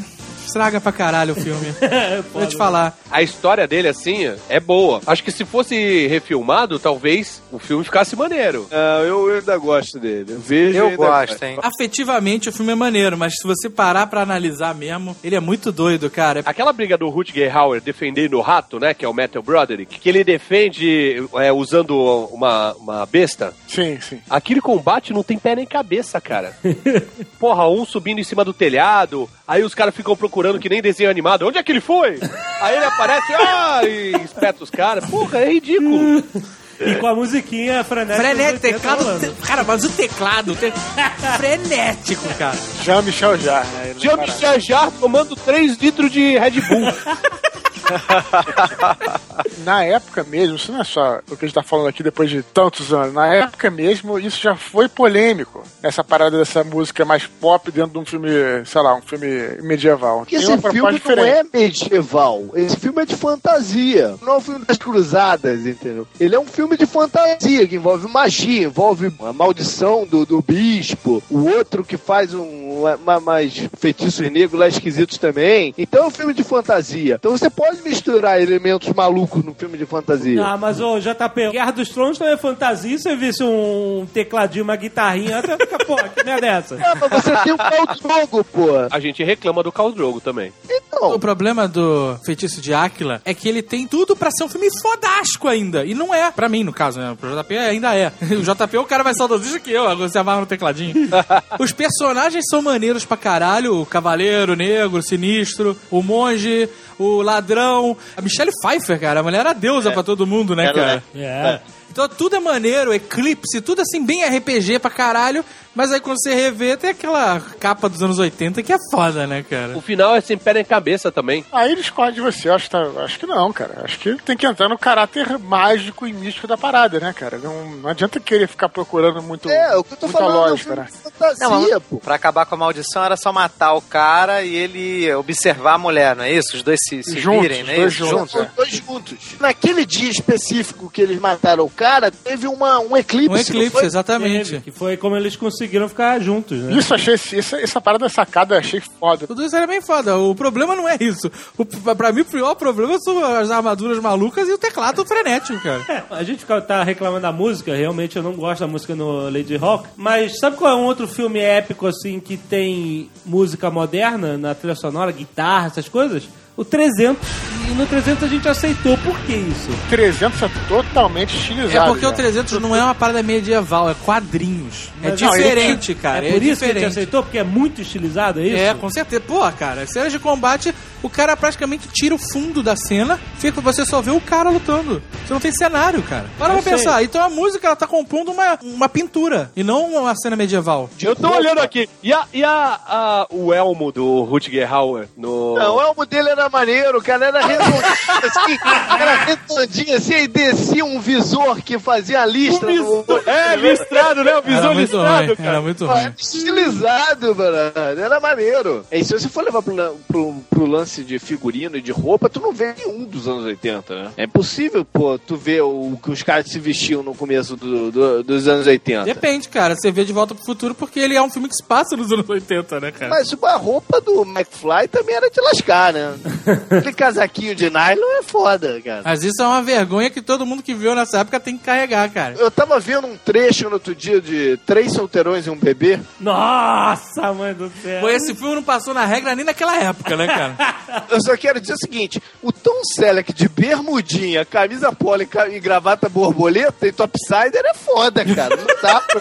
estraga 0.51 0.81
pra 0.81 0.91
caralho 0.93 1.33
o 1.33 1.41
filme. 1.41 1.67
Vou 2.35 2.47
te 2.47 2.57
falar. 2.57 2.99
A 3.11 3.23
história 3.23 3.67
dele, 3.67 3.89
assim, 3.89 4.31
é 4.49 4.59
boa. 4.61 5.01
Acho 5.07 5.23
que 5.23 5.31
se 5.31 5.45
fosse 5.45 6.07
refilmado, 6.09 6.79
talvez 6.79 7.41
o 7.53 7.59
filme 7.59 7.85
ficasse 7.85 8.17
maneiro. 8.17 8.67
Não, 8.71 9.03
eu 9.05 9.35
ainda 9.37 9.57
gosto 9.57 9.99
dele. 9.99 10.37
Vejo 10.39 10.77
Eu 10.79 10.85
ainda 10.87 10.97
gosto, 10.97 11.43
hein? 11.45 11.59
Afetivamente 11.63 12.49
o 12.49 12.53
filme 12.53 12.73
é 12.73 12.75
maneiro, 12.75 13.17
mas 13.17 13.35
se 13.37 13.47
você 13.47 13.71
parar 13.71 14.07
pra 14.09 14.23
analisar 14.23 14.75
mesmo, 14.75 15.17
ele 15.23 15.37
é 15.37 15.41
muito 15.41 15.71
doido, 15.71 16.11
cara. 16.11 16.43
Aquela 16.45 16.73
briga 16.73 16.99
do 16.99 17.09
Rutger 17.09 17.57
Hauer 17.57 17.81
defendendo 17.81 18.35
o 18.35 18.41
rato, 18.41 18.79
né, 18.81 18.93
que 18.93 19.05
é 19.05 19.09
o 19.09 19.15
Metal 19.15 19.43
Broderick, 19.43 19.99
que 19.99 20.09
ele 20.09 20.25
defende 20.25 21.23
é, 21.37 21.53
usando 21.53 21.97
uma, 22.33 22.75
uma 22.75 23.07
besta, 23.07 23.55
Sim, 23.69 23.99
sim. 24.01 24.21
aquele 24.29 24.61
combate 24.61 25.13
não 25.13 25.23
tem 25.23 25.39
pé 25.39 25.55
nem 25.55 25.67
cabeça, 25.67 26.21
cara. 26.21 26.57
Porra, 27.39 27.69
um 27.69 27.85
subindo 27.85 28.21
em 28.21 28.25
cima 28.25 28.45
do 28.45 28.53
telhado, 28.53 29.29
Aí 29.51 29.65
os 29.65 29.75
caras 29.75 29.93
ficam 29.95 30.15
procurando 30.17 30.61
que 30.61 30.69
nem 30.69 30.81
desenho 30.81 31.11
animado. 31.11 31.45
Onde 31.45 31.59
é 31.59 31.63
que 31.63 31.73
ele 31.73 31.81
foi? 31.81 32.21
Aí 32.61 32.77
ele 32.77 32.85
aparece, 32.85 33.33
ah, 33.35 33.81
e 33.85 34.13
espeta 34.25 34.63
os 34.63 34.71
caras. 34.71 35.05
Porra, 35.11 35.41
é 35.41 35.53
ridículo. 35.53 36.23
E 36.83 36.95
com 36.95 37.07
a 37.09 37.15
musiquinha 37.15 37.85
frenética. 37.85 38.27
Frenético, 38.27 38.57
dos 38.63 38.65
80 38.73 38.81
teclado. 38.97 39.21
te- 39.21 39.47
Cara, 39.47 39.65
mas 39.65 39.85
o 39.85 39.91
teclado. 39.91 40.57
te- 40.57 40.73
Frenético, 41.37 42.27
cara. 42.39 42.57
Jean-Michel 42.83 43.37
Jarre, 43.39 43.69
né? 43.69 43.83
Ele 43.85 43.93
não 43.95 44.01
Jean 44.01 44.17
para. 44.17 44.27
Michel 44.27 44.61
Jarre 44.61 44.91
tomando 44.99 45.37
3 45.37 45.77
litros 45.77 46.11
de 46.11 46.39
Red 46.39 46.53
Bull. 46.53 46.87
Na 49.65 49.85
época 49.85 50.25
mesmo, 50.25 50.57
isso 50.57 50.73
não 50.73 50.81
é 50.81 50.85
só 50.85 51.21
o 51.31 51.37
que 51.37 51.45
a 51.45 51.49
gente 51.49 51.55
tá 51.55 51.63
falando 51.63 51.89
aqui 51.89 52.03
depois 52.03 52.31
de 52.31 52.43
tantos 52.43 52.93
anos. 52.93 53.13
Na 53.15 53.35
época 53.35 53.71
mesmo, 53.71 54.19
isso 54.19 54.41
já 54.41 54.57
foi 54.57 54.89
polêmico. 54.89 55.63
Essa 55.83 56.03
parada 56.03 56.39
dessa 56.39 56.65
música 56.65 57.05
mais 57.05 57.27
pop 57.27 57.71
dentro 57.71 57.93
de 57.93 57.99
um 57.99 58.05
filme, 58.05 58.29
sei 58.65 58.83
lá, 58.83 58.95
um 58.95 59.03
filme 59.03 59.27
medieval. 59.63 60.21
Porque 60.21 60.37
esse 60.37 60.47
filme 60.47 60.61
proposta 60.61 61.17
não 61.17 61.25
diferente. 61.25 61.55
é 61.55 61.59
medieval. 61.59 62.45
Esse 62.55 62.77
filme 62.77 63.03
é 63.03 63.07
de 63.07 63.17
fantasia. 63.17 64.15
Não 64.23 64.35
é 64.35 64.37
um 64.37 64.41
filme 64.41 64.65
das 64.65 64.79
cruzadas, 64.79 65.67
entendeu? 65.67 66.07
Ele 66.19 66.35
é 66.35 66.41
um 66.41 66.47
filme 66.47 66.77
de 66.77 66.87
fantasia, 66.87 67.67
que 67.67 67.77
envolve 67.77 68.09
magia, 68.09 68.65
envolve 68.65 69.13
a 69.21 69.33
maldição 69.33 70.07
do, 70.07 70.25
do 70.25 70.43
bispo, 70.43 71.23
o 71.31 71.49
outro 71.49 71.85
que 71.85 71.97
faz 71.97 72.35
um, 72.35 72.85
uma, 72.99 73.21
mais 73.21 73.69
feitiços 73.79 74.31
negros 74.31 74.59
lá 74.59 74.69
esquisitos 74.69 75.19
também. 75.19 75.75
Então 75.77 76.05
é 76.05 76.07
um 76.07 76.11
filme 76.11 76.35
de 76.35 76.43
fantasia. 76.43 77.17
Então 77.19 77.33
você 77.33 77.51
pode 77.51 77.80
misturar 77.81 78.41
elementos 78.41 78.89
malucos 78.93 79.45
no 79.45 79.55
filme 79.55 79.77
de 79.79 79.87
fantasia. 79.87 80.45
Ah, 80.45 80.57
mas 80.57 80.81
o 80.81 80.99
JP, 80.99 81.51
Guerra 81.53 81.71
dos 81.71 81.89
Tronos 81.89 82.19
também 82.19 82.35
é 82.35 82.37
fantasia. 82.37 82.97
Se 82.99 83.05
você 83.05 83.17
visse 83.17 83.43
um 83.43 84.07
tecladinho, 84.13 84.65
uma 84.65 84.77
guitarrinha, 84.77 85.39
até 85.39 85.57
fica, 85.57 85.79
pô, 85.85 85.97
que 85.97 86.25
merda 86.25 86.47
é 86.47 86.51
essa? 86.51 86.77
Ah, 86.81 86.95
mas 87.01 87.25
você 87.25 87.37
tem 87.45 87.53
um 87.53 87.57
pau 87.57 87.87
de 87.87 88.03
jogo, 88.03 88.45
pô. 88.45 88.69
A 88.91 89.01
gente 89.01 89.23
reclama 89.25 89.63
do 89.63 89.73
Khal 89.73 89.93
Drogo 89.93 90.21
também. 90.21 90.53
Então, 90.69 91.13
O 91.15 91.19
problema 91.19 91.67
do 91.69 92.17
Feitiço 92.25 92.61
de 92.61 92.75
Áquila 92.75 93.21
é 93.25 93.33
que 93.35 93.49
ele 93.49 93.63
tem 93.63 93.87
tudo 93.87 94.15
pra 94.17 94.31
ser 94.31 94.45
um 94.45 94.49
filme 94.49 94.69
fodástico 94.81 95.49
ainda. 95.49 95.85
E 95.85 95.95
não 95.95 96.15
é. 96.15 96.31
Pra 96.31 96.49
mim, 96.49 96.63
no 96.65 96.73
caso, 96.73 96.99
né? 97.01 97.17
Pro 97.19 97.31
JP 97.37 97.57
ainda 97.57 97.95
é. 97.97 98.13
O 98.31 98.43
JP 98.43 98.77
é 98.77 98.81
o 98.81 98.85
cara 98.85 99.03
mais 99.05 99.17
saudosista 99.17 99.59
que 99.61 99.71
eu, 99.71 99.87
agora 99.89 100.09
você 100.09 100.19
amarra 100.19 100.41
no 100.41 100.47
tecladinho. 100.47 100.95
Os 101.59 101.73
personagens 101.73 102.45
são 102.51 102.63
maneiros 102.63 103.05
pra 103.05 103.17
caralho. 103.17 103.81
O 103.81 103.87
Cavaleiro 103.87 104.55
Negro, 104.55 104.99
o 104.99 105.03
Sinistro, 105.03 105.77
o 105.91 106.03
Monge, 106.03 106.69
o 107.03 107.23
Ladrão. 107.23 107.97
A 108.17 108.21
Michelle 108.23 108.51
Pfeiffer, 108.63 108.99
cara, 109.01 109.21
a 109.21 109.23
mulher 109.23 109.41
era 109.41 109.53
deusa 109.53 109.91
pra 109.91 110.03
todo 110.03 110.27
mundo, 110.27 110.55
né, 110.57 110.67
cara? 110.75 111.03
É. 111.15 111.61
Então 111.91 112.09
tudo 112.09 112.37
é 112.37 112.41
maneiro, 112.41 112.93
Eclipse, 112.95 113.61
tudo 113.61 113.83
assim, 113.83 114.05
bem 114.05 114.25
RPG 114.25 114.79
pra 114.79 114.91
caralho. 114.91 115.45
Mas 115.73 115.93
aí 115.93 116.01
quando 116.01 116.21
você 116.21 116.35
revê, 116.35 116.77
tem 116.77 116.91
aquela 116.91 117.41
capa 117.61 117.89
dos 117.89 118.03
anos 118.03 118.19
80 118.19 118.61
que 118.61 118.73
é 118.73 118.77
foda, 118.91 119.25
né, 119.25 119.45
cara? 119.49 119.79
O 119.79 119.81
final 119.81 120.17
é 120.17 120.21
sem 120.21 120.37
pé 120.37 120.53
nem 120.55 120.65
cabeça 120.65 121.13
também. 121.13 121.45
Aí 121.53 121.77
discordo 121.77 122.13
de 122.15 122.21
você, 122.21 122.51
acho 122.51 122.65
que, 122.65 122.71
tá- 122.73 122.91
acho 123.05 123.19
que 123.21 123.25
não, 123.27 123.53
cara. 123.53 123.83
Acho 123.85 123.97
que 124.01 124.17
tem 124.17 124.37
que 124.37 124.45
entrar 124.45 124.69
no 124.69 124.77
caráter 124.77 125.39
mágico 125.39 126.09
e 126.09 126.13
místico 126.13 126.49
da 126.49 126.59
parada, 126.59 126.99
né, 126.99 127.13
cara? 127.13 127.39
Não, 127.39 127.71
não 127.77 127.89
adianta 127.89 128.19
querer 128.19 128.49
ficar 128.49 128.69
procurando 128.69 129.23
muito. 129.23 129.49
é, 129.49 129.77
o 129.77 129.85
que 129.85 129.93
eu 129.93 129.97
tô 129.97 130.09
falando 130.09 130.31
é 130.31 130.39
um 130.39 130.51
lógica, 130.51 130.75
né? 130.75 130.89
fantasia, 131.05 131.49
Não, 131.49 131.61
mas 131.61 131.83
pô. 131.89 131.99
pra 131.99 132.17
acabar 132.17 132.47
com 132.47 132.57
a 132.57 132.59
maldição 132.59 133.05
era 133.05 133.17
só 133.17 133.33
matar 133.33 133.75
o 133.75 133.81
cara 133.81 134.43
e 134.43 134.53
ele 134.57 135.15
observar 135.15 135.75
a 135.75 135.79
mulher, 135.79 136.17
não 136.17 136.25
é 136.25 136.33
isso? 136.33 136.57
Os 136.57 136.65
dois 136.65 136.81
se, 136.83 137.01
se 137.05 137.21
Juntos, 137.21 137.43
virem, 137.43 137.63
não 137.63 137.71
é 137.73 137.77
dois 137.77 137.93
isso? 137.95 138.07
juntos. 138.07 138.33
São 138.33 138.49
dois 138.57 138.71
juntos. 138.71 139.19
Naquele 139.39 139.87
dia 139.87 140.11
específico 140.11 140.91
que 140.91 141.01
eles 141.01 141.21
mataram 141.21 141.65
o 141.65 141.71
cara, 141.81 142.11
teve 142.11 142.47
uma, 142.47 142.79
um 142.79 142.95
eclipse. 142.95 143.31
Um 143.31 143.37
eclipse, 143.39 143.87
exatamente. 143.87 144.51
Teve, 144.51 144.61
Que 144.65 144.71
foi 144.71 144.99
como 144.99 145.17
eles 145.17 145.35
conseguiram 145.35 145.89
ficar 145.89 146.21
juntos, 146.21 146.59
né? 146.59 146.75
Isso 146.75 146.93
achei, 146.93 147.15
essa, 147.15 147.59
essa 147.59 147.81
parada 147.81 148.07
sacada 148.11 148.59
achei 148.59 148.83
foda. 149.01 149.27
Tudo 149.27 149.43
isso 149.43 149.57
era 149.57 149.67
bem 149.67 149.81
foda. 149.81 150.19
O 150.19 150.35
problema 150.35 150.77
não 150.77 150.87
é 150.87 150.99
isso. 151.01 151.33
O, 151.57 151.65
pra 151.65 152.13
mim, 152.13 152.21
o 152.21 152.25
pior 152.27 152.55
problema 152.55 152.99
são 153.01 153.25
as 153.25 153.51
armaduras 153.51 153.99
malucas 153.99 154.47
e 154.47 154.53
o 154.53 154.59
teclado 154.59 155.07
frenético, 155.07 155.59
cara. 155.63 155.83
É, 155.89 156.03
a 156.11 156.23
gente 156.23 156.45
tá 156.67 156.83
reclamando 156.85 157.23
da 157.23 157.33
música, 157.33 157.75
realmente 157.75 158.17
eu 158.17 158.23
não 158.23 158.33
gosto 158.33 158.61
da 158.61 158.67
música 158.67 158.95
no 158.95 159.31
Lady 159.31 159.57
Rock, 159.57 159.89
mas 159.97 160.39
sabe 160.39 160.57
qual 160.59 160.73
é 160.73 160.77
um 160.77 160.85
outro 160.85 161.09
filme 161.09 161.39
épico, 161.39 161.87
assim, 161.87 162.21
que 162.21 162.37
tem 162.37 163.09
música 163.25 163.71
moderna 163.71 164.37
na 164.37 164.55
trilha 164.55 164.75
sonora, 164.75 165.13
guitarra, 165.13 165.69
essas 165.69 165.89
coisas? 165.89 166.25
O 166.61 166.65
300. 166.65 167.27
E 167.71 167.73
no 167.73 167.87
300 167.87 168.23
a 168.23 168.27
gente 168.27 168.47
aceitou. 168.47 168.95
Por 168.99 169.19
que 169.21 169.33
isso? 169.33 169.71
300 169.89 170.43
é 170.43 170.51
totalmente 170.69 171.35
estilizado. 171.35 171.87
É 171.87 171.87
porque 171.87 172.05
o 172.05 172.11
já. 172.11 172.15
300 172.17 172.61
não 172.61 172.77
é 172.77 172.85
uma 172.85 172.95
parada 172.95 173.23
medieval, 173.23 173.89
é 173.89 173.95
quadrinhos. 173.95 174.91
É 175.03 175.09
Mas 175.09 175.21
não, 175.23 175.31
diferente, 175.31 175.95
cara. 175.95 176.29
É 176.29 176.33
por 176.33 176.43
isso 176.43 176.59
que 176.59 176.65
a 176.65 176.69
gente 176.69 176.75
diferente. 176.75 176.85
aceitou? 176.85 177.23
Porque 177.23 177.39
é 177.39 177.43
muito 177.45 177.81
estilizado, 177.81 178.41
é 178.41 178.47
isso? 178.47 178.57
É, 178.59 178.75
com 178.75 178.91
certeza. 178.91 179.23
Pô, 179.27 179.51
cara, 179.53 179.87
cenas 179.87 180.13
de 180.13 180.19
combate, 180.19 180.75
o 181.03 181.09
cara 181.11 181.37
praticamente 181.37 181.89
tira 181.89 182.15
o 182.15 182.19
fundo 182.19 182.63
da 182.63 182.77
cena, 182.77 183.19
fica 183.39 183.61
você 183.61 183.85
só 183.85 184.01
vê 184.01 184.11
o 184.11 184.21
cara 184.21 184.51
lutando. 184.51 185.03
Você 185.27 185.33
não 185.33 185.41
tem 185.41 185.53
cenário, 185.53 186.03
cara. 186.03 186.27
Para 186.39 186.55
Eu 186.55 186.63
pra 186.63 186.73
pensar. 186.73 187.03
Então 187.03 187.23
a 187.23 187.29
música, 187.31 187.67
ela 187.67 187.77
tá 187.77 187.87
compondo 187.87 188.31
uma, 188.33 188.59
uma 188.63 188.89
pintura, 188.89 189.51
e 189.57 189.63
não 189.63 189.87
uma 189.95 190.15
cena 190.17 190.37
medieval. 190.37 190.89
Eu 191.01 191.15
tô 191.17 191.29
olhando 191.35 191.61
aqui. 191.61 191.89
E, 192.03 192.13
a, 192.13 192.25
e 192.33 192.43
a, 192.45 192.81
a- 192.87 193.27
o 193.31 193.53
elmo 193.53 193.93
do 193.93 194.23
Rutger 194.23 194.73
Hauer 194.73 195.09
no... 195.17 195.55
Não, 195.57 195.77
o 195.77 195.81
elmo 195.81 196.05
dele 196.07 196.29
era 196.31 196.49
maneiro, 196.49 196.99
o 196.99 197.03
cara 197.03 197.27
era 197.27 197.41
redondinho 197.47 197.83
assim, 198.25 198.59
era 199.01 199.15
redondinho 199.25 199.97
assim, 199.97 200.15
e 200.15 200.29
descia 200.29 200.85
um 200.85 201.01
visor 201.01 201.61
que 201.63 201.79
fazia 201.79 202.21
a 202.23 202.27
lista. 202.27 202.67
no- 202.67 203.05
É, 203.27 203.57
listrado, 203.57 204.25
né? 204.25 204.33
O 204.33 204.39
Era 204.39 204.41
visor 204.43 204.75
muito 204.75 204.79
listrado, 204.81 205.27
ruim, 205.27 205.37
cara. 205.37 205.49
era 205.49 205.61
muito 205.61 205.87
ruim. 205.87 205.99
Era 206.01 206.15
estilizado, 206.19 207.35
mano. 207.35 207.57
Era 208.01 208.21
maneiro. 208.21 208.85
E 208.91 209.05
se 209.05 209.13
você 209.13 209.29
for 209.29 209.45
levar 209.45 209.63
pro, 209.63 209.75
pro, 210.09 210.35
pro 210.51 210.67
lance 210.67 210.90
de 211.05 211.19
figurino 211.19 211.77
e 211.77 211.81
de 211.81 211.93
roupa, 211.93 212.29
tu 212.29 212.41
não 212.41 212.53
vê 212.53 212.75
nenhum 212.77 213.05
dos 213.05 213.27
anos 213.29 213.45
80, 213.45 213.95
né? 213.95 214.11
É 214.17 214.25
impossível, 214.25 214.85
pô, 214.85 215.19
tu 215.19 215.37
ver 215.37 215.63
o 215.63 215.99
que 216.03 216.11
os 216.11 216.23
caras 216.23 216.51
se 216.51 216.59
vestiam 216.59 217.03
no 217.03 217.15
começo 217.15 217.57
do- 217.57 217.91
do- 217.91 218.23
dos 218.23 218.49
anos 218.49 218.67
80. 218.67 219.05
Depende, 219.05 219.49
cara. 219.49 219.75
Você 219.77 219.91
vê 219.91 220.05
De 220.05 220.13
Volta 220.13 220.35
pro 220.35 220.45
Futuro 220.45 220.75
porque 220.75 220.99
ele 221.01 221.15
é 221.15 221.23
um 221.23 221.31
filme 221.31 221.49
que 221.49 221.55
se 221.55 221.63
passa 221.63 221.97
nos 221.97 222.11
anos 222.13 222.29
80, 222.29 222.81
né, 222.81 222.91
cara? 222.91 223.11
Mas 223.11 223.33
a 223.43 223.57
roupa 223.57 224.01
do 224.01 224.23
McFly 224.23 224.89
também 224.91 225.15
era 225.15 225.31
de 225.31 225.41
lascar, 225.41 225.93
né? 225.93 226.15
Aquele 226.71 226.93
casaquinho 226.95 227.55
de 227.55 227.71
nylon 227.71 228.19
é 228.19 228.23
foda, 228.23 228.81
cara. 228.85 229.03
Mas 229.05 229.23
isso 229.23 229.41
é 229.43 229.47
uma 229.47 229.63
vergonha 229.63 230.11
que 230.11 230.21
todo 230.23 230.45
mundo 230.47 230.63
que 230.63 230.75
viu 230.75 230.95
nessa 230.95 231.19
época 231.21 231.39
tem 231.41 231.57
que 231.57 231.65
carregar, 231.65 232.09
cara. 232.11 232.35
Eu 232.39 232.51
tava 232.51 232.79
vendo 232.81 233.07
um 233.07 233.17
trecho 233.17 233.69
no 233.69 233.75
outro 233.75 233.95
dia 233.95 234.21
de 234.21 234.59
Três 234.67 234.93
Solteirões 234.93 235.47
e 235.47 235.51
um 235.51 235.57
Bebê. 235.57 235.99
Nossa, 236.21 237.33
mãe 237.33 237.55
do 237.55 237.71
céu. 237.83 238.01
Pô, 238.01 238.09
esse 238.09 238.35
filme 238.35 238.55
não 238.55 238.63
passou 238.63 238.95
na 238.95 239.05
regra 239.05 239.35
nem 239.35 239.45
naquela 239.45 239.77
época, 239.77 240.17
né, 240.17 240.27
cara? 240.27 240.57
Eu 241.09 241.21
só 241.23 241.37
quero 241.37 241.61
dizer 241.61 241.75
o 241.75 241.79
seguinte: 241.79 242.23
o 242.43 242.53
Tom 242.53 242.83
Selleck 242.95 243.33
de 243.33 243.49
bermudinha, 243.49 244.45
camisa 244.45 244.93
polo 244.93 245.23
e 245.23 245.61
gravata 245.61 246.09
borboleta 246.09 246.87
e 246.87 246.93
topsider 246.93 247.63
é 247.65 247.75
foda, 247.75 248.25
cara. 248.25 248.57
Não 248.57 248.67
dá 248.83 249.01
pra... 249.01 249.21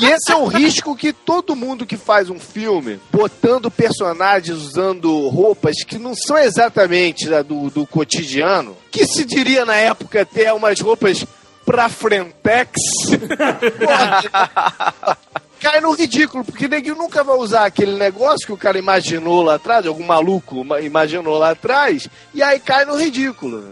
E 0.00 0.06
esse 0.06 0.32
é 0.32 0.36
o 0.36 0.46
risco 0.46 0.96
que 0.96 1.12
todo 1.12 1.54
mundo 1.54 1.86
que 1.86 1.96
faz 1.96 2.28
um 2.28 2.40
filme, 2.40 3.00
botando 3.12 3.70
personagens 3.70 4.56
usando 4.56 5.28
roupas 5.28 5.76
que 5.86 5.98
não 5.98 6.14
são 6.14 6.36
exatamente 6.36 7.28
do, 7.44 7.70
do 7.70 7.86
cotidiano, 7.86 8.76
que 8.90 9.06
se 9.06 9.24
diria 9.24 9.64
na 9.64 9.76
época 9.76 10.22
até 10.22 10.52
umas 10.52 10.80
roupas 10.80 11.24
pra 11.64 11.88
frentex. 11.88 12.72
cai 15.64 15.80
no 15.80 15.92
ridículo, 15.92 16.44
porque 16.44 16.68
ninguém 16.68 16.94
nunca 16.94 17.24
vai 17.24 17.36
usar 17.36 17.64
aquele 17.64 17.96
negócio 17.96 18.46
que 18.46 18.52
o 18.52 18.56
cara 18.56 18.78
imaginou 18.78 19.42
lá 19.42 19.54
atrás, 19.54 19.86
algum 19.86 20.04
maluco 20.04 20.62
ma- 20.64 20.80
imaginou 20.80 21.38
lá 21.38 21.50
atrás, 21.50 22.06
e 22.34 22.42
aí 22.42 22.60
cai 22.60 22.84
no 22.84 22.96
ridículo. 22.96 23.70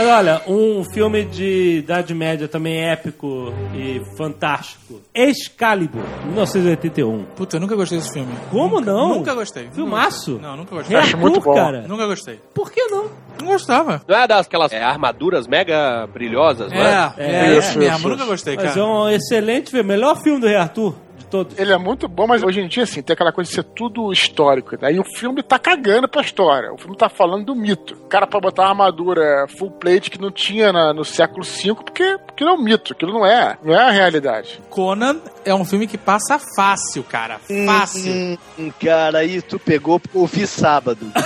Mas 0.00 0.08
olha, 0.08 0.40
um 0.48 0.82
filme 0.94 1.24
de 1.24 1.78
Idade 1.80 2.14
Média 2.14 2.48
também 2.48 2.88
épico 2.88 3.52
e 3.74 4.00
fantástico. 4.16 5.00
Excalibur, 5.14 6.02
1981. 6.24 7.24
Puta, 7.36 7.56
eu 7.56 7.60
nunca 7.60 7.76
gostei 7.76 7.98
desse 7.98 8.12
filme. 8.12 8.32
Como 8.50 8.80
Nunca- 8.80 8.92
não? 8.92 9.08
Nunca 9.16 9.34
gostei. 9.34 9.64
Nunca 9.64 9.74
Filmaço? 9.74 10.32
gostei. 10.32 10.50
Não, 10.50 10.56
nunca 10.56 10.74
gostei. 10.74 10.96
Acho 10.96 11.06
Arthur, 11.08 11.20
muito 11.20 11.40
bom. 11.40 11.54
cara. 11.54 11.82
Nunca 11.86 12.06
gostei. 12.06 12.40
Por 12.54 12.70
que 12.72 12.82
não? 12.86 13.10
Não 13.40 13.48
gostava. 13.48 14.00
Não 14.08 14.16
é 14.16 14.26
daquelas 14.26 14.72
é, 14.72 14.82
armaduras 14.82 15.46
mega 15.46 16.06
brilhosas, 16.06 16.72
É, 16.72 16.76
né? 16.76 17.12
é, 17.18 17.30
É, 17.54 17.58
isso, 17.58 17.78
mesmo. 17.78 17.96
isso. 17.98 18.08
Nunca 18.08 18.24
gostei, 18.24 18.56
Mas 18.56 18.64
cara. 18.74 18.80
é 18.80 18.82
um 18.84 19.08
excelente 19.10 19.70
filme. 19.70 19.86
Melhor 19.86 20.16
filme 20.22 20.40
do 20.40 20.46
Rei 20.46 20.56
Arthur 20.56 20.94
de 21.20 21.26
todos. 21.26 21.58
Ele 21.58 21.72
é 21.72 21.78
muito 21.78 22.08
bom, 22.08 22.26
mas 22.26 22.42
hoje 22.42 22.60
em 22.60 22.66
dia, 22.68 22.82
assim, 22.82 23.02
tem 23.02 23.14
aquela 23.14 23.32
coisa 23.32 23.48
de 23.48 23.54
ser 23.54 23.62
tudo 23.62 24.12
histórico. 24.12 24.76
Daí 24.76 24.98
o 24.98 25.04
filme 25.04 25.42
tá 25.42 25.58
cagando 25.58 26.08
pra 26.08 26.22
história. 26.22 26.72
O 26.72 26.78
filme 26.78 26.96
tá 26.96 27.08
falando 27.08 27.44
do 27.46 27.54
mito. 27.54 27.94
O 27.94 28.08
cara 28.08 28.26
pra 28.26 28.40
botar 28.40 28.62
uma 28.62 28.70
armadura 28.70 29.46
full 29.58 29.70
plate 29.70 30.10
que 30.10 30.20
não 30.20 30.30
tinha 30.30 30.72
na- 30.72 30.92
no 30.92 31.04
século 31.04 31.44
V, 31.44 31.74
porque, 31.74 32.18
porque 32.26 32.44
não 32.44 32.52
é 32.52 32.54
um 32.56 32.62
mito. 32.62 32.92
Aquilo 32.92 33.12
não 33.12 33.24
é, 33.26 33.56
não 33.62 33.74
é 33.74 33.82
a 33.84 33.90
realidade. 33.90 34.60
Conan 34.70 35.20
é 35.44 35.54
um 35.54 35.64
filme 35.64 35.86
que 35.86 35.96
passa 35.98 36.38
fácil, 36.56 37.02
cara. 37.04 37.38
Fácil. 37.66 38.12
Hum, 38.12 38.38
hum, 38.58 38.72
cara, 38.80 39.18
aí 39.18 39.40
tu 39.42 39.58
pegou 39.58 40.00
porque 40.00 40.16
eu 40.18 40.26
vi 40.26 40.46
sábado. 40.46 41.06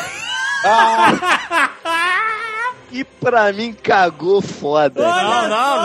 E 2.94 3.02
pra 3.02 3.52
mim 3.52 3.72
cagou 3.72 4.40
foda. 4.40 5.02
Olha 5.02 5.48
Não, 5.48 5.48
não, 5.48 5.58
só! 5.58 5.84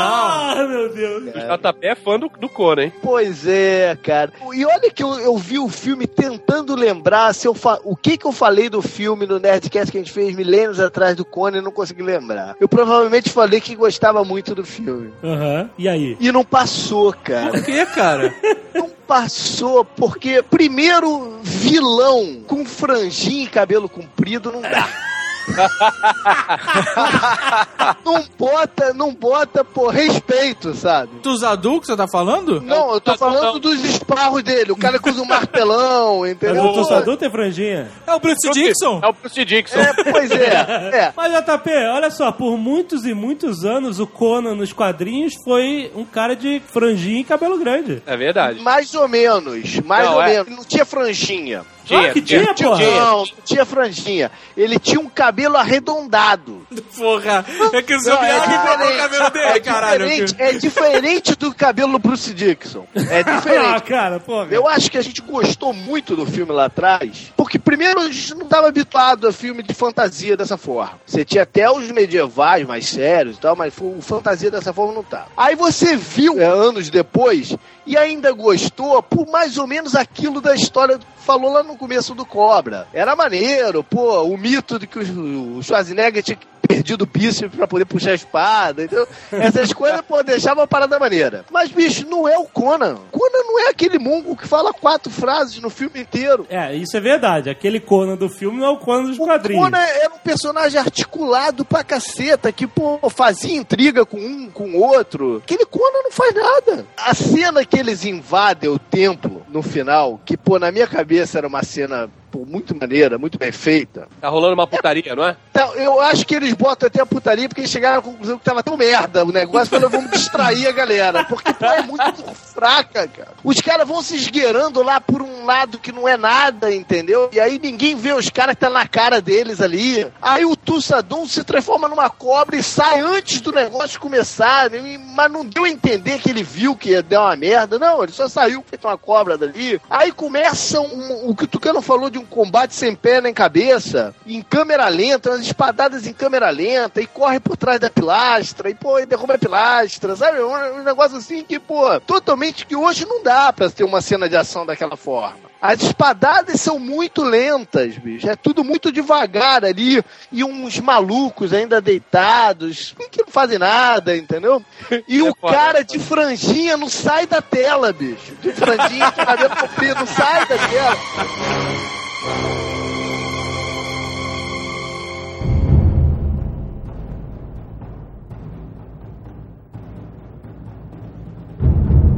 Ah, 0.59 0.65
meu 0.69 0.93
Deus. 0.93 1.23
O 1.23 1.29
JP 1.57 1.87
é 1.87 1.95
fã 1.95 2.19
do, 2.19 2.29
do 2.39 2.47
Conan, 2.47 2.83
hein? 2.83 2.93
Pois 3.01 3.47
é, 3.47 3.97
cara. 4.03 4.31
E 4.53 4.63
olha 4.63 4.91
que 4.91 5.01
eu, 5.01 5.17
eu 5.19 5.35
vi 5.35 5.57
o 5.57 5.67
filme 5.67 6.05
tentando 6.05 6.75
lembrar 6.75 7.33
se 7.33 7.47
eu 7.47 7.55
fa... 7.55 7.79
o 7.83 7.95
que 7.95 8.15
que 8.15 8.27
eu 8.27 8.31
falei 8.31 8.69
do 8.69 8.79
filme 8.79 9.25
no 9.25 9.39
Nerdcast 9.39 9.91
que 9.91 9.97
a 9.97 10.01
gente 10.01 10.11
fez 10.11 10.35
milênios 10.35 10.79
atrás 10.79 11.15
do 11.15 11.25
Conan 11.25 11.57
e 11.57 11.61
não 11.61 11.71
consegui 11.71 12.03
lembrar. 12.03 12.55
Eu 12.59 12.69
provavelmente 12.69 13.31
falei 13.31 13.59
que 13.59 13.75
gostava 13.75 14.23
muito 14.23 14.53
do 14.53 14.63
filme. 14.63 15.11
Aham. 15.23 15.67
E 15.79 15.89
aí? 15.89 16.15
E 16.19 16.31
não 16.31 16.45
passou, 16.45 17.11
cara. 17.11 17.49
Por 17.49 17.65
que, 17.65 17.85
cara? 17.87 18.31
Não 18.71 18.87
passou, 19.07 19.83
porque 19.83 20.43
primeiro 20.43 21.39
vilão 21.41 22.43
com 22.45 22.63
franjinha 22.63 23.45
e 23.45 23.47
cabelo 23.47 23.89
comprido 23.89 24.51
não 24.51 24.61
dá. 24.61 24.87
não 28.05 28.23
bota, 28.37 28.93
não 28.93 29.13
bota 29.13 29.63
por 29.63 29.93
respeito, 29.93 30.73
sabe? 30.73 31.19
Dos 31.21 31.43
adultos 31.43 31.87
você 31.87 31.97
tá 31.97 32.07
falando? 32.07 32.61
Não, 32.61 32.93
eu 32.93 33.01
tô 33.01 33.17
falando 33.17 33.59
dos 33.59 33.83
esparros 33.83 34.43
dele. 34.43 34.71
O 34.71 34.77
cara 34.77 34.99
que 34.99 35.09
usa 35.09 35.21
um 35.21 35.25
martelão, 35.25 36.21
Mas 36.21 36.31
entendeu? 36.31 36.63
o 36.63 36.73
Tussador 36.73 37.17
tem 37.17 37.29
franjinha? 37.29 37.89
É 38.05 38.13
o 38.13 38.19
Bruce 38.19 38.49
Dixon? 38.51 38.99
É 39.03 39.07
o 39.07 39.13
Bruce 39.13 39.45
Dixon. 39.45 39.79
É, 39.79 40.11
pois 40.11 40.31
é. 40.31 40.45
É. 40.45 41.13
Mas, 41.15 41.33
JP, 41.33 41.69
olha 41.93 42.11
só, 42.11 42.31
por 42.31 42.57
muitos 42.57 43.05
e 43.05 43.13
muitos 43.13 43.65
anos, 43.65 43.99
o 43.99 44.07
Conan 44.07 44.55
nos 44.55 44.73
quadrinhos 44.73 45.33
foi 45.43 45.91
um 45.95 46.05
cara 46.05 46.35
de 46.35 46.61
franjinha 46.71 47.21
e 47.21 47.23
cabelo 47.23 47.57
grande. 47.57 48.01
É 48.05 48.17
verdade. 48.17 48.61
Mais 48.61 48.93
ou 48.93 49.07
menos, 49.07 49.79
mais 49.81 50.05
Não, 50.05 50.15
ou 50.15 50.21
é. 50.21 50.27
menos. 50.27 50.55
Não 50.55 50.63
tinha 50.63 50.85
franjinha. 50.85 51.63
Claro 51.89 52.13
que 52.13 52.21
tinha, 52.21 52.53
Tinha- 52.53 52.69
porra. 52.69 52.83
Não, 52.85 53.17
não 53.17 53.25
tinha 53.43 53.65
franjinha. 53.65 54.31
Ele 54.55 54.79
tinha 54.79 54.99
um 54.99 55.09
cabelo 55.09 55.57
arredondado. 55.57 56.65
Porra, 56.97 57.45
é 57.73 57.81
que 57.81 57.95
o 57.95 57.99
seu 57.99 58.13
é 58.13 58.17
comprou 58.17 58.37
o 58.37 58.39
diferente. 58.49 58.97
cabelo 58.97 59.29
dele, 59.31 59.45
É 59.45 59.59
caralho. 59.59 60.05
diferente, 60.09 60.35
é 60.39 60.51
diferente 60.53 61.35
do 61.35 61.53
cabelo 61.53 61.91
do 61.93 61.99
Bruce 61.99 62.33
Dixon. 62.33 62.85
É 62.95 63.19
Ah, 63.29 63.35
diferente. 63.37 63.83
cara, 63.83 64.19
porra. 64.19 64.47
Eu 64.51 64.67
acho 64.67 64.89
que 64.91 64.97
a 64.97 65.01
gente 65.01 65.21
gostou 65.21 65.73
muito 65.73 66.15
do 66.15 66.25
filme 66.25 66.51
lá 66.51 66.65
atrás, 66.65 67.31
porque 67.35 67.57
primeiro 67.59 67.99
a 68.01 68.05
gente 68.11 68.35
não 68.35 68.43
estava 68.43 68.67
habituado 68.67 69.27
a 69.27 69.33
filme 69.33 69.63
de 69.63 69.73
fantasia 69.73 70.35
dessa 70.37 70.57
forma. 70.57 70.99
Você 71.05 71.25
tinha 71.25 71.43
até 71.43 71.69
os 71.69 71.89
medievais 71.91 72.65
mais 72.67 72.87
sérios 72.87 73.37
e 73.37 73.39
tal, 73.39 73.55
mas 73.55 73.73
o 73.79 74.01
fantasia 74.01 74.51
dessa 74.51 74.71
forma 74.73 74.93
não 74.93 75.03
tá. 75.03 75.27
Aí 75.35 75.55
você 75.55 75.95
viu 75.95 76.39
é, 76.39 76.45
anos 76.45 76.89
depois 76.89 77.55
e 77.85 77.97
ainda 77.97 78.31
gostou 78.31 79.01
por 79.01 79.27
mais 79.27 79.57
ou 79.57 79.67
menos 79.67 79.95
aquilo 79.95 80.41
da 80.41 80.55
história 80.55 80.97
que 80.97 81.05
falou 81.17 81.51
lá 81.51 81.63
no 81.63 81.77
começo 81.77 82.13
do 82.13 82.25
Cobra. 82.25 82.87
Era 82.93 83.15
maneiro, 83.15 83.83
pô, 83.83 84.23
o 84.23 84.37
mito 84.37 84.79
de 84.79 84.87
que 84.87 84.99
o 84.99 85.61
Schwarzenegger 85.61 86.23
tinha 86.23 86.37
perdido 86.69 87.01
o 87.01 87.07
bíceps 87.07 87.57
pra 87.57 87.67
poder 87.67 87.85
puxar 87.85 88.11
a 88.11 88.13
espada, 88.13 88.83
então 88.83 89.07
essas 89.31 89.73
coisas, 89.73 90.01
pô, 90.01 90.21
deixava 90.21 90.61
a 90.61 90.67
parada 90.67 90.99
maneira. 90.99 91.43
Mas, 91.51 91.71
bicho, 91.71 92.07
não 92.07 92.27
é 92.27 92.37
o 92.37 92.43
Conan. 92.43 92.99
Conan 93.11 93.43
não 93.43 93.59
é 93.65 93.69
aquele 93.69 93.97
mongo 93.97 94.35
que 94.35 94.47
fala 94.47 94.71
quatro 94.71 95.11
frases 95.11 95.59
no 95.59 95.71
filme 95.71 95.99
inteiro. 96.01 96.45
É, 96.47 96.75
isso 96.75 96.95
é 96.95 96.99
verdade. 96.99 97.49
Aquele 97.49 97.79
Conan 97.79 98.15
do 98.15 98.29
filme 98.29 98.59
não 98.59 98.67
é 98.67 98.69
o 98.69 98.77
Conan 98.77 99.05
dos 99.05 99.17
O 99.17 99.25
quadrinhos. 99.25 99.63
Conan 99.63 99.79
era 99.79 100.13
um 100.13 100.19
personagem 100.19 100.79
articulado 100.79 101.65
pra 101.65 101.83
caceta, 101.83 102.51
que, 102.51 102.67
pô, 102.67 102.99
fazia 103.09 103.55
intriga 103.55 104.05
com 104.05 104.19
um, 104.19 104.51
com 104.51 104.69
o 104.69 104.79
outro. 104.79 105.37
Aquele 105.43 105.65
Conan 105.65 106.03
não 106.03 106.11
faz 106.11 106.35
nada. 106.35 106.85
A 106.97 107.15
cena 107.15 107.65
que 107.65 107.79
eles 107.79 108.05
invadem 108.05 108.69
o 108.69 108.77
templo 108.77 109.43
no 109.49 109.63
final, 109.63 110.21
que, 110.23 110.37
pô, 110.37 110.59
na 110.59 110.71
minha 110.71 110.85
cabeça 110.85 111.39
era 111.39 111.47
uma 111.47 111.63
cena 111.63 112.09
pô, 112.31 112.45
muito 112.45 112.75
maneira, 112.75 113.17
muito 113.17 113.37
bem 113.37 113.51
feita. 113.51 114.07
Tá 114.21 114.29
rolando 114.29 114.53
uma 114.53 114.67
putaria, 114.67 115.15
não 115.15 115.25
é? 115.25 115.35
Então, 115.51 115.73
eu 115.75 115.99
acho 115.99 116.25
que 116.25 116.35
eles 116.35 116.53
botam 116.53 116.87
até 116.87 117.01
a 117.01 117.05
putaria 117.05 117.47
porque 117.47 117.61
eles 117.61 117.71
chegaram 117.71 117.99
à 117.99 118.01
conclusão 118.01 118.37
que 118.37 118.43
tava 118.45 118.63
tão 118.63 118.77
merda 118.77 119.23
o 119.25 119.31
negócio, 119.31 119.67
falaram, 119.67 119.89
vamos 119.89 120.11
distrair 120.11 120.67
a 120.67 120.71
galera. 120.71 121.23
Porque 121.25 121.53
pô, 121.53 121.65
é 121.65 121.81
muito 121.81 122.23
fraca, 122.35 123.07
cara. 123.07 123.31
Os 123.43 123.59
caras 123.61 123.87
vão 123.87 124.01
se 124.01 124.15
esgueirando 124.15 124.81
lá 124.83 124.99
por 125.01 125.21
um 125.21 125.45
lado 125.45 125.79
que 125.79 125.91
não 125.91 126.07
é 126.07 126.17
nada, 126.17 126.73
entendeu? 126.73 127.29
E 127.33 127.39
aí 127.39 127.59
ninguém 127.59 127.95
vê 127.95 128.13
os 128.13 128.29
caras 128.29 128.55
que 128.55 128.61
tá 128.61 128.69
na 128.69 128.87
cara 128.87 129.21
deles 129.21 129.61
ali. 129.61 130.07
Aí 130.21 130.45
o 130.45 130.55
Tussadum 130.55 131.27
se 131.27 131.43
transforma 131.43 131.87
numa 131.87 132.09
cobra 132.09 132.55
e 132.55 132.63
sai 132.63 133.01
antes 133.01 133.41
do 133.41 133.51
negócio 133.51 133.99
começar. 133.99 134.69
né? 134.69 134.79
Mas 135.15 135.31
não 135.31 135.45
deu 135.45 135.63
a 135.63 135.69
entender 135.69 136.19
que 136.19 136.29
ele 136.29 136.43
viu 136.43 136.75
que 136.75 136.89
ia 136.91 137.01
dar 137.03 137.21
uma 137.23 137.35
merda. 137.35 137.79
Não, 137.79 138.03
ele 138.03 138.11
só 138.11 138.27
saiu 138.27 138.63
feito 138.67 138.87
uma 138.87 138.97
cobra 138.97 139.37
dali. 139.37 139.79
Aí 139.89 140.11
começa 140.11 140.79
um- 140.79 141.29
o 141.29 141.35
que 141.35 141.45
o 141.45 141.47
Tucano 141.47 141.81
falou 141.81 142.09
de 142.09 142.18
um 142.19 142.25
combate 142.25 142.73
sem 142.75 142.95
pé 142.95 143.21
nem 143.21 143.33
cabeça, 143.33 144.13
em 144.25 144.41
câmera 144.41 144.87
lenta, 144.87 145.31
umas 145.31 145.41
espadadas 145.41 146.05
em 146.05 146.13
câmera 146.13 146.49
lenta, 146.49 147.01
e 147.01 147.07
corre 147.07 147.39
por 147.39 147.57
trás 147.57 147.79
da 147.79 147.89
pilastra, 147.89 148.69
e 148.69 148.75
pô, 148.75 148.99
e 148.99 149.05
derruba 149.05 149.35
a 149.35 149.39
pilastra, 149.39 150.15
sabe? 150.15 150.39
Um, 150.41 150.79
um 150.79 150.83
negócio 150.83 151.17
assim 151.17 151.43
que, 151.43 151.59
pô, 151.59 151.99
totalmente 152.01 152.65
que 152.65 152.75
hoje 152.75 153.05
não 153.05 153.23
dá 153.23 153.51
pra 153.51 153.69
ter 153.69 153.83
uma 153.83 154.01
cena 154.01 154.29
de 154.29 154.35
ação 154.35 154.65
daquela 154.65 154.97
forma. 154.97 155.49
As 155.61 155.81
espadadas 155.81 156.61
são 156.61 156.79
muito 156.79 157.21
lentas, 157.21 157.97
bicho. 157.97 158.29
É 158.29 158.35
tudo 158.35 158.63
muito 158.63 158.91
devagar 158.91 159.65
ali. 159.65 160.01
E 160.31 160.41
uns 160.41 160.79
malucos 160.79 161.51
ainda 161.51 161.81
deitados, 161.81 162.95
que 163.11 163.21
não 163.23 163.29
fazem 163.29 163.59
nada, 163.59 164.15
entendeu? 164.15 164.63
E 165.05 165.21
o 165.23 165.35
foda, 165.35 165.53
cara 165.53 165.79
é 165.81 165.83
de 165.83 165.99
franjinha 165.99 166.77
não 166.77 166.87
sai 166.87 167.27
da 167.27 167.41
tela, 167.41 167.91
bicho. 167.91 168.35
De 168.41 168.53
franjinha, 168.53 169.11
de 169.11 169.25
cabelo 169.25 169.55
comprido, 169.57 169.99
não 169.99 170.07
sai 170.07 170.45
da 170.47 170.57
tela. 170.57 170.97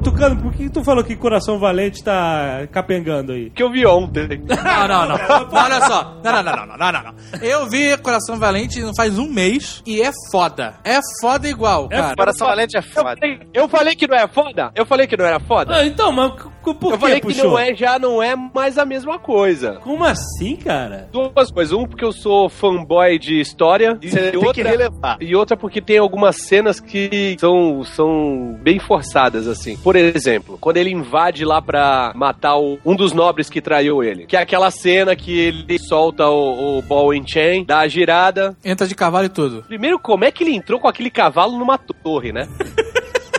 Tucano, 0.03 0.35
por 0.41 0.51
que 0.53 0.67
tu 0.67 0.83
falou 0.83 1.03
que 1.03 1.15
Coração 1.15 1.59
Valente 1.59 2.03
tá 2.03 2.67
capengando 2.71 3.33
aí? 3.33 3.51
Que 3.51 3.61
eu 3.61 3.71
vi 3.71 3.85
ontem. 3.85 4.27
Não, 4.49 4.87
não, 4.87 5.07
não. 5.09 5.17
Não, 5.17 5.47
Olha 5.51 5.79
só. 5.81 6.19
Não, 6.23 6.31
não, 6.31 6.43
não, 6.43 6.65
não, 6.65 6.77
não, 6.77 6.91
não, 6.91 7.03
não. 7.03 7.13
Eu 7.41 7.69
vi 7.69 7.95
Coração 7.99 8.37
Valente 8.39 8.81
não 8.81 8.93
faz 8.95 9.17
um 9.19 9.27
mês 9.29 9.81
e 9.85 10.01
é 10.01 10.09
foda. 10.31 10.75
É 10.83 10.99
foda 11.21 11.47
igual, 11.47 11.87
cara. 11.87 12.15
Coração 12.15 12.47
Valente 12.47 12.75
é 12.75 12.79
Eu 12.79 12.83
foda. 12.83 13.15
falei, 13.19 13.39
eu 13.53 13.69
falei 13.69 13.95
que 13.95 14.07
não 14.07 14.17
é 14.17 14.27
foda? 14.27 14.71
Eu 14.75 14.85
falei 14.85 15.05
que 15.07 15.15
não 15.17 15.25
era 15.25 15.39
foda? 15.39 15.75
Ah, 15.75 15.85
então, 15.85 16.11
mas 16.11 16.33
por 16.63 16.91
eu 16.91 16.91
que 16.91 16.97
falei 16.97 17.19
que 17.19 17.27
puxou? 17.27 17.51
não 17.51 17.59
é, 17.59 17.75
já 17.75 17.97
não 17.99 18.21
é 18.23 18.35
mais 18.35 18.77
a 18.77 18.85
mesma 18.85 19.17
coisa. 19.19 19.79
Como 19.83 20.03
assim, 20.03 20.55
cara? 20.55 21.09
Duas 21.11 21.51
coisas. 21.51 21.73
Um, 21.73 21.85
porque 21.85 22.05
eu 22.05 22.11
sou 22.11 22.49
fanboy 22.49 23.17
de 23.19 23.39
história. 23.39 23.97
E 24.01 24.09
que 24.09 24.37
outra, 24.37 24.69
relevar. 24.69 25.17
e 25.19 25.35
outra 25.35 25.57
porque 25.57 25.81
tem 25.81 25.97
algumas 25.97 26.35
cenas 26.37 26.79
que 26.79 27.35
são, 27.39 27.83
são 27.83 28.57
bem 28.61 28.79
forçadas, 28.79 29.47
assim. 29.47 29.75
Por 29.77 29.95
exemplo, 29.95 30.57
quando 30.59 30.77
ele 30.77 30.91
invade 30.91 31.43
lá 31.45 31.61
pra 31.61 32.11
matar 32.15 32.57
o- 32.57 32.79
um 32.85 32.95
dos 32.95 33.13
nobres 33.13 33.49
que 33.49 33.61
traiu 33.61 34.03
ele. 34.03 34.25
Que 34.25 34.35
é 34.37 34.41
aquela 34.41 34.69
cena 34.71 35.15
que 35.15 35.37
ele 35.39 35.79
solta 35.79 36.27
o, 36.29 36.77
o 36.77 36.81
ball 36.81 37.11
and 37.11 37.25
chain, 37.27 37.63
dá 37.65 37.79
a 37.79 37.87
girada. 37.87 38.55
Entra 38.63 38.85
de 38.87 38.95
cavalo 38.95 39.25
e 39.25 39.29
tudo. 39.29 39.63
Primeiro, 39.67 39.97
como 39.99 40.23
é 40.25 40.31
que 40.31 40.43
ele 40.43 40.55
entrou 40.55 40.79
com 40.79 40.87
aquele 40.87 41.09
cavalo 41.09 41.57
numa 41.57 41.77
torre, 41.77 42.31
né? 42.31 42.47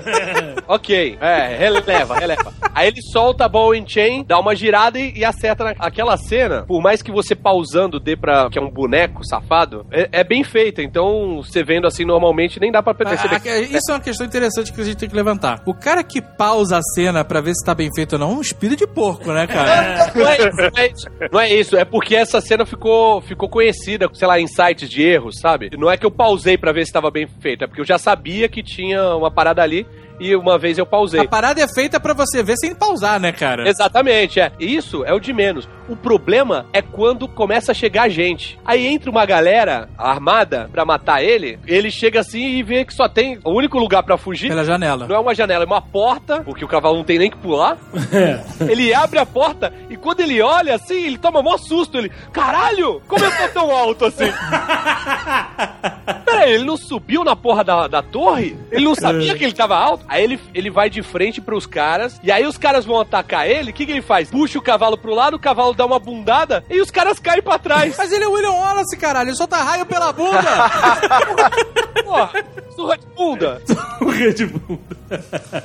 ok, 0.69 1.19
é, 1.21 1.57
releva, 1.57 2.15
releva. 2.19 2.53
Aí 2.75 2.89
ele 2.89 3.03
solta 3.03 3.45
a 3.45 3.49
ball 3.49 3.73
and 3.73 3.87
chain, 3.87 4.25
dá 4.25 4.39
uma 4.39 4.55
girada 4.55 4.99
e, 4.99 5.19
e 5.19 5.25
acerta 5.25 5.65
na- 5.65 5.75
aquela 5.79 6.17
cena. 6.17 6.63
Por 6.63 6.81
mais 6.81 7.03
que 7.03 7.11
você 7.13 7.35
pausando 7.35 7.99
dê 8.01 8.17
pra. 8.17 8.49
que 8.51 8.59
é 8.59 8.63
um 8.63 8.71
boneco 8.71 9.25
safado, 9.25 9.87
é, 9.91 10.09
é 10.13 10.25
bem 10.25 10.43
feita. 10.45 10.83
Então, 10.83 11.43
você 11.43 11.63
vendo 11.63 11.87
assim 11.87 12.05
normalmente, 12.05 12.59
nem 12.61 12.71
dá 12.73 12.83
pra 12.83 12.95
perceber. 12.95 13.37
Ah, 13.37 13.41
ah, 13.45 13.59
isso 13.61 13.91
é 13.91 13.95
uma 13.95 14.01
questão 14.01 14.27
interessante 14.27 14.73
que 14.73 14.81
a 14.81 14.85
gente 14.85 14.97
tem 14.97 15.09
que 15.09 15.17
levantar. 15.17 15.63
O 15.67 15.75
cara 15.75 16.03
que 16.03 16.21
pausa 16.21 16.79
a 16.79 16.83
cena 16.95 17.25
pra 17.25 17.41
ver 17.41 17.55
se 17.55 17.65
tá 17.65 17.75
bem 17.75 17.89
feito 17.95 18.15
ou 18.15 18.19
não 18.19 18.33
é 18.33 18.35
um 18.37 18.41
espírito 18.41 18.81
de 18.81 18.87
porco, 18.87 19.33
né, 19.33 19.47
cara? 19.47 20.11
Não 20.15 20.27
é, 20.29 20.51
não 20.51 20.71
é 20.77 20.87
isso, 20.87 21.07
não 21.33 21.41
é 21.41 21.53
isso, 21.55 21.77
é 21.77 21.85
porque 21.85 22.15
essa 22.17 22.41
cena 22.41 22.65
ficou, 22.65 23.21
ficou 23.21 23.49
conhecida, 23.49 24.09
sei 24.13 24.27
lá, 24.29 24.41
em 24.41 24.47
sites 24.47 24.89
de 24.89 25.03
erros, 25.03 25.37
sabe? 25.41 25.71
Não 25.79 25.91
é 25.91 25.97
que 25.97 26.07
eu 26.07 26.11
pausei 26.11 26.57
pra 26.57 26.73
ver 26.73 26.85
se 26.85 26.91
estava 26.91 27.11
bem 27.11 27.27
feito, 27.41 27.65
é 27.65 27.67
porque 27.67 27.81
eu 27.81 27.85
já 27.87 27.99
sabia 27.99 28.49
que 28.49 28.63
tinha 28.63 29.15
uma 29.17 29.31
parada 29.31 29.63
ali 29.63 29.87
e 30.23 30.37
uma 30.37 30.57
vez 30.57 30.79
eu 30.79 30.87
pausei. 30.87 31.21
A 31.21 31.29
parada 31.29 31.61
é 31.61 31.67
feita 31.67 31.99
pra 31.99 32.15
você 32.15 32.43
ver 32.43 32.57
sem 32.57 32.75
pausar, 32.75 33.19
né, 33.19 33.33
cara? 33.33 33.69
Exatamente, 33.69 34.39
é. 34.41 34.53
Isso 34.59 35.05
é 35.05 35.13
o 35.13 35.19
de 35.19 35.33
menos. 35.33 35.69
O 35.89 35.97
problema 35.97 36.67
é 36.73 36.81
quando 36.81 37.27
começa 37.27 37.73
a 37.73 37.75
chegar 37.75 38.09
gente. 38.09 38.59
Aí 38.65 38.87
entra 38.87 39.11
uma 39.11 39.27
galera 39.27 39.89
armada 39.99 40.71
pra 40.73 40.85
matar 40.85 41.23
ele, 41.23 41.59
ele 41.67 41.91
chega 41.91 42.21
assim 42.21 42.57
e 42.57 42.63
vê 42.63 42.85
que 42.85 42.95
só 42.95 43.09
tem 43.09 43.39
o 43.45 43.51
único 43.51 43.79
lugar 43.79 44.05
pra 44.05 44.17
fugir. 44.17 44.49
Pela 44.49 44.65
janela. 44.65 45.09
Não 45.09 45.17
é 45.17 45.19
uma 45.19 45.35
janela, 45.35 45.65
é 45.65 45.67
uma 45.67 45.83
porta, 45.83 46.41
porque 46.43 46.65
o 46.65 46.69
cavalo 46.69 46.97
não 46.97 47.05
tem 47.05 47.19
nem 47.19 47.31
que 47.31 47.37
pular. 47.37 47.77
É. 48.13 48.41
Ele 48.71 48.95
abre 48.95 49.19
a 49.19 49.27
porta 49.27 49.73
e 49.91 49.97
quando 49.97 50.21
ele 50.21 50.41
olha 50.41 50.75
assim, 50.75 51.05
ele 51.05 51.19
toma 51.19 51.43
maior 51.43 51.59
susto. 51.59 51.99
Ele, 51.99 52.11
caralho, 52.33 53.03
como 53.09 53.25
eu 53.25 53.31
tô 53.31 53.49
tão 53.49 53.71
alto 53.71 54.05
assim? 54.05 54.31
Ele 56.49 56.65
não 56.65 56.77
subiu 56.77 57.25
na 57.25 57.35
porra 57.37 57.65
da, 57.65 57.89
da 57.89 58.03
torre? 58.03 58.57
Ele 58.71 58.85
não 58.85 58.95
sabia 58.95 59.37
que 59.37 59.45
ele 59.45 59.53
tava 59.53 59.77
alto? 59.77 60.05
Aí 60.09 60.23
ele, 60.23 60.41
ele 60.55 60.71
vai 60.71 60.89
de 60.91 61.03
frente 61.03 61.41
pros 61.41 61.67
caras, 61.67 62.21
e 62.23 62.31
aí 62.31 62.47
os 62.47 62.59
caras 62.59 62.85
vão 62.85 63.01
atacar 63.01 63.49
ele, 63.49 63.71
o 63.71 63.75
que, 63.75 63.87
que 63.87 63.93
ele 63.93 64.03
faz? 64.03 64.31
Puxa 64.31 64.59
o 64.59 64.63
cavalo 64.63 64.97
pro 64.97 65.15
lado, 65.15 65.35
o 65.35 65.39
cavalo 65.41 65.75
dá 65.75 65.85
uma 65.87 65.99
bundada, 65.99 66.65
e 66.69 66.81
os 66.81 66.91
caras 66.91 67.19
caem 67.19 67.43
pra 67.43 67.59
trás. 67.59 67.95
Mas 67.97 68.13
ele 68.13 68.25
é 68.25 68.29
o 68.29 68.33
William 68.33 68.53
Wallace, 68.53 68.97
caralho. 68.97 69.31
Ele 69.31 69.37
solta 69.37 69.57
raio 69.57 69.87
pela 69.87 70.13
bunda. 70.13 70.43
Porra, 72.05 72.45
surra 72.75 72.99
de 72.99 73.07
bunda. 73.17 73.63
O 74.01 74.09
Red 74.11 74.47
Bull. 74.47 74.81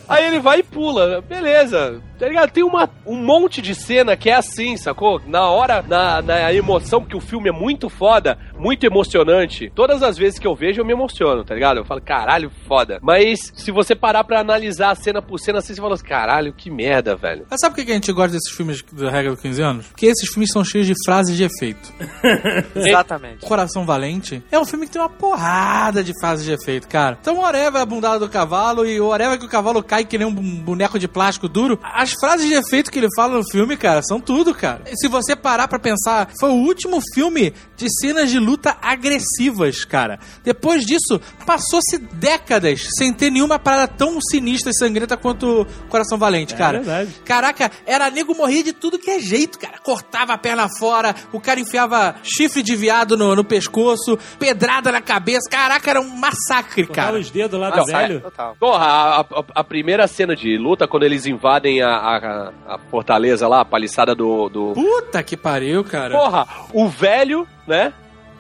Aí 0.07 0.25
ele 0.25 0.39
vai 0.39 0.59
e 0.59 0.63
pula. 0.63 1.21
Beleza. 1.21 2.01
Tá 2.17 2.27
ligado? 2.27 2.51
Tem 2.51 2.63
uma, 2.63 2.89
um 3.05 3.15
monte 3.15 3.61
de 3.61 3.75
cena 3.75 4.15
que 4.17 4.29
é 4.29 4.35
assim, 4.35 4.75
sacou? 4.75 5.21
Na 5.27 5.47
hora, 5.49 5.83
na, 5.87 6.21
na 6.21 6.53
emoção, 6.53 7.01
porque 7.01 7.15
o 7.15 7.21
filme 7.21 7.49
é 7.49 7.51
muito 7.51 7.89
foda, 7.89 8.37
muito 8.57 8.85
emocionante. 8.85 9.71
Todas 9.73 10.01
as 10.01 10.17
vezes 10.17 10.39
que 10.39 10.47
eu 10.47 10.55
vejo, 10.55 10.81
eu 10.81 10.85
me 10.85 10.93
emociono, 10.93 11.43
tá 11.43 11.53
ligado? 11.53 11.77
Eu 11.77 11.85
falo, 11.85 12.01
caralho, 12.01 12.51
foda. 12.67 12.99
Mas 13.01 13.51
se 13.55 13.71
você 13.71 13.95
parar 13.95 14.23
pra 14.23 14.39
analisar 14.39 14.95
cena 14.95 15.21
por 15.21 15.39
cena, 15.39 15.59
assim, 15.59 15.73
você 15.73 15.81
fala 15.81 15.93
assim, 15.93 16.05
caralho, 16.05 16.53
que 16.53 16.69
merda, 16.71 17.15
velho. 17.15 17.45
Mas 17.49 17.59
sabe 17.59 17.75
por 17.75 17.85
que 17.85 17.91
a 17.91 17.95
gente 17.95 18.11
gosta 18.11 18.31
desses 18.31 18.51
filmes 18.51 18.81
da 18.91 19.09
regra 19.11 19.31
dos 19.31 19.41
15 19.41 19.61
anos? 19.61 19.87
Porque 19.87 20.07
esses 20.07 20.29
filmes 20.29 20.51
são 20.51 20.63
cheios 20.63 20.87
de 20.87 20.93
frases 21.05 21.35
de 21.35 21.43
efeito. 21.43 21.93
Exatamente. 22.75 23.45
Coração 23.45 23.85
Valente 23.85 24.43
é 24.51 24.57
um 24.57 24.65
filme 24.65 24.85
que 24.85 24.93
tem 24.93 25.01
uma 25.01 25.09
porrada 25.09 26.03
de 26.03 26.13
frases 26.19 26.45
de 26.45 26.51
efeito, 26.51 26.87
cara. 26.87 27.17
Então, 27.21 27.37
whatever 27.37 27.81
a 27.81 27.85
bundada 27.85 28.19
do 28.19 28.29
cavalo 28.29 28.85
e 28.85 28.99
whatever 28.99 29.37
que 29.37 29.45
o 29.45 29.49
cavalo 29.49 29.83
cai 29.83 30.03
que 30.03 30.17
nem 30.17 30.27
um 30.27 30.33
boneco 30.33 30.97
de 30.97 31.07
plástico 31.07 31.47
duro. 31.47 31.79
As 31.83 32.06
frases 32.13 32.47
de 32.47 32.53
efeito 32.55 32.91
que 32.91 32.99
ele 32.99 33.07
fala 33.15 33.37
no 33.37 33.49
filme, 33.49 33.75
cara, 33.77 34.01
são 34.01 34.19
tudo, 34.19 34.53
cara. 34.53 34.81
E 34.91 34.95
se 34.97 35.07
você 35.07 35.35
parar 35.35 35.67
pra 35.67 35.79
pensar, 35.79 36.29
foi 36.39 36.49
o 36.49 36.53
último 36.55 36.99
filme 37.13 37.53
de 37.75 37.87
cenas 37.99 38.29
de 38.29 38.39
luta 38.39 38.77
agressivas, 38.81 39.83
cara. 39.85 40.19
Depois 40.43 40.83
disso, 40.85 41.19
passou-se 41.45 41.97
décadas 42.13 42.87
sem 42.97 43.13
ter 43.13 43.29
nenhuma 43.31 43.57
parada 43.59 43.87
tão 43.87 44.19
sinistra 44.21 44.71
e 44.71 44.77
sangrenta 44.77 45.17
quanto 45.17 45.65
Coração 45.89 46.17
Valente, 46.17 46.55
cara. 46.55 46.79
verdade. 46.79 47.11
Caraca, 47.25 47.71
era 47.85 48.09
nego 48.09 48.35
morrer 48.35 48.63
de 48.63 48.73
tudo 48.73 48.99
que 48.99 49.09
é 49.09 49.19
jeito, 49.19 49.57
cara. 49.59 49.77
Cortava 49.79 50.33
a 50.33 50.37
perna 50.37 50.67
fora, 50.79 51.15
o 51.31 51.39
cara 51.39 51.59
enfiava 51.59 52.15
chifre 52.23 52.61
de 52.61 52.75
viado 52.75 53.15
no, 53.17 53.35
no 53.35 53.43
pescoço, 53.43 54.17
pedrada 54.39 54.91
na 54.91 55.01
cabeça. 55.01 55.49
Caraca, 55.49 55.89
era 55.89 56.01
um 56.01 56.09
massacre, 56.09 56.85
Cara, 56.87 57.07
cara. 57.07 57.19
os 57.19 57.29
dedos 57.31 57.59
lá 57.59 57.69
do 57.69 57.85
velho. 57.85 58.21
Total. 58.21 58.55
Porra, 58.59 58.85
a, 58.85 59.21
a- 59.21 59.43
a 59.55 59.63
primeira 59.63 60.07
cena 60.07 60.35
de 60.35 60.57
luta, 60.57 60.87
quando 60.87 61.03
eles 61.03 61.25
invadem 61.25 61.81
a, 61.81 61.96
a- 61.97 62.51
a 62.67 62.77
fortaleza 62.89 63.47
lá, 63.47 63.61
a 63.61 63.65
paliçada 63.65 64.13
do. 64.15 64.49
do... 64.49 64.73
Puta 64.73 65.21
que 65.23 65.35
pariu, 65.37 65.83
cara. 65.83 66.17
Porra, 66.17 66.47
o 66.73 66.87
velho, 66.87 67.47
né? 67.67 67.93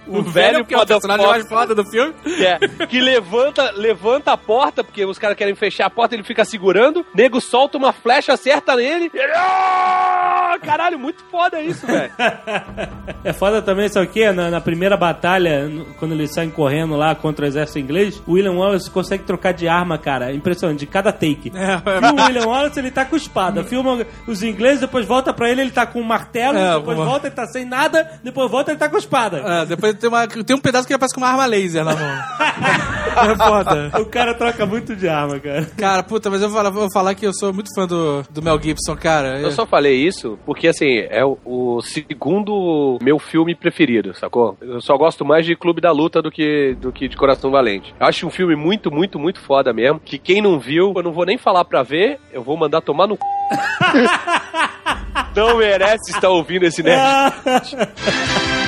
O 0.07 0.21
velho, 0.23 0.65
que 0.65 0.73
é 0.73 0.77
o 0.77 0.85
personagem 0.85 1.25
mais 1.27 1.47
foda 1.47 1.73
do 1.75 1.85
filme. 1.85 2.13
que, 2.23 2.45
é, 2.45 2.59
que 2.87 2.99
levanta, 2.99 3.71
levanta 3.75 4.31
a 4.31 4.37
porta, 4.37 4.83
porque 4.83 5.05
os 5.05 5.17
caras 5.19 5.37
querem 5.37 5.55
fechar 5.55 5.85
a 5.85 5.89
porta, 5.89 6.15
ele 6.15 6.23
fica 6.23 6.43
segurando, 6.45 7.05
nego 7.13 7.39
solta 7.41 7.77
uma 7.77 7.91
flecha, 7.93 8.33
acerta 8.33 8.75
nele. 8.75 9.11
e 9.13 9.17
ele, 9.17 9.33
"Ah!" 9.35 10.57
Caralho, 10.63 10.97
muito 10.97 11.23
foda 11.29 11.61
isso, 11.61 11.85
velho. 11.85 12.11
É 13.23 13.33
foda 13.33 13.61
também, 13.61 13.89
sabe 13.89 14.05
o 14.05 14.09
quê? 14.09 14.31
Na, 14.31 14.49
na 14.49 14.61
primeira 14.61 14.95
batalha, 14.95 15.67
no- 15.67 15.85
quando 15.95 16.13
eles 16.13 16.33
saem 16.33 16.49
correndo 16.49 16.95
lá 16.95 17.13
contra 17.13 17.43
o 17.45 17.47
exército 17.47 17.77
inglês, 17.79 18.21
o 18.25 18.33
William 18.33 18.53
Wallace 18.53 18.89
consegue 18.89 19.23
trocar 19.23 19.51
de 19.53 19.67
arma, 19.67 19.97
cara. 19.97 20.31
Impressionante, 20.33 20.79
de 20.79 20.85
cada 20.85 21.11
take. 21.11 21.51
É, 21.53 21.63
é. 21.73 22.07
E 22.07 22.11
o 22.21 22.23
William 22.25 22.47
Wallace, 22.47 22.79
ele 22.79 22.89
tá 22.91 23.03
com 23.03 23.15
espada. 23.17 23.63
Filma 23.65 24.05
os 24.25 24.41
ingleses, 24.43 24.79
depois 24.79 25.05
volta 25.05 25.33
pra 25.33 25.49
ele, 25.49 25.61
ele 25.61 25.71
tá 25.71 25.85
com 25.85 25.99
um 25.99 26.03
martelo, 26.03 26.57
É, 26.57 26.75
depois 26.77 26.97
uma- 26.97 27.05
volta, 27.05 27.27
ele 27.27 27.35
tá 27.35 27.45
sem 27.47 27.65
nada, 27.65 28.09
depois 28.23 28.49
volta, 28.49 28.71
ele 28.71 28.79
tá 28.79 28.87
com 28.87 28.97
espada. 28.97 29.39
É, 29.45 29.65
depois 29.65 29.93
tem, 29.97 30.09
uma, 30.09 30.27
tem 30.27 30.55
um 30.55 30.59
pedaço 30.59 30.87
que 30.87 30.93
ele 30.93 30.99
parece 30.99 31.13
com 31.13 31.21
uma 31.21 31.29
arma 31.29 31.45
laser 31.45 31.83
na 31.85 31.95
mão. 31.95 33.31
é 33.31 33.35
foda. 33.35 33.91
O 33.99 34.05
cara 34.05 34.33
troca 34.33 34.65
muito 34.65 34.95
de 34.95 35.07
arma, 35.07 35.39
cara. 35.39 35.65
Cara, 35.77 36.03
puta, 36.03 36.29
mas 36.29 36.41
eu 36.41 36.49
vou 36.49 36.57
falar, 36.57 36.69
vou 36.69 36.91
falar 36.91 37.15
que 37.15 37.25
eu 37.25 37.33
sou 37.33 37.53
muito 37.53 37.73
fã 37.73 37.85
do, 37.87 38.23
do 38.29 38.41
Mel 38.41 38.61
Gibson, 38.61 38.95
cara. 38.95 39.39
Eu 39.39 39.51
só 39.51 39.65
falei 39.65 39.95
isso 39.95 40.37
porque, 40.45 40.67
assim, 40.67 40.99
é 41.09 41.25
o, 41.25 41.37
o 41.45 41.81
segundo 41.81 42.97
meu 43.01 43.19
filme 43.19 43.55
preferido, 43.55 44.13
sacou? 44.15 44.57
Eu 44.61 44.81
só 44.81 44.97
gosto 44.97 45.25
mais 45.25 45.45
de 45.45 45.55
Clube 45.55 45.81
da 45.81 45.91
Luta 45.91 46.21
do 46.21 46.31
que, 46.31 46.75
do 46.79 46.91
que 46.91 47.07
de 47.07 47.17
Coração 47.17 47.51
Valente. 47.51 47.93
Eu 47.99 48.07
acho 48.07 48.27
um 48.27 48.31
filme 48.31 48.55
muito, 48.55 48.91
muito, 48.91 49.19
muito 49.19 49.39
foda 49.39 49.73
mesmo. 49.73 49.99
Que 49.99 50.17
quem 50.17 50.41
não 50.41 50.59
viu, 50.59 50.93
eu 50.95 51.03
não 51.03 51.11
vou 51.11 51.25
nem 51.25 51.37
falar 51.37 51.65
pra 51.65 51.83
ver, 51.83 52.19
eu 52.31 52.43
vou 52.43 52.57
mandar 52.57 52.81
tomar 52.81 53.07
no 53.07 53.15
c... 53.15 53.21
Não 55.35 55.57
merece 55.57 56.11
estar 56.11 56.29
ouvindo 56.29 56.63
esse 56.63 56.81
nerd. 56.81 56.97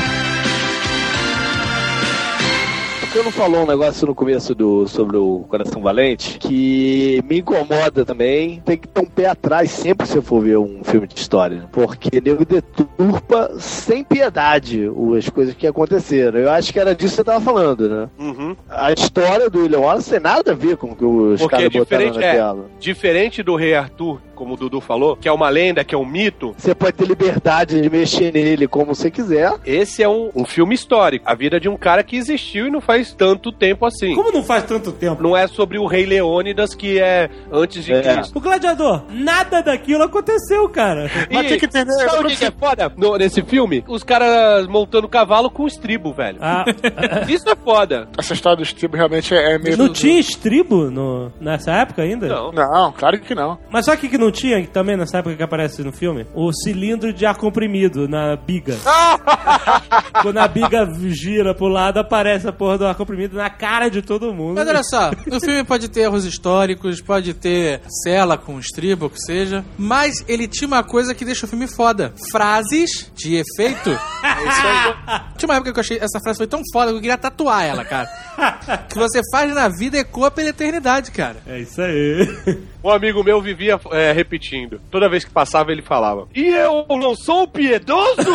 Você 3.10 3.24
não 3.24 3.32
falou 3.32 3.64
um 3.64 3.66
negócio 3.66 4.05
no 4.05 4.14
começo 4.14 4.53
do, 4.53 4.88
sobre 4.88 5.18
o 5.18 5.39
Coração 5.49 5.82
Valente 5.82 6.38
que 6.38 7.20
me 7.28 7.39
incomoda 7.39 8.05
também. 8.05 8.62
Tem 8.64 8.78
que 8.78 8.88
ter 8.88 9.01
um 9.01 9.05
pé 9.05 9.26
atrás 9.26 9.72
sempre 9.72 10.05
que 10.05 10.14
você 10.14 10.22
for 10.22 10.43
ver 10.43 10.60
um 10.60 10.84
filme 10.84 11.07
de 11.07 11.20
história. 11.20 11.68
Porque 11.72 12.22
nego 12.22 12.45
deturpa 12.45 13.49
sem 13.57 14.03
piedade 14.03 14.88
as 15.18 15.28
coisas 15.28 15.55
que 15.55 15.66
aconteceram. 15.66 16.38
Eu 16.38 16.51
acho 16.51 16.72
que 16.72 16.80
era 16.80 16.93
disso 16.93 17.14
que 17.14 17.16
você 17.16 17.24
tava 17.24 17.43
falando, 17.43 17.89
né? 17.89 18.10
Uhum. 18.20 18.55
A 18.70 18.93
história 18.93 19.49
do 19.49 19.64
William 19.64 19.80
Wallace 19.80 20.12
tem 20.12 20.20
nada 20.20 20.51
a 20.51 20.55
ver 20.55 20.78
com 20.78 20.91
o 20.91 20.95
que 20.95 21.03
os 21.03 21.41
é 21.41 21.47
caras 21.47 21.70
botaram 21.70 22.14
na 22.14 22.24
é, 22.24 22.34
tela. 22.34 22.66
diferente 22.80 23.41
do 23.41 23.55
Rei 23.55 23.74
Arthur, 23.74 24.22
como 24.40 24.54
o 24.54 24.58
Dudu 24.58 24.80
falou, 24.80 25.18
que 25.18 25.28
é 25.28 25.32
uma 25.32 25.50
lenda, 25.50 25.84
que 25.84 25.94
é 25.94 25.98
um 25.98 26.06
mito, 26.06 26.56
Você 26.58 26.74
pode 26.74 26.94
ter 26.94 27.06
liberdade 27.06 27.82
de 27.82 27.90
mexer 27.90 28.32
nele 28.32 28.68
como 28.70 28.96
você 28.96 29.12
quiser. 29.12 29.54
esse 29.66 30.02
é 30.02 30.08
um, 30.08 30.30
um 30.34 30.46
filme 30.46 30.74
histórico. 30.74 31.26
A 31.28 31.36
vida 31.36 31.60
de 31.60 31.68
um 31.68 31.76
cara 31.76 32.04
que 32.04 32.16
existiu 32.16 32.68
e 32.68 32.72
não 32.72 32.80
faz 32.80 33.14
tanto 33.14 33.52
tempo 33.52 33.86
assim. 33.86 34.16
Como 34.16 34.32
não 34.32 34.42
faz 34.42 34.64
tanto 34.64 34.94
tempo? 34.94 35.22
Não 35.22 35.36
é 35.36 35.46
sobre 35.46 35.78
o 35.78 35.86
Rei 35.86 36.06
Leônidas, 36.06 36.74
que 36.74 36.98
é 37.00 37.30
antes 37.52 37.84
de 37.84 37.92
É. 37.94 38.02
Cristo. 38.02 38.38
O 38.38 38.42
gladiador, 38.42 39.04
nada 39.10 39.62
daquilo 39.62 40.04
aconteceu, 40.04 40.68
cara. 40.70 41.10
Mas 41.32 41.48
tem 41.50 41.60
que 41.60 41.66
entender, 41.66 41.92
Sabe 41.94 42.24
o 42.24 42.28
que, 42.30 42.36
que 42.38 42.46
é 42.46 42.52
foda 42.52 42.92
no- 42.96 43.18
nesse 43.18 43.42
filme? 43.42 43.84
Os 43.90 44.04
caras 44.04 44.66
montando 44.68 45.08
cavalo 45.10 45.50
com 45.52 45.68
estribo, 45.68 46.14
velho. 46.14 46.38
Ah, 46.40 46.64
Isso 47.28 47.50
é 47.50 47.56
foda. 47.56 48.08
Essa 48.18 48.34
história 48.34 48.58
do 48.58 48.66
Steve 48.66 48.96
realmente 48.96 49.34
é, 49.36 49.58
meio. 49.58 49.78
não 49.78 49.90
tinha 49.92 50.18
estribo 50.20 50.90
no, 50.90 51.32
nessa 51.42 51.72
época 51.74 52.02
ainda? 52.04 52.28
Não. 52.28 52.52
Não, 52.52 52.92
claro 52.94 53.20
que 53.20 53.36
não. 53.36 53.58
Mas 53.70 53.86
sabe 53.86 53.98
o 53.98 54.02
que, 54.02 54.10
que 54.10 54.18
não 54.30 54.32
tinha 54.32 54.66
também 54.68 54.96
nessa 54.96 55.18
época 55.18 55.36
que 55.36 55.44
aparece 55.44 55.82
no 55.82 55.92
filme? 55.92 56.26
O 56.34 56.54
cilindro 56.54 57.12
de 57.12 57.26
ar 57.26 57.36
comprimido 57.36 58.08
na 58.08 58.36
biga. 58.36 58.78
Quando 60.22 60.38
a 60.38 60.48
biga 60.48 60.88
gira 61.10 61.54
pro 61.56 61.68
lado, 61.68 62.00
aparece 62.00 62.48
a 62.48 62.54
porra 62.54 62.78
do 62.78 62.86
ar 62.86 62.96
comprimido 62.96 63.36
na 63.36 63.50
cara 63.50 63.90
de 63.90 64.02
todo 64.02 64.34
mundo. 64.34 64.56
Mas 64.56 64.68
olha 64.68 64.84
só, 64.84 65.12
o 65.32 65.40
filme 65.40 65.64
pode 65.64 65.90
ter 65.90 66.02
erros 66.02 66.26
históricos, 66.26 67.02
pode 67.02 67.34
ter 67.34 67.82
cela 68.04 68.38
com 68.38 68.60
estribo, 68.60 69.08
o 69.08 69.10
que 69.10 69.20
seja, 69.20 69.66
mas 69.78 70.24
ele 70.28 70.48
tinha 70.48 70.68
uma 70.68 70.84
coisa 70.84 71.16
que 71.16 71.26
deixa 71.26 71.46
o 71.46 71.50
filme 71.50 71.68
foda. 71.68 72.14
Frases 72.32 73.12
de 73.16 73.36
efeito. 73.36 73.90
Tinha 75.38 75.48
uma 75.48 75.56
época 75.56 75.72
que 75.72 75.80
eu 75.80 75.82
achei 75.82 75.98
essa 75.98 76.20
frase 76.20 76.38
foi 76.38 76.48
tão 76.48 76.62
foda 76.74 76.92
que 76.92 76.98
eu 76.98 77.02
queria 77.02 77.18
tatuar 77.18 77.64
ela, 77.64 77.86
cara. 77.86 78.10
Que 78.90 78.98
você 78.98 79.22
faz 79.32 79.54
na 79.54 79.68
vida 79.70 79.98
ecoa 79.98 80.30
pela 80.30 80.50
eternidade, 80.50 81.12
cara. 81.12 81.38
É 81.48 81.60
isso 81.60 81.82
aí. 81.82 82.28
Um 82.84 82.90
amigo 82.90 83.24
meu 83.24 83.42
vivia 83.42 83.80
é, 83.92 84.12
repetindo. 84.12 84.80
Toda 84.90 85.10
vez 85.10 85.26
que 85.26 85.32
passava, 85.32 85.72
ele 85.72 85.82
falava: 85.82 86.28
E 86.34 86.48
eu 86.48 86.86
não 86.90 87.16
sou 87.16 87.48
piedoso? 87.48 88.16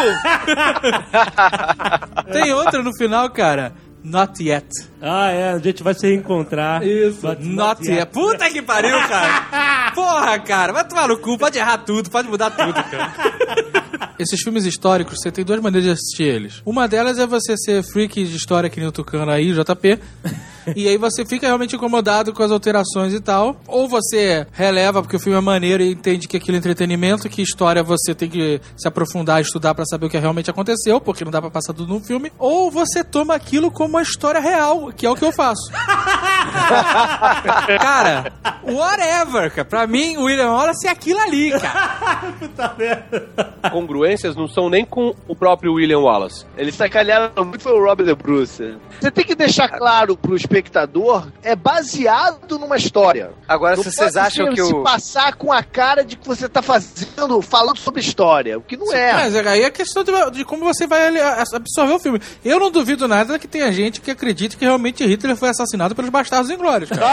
Tem 2.30 2.52
outra 2.52 2.82
no 2.82 2.94
final, 2.96 3.30
cara. 3.30 3.72
Not 4.04 4.46
yet. 4.46 4.66
Ah, 5.00 5.30
é, 5.30 5.52
a 5.52 5.58
gente 5.58 5.82
vai 5.82 5.94
se 5.94 6.06
reencontrar. 6.06 6.82
But 7.22 7.38
Not 7.40 7.90
yet. 7.90 8.12
Puta 8.12 8.50
que 8.50 8.60
pariu, 8.60 8.98
cara. 9.08 9.92
Porra, 9.96 10.38
cara. 10.40 10.74
Vai 10.74 10.86
tomar 10.86 11.08
no 11.08 11.16
cu. 11.18 11.38
Pode 11.38 11.58
errar 11.58 11.78
tudo, 11.78 12.10
pode 12.10 12.28
mudar 12.28 12.50
tudo, 12.50 12.74
cara. 12.74 13.14
Esses 14.18 14.40
filmes 14.40 14.64
históricos, 14.64 15.18
você 15.20 15.30
tem 15.30 15.44
duas 15.44 15.60
maneiras 15.60 15.84
de 15.84 15.90
assistir 15.90 16.24
eles. 16.24 16.62
Uma 16.64 16.86
delas 16.86 17.18
é 17.18 17.26
você 17.26 17.56
ser 17.56 17.82
freak 17.82 18.24
de 18.24 18.36
história 18.36 18.70
que 18.70 18.78
nem 18.78 18.88
o 18.88 18.92
Tucano 18.92 19.30
aí, 19.30 19.52
JP. 19.52 19.98
E 20.74 20.88
aí 20.88 20.96
você 20.96 21.26
fica 21.26 21.46
realmente 21.46 21.76
incomodado 21.76 22.32
com 22.32 22.42
as 22.42 22.50
alterações 22.50 23.12
e 23.12 23.20
tal. 23.20 23.60
Ou 23.66 23.88
você 23.88 24.46
releva 24.52 25.02
porque 25.02 25.16
o 25.16 25.20
filme 25.20 25.36
é 25.36 25.40
maneiro 25.40 25.82
e 25.82 25.92
entende 25.92 26.26
que 26.26 26.36
aquilo 26.36 26.56
é 26.56 26.58
entretenimento, 26.58 27.28
que 27.28 27.42
história 27.42 27.82
você 27.82 28.14
tem 28.14 28.30
que 28.30 28.60
se 28.76 28.88
aprofundar, 28.88 29.40
estudar 29.40 29.74
pra 29.74 29.84
saber 29.84 30.06
o 30.06 30.10
que 30.10 30.18
realmente 30.18 30.50
aconteceu, 30.50 31.00
porque 31.00 31.24
não 31.24 31.32
dá 31.32 31.40
pra 31.40 31.50
passar 31.50 31.74
tudo 31.74 31.92
num 31.92 32.02
filme. 32.02 32.32
Ou 32.38 32.70
você 32.70 33.04
toma 33.04 33.34
aquilo 33.34 33.70
como 33.70 33.90
uma 33.90 34.02
história 34.02 34.40
real, 34.40 34.92
que 34.92 35.04
é 35.04 35.10
o 35.10 35.14
que 35.14 35.24
eu 35.24 35.32
faço. 35.32 35.70
cara, 37.78 38.32
whatever, 38.62 39.50
cara. 39.50 39.64
Pra 39.64 39.86
mim, 39.86 40.16
o 40.16 40.24
William 40.24 40.50
Wallace 40.50 40.86
é 40.86 40.90
aquilo 40.90 41.20
ali, 41.20 41.50
cara. 41.50 42.32
Puta 42.40 42.74
merda. 42.78 43.28
Congruências 43.84 44.34
não 44.34 44.48
são 44.48 44.68
nem 44.70 44.84
com 44.84 45.14
o 45.28 45.36
próprio 45.36 45.74
William 45.74 45.98
Wallace. 46.00 46.46
Eles 46.56 46.74
sacanearam 46.74 47.44
muito 47.44 47.60
foi 47.62 47.72
o 47.72 47.84
Robert 47.84 48.06
De 48.06 48.14
Bruce. 48.14 48.74
Você 49.00 49.10
tem 49.10 49.24
que 49.24 49.34
deixar 49.34 49.68
claro 49.68 50.16
pro 50.16 50.34
espectador, 50.34 51.26
é 51.42 51.54
baseado 51.54 52.58
numa 52.58 52.76
história. 52.76 53.30
Agora, 53.46 53.76
Não 53.76 53.82
se 53.82 53.92
vocês 53.92 54.16
acham 54.16 54.46
se- 54.46 54.52
que 54.54 54.62
se 54.64 54.74
o. 54.74 54.82
passar 54.82 55.34
com 55.34 55.52
a 55.52 55.62
cara 55.62 56.02
de 56.04 56.16
que 56.16 56.26
você 56.26 56.48
tá 56.48 56.62
fazendo, 56.62 57.40
falando 57.42 57.76
sobre 57.78 58.00
história, 58.00 58.56
o 58.58 58.62
que 58.62 58.76
não 58.76 58.92
é. 58.92 59.12
Mas 59.12 59.36
aí 59.36 59.62
é 59.62 59.70
questão 59.70 60.02
de, 60.02 60.12
de 60.30 60.44
como 60.44 60.64
você 60.64 60.86
vai 60.86 61.14
absorver 61.52 61.92
o 61.94 61.98
filme. 61.98 62.20
Eu 62.44 62.58
não 62.58 62.70
duvido 62.70 63.06
nada 63.06 63.38
que 63.38 63.46
tenha 63.46 63.70
gente 63.72 64.00
que 64.00 64.10
acredite 64.10 64.56
que 64.56 64.64
realmente 64.64 65.04
Hitler 65.04 65.36
foi 65.36 65.50
assassinado 65.50 65.94
pelos 65.94 66.10
bastardos 66.10 66.50
inglórios, 66.50 66.88
cara. 66.90 67.04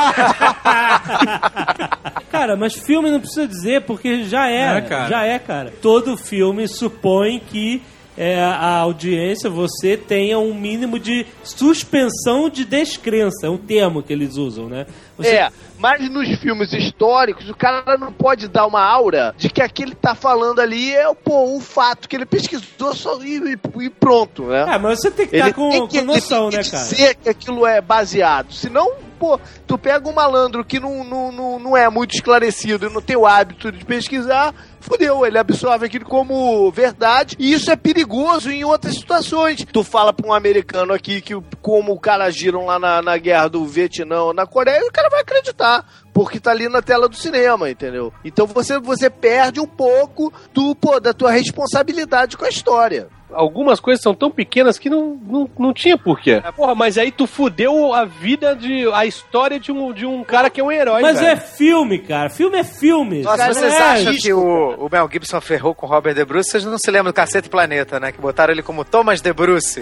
Cara, 2.31 2.55
mas 2.55 2.73
filme 2.73 3.11
não 3.11 3.19
precisa 3.19 3.45
dizer, 3.47 3.81
porque 3.81 4.23
já 4.23 4.47
é. 4.49 4.77
É, 4.77 4.81
cara. 4.81 5.09
Já 5.09 5.25
é, 5.25 5.37
cara. 5.37 5.73
Todo 5.81 6.15
filme 6.15 6.60
supõe 6.67 7.39
que 7.39 7.81
é, 8.17 8.41
a 8.43 8.77
audiência, 8.79 9.49
você 9.49 9.95
tenha 9.95 10.37
um 10.37 10.53
mínimo 10.53 10.99
de 10.99 11.25
suspensão 11.43 12.49
de 12.49 12.65
descrença. 12.65 13.47
É 13.47 13.49
um 13.49 13.57
termo 13.57 14.03
que 14.03 14.11
eles 14.11 14.35
usam, 14.35 14.67
né? 14.67 14.85
Você- 15.17 15.29
É, 15.35 15.49
mas 15.79 16.09
nos 16.11 16.27
filmes 16.39 16.73
históricos, 16.73 17.49
o 17.49 17.55
cara 17.55 17.97
não 17.97 18.11
pode 18.11 18.47
dar 18.49 18.65
uma 18.67 18.83
aura 18.83 19.33
de 19.37 19.49
que 19.49 19.61
aquele 19.61 19.95
tá 19.95 20.13
falando 20.13 20.59
ali 20.59 20.93
é 20.93 21.11
pô, 21.13 21.45
um 21.55 21.61
fato 21.61 22.09
que 22.09 22.15
ele 22.15 22.25
pesquisou 22.25 22.93
só 22.93 23.17
e, 23.23 23.37
e- 23.79 23.89
pronto, 23.89 24.43
né? 24.47 24.65
É, 24.75 24.77
mas 24.77 24.99
você 24.99 25.09
tem 25.09 25.27
que 25.27 25.35
Ele 25.35 25.43
estar 25.43 25.53
com, 25.55 25.69
tem 25.69 25.87
que, 25.87 25.99
com 25.99 26.05
noção, 26.05 26.47
ele 26.49 26.57
né, 26.57 26.63
tem 26.63 26.71
que 26.71 26.71
cara? 26.71 26.83
dizer 26.89 27.15
que 27.15 27.29
aquilo 27.29 27.65
é 27.65 27.79
baseado. 27.81 28.51
Senão, 28.53 28.91
pô, 29.17 29.39
tu 29.65 29.77
pega 29.77 30.07
um 30.07 30.13
malandro 30.13 30.65
que 30.65 30.79
não, 30.79 31.03
não, 31.03 31.31
não, 31.31 31.59
não 31.59 31.77
é 31.77 31.89
muito 31.89 32.13
esclarecido 32.13 32.87
e 32.87 32.93
não 32.93 33.01
tem 33.01 33.15
o 33.15 33.25
hábito 33.25 33.71
de 33.71 33.85
pesquisar, 33.85 34.53
fudeu, 34.81 35.25
ele 35.25 35.37
absorve 35.37 35.85
aquilo 35.85 36.05
como 36.05 36.71
verdade 36.71 37.35
e 37.39 37.53
isso 37.53 37.71
é 37.71 37.75
perigoso 37.75 38.51
em 38.51 38.63
outras 38.63 38.95
situações. 38.95 39.65
Tu 39.71 39.83
fala 39.83 40.11
pra 40.11 40.27
um 40.27 40.33
americano 40.33 40.93
aqui 40.93 41.21
que 41.21 41.33
como 41.61 41.93
o 41.93 41.99
cara 41.99 42.25
agiram 42.25 42.65
lá 42.65 42.79
na, 42.79 43.01
na 43.01 43.17
guerra 43.17 43.47
do 43.47 43.65
Vietnã 43.65 44.33
na 44.33 44.45
Coreia, 44.45 44.85
o 44.85 44.91
cara 44.91 45.09
vai 45.09 45.21
acreditar. 45.21 45.85
Porque 46.13 46.39
tá 46.39 46.51
ali 46.51 46.67
na 46.67 46.81
tela 46.81 47.07
do 47.07 47.15
cinema, 47.15 47.69
entendeu? 47.69 48.11
Então 48.25 48.45
você, 48.45 48.77
você 48.79 49.09
perde 49.09 49.61
um 49.61 49.67
pouco 49.67 50.33
do, 50.53 50.75
pô, 50.75 50.99
da 50.99 51.13
tua 51.13 51.31
responsabilidade 51.31 52.35
com 52.35 52.43
a 52.43 52.49
história. 52.49 53.07
Algumas 53.33 53.79
coisas 53.79 54.01
são 54.01 54.13
tão 54.13 54.29
pequenas 54.31 54.77
que 54.77 54.89
não, 54.89 55.17
não, 55.27 55.49
não 55.57 55.73
tinha 55.73 55.97
porquê. 55.97 56.41
Porra, 56.55 56.75
mas 56.75 56.97
aí 56.97 57.11
tu 57.11 57.25
fudeu 57.27 57.93
a 57.93 58.05
vida 58.05 58.55
de. 58.55 58.87
a 58.93 59.05
história 59.05 59.59
de 59.59 59.71
um, 59.71 59.91
de 59.93 60.05
um 60.05 60.23
cara 60.23 60.49
que 60.49 60.59
é 60.59 60.63
um 60.63 60.71
herói. 60.71 61.01
Mas 61.01 61.19
velho. 61.19 61.31
é 61.31 61.35
filme, 61.35 61.99
cara. 61.99 62.29
Filme 62.29 62.57
é 62.59 62.63
filme. 62.63 63.21
Nossa, 63.21 63.37
Cara, 63.37 63.53
vocês 63.53 63.73
é 63.73 63.81
acham 63.81 64.11
isso. 64.13 64.21
que 64.23 64.33
o, 64.33 64.85
o 64.85 64.89
Mel 64.91 65.09
Gibson 65.11 65.39
ferrou 65.41 65.73
com 65.73 65.85
o 65.85 65.89
Robert 65.89 66.13
De 66.13 66.23
Bruce? 66.25 66.49
Vocês 66.51 66.65
não 66.65 66.77
se 66.77 66.89
lembram 66.91 67.11
do 67.11 67.15
Cacete 67.15 67.49
Planeta, 67.49 67.99
né? 67.99 68.11
Que 68.11 68.19
botaram 68.21 68.51
ele 68.53 68.61
como 68.63 68.83
Thomas 68.85 69.21
De 69.21 69.31
Bruce. 69.33 69.79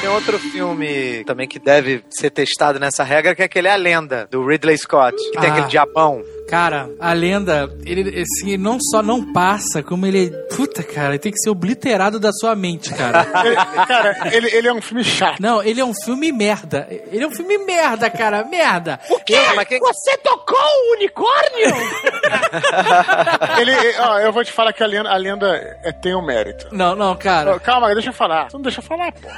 Tem 0.00 0.08
outro 0.08 0.38
filme 0.38 1.22
também 1.24 1.46
que 1.46 1.58
deve 1.58 2.02
ser 2.08 2.30
testado 2.30 2.78
nessa 2.80 3.04
regra, 3.04 3.34
que 3.34 3.42
é 3.42 3.44
aquele 3.44 3.68
A 3.68 3.76
Lenda, 3.76 4.26
do 4.30 4.44
Ridley 4.46 4.76
Scott, 4.78 5.14
que 5.30 5.38
tem 5.38 5.50
Ah. 5.50 5.52
aquele 5.52 5.66
diabão. 5.66 6.22
Cara, 6.50 6.90
a 6.98 7.12
lenda, 7.12 7.70
ele 7.86 8.22
assim, 8.22 8.56
não 8.56 8.76
só 8.80 9.00
não 9.02 9.32
passa, 9.32 9.84
como 9.84 10.04
ele. 10.04 10.30
Puta, 10.56 10.82
cara, 10.82 11.10
ele 11.10 11.18
tem 11.20 11.30
que 11.30 11.38
ser 11.38 11.48
obliterado 11.50 12.18
da 12.18 12.32
sua 12.32 12.56
mente, 12.56 12.92
cara. 12.92 13.24
Ele- 13.46 13.56
cara, 13.86 14.16
ele, 14.32 14.48
ele 14.56 14.68
é 14.68 14.72
um 14.72 14.82
filme 14.82 15.04
chato. 15.04 15.40
Não, 15.40 15.62
ele 15.62 15.80
é 15.80 15.84
um 15.84 15.94
filme 15.94 16.32
merda. 16.32 16.86
Ele 16.90 17.22
é 17.22 17.26
um 17.26 17.30
filme 17.30 17.56
merda, 17.58 18.10
cara, 18.10 18.44
merda. 18.44 18.98
Ah, 19.10 19.54
mas 19.54 19.68
quem- 19.68 19.78
Você 19.78 20.16
tocou 20.18 20.58
o 20.58 20.94
unicórnio? 20.96 21.70
Ele, 23.60 23.72
ó, 24.00 24.18
eu 24.18 24.32
vou 24.32 24.44
te 24.44 24.52
falar 24.52 24.72
que 24.72 24.82
a 24.82 24.86
lenda, 24.86 25.08
a 25.10 25.16
lenda 25.16 25.78
é, 25.84 25.92
tem 25.92 26.14
um 26.14 26.24
mérito. 26.24 26.66
Não, 26.72 26.94
não, 26.96 27.14
cara. 27.16 27.58
Calma, 27.60 27.92
deixa 27.94 28.10
eu 28.10 28.14
falar. 28.14 28.50
Você 28.50 28.56
não 28.56 28.62
deixa 28.62 28.80
eu 28.80 28.84
falar, 28.84 29.12
pô. 29.12 29.28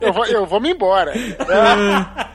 eu, 0.00 0.12
vou, 0.12 0.26
eu 0.26 0.46
vou 0.46 0.60
me 0.60 0.70
embora. 0.72 1.12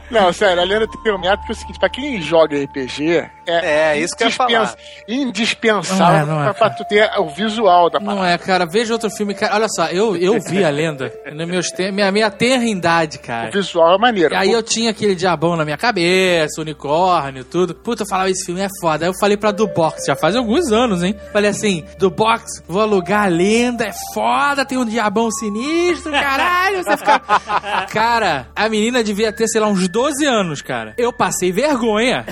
Não, 0.10 0.32
sério, 0.34 0.62
a 0.62 0.66
lenda 0.66 0.88
tem 1.04 1.14
um 1.14 1.18
mérito 1.20 1.40
porque 1.40 1.52
é 1.54 1.56
o 1.56 1.60
seguinte, 1.60 1.80
pra 1.80 1.90
quem 1.90 2.22
joga 2.22 2.55
RPG, 2.64 3.30
é, 3.48 3.92
É, 3.94 4.00
isso 4.00 4.16
que 4.16 4.24
eu 4.24 4.28
ia 4.28 4.34
falar. 4.34 4.76
indispensável 5.08 6.06
Não 6.08 6.16
é, 6.16 6.26
não 6.26 6.42
é, 6.42 6.46
pra, 6.46 6.54
pra 6.54 6.70
tu 6.72 6.84
ter 6.86 7.10
o 7.20 7.30
visual 7.30 7.90
da 7.90 8.00
parada. 8.00 8.16
Não 8.20 8.26
é, 8.26 8.38
cara. 8.38 8.66
Veja 8.66 8.94
outro 8.94 9.10
filme, 9.10 9.34
cara. 9.34 9.56
Olha 9.56 9.68
só, 9.70 9.86
eu, 9.88 10.16
eu 10.16 10.40
vi 10.42 10.64
a 10.64 10.70
lenda. 10.70 11.12
Na 11.34 11.46
meus 11.46 11.68
te- 11.68 11.92
minha, 11.92 12.12
minha 12.12 12.30
tenrindade, 12.32 13.18
O 13.18 13.20
cara. 13.22 13.52
visual 13.52 13.96
é 13.96 13.98
maneiro. 13.98 14.34
E 14.34 14.38
aí 14.38 14.52
eu 14.52 14.64
tinha 14.64 14.92
aquele 14.92 15.16
diabão 15.16 15.56
na 15.56 15.64
minha 15.66 15.78
cabeça, 15.78 16.62
unicórnio, 16.62 17.44
tudo. 17.44 17.76
Puta, 17.76 18.04
eu 18.04 18.08
falava, 18.08 18.30
esse 18.30 18.46
filme 18.46 18.62
é 18.62 18.68
foda. 18.82 19.06
Aí 19.06 19.10
eu 19.10 19.14
falei 19.20 19.38
pra 19.38 19.52
do 19.52 19.68
box, 19.68 20.06
já 20.08 20.16
faz 20.16 20.36
alguns 20.36 20.72
anos, 20.72 21.04
hein? 21.04 21.16
Falei 21.32 21.50
assim, 21.50 21.84
do 21.98 22.10
box, 22.10 22.64
vou 22.68 22.82
alugar 22.82 23.26
a 23.26 23.28
lenda, 23.28 23.86
é 23.86 23.92
foda, 24.14 24.66
tem 24.66 24.78
um 24.78 24.86
diabão 24.86 25.30
sinistro, 25.32 26.12
caralho. 26.12 26.84
Você 26.84 26.98
fica... 26.98 27.20
Cara, 27.92 28.48
a 28.56 28.68
menina 28.70 29.04
devia 29.04 29.32
ter, 29.32 29.48
sei 29.48 29.62
lá, 29.62 29.68
uns 29.68 29.88
12 29.88 30.26
anos, 30.26 30.62
cara. 30.62 30.94
Eu 30.98 31.12
passei 31.14 31.52
vergonha. 31.52 32.26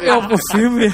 Eu, 0.00 0.18
o 0.32 0.38
filme. 0.50 0.92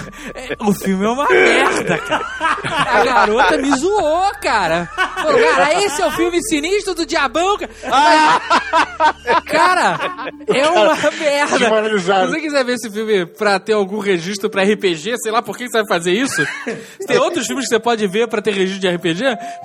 O 0.59 0.73
filme 0.73 1.05
é 1.05 1.09
uma 1.09 1.29
merda, 1.29 1.99
cara. 1.99 2.27
A 2.65 3.05
garota 3.05 3.57
me 3.59 3.71
zoou, 3.77 4.31
cara. 4.41 4.87
Falou, 4.97 5.41
cara, 5.41 5.85
esse 5.85 6.03
é 6.03 6.07
o 6.07 6.11
filme 6.13 6.43
sinistro 6.43 6.95
do 6.95 7.07
diabão, 7.07 7.57
cara. 7.59 7.71
Mas, 7.89 9.43
cara, 9.45 9.99
é 10.49 10.69
uma 10.69 10.97
merda. 11.19 11.59
Se 12.27 12.33
você 12.33 12.41
quiser 12.41 12.65
ver 12.65 12.75
esse 12.75 12.91
filme 12.91 13.27
pra 13.27 13.59
ter 13.61 13.75
algum 13.75 13.99
registro 13.99 14.51
pra 14.51 14.65
RPG, 14.65 15.17
sei 15.19 15.33
lá 15.33 15.41
por 15.43 15.57
que 15.57 15.69
você 15.69 15.79
vai 15.79 15.87
fazer 15.87 16.13
isso. 16.13 16.47
Tem 17.07 17.19
outros 17.19 17.47
filmes 17.47 17.67
que 17.67 17.75
você 17.75 17.81
pode 17.81 18.07
ver 18.07 18.29
pra 18.29 18.43
ter 18.43 18.53
registro 18.53 18.81
de 18.81 18.89
RPG. 18.89 19.23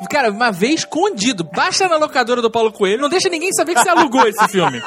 Cara, 0.09 0.29
uma 0.31 0.51
vez 0.51 0.83
escondido. 0.83 1.43
Baixa 1.43 1.87
na 1.87 1.97
locadora 1.97 2.41
do 2.41 2.51
Paulo 2.51 2.71
Coelho, 2.71 3.01
não 3.01 3.09
deixa 3.09 3.29
ninguém 3.29 3.51
saber 3.53 3.73
que 3.75 3.81
você 3.81 3.89
alugou 3.89 4.27
esse 4.27 4.47
filme. 4.49 4.81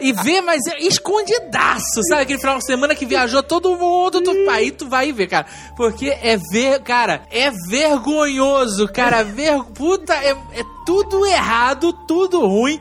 E 0.00 0.12
vê, 0.12 0.40
mas 0.40 0.60
é 0.66 0.78
escondidaço, 0.80 1.93
sabe? 2.02 2.22
Aquele 2.22 2.38
final 2.38 2.58
de 2.58 2.66
semana 2.66 2.94
que 2.94 3.06
viajou 3.06 3.42
todo 3.42 3.76
mundo, 3.76 4.20
tu, 4.22 4.50
aí 4.50 4.70
tu 4.70 4.88
vai 4.88 5.12
ver, 5.12 5.26
cara. 5.26 5.46
Porque 5.76 6.08
é 6.08 6.36
ver, 6.50 6.80
cara, 6.80 7.22
é 7.30 7.50
vergonhoso, 7.68 8.88
cara. 8.88 9.22
Ver, 9.22 9.62
puta, 9.74 10.14
é, 10.14 10.30
é 10.30 10.64
tudo 10.84 11.24
errado, 11.26 11.92
tudo 11.92 12.46
ruim, 12.46 12.78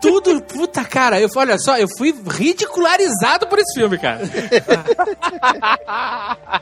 tudo, 0.00 0.40
puta, 0.42 0.84
cara. 0.84 1.20
Eu, 1.20 1.28
olha 1.36 1.56
só, 1.58 1.76
eu 1.78 1.86
fui 1.96 2.14
ridicularizado 2.26 3.46
por 3.46 3.58
esse 3.58 3.74
filme, 3.78 3.98
cara. 3.98 4.20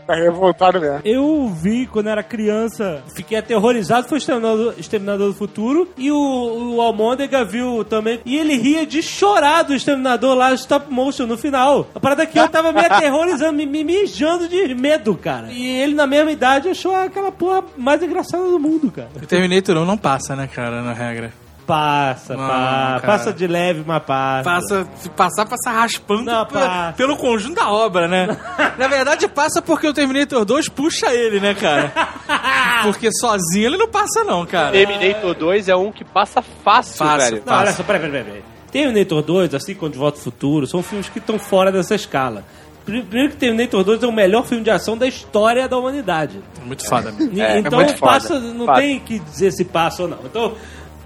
Tá 0.07 0.15
revoltado 0.15 0.81
mesmo. 0.81 1.01
Eu 1.05 1.49
vi 1.49 1.87
quando 1.87 2.09
era 2.09 2.23
criança, 2.23 3.03
fiquei 3.15 3.39
aterrorizado, 3.39 4.09
foi 4.09 4.19
o 4.19 4.21
Exterminador, 4.21 4.75
Exterminador 4.77 5.29
do 5.29 5.35
Futuro, 5.35 5.89
e 5.97 6.11
o, 6.11 6.75
o 6.75 6.81
Almôndega 6.81 7.45
viu 7.45 7.85
também, 7.85 8.21
e 8.25 8.37
ele 8.37 8.57
ria 8.57 8.85
de 8.87 9.03
chorar 9.03 9.63
do 9.63 9.75
Exterminador 9.75 10.35
lá, 10.35 10.53
stop 10.55 10.93
motion, 10.93 11.27
no 11.27 11.39
final. 11.39 11.87
A 11.95 12.01
parada 12.01 12.25
que 12.27 12.39
eu 12.39 12.49
tava 12.49 12.73
me 12.73 12.81
aterrorizando, 12.81 13.53
me, 13.53 13.67
me 13.67 13.85
mijando 13.85 14.49
de 14.49 14.75
medo, 14.75 15.15
cara. 15.15 15.49
E 15.53 15.67
ele, 15.81 15.95
na 15.95 16.07
mesma 16.07 16.33
idade, 16.33 16.69
achou 16.69 16.95
aquela 16.95 17.31
porra 17.31 17.63
mais 17.77 18.03
engraçada 18.03 18.45
do 18.45 18.59
mundo, 18.59 18.91
cara. 18.91 19.09
O 19.17 19.27
Terminator 19.27 19.77
1 19.77 19.85
não 19.85 19.97
passa, 19.99 20.35
né, 20.35 20.47
cara, 20.47 20.83
na 20.83 20.93
regra. 20.93 21.33
Passa, 21.65 22.35
Não, 22.37 22.49
passa, 22.49 23.07
passa 23.07 23.33
de 23.33 23.47
leve, 23.47 23.85
mas 23.87 24.03
passa. 24.03 24.43
Passa, 24.43 24.89
se 24.97 25.09
passar, 25.11 25.47
passa 25.47 25.71
raspando 25.71 26.25
Não, 26.25 26.45
passa. 26.45 26.93
pelo 26.97 27.17
conjunto 27.17 27.55
da 27.55 27.71
obra, 27.71 28.09
né? 28.09 28.37
Na 28.77 28.89
verdade, 28.89 29.29
passa 29.29 29.63
porque 29.63 29.87
o 29.87 29.93
Terminator 29.95 30.45
2 30.45 30.69
puxa 30.69 31.15
ele, 31.15 31.39
né, 31.39 31.55
cara? 31.55 31.93
Porque 32.83 33.11
sozinho 33.13 33.67
ele 33.69 33.77
não 33.77 33.87
passa, 33.89 34.25
não, 34.25 34.45
cara. 34.45 34.73
Terminator 34.73 35.35
2 35.37 35.69
é 35.69 35.77
um 35.77 35.93
que 35.93 36.05
passa 36.05 36.43
fácil, 36.43 36.97
Fácil. 36.97 37.31
velho. 37.31 37.43
Não, 37.47 37.55
olha 37.55 37.73
só, 37.73 37.85
peraí, 37.85 38.01
peraí, 38.03 38.25
peraí. 38.25 38.43
Terminator 38.73 39.23
2, 39.23 39.55
assim 39.55 39.75
como 39.75 39.91
De 39.93 39.99
Volta 39.99 40.19
ao 40.19 40.25
Futuro, 40.25 40.67
são 40.67 40.83
filmes 40.83 41.09
que 41.09 41.19
estão 41.19 41.39
fora 41.39 41.71
dessa 41.71 41.95
escala. 41.95 42.43
Pri- 42.85 43.03
Primeiro 43.03 43.31
que 43.35 43.37
Terminator 43.39 43.85
2 43.85 44.03
é 44.03 44.07
o 44.09 44.13
melhor 44.13 44.45
filme 44.45 44.65
de 44.65 44.71
ação 44.71 44.97
da 44.97 45.07
história 45.07 45.69
da 45.69 45.77
humanidade. 45.79 46.41
Muito 46.65 46.85
foda. 46.89 47.15
É, 47.37 47.57
é 47.57 47.59
então 47.61 47.79
muito 47.79 47.97
foda. 47.97 48.13
passa, 48.13 48.41
não 48.41 48.67
Fato. 48.67 48.79
tem 48.81 48.99
que 48.99 49.19
dizer 49.21 49.53
se 49.53 49.65
passa 49.65 50.03
ou 50.03 50.09
não. 50.09 50.19
Então, 50.25 50.55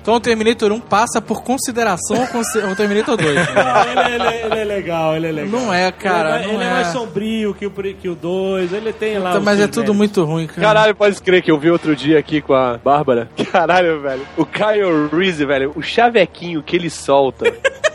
Então 0.07 0.15
o 0.15 0.21
Terminator 0.21 0.71
1 0.71 0.79
passa 0.79 1.21
por 1.21 1.43
consideração 1.43 2.17
ao 2.65 2.77
Terminator 2.77 3.17
2. 3.17 3.35
né? 3.35 3.45
não, 3.57 4.05
ele, 4.05 4.15
ele- 4.15 4.37
ele 4.47 4.61
é 4.61 4.65
legal, 4.65 5.17
ele 5.17 5.27
é 5.27 5.33
legal. 5.33 5.61
Não 5.61 5.75
é, 5.75 5.91
cara, 5.91 6.37
Ele, 6.37 6.45
é- 6.45 6.47
não 6.47 6.55
ele 6.55 6.63
é 6.63 6.67
é. 6.69 6.71
mais 6.71 6.87
sombrio 6.93 7.53
que 7.53 7.67
o, 7.67 7.71
que 7.73 8.09
o 8.09 8.15
2, 8.15 8.73
ele 8.73 8.93
tem 8.93 9.19
lá. 9.19 9.37
os 9.37 9.43
Mas 9.43 9.59
é 9.59 9.67
tudo 9.67 9.93
muito 9.93 10.23
ruim, 10.25 10.47
cara. 10.47 10.61
Caralho, 10.61 10.95
pode 10.95 11.21
crer 11.21 11.43
que 11.43 11.51
eu 11.51 11.59
vi 11.59 11.73
outro 11.73 11.97
dia 11.97 12.21
aqui 12.21 12.41
com 12.41 12.55
a 12.55 12.79
Bárbara. 12.79 13.29
Caralho, 13.51 14.01
velho. 14.01 14.23
O 14.37 14.47
Kyle 14.47 15.09
Reese, 15.13 15.45
velho, 15.45 15.73
o 15.75 15.83
chavequinho 15.83 16.63
que 16.63 16.77
ele 16.77 16.89
solta 16.89 17.53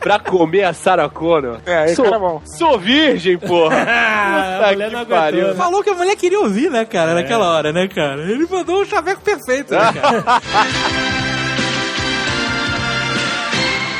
pra 0.00 0.18
comer 0.18 0.64
a 0.64 0.72
Sarah 0.72 1.08
Connor. 1.08 1.58
É, 1.66 1.88
sou, 1.88 2.04
cara 2.04 2.16
é 2.16 2.18
bom. 2.20 2.40
sou 2.44 2.78
virgem, 2.78 3.38
porra. 3.38 3.76
A 3.88 4.58
Puta 4.58 4.72
mulher 4.72 4.88
que 4.90 4.96
não 4.96 5.06
pariu. 5.06 5.40
aguentou, 5.40 5.48
né? 5.54 5.54
Falou 5.64 5.82
que 5.84 5.90
a 5.90 5.94
mulher 5.94 6.16
queria 6.16 6.40
ouvir, 6.40 6.70
né, 6.70 6.84
cara, 6.84 7.14
naquela 7.14 7.50
hora, 7.52 7.72
né, 7.72 7.88
cara? 7.88 8.20
Ele 8.22 8.46
mandou 8.50 8.82
um 8.82 8.84
chaveco 8.84 9.20
perfeito, 9.22 9.72
né, 9.74 9.80
cara? 10.00 10.24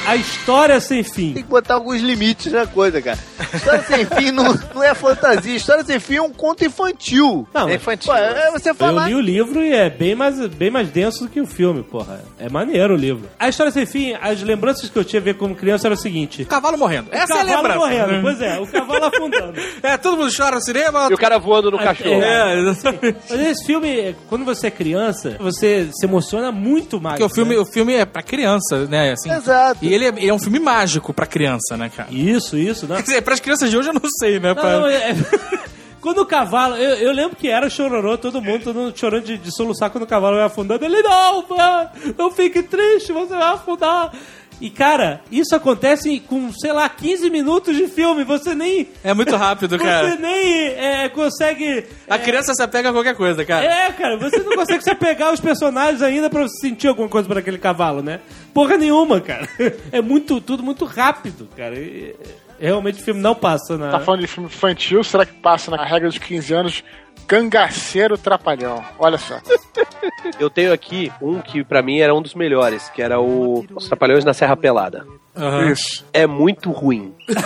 A 0.08 0.16
História 0.16 0.80
Sem 0.80 1.02
Fim. 1.02 1.34
Tem 1.34 1.42
que 1.42 1.50
botar 1.50 1.74
alguns 1.74 2.00
limites 2.00 2.50
na 2.50 2.66
coisa, 2.66 3.02
cara. 3.02 3.18
História 3.52 3.82
sem 3.82 4.06
fim 4.06 4.30
não, 4.30 4.58
não 4.74 4.82
é 4.82 4.94
fantasia. 4.94 5.54
História 5.54 5.84
sem 5.84 6.00
fim 6.00 6.16
é 6.16 6.22
um 6.22 6.32
conto 6.32 6.64
infantil. 6.64 7.46
Não, 7.52 7.68
É 7.68 7.74
infantil. 7.74 8.10
Pô, 8.10 8.18
é 8.18 8.50
você 8.50 8.70
eu 8.70 8.74
falar. 8.74 9.06
li 9.06 9.14
o 9.14 9.20
livro 9.20 9.62
e 9.62 9.70
é 9.70 9.90
bem 9.90 10.14
mais, 10.14 10.38
bem 10.46 10.70
mais 10.70 10.88
denso 10.88 11.24
do 11.24 11.30
que 11.30 11.38
o 11.38 11.46
filme, 11.46 11.82
porra. 11.82 12.22
É 12.38 12.48
maneiro 12.48 12.94
o 12.94 12.96
livro. 12.96 13.28
A 13.38 13.50
História 13.50 13.70
Sem 13.70 13.84
Fim, 13.84 14.14
as 14.18 14.40
lembranças 14.42 14.88
que 14.88 14.98
eu 14.98 15.04
tinha 15.04 15.20
a 15.20 15.22
ver 15.22 15.34
como 15.34 15.54
criança 15.54 15.88
era 15.88 15.94
o 15.94 15.98
seguinte. 15.98 16.46
Cavalo 16.46 16.78
morrendo. 16.78 17.08
Essa 17.12 17.34
o 17.34 17.36
é 17.36 17.40
a 17.42 17.44
cavalo 17.44 17.62
lembrança. 17.68 17.78
morrendo, 18.06 18.22
pois 18.22 18.40
é, 18.40 18.58
o 18.60 18.66
cavalo 18.66 19.04
afundando. 19.04 19.58
É, 19.82 19.96
todo 19.96 20.16
mundo 20.16 20.32
chora 20.34 20.56
no 20.56 20.62
cinema. 20.62 21.08
E 21.10 21.14
o 21.14 21.18
cara 21.18 21.38
voando 21.38 21.70
no 21.70 21.78
cachorro. 21.78 22.22
É, 22.22 22.58
exatamente. 22.60 23.18
Mas 23.28 23.40
esse 23.40 23.66
filme, 23.66 24.16
quando 24.28 24.44
você 24.44 24.68
é 24.68 24.70
criança, 24.70 25.36
você 25.38 25.88
se 25.92 26.06
emociona 26.06 26.50
muito 26.50 26.98
mais. 27.00 27.18
Porque 27.18 27.30
o 27.30 27.34
filme, 27.34 27.54
né? 27.54 27.60
o 27.60 27.66
filme 27.66 27.94
é 27.94 28.04
pra 28.06 28.22
criança, 28.22 28.86
né? 28.86 29.12
Assim, 29.12 29.30
Exato. 29.30 29.84
E 29.84 29.97
ele 29.98 30.06
é, 30.06 30.08
ele 30.22 30.28
é 30.28 30.34
um 30.34 30.38
filme 30.38 30.58
mágico 30.58 31.12
pra 31.12 31.26
criança, 31.26 31.76
né, 31.76 31.90
cara? 31.94 32.08
Isso, 32.10 32.56
isso, 32.56 32.86
né? 32.86 32.96
Quer 32.96 33.02
dizer, 33.02 33.22
pras 33.22 33.40
crianças 33.40 33.70
de 33.70 33.76
hoje 33.76 33.88
eu 33.90 33.94
não 33.94 34.08
sei, 34.20 34.38
né? 34.40 34.48
Não, 34.48 34.54
pra- 34.54 34.78
não, 34.80 34.86
é- 34.86 35.14
Quando 36.00 36.18
o 36.18 36.26
cavalo. 36.26 36.76
Eu, 36.76 36.94
eu 36.94 37.12
lembro 37.12 37.36
que 37.36 37.48
era 37.48 37.68
chororô, 37.68 38.16
todo 38.16 38.40
mundo, 38.40 38.62
todo 38.62 38.76
mundo 38.78 38.96
chorando 38.96 39.24
de, 39.24 39.36
de 39.36 39.50
soluçar 39.54 39.90
quando 39.90 40.04
o 40.04 40.06
cavalo 40.06 40.36
vai 40.36 40.44
afundando. 40.44 40.84
Ele, 40.84 41.02
não, 41.02 41.44
mano, 41.48 41.90
não 42.16 42.30
fique 42.30 42.62
triste, 42.62 43.12
você 43.12 43.34
vai 43.34 43.52
afundar. 43.54 44.12
E, 44.60 44.70
cara, 44.70 45.20
isso 45.30 45.54
acontece 45.54 46.20
com, 46.20 46.52
sei 46.52 46.72
lá, 46.72 46.88
15 46.88 47.30
minutos 47.30 47.76
de 47.76 47.86
filme. 47.86 48.24
Você 48.24 48.54
nem. 48.54 48.88
É 49.04 49.14
muito 49.14 49.34
rápido, 49.36 49.76
Você 49.78 49.84
cara. 49.84 50.16
nem 50.16 50.68
é, 50.68 51.08
consegue. 51.08 51.84
A 52.08 52.18
criança 52.18 52.52
se 52.54 52.62
apega 52.62 52.90
a 52.90 52.92
qualquer 52.92 53.14
coisa, 53.14 53.44
cara. 53.44 53.64
É, 53.64 53.92
cara, 53.92 54.16
você 54.16 54.38
não 54.38 54.56
consegue 54.56 54.82
se 54.82 54.90
apegar 54.90 55.28
aos 55.28 55.40
personagens 55.40 56.02
ainda 56.02 56.28
pra 56.28 56.42
você 56.42 56.68
sentir 56.68 56.88
alguma 56.88 57.08
coisa 57.08 57.28
por 57.28 57.38
aquele 57.38 57.58
cavalo, 57.58 58.02
né? 58.02 58.20
Porra 58.52 58.76
nenhuma, 58.76 59.20
cara. 59.20 59.48
É 59.92 60.00
muito, 60.00 60.40
tudo 60.40 60.62
muito 60.62 60.84
rápido, 60.84 61.48
cara. 61.56 61.74
E, 61.78 62.14
realmente 62.60 63.00
o 63.00 63.04
filme 63.04 63.20
não 63.20 63.34
passa 63.34 63.78
na. 63.78 63.90
Tá 63.90 64.00
falando 64.00 64.20
de 64.20 64.26
filme 64.26 64.48
infantil, 64.48 65.02
será 65.04 65.24
que 65.24 65.32
passa 65.34 65.70
na 65.70 65.84
regra 65.84 66.08
dos 66.08 66.18
15 66.18 66.54
anos? 66.54 66.84
Cangaceiro 67.28 68.16
Trapalhão. 68.16 68.82
Olha 68.98 69.18
só. 69.18 69.38
Eu 70.40 70.48
tenho 70.50 70.72
aqui 70.72 71.12
um 71.20 71.40
que 71.40 71.62
pra 71.62 71.82
mim 71.82 72.00
era 72.00 72.14
um 72.14 72.22
dos 72.22 72.34
melhores, 72.34 72.88
que 72.90 73.02
era 73.02 73.20
o 73.20 73.64
Os 73.74 73.86
Trapalhões 73.86 74.24
na 74.24 74.32
Serra 74.32 74.56
Pelada. 74.56 75.06
Aham. 75.36 75.70
Isso. 75.70 76.04
É 76.12 76.26
muito 76.26 76.70
ruim. 76.72 77.14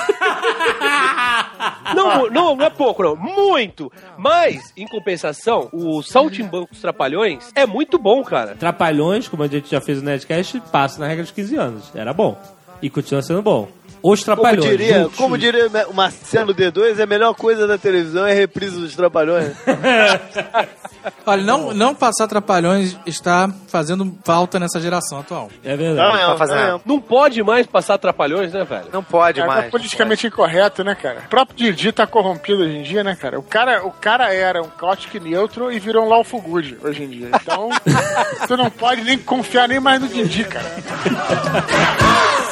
Não, 1.94 2.28
não, 2.30 2.56
não 2.56 2.64
é 2.64 2.70
pouco, 2.70 3.02
não. 3.02 3.14
Muito! 3.14 3.92
Mas, 4.16 4.72
em 4.76 4.86
compensação, 4.86 5.68
o 5.72 6.02
Saltimbancos 6.02 6.80
Trapalhões 6.80 7.50
é 7.54 7.66
muito 7.66 7.98
bom, 7.98 8.22
cara. 8.24 8.54
Trapalhões, 8.56 9.28
como 9.28 9.42
a 9.42 9.46
gente 9.46 9.70
já 9.70 9.80
fez 9.80 9.98
no 9.98 10.04
Nerdcast, 10.04 10.60
passa 10.72 10.98
na 11.00 11.06
regra 11.06 11.22
dos 11.22 11.32
15 11.32 11.56
anos. 11.56 11.92
Era 11.94 12.12
bom. 12.12 12.40
E 12.80 12.90
continua 12.90 13.22
sendo 13.22 13.42
bom. 13.42 13.68
Os 14.02 14.24
Como 14.24 14.36
Trapalhões. 14.36 14.68
diria, 14.70 15.02
juntos. 15.02 15.16
como 15.16 15.38
diria 15.38 15.70
o 15.88 15.94
Marcelo 15.94 16.52
D2, 16.54 17.00
a 17.00 17.06
melhor 17.06 17.34
coisa 17.34 17.66
da 17.68 17.78
televisão 17.78 18.26
é 18.26 18.32
a 18.32 18.34
reprise 18.34 18.78
dos 18.80 18.96
Trapalhões. 18.96 19.52
Olha, 21.26 21.42
não, 21.42 21.72
não 21.72 21.94
passar 21.94 22.26
Trapalhões 22.26 22.96
está 23.06 23.48
fazendo 23.68 24.12
falta 24.24 24.58
nessa 24.58 24.80
geração 24.80 25.20
atual. 25.20 25.48
É 25.64 25.76
verdade. 25.76 26.16
Não, 26.20 26.26
tá 26.32 26.36
fazendo. 26.36 26.80
Não 26.84 27.00
pode 27.00 27.42
mais 27.42 27.66
passar 27.66 27.96
Trapalhões, 27.98 28.52
né, 28.52 28.64
velho? 28.64 28.86
Não 28.92 29.02
pode 29.04 29.40
É, 29.40 29.46
mais. 29.46 29.66
é 29.66 29.70
politicamente 29.70 30.26
incorreto, 30.26 30.82
né, 30.82 30.94
cara? 30.94 31.20
O 31.26 31.28
próprio 31.28 31.56
Didi 31.56 31.92
tá 31.92 32.06
corrompido 32.06 32.62
hoje 32.62 32.76
em 32.78 32.82
dia, 32.82 33.04
né, 33.04 33.14
cara? 33.14 33.38
O 33.38 33.42
cara, 33.42 33.84
o 33.86 33.90
cara 33.92 34.32
era 34.34 34.60
um 34.62 34.68
caótico 34.68 35.18
neutro 35.18 35.70
e 35.72 35.78
virou 35.78 36.04
um 36.04 36.08
Lawful 36.08 36.40
Good 36.40 36.78
hoje 36.82 37.04
em 37.04 37.08
dia. 37.08 37.28
Então, 37.40 37.68
tu 38.48 38.56
não 38.56 38.70
pode 38.70 39.02
nem 39.02 39.16
confiar 39.18 39.68
nem 39.68 39.78
mais 39.80 40.00
no 40.00 40.08
Didi, 40.08 40.44
cara. 40.44 40.66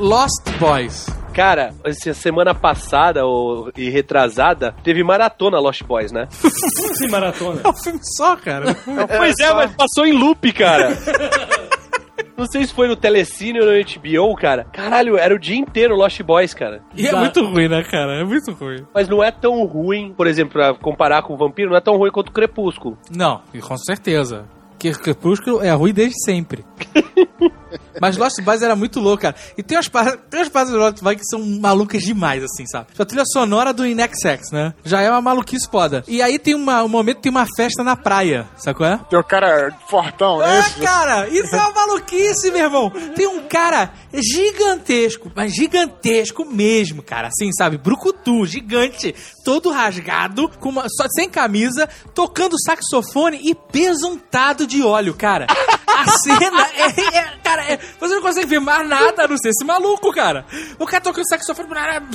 Lost 0.00 0.48
Boys. 0.58 1.06
Cara, 1.34 1.74
essa 1.84 2.14
semana 2.14 2.54
passada 2.54 3.26
ou, 3.26 3.70
e 3.76 3.90
retrasada, 3.90 4.74
teve 4.82 5.04
maratona 5.04 5.60
Lost 5.60 5.82
Boys, 5.82 6.10
né? 6.10 6.26
Sim, 6.32 7.08
maratona. 7.08 7.60
É 7.62 7.68
um 7.68 7.72
filme 7.74 8.00
só, 8.16 8.34
cara. 8.34 8.74
pois 8.74 9.34
é, 9.38 9.52
mas 9.52 9.74
passou 9.74 10.06
em 10.06 10.12
loop, 10.12 10.52
cara. 10.54 10.96
Não 12.34 12.46
sei 12.46 12.64
se 12.64 12.72
foi 12.72 12.88
no 12.88 12.96
Telecine 12.96 13.60
ou 13.60 13.66
no 13.66 13.72
HBO, 13.72 14.34
cara. 14.34 14.64
Caralho, 14.72 15.18
era 15.18 15.34
o 15.34 15.38
dia 15.38 15.58
inteiro 15.58 15.94
Lost 15.94 16.22
Boys, 16.22 16.54
cara. 16.54 16.80
E 16.96 17.06
é 17.06 17.14
muito 17.14 17.44
ruim, 17.44 17.68
né, 17.68 17.84
cara? 17.84 18.22
É 18.22 18.24
muito 18.24 18.52
ruim. 18.52 18.86
Mas 18.94 19.06
não 19.06 19.22
é 19.22 19.30
tão 19.30 19.62
ruim, 19.66 20.14
por 20.16 20.26
exemplo, 20.26 20.54
pra 20.54 20.72
comparar 20.72 21.20
com 21.22 21.34
o 21.34 21.36
Vampiro, 21.36 21.68
não 21.68 21.76
é 21.76 21.80
tão 21.82 21.98
ruim 21.98 22.10
quanto 22.10 22.30
o 22.30 22.32
Crepúsculo. 22.32 22.96
Não, 23.14 23.42
e 23.52 23.60
com 23.60 23.76
certeza. 23.76 24.46
Que 24.78 24.92
Crepúsculo 24.92 25.62
é 25.62 25.70
ruim 25.72 25.92
desde 25.92 26.16
sempre. 26.24 26.64
Mas 28.00 28.16
Lost 28.16 28.40
Boys 28.42 28.62
era 28.62 28.74
muito 28.74 28.98
louco, 28.98 29.22
cara. 29.22 29.36
E 29.56 29.62
tem 29.62 29.76
umas, 29.76 29.88
par- 29.88 30.16
tem 30.16 30.40
umas 30.40 30.48
partes 30.48 30.72
do 30.72 30.78
Lost 30.78 31.00
Boys 31.02 31.18
que 31.18 31.24
são 31.26 31.38
malucas 31.60 32.02
demais, 32.02 32.42
assim, 32.42 32.66
sabe? 32.66 32.86
A 32.98 33.04
trilha 33.04 33.24
sonora 33.26 33.72
do 33.72 33.86
Inexex, 33.86 34.50
né? 34.50 34.74
Já 34.84 35.00
é 35.02 35.10
uma 35.10 35.20
maluquice 35.20 35.68
foda. 35.70 36.02
E 36.08 36.20
aí 36.22 36.38
tem 36.38 36.54
uma, 36.54 36.82
um 36.82 36.88
momento 36.88 37.20
tem 37.20 37.30
uma 37.30 37.46
festa 37.56 37.84
na 37.84 37.94
praia, 37.96 38.48
sacou? 38.56 38.86
É? 38.86 38.98
Tem 39.10 39.18
o 39.18 39.24
cara 39.24 39.70
fortão, 39.88 40.38
né? 40.38 40.60
É, 40.60 40.84
cara, 40.84 41.28
isso 41.28 41.54
é 41.54 41.58
uma 41.60 41.72
maluquice, 41.72 42.50
meu 42.50 42.64
irmão. 42.64 42.90
Tem 43.14 43.26
um 43.26 43.42
cara 43.46 43.92
gigantesco, 44.12 45.30
mas 45.34 45.52
gigantesco 45.54 46.44
mesmo, 46.44 47.02
cara. 47.02 47.28
Assim, 47.28 47.50
sabe? 47.52 47.76
Brucutu, 47.78 48.46
gigante, 48.46 49.14
todo 49.44 49.70
rasgado, 49.70 50.48
com 50.60 50.70
uma, 50.70 50.86
só, 50.88 51.06
sem 51.14 51.28
camisa, 51.28 51.88
tocando 52.14 52.56
saxofone 52.60 53.40
e 53.42 53.56
besuntado 53.72 54.66
de 54.66 54.82
óleo, 54.82 55.14
cara. 55.14 55.46
A 55.86 56.06
cena 56.18 56.66
é, 56.74 57.18
é- 57.18 57.40
Cara, 57.42 57.64
é- 57.64 57.78
você 57.98 58.14
não 58.14 58.22
consegue 58.22 58.46
ver 58.46 58.60
mais 58.60 58.88
nada 58.88 59.24
a 59.24 59.28
não 59.28 59.36
ser 59.38 59.50
esse 59.50 59.64
maluco, 59.64 60.12
cara. 60.12 60.44
O 60.78 60.86
cara 60.86 61.02
tocando 61.02 61.28
saxofone, 61.28 61.68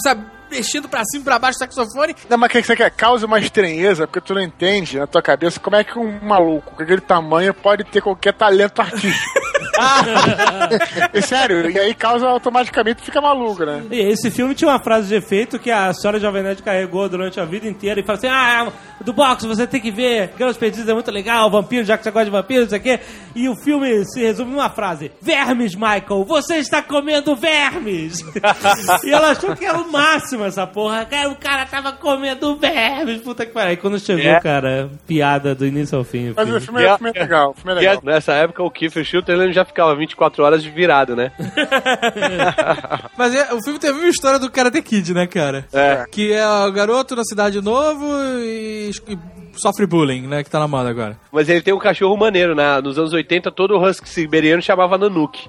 sabe? 0.04 0.26
Mexendo 0.50 0.88
pra 0.88 1.04
cima 1.06 1.22
e 1.22 1.26
pra 1.26 1.40
baixo 1.40 1.60
do 1.60 1.66
saxofone. 1.66 2.16
Não, 2.30 2.38
mas 2.38 2.50
o 2.50 2.52
que 2.52 2.64
você 2.64 2.76
quer? 2.76 2.92
Causa 2.92 3.26
uma 3.26 3.40
estranheza, 3.40 4.08
porque 4.08 4.22
tu 4.22 4.34
não 4.34 4.42
entende 4.42 4.98
na 4.98 5.08
tua 5.08 5.22
cabeça 5.22 5.60
como 5.60 5.76
é 5.76 5.84
que 5.84 5.98
um 5.98 6.20
maluco 6.22 6.76
com 6.76 6.84
aquele 6.84 7.02
tamanho 7.02 7.54
pode 7.54 7.84
ter 7.86 8.02
qualquer 8.02 8.34
talento 8.34 8.82
artístico. 8.82 9.46
é 11.14 11.22
sério, 11.22 11.70
e 11.70 11.80
aí 11.80 11.94
causa 11.94 12.28
automaticamente 12.28 13.02
fica 13.02 13.22
maluco, 13.22 13.66
né? 13.66 13.84
E 13.92 14.00
esse 14.12 14.32
filme 14.32 14.56
tinha 14.56 14.70
uma 14.70 14.80
frase 14.80 15.08
de 15.08 15.16
efeito 15.16 15.60
que 15.60 15.72
a 15.72 15.94
senhora 15.94 16.20
Jovem 16.20 16.44
Nerd 16.44 16.62
carregou 16.62 17.08
durante 17.10 17.40
a 17.40 17.46
vida 17.46 17.68
inteira 17.68 18.00
e 18.00 18.04
fala 18.04 18.18
assim: 18.18 18.28
Ah, 18.28 18.72
do 19.02 19.14
box 19.14 19.46
você 19.46 19.68
tem 19.68 19.82
que 19.82 19.92
ver, 19.92 20.32
Girls 20.38 20.58
Perdidos 20.58 20.88
é 20.88 20.94
muito 20.94 21.12
legal, 21.12 21.50
vampiro, 21.50 21.86
já 21.86 21.98
que 21.98 22.04
você 22.04 22.12
gosta 22.12 22.26
de 22.26 22.32
vampiro, 22.32 22.62
não 22.62 22.70
sei 22.70 22.80
o 22.80 22.82
quê. 22.82 23.00
E 23.36 23.50
o 23.50 23.56
filme 23.56 24.06
se 24.06 24.22
resume 24.22 24.52
numa 24.52 24.70
frase: 24.70 25.12
Vermes, 25.22 25.76
Michael, 25.76 26.26
você 26.26 26.56
está 26.56 26.82
comendo 26.82 27.36
vermes! 27.36 28.20
e 29.04 29.12
ela 29.12 29.32
achou 29.32 29.56
que 29.56 29.66
era 29.66 29.78
o 29.78 29.92
máximo 29.92 30.35
essa 30.44 30.68
porra. 30.68 31.06
Cara, 31.06 31.30
o 31.30 31.36
cara 31.36 31.66
tava 31.66 31.92
comendo 31.94 32.56
vermes, 32.58 33.22
puta 33.22 33.46
que 33.46 33.52
pariu. 33.54 33.70
Aí 33.72 33.78
quando 33.78 34.00
chegou, 34.00 34.24
É. 34.26 34.40
cara, 34.40 34.90
piada 35.08 35.56
do 35.56 35.66
início 35.66 35.98
ao 35.98 36.04
fim. 36.04 36.34
Mas 36.36 36.46
filme. 36.46 36.58
o 36.58 36.62
filme, 36.62 36.84
é- 36.84 36.94
o 36.94 36.98
filme 36.98 37.12
é 37.16 37.20
legal, 37.22 37.52
o 37.52 37.54
filme 37.54 37.72
é 37.72 37.76
E 37.76 37.80
legal. 37.88 38.02
nessa 38.04 38.34
época 38.34 38.64
o 38.64 38.70
Kiefer 38.72 39.06
já 39.52 39.64
ficava 39.66 39.96
24 39.96 40.44
horas 40.44 40.62
de 40.64 40.70
virado, 40.70 41.16
né? 41.16 41.32
Mas 43.18 43.36
é- 43.36 43.54
o 43.54 43.62
filme 43.64 43.80
teve 43.80 43.98
uma 44.00 44.10
história 44.10 44.40
do 44.40 44.50
Karate 44.52 44.82
Kid, 44.82 45.14
né, 45.14 45.28
cara? 45.28 45.66
É. 45.74 46.06
Que 46.12 46.34
é 46.34 46.46
o 46.48 46.72
garoto 46.72 47.16
na 47.16 47.24
cidade 47.24 47.62
novo 47.62 48.06
e, 48.40 48.92
e 49.08 49.18
sofre 49.60 49.86
bullying, 49.86 50.28
né? 50.28 50.44
Que 50.44 50.50
tá 50.50 50.60
na 50.60 50.68
moda 50.68 50.90
agora. 50.90 51.18
Mas 51.32 51.50
ele 51.50 51.62
tem 51.62 51.74
um 51.74 51.80
cachorro 51.80 52.16
maneiro, 52.18 52.56
né? 52.56 52.82
Nos 52.82 52.98
anos 52.98 53.14
80, 53.14 53.52
todo 53.52 53.78
husky 53.82 54.08
siberiano 54.10 54.62
chamava 54.62 54.98
Nanuki. 54.98 55.48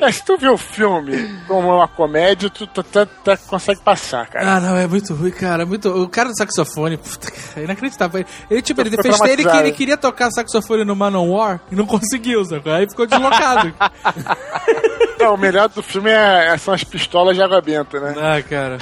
É, 0.00 0.10
se 0.10 0.24
tu 0.24 0.36
vê 0.36 0.48
o 0.48 0.56
filme 0.56 1.38
como 1.46 1.68
uma 1.76 1.86
comédia, 1.86 2.50
tu, 2.50 2.66
tu, 2.66 2.82
tu- 2.82 3.06
tu 3.06 3.38
consegue 3.46 3.80
passar, 3.82 4.26
cara. 4.26 4.56
Ah, 4.56 4.60
não, 4.60 4.76
é 4.76 4.86
muito 4.86 5.14
ruim, 5.14 5.30
cara. 5.30 5.64
Muito... 5.64 5.88
O 5.88 6.08
cara 6.08 6.30
do 6.30 6.36
saxofone, 6.36 6.96
puta, 6.96 7.30
é 7.56 7.64
inacreditável. 7.64 8.24
Ele, 8.50 8.62
tipo, 8.62 8.80
ele 8.80 8.90
fez 8.90 9.20
ele 9.20 9.44
que 9.44 9.56
ele 9.56 9.72
queria 9.72 9.96
tocar 9.96 10.30
saxofone 10.30 10.84
no 10.84 10.96
Manowar 10.96 11.60
e 11.70 11.76
não 11.76 11.86
conseguiu, 11.86 12.44
sacou? 12.44 12.72
Aí 12.72 12.88
ficou 12.88 13.06
deslocado. 13.06 13.72
Não, 15.20 15.34
o 15.34 15.38
melhor 15.38 15.68
do 15.68 15.82
filme 15.84 16.10
é, 16.10 16.56
são 16.58 16.74
as 16.74 16.82
pistolas 16.82 17.36
de 17.36 17.42
água 17.42 17.60
benta, 17.60 18.00
né? 18.00 18.14
ah, 18.18 18.42
cara. 18.42 18.78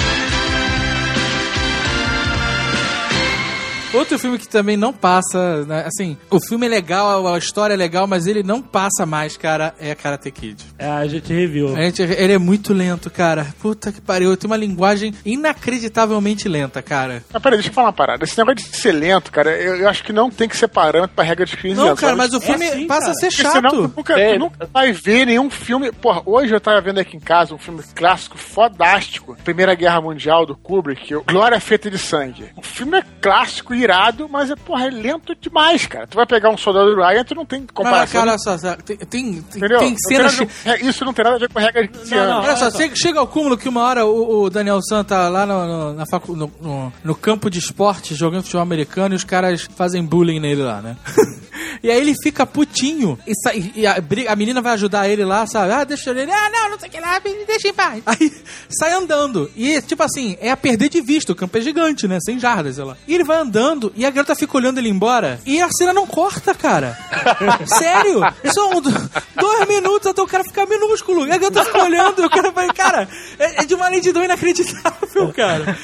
Outro 3.93 4.19
filme 4.21 4.39
que 4.39 4.47
também 4.49 4.77
não 4.77 4.93
passa, 4.93 5.65
né, 5.65 5.85
assim, 5.85 6.17
o 6.31 6.39
filme 6.41 6.65
é 6.67 6.69
legal, 6.69 7.27
a 7.27 7.37
história 7.37 7.75
é 7.75 7.77
legal, 7.77 8.07
mas 8.07 8.27
ele 8.29 8.41
não 8.43 8.63
passa 8.63 9.05
mais, 9.05 9.37
cara, 9.37 9.75
é 9.81 9.95
Karate 9.97 10.31
Kid. 10.31 10.65
É, 10.79 10.87
a 10.89 11.07
gente 11.09 11.33
reviu. 11.33 11.75
A 11.77 11.83
gente, 11.83 12.01
ele 12.03 12.33
é 12.33 12.39
muito 12.39 12.73
lento, 12.73 13.11
cara. 13.11 13.47
Puta 13.61 13.91
que 13.91 14.01
pariu. 14.01 14.37
Tem 14.37 14.49
uma 14.49 14.57
linguagem 14.57 15.13
inacreditavelmente 15.25 16.49
lenta, 16.49 16.81
cara. 16.83 17.25
Mas 17.33 17.43
peraí, 17.43 17.59
deixa 17.59 17.71
eu 17.71 17.75
falar 17.75 17.89
uma 17.89 17.93
parada. 17.93 18.25
Esse 18.25 18.39
negócio 18.39 18.57
de 18.71 18.77
ser 18.77 18.93
lento, 18.93 19.33
cara, 19.33 19.51
eu, 19.61 19.77
eu 19.77 19.89
acho 19.89 20.05
que 20.05 20.13
não 20.13 20.31
tem 20.31 20.49
que 20.49 20.57
ser 20.57 20.69
parâmetro 20.69 21.15
pra 21.17 21.25
regra 21.25 21.45
de 21.45 21.57
15 21.57 21.75
Não, 21.75 21.97
cara, 21.97 22.15
mas 22.15 22.33
o 22.33 22.41
filme 22.41 22.65
assim, 22.69 22.87
passa 22.87 23.01
cara. 23.01 23.13
a 23.13 23.15
ser 23.15 23.27
Porque 23.29 23.43
chato. 23.43 23.53
senão 23.53 23.71
tu 23.71 23.93
nunca, 23.97 24.19
É. 24.21 24.33
tu 24.35 24.39
nunca 24.39 24.69
vai 24.73 24.93
ver 24.93 25.27
nenhum 25.27 25.51
filme. 25.51 25.91
Porra, 25.93 26.23
hoje 26.25 26.55
eu 26.55 26.61
tava 26.61 26.81
vendo 26.81 26.99
aqui 26.99 27.17
em 27.17 27.21
casa 27.21 27.55
um 27.55 27.59
filme 27.59 27.83
clássico 27.95 28.39
fodástico. 28.39 29.37
Primeira 29.45 29.75
Guerra 29.75 30.01
Mundial 30.01 30.47
do 30.47 30.57
Kubrick, 30.57 31.15
o 31.15 31.25
Glória 31.25 31.59
Feita 31.61 31.91
de 31.91 31.99
Sangue. 31.99 32.51
O 32.57 32.63
filme 32.63 32.99
é 32.99 33.05
clássico 33.21 33.75
e 33.75 33.80
irado, 33.83 34.29
mas 34.29 34.51
é, 34.51 34.57
porra, 34.57 34.87
é 34.87 34.91
lento 34.91 35.35
demais, 35.41 35.87
cara. 35.87 36.07
Tu 36.07 36.17
vai 36.17 36.27
pegar 36.27 36.51
um 36.51 36.57
soldado 36.57 36.95
do 36.95 37.01
Ryan, 37.01 37.25
tu 37.25 37.35
não 37.35 37.45
tem 37.47 37.67
comparação. 37.73 38.21
cara, 38.21 38.31
olha 38.33 38.39
só, 38.39 38.77
tem, 38.77 38.97
tem, 38.97 39.29
entendeu? 39.31 39.79
tem 39.79 39.91
Não 39.91 39.99
cenas... 39.99 40.35
ver- 40.37 40.49
é, 40.65 40.81
isso 40.85 41.05
não 41.05 41.13
tem 41.13 41.25
nada 41.25 41.37
a 41.37 41.39
ver 41.41 41.49
com 41.53 41.59
a 41.59 41.63
regra 41.63 41.83
de 41.83 41.89
15 41.99 42.11
Não, 42.15 42.27
não. 42.27 42.39
Olha 42.43 42.57
só, 42.57 42.63
olha 42.65 42.71
só. 42.73 42.79
chega, 42.79 42.95
chega 42.97 43.19
ao 43.21 43.27
cúmulo 43.27 43.57
que 43.59 43.69
uma 43.69 43.83
hora 43.83 44.05
o, 44.07 44.43
o 44.45 44.51
Daniel 44.51 44.81
San 44.83 45.03
tá 45.05 45.29
lá 45.29 45.45
no, 45.47 45.67
no, 45.67 45.93
na 45.95 46.05
facu, 46.07 46.35
no, 46.37 46.51
no- 46.61 46.93
no 47.03 47.15
campo 47.15 47.51
de 47.51 47.59
esporte 47.59 48.15
jogando 48.15 48.43
futebol 48.43 48.63
americano 48.63 49.15
e 49.15 49.17
os 49.17 49.25
caras 49.25 49.67
fazem 49.77 50.05
bullying 50.05 50.41
nele 50.41 50.63
lá, 50.63 50.81
né? 50.81 50.97
e 51.83 51.91
aí 51.91 52.01
ele 52.01 52.15
fica 52.23 52.45
putinho 52.47 53.19
e, 53.27 53.33
sai- 53.43 53.73
e 53.75 53.87
a, 53.87 53.97
a 54.29 54.37
menina 54.37 54.61
vai 54.63 54.73
ajudar 54.75 55.09
ele 55.09 55.25
lá, 55.25 55.47
sabe? 55.47 55.73
Ah, 55.73 55.85
deixa 55.85 56.11
ele. 56.11 56.31
Ah, 56.31 56.51
não, 56.51 56.71
não 56.71 56.79
sei 56.79 56.89
o 56.89 56.93
que 56.93 57.01
lá, 57.01 57.21
me 57.25 57.45
deixa 57.47 57.69
em 57.69 57.73
paz. 57.75 58.03
Aí 58.07 58.33
sai 58.71 58.93
andando. 58.93 59.51
E, 59.57 59.81
tipo 59.83 60.03
assim, 60.03 60.37
é 60.41 60.51
a 60.51 60.57
perder 60.57 60.89
de 60.89 61.01
vista. 61.01 61.33
O 61.33 61.37
campo 61.37 61.57
é 61.59 61.61
gigante, 61.61 62.07
né? 62.09 62.19
100 62.21 62.39
jardas, 62.41 62.77
sei 62.77 62.85
lá. 62.85 62.97
E 63.07 63.15
ele 63.15 63.25
vai 63.25 63.39
andando 63.39 63.93
e 63.97 64.05
a 64.05 64.11
garota 64.11 64.35
fica 64.35 64.57
olhando 64.57 64.79
ele 64.79 64.89
embora. 64.89 65.41
E 65.47 65.61
a 65.61 65.69
cena 65.71 65.93
não 65.93 66.07
corta, 66.07 66.55
cara. 66.55 66.97
Sério? 67.67 68.21
São 68.53 68.81
do- 68.81 69.11
dois 69.37 69.69
minutos 69.69 70.07
até 70.09 70.23
o 70.23 70.27
cara 70.27 70.45
ficar 70.45 70.67
minúsculo. 70.67 71.27
E 71.27 71.33
a 71.33 71.39
garota 71.39 71.65
fica 71.65 71.83
olhando 71.83 72.23
e 72.23 72.27
o 72.27 72.31
cara 72.31 72.51
vai, 72.51 72.69
cara, 72.73 73.09
é, 73.39 73.63
é 73.63 73.65
de 73.65 73.75
uma 73.75 73.89
lentidão 73.89 74.25
inacreditável, 74.25 75.33
cara. 75.35 75.77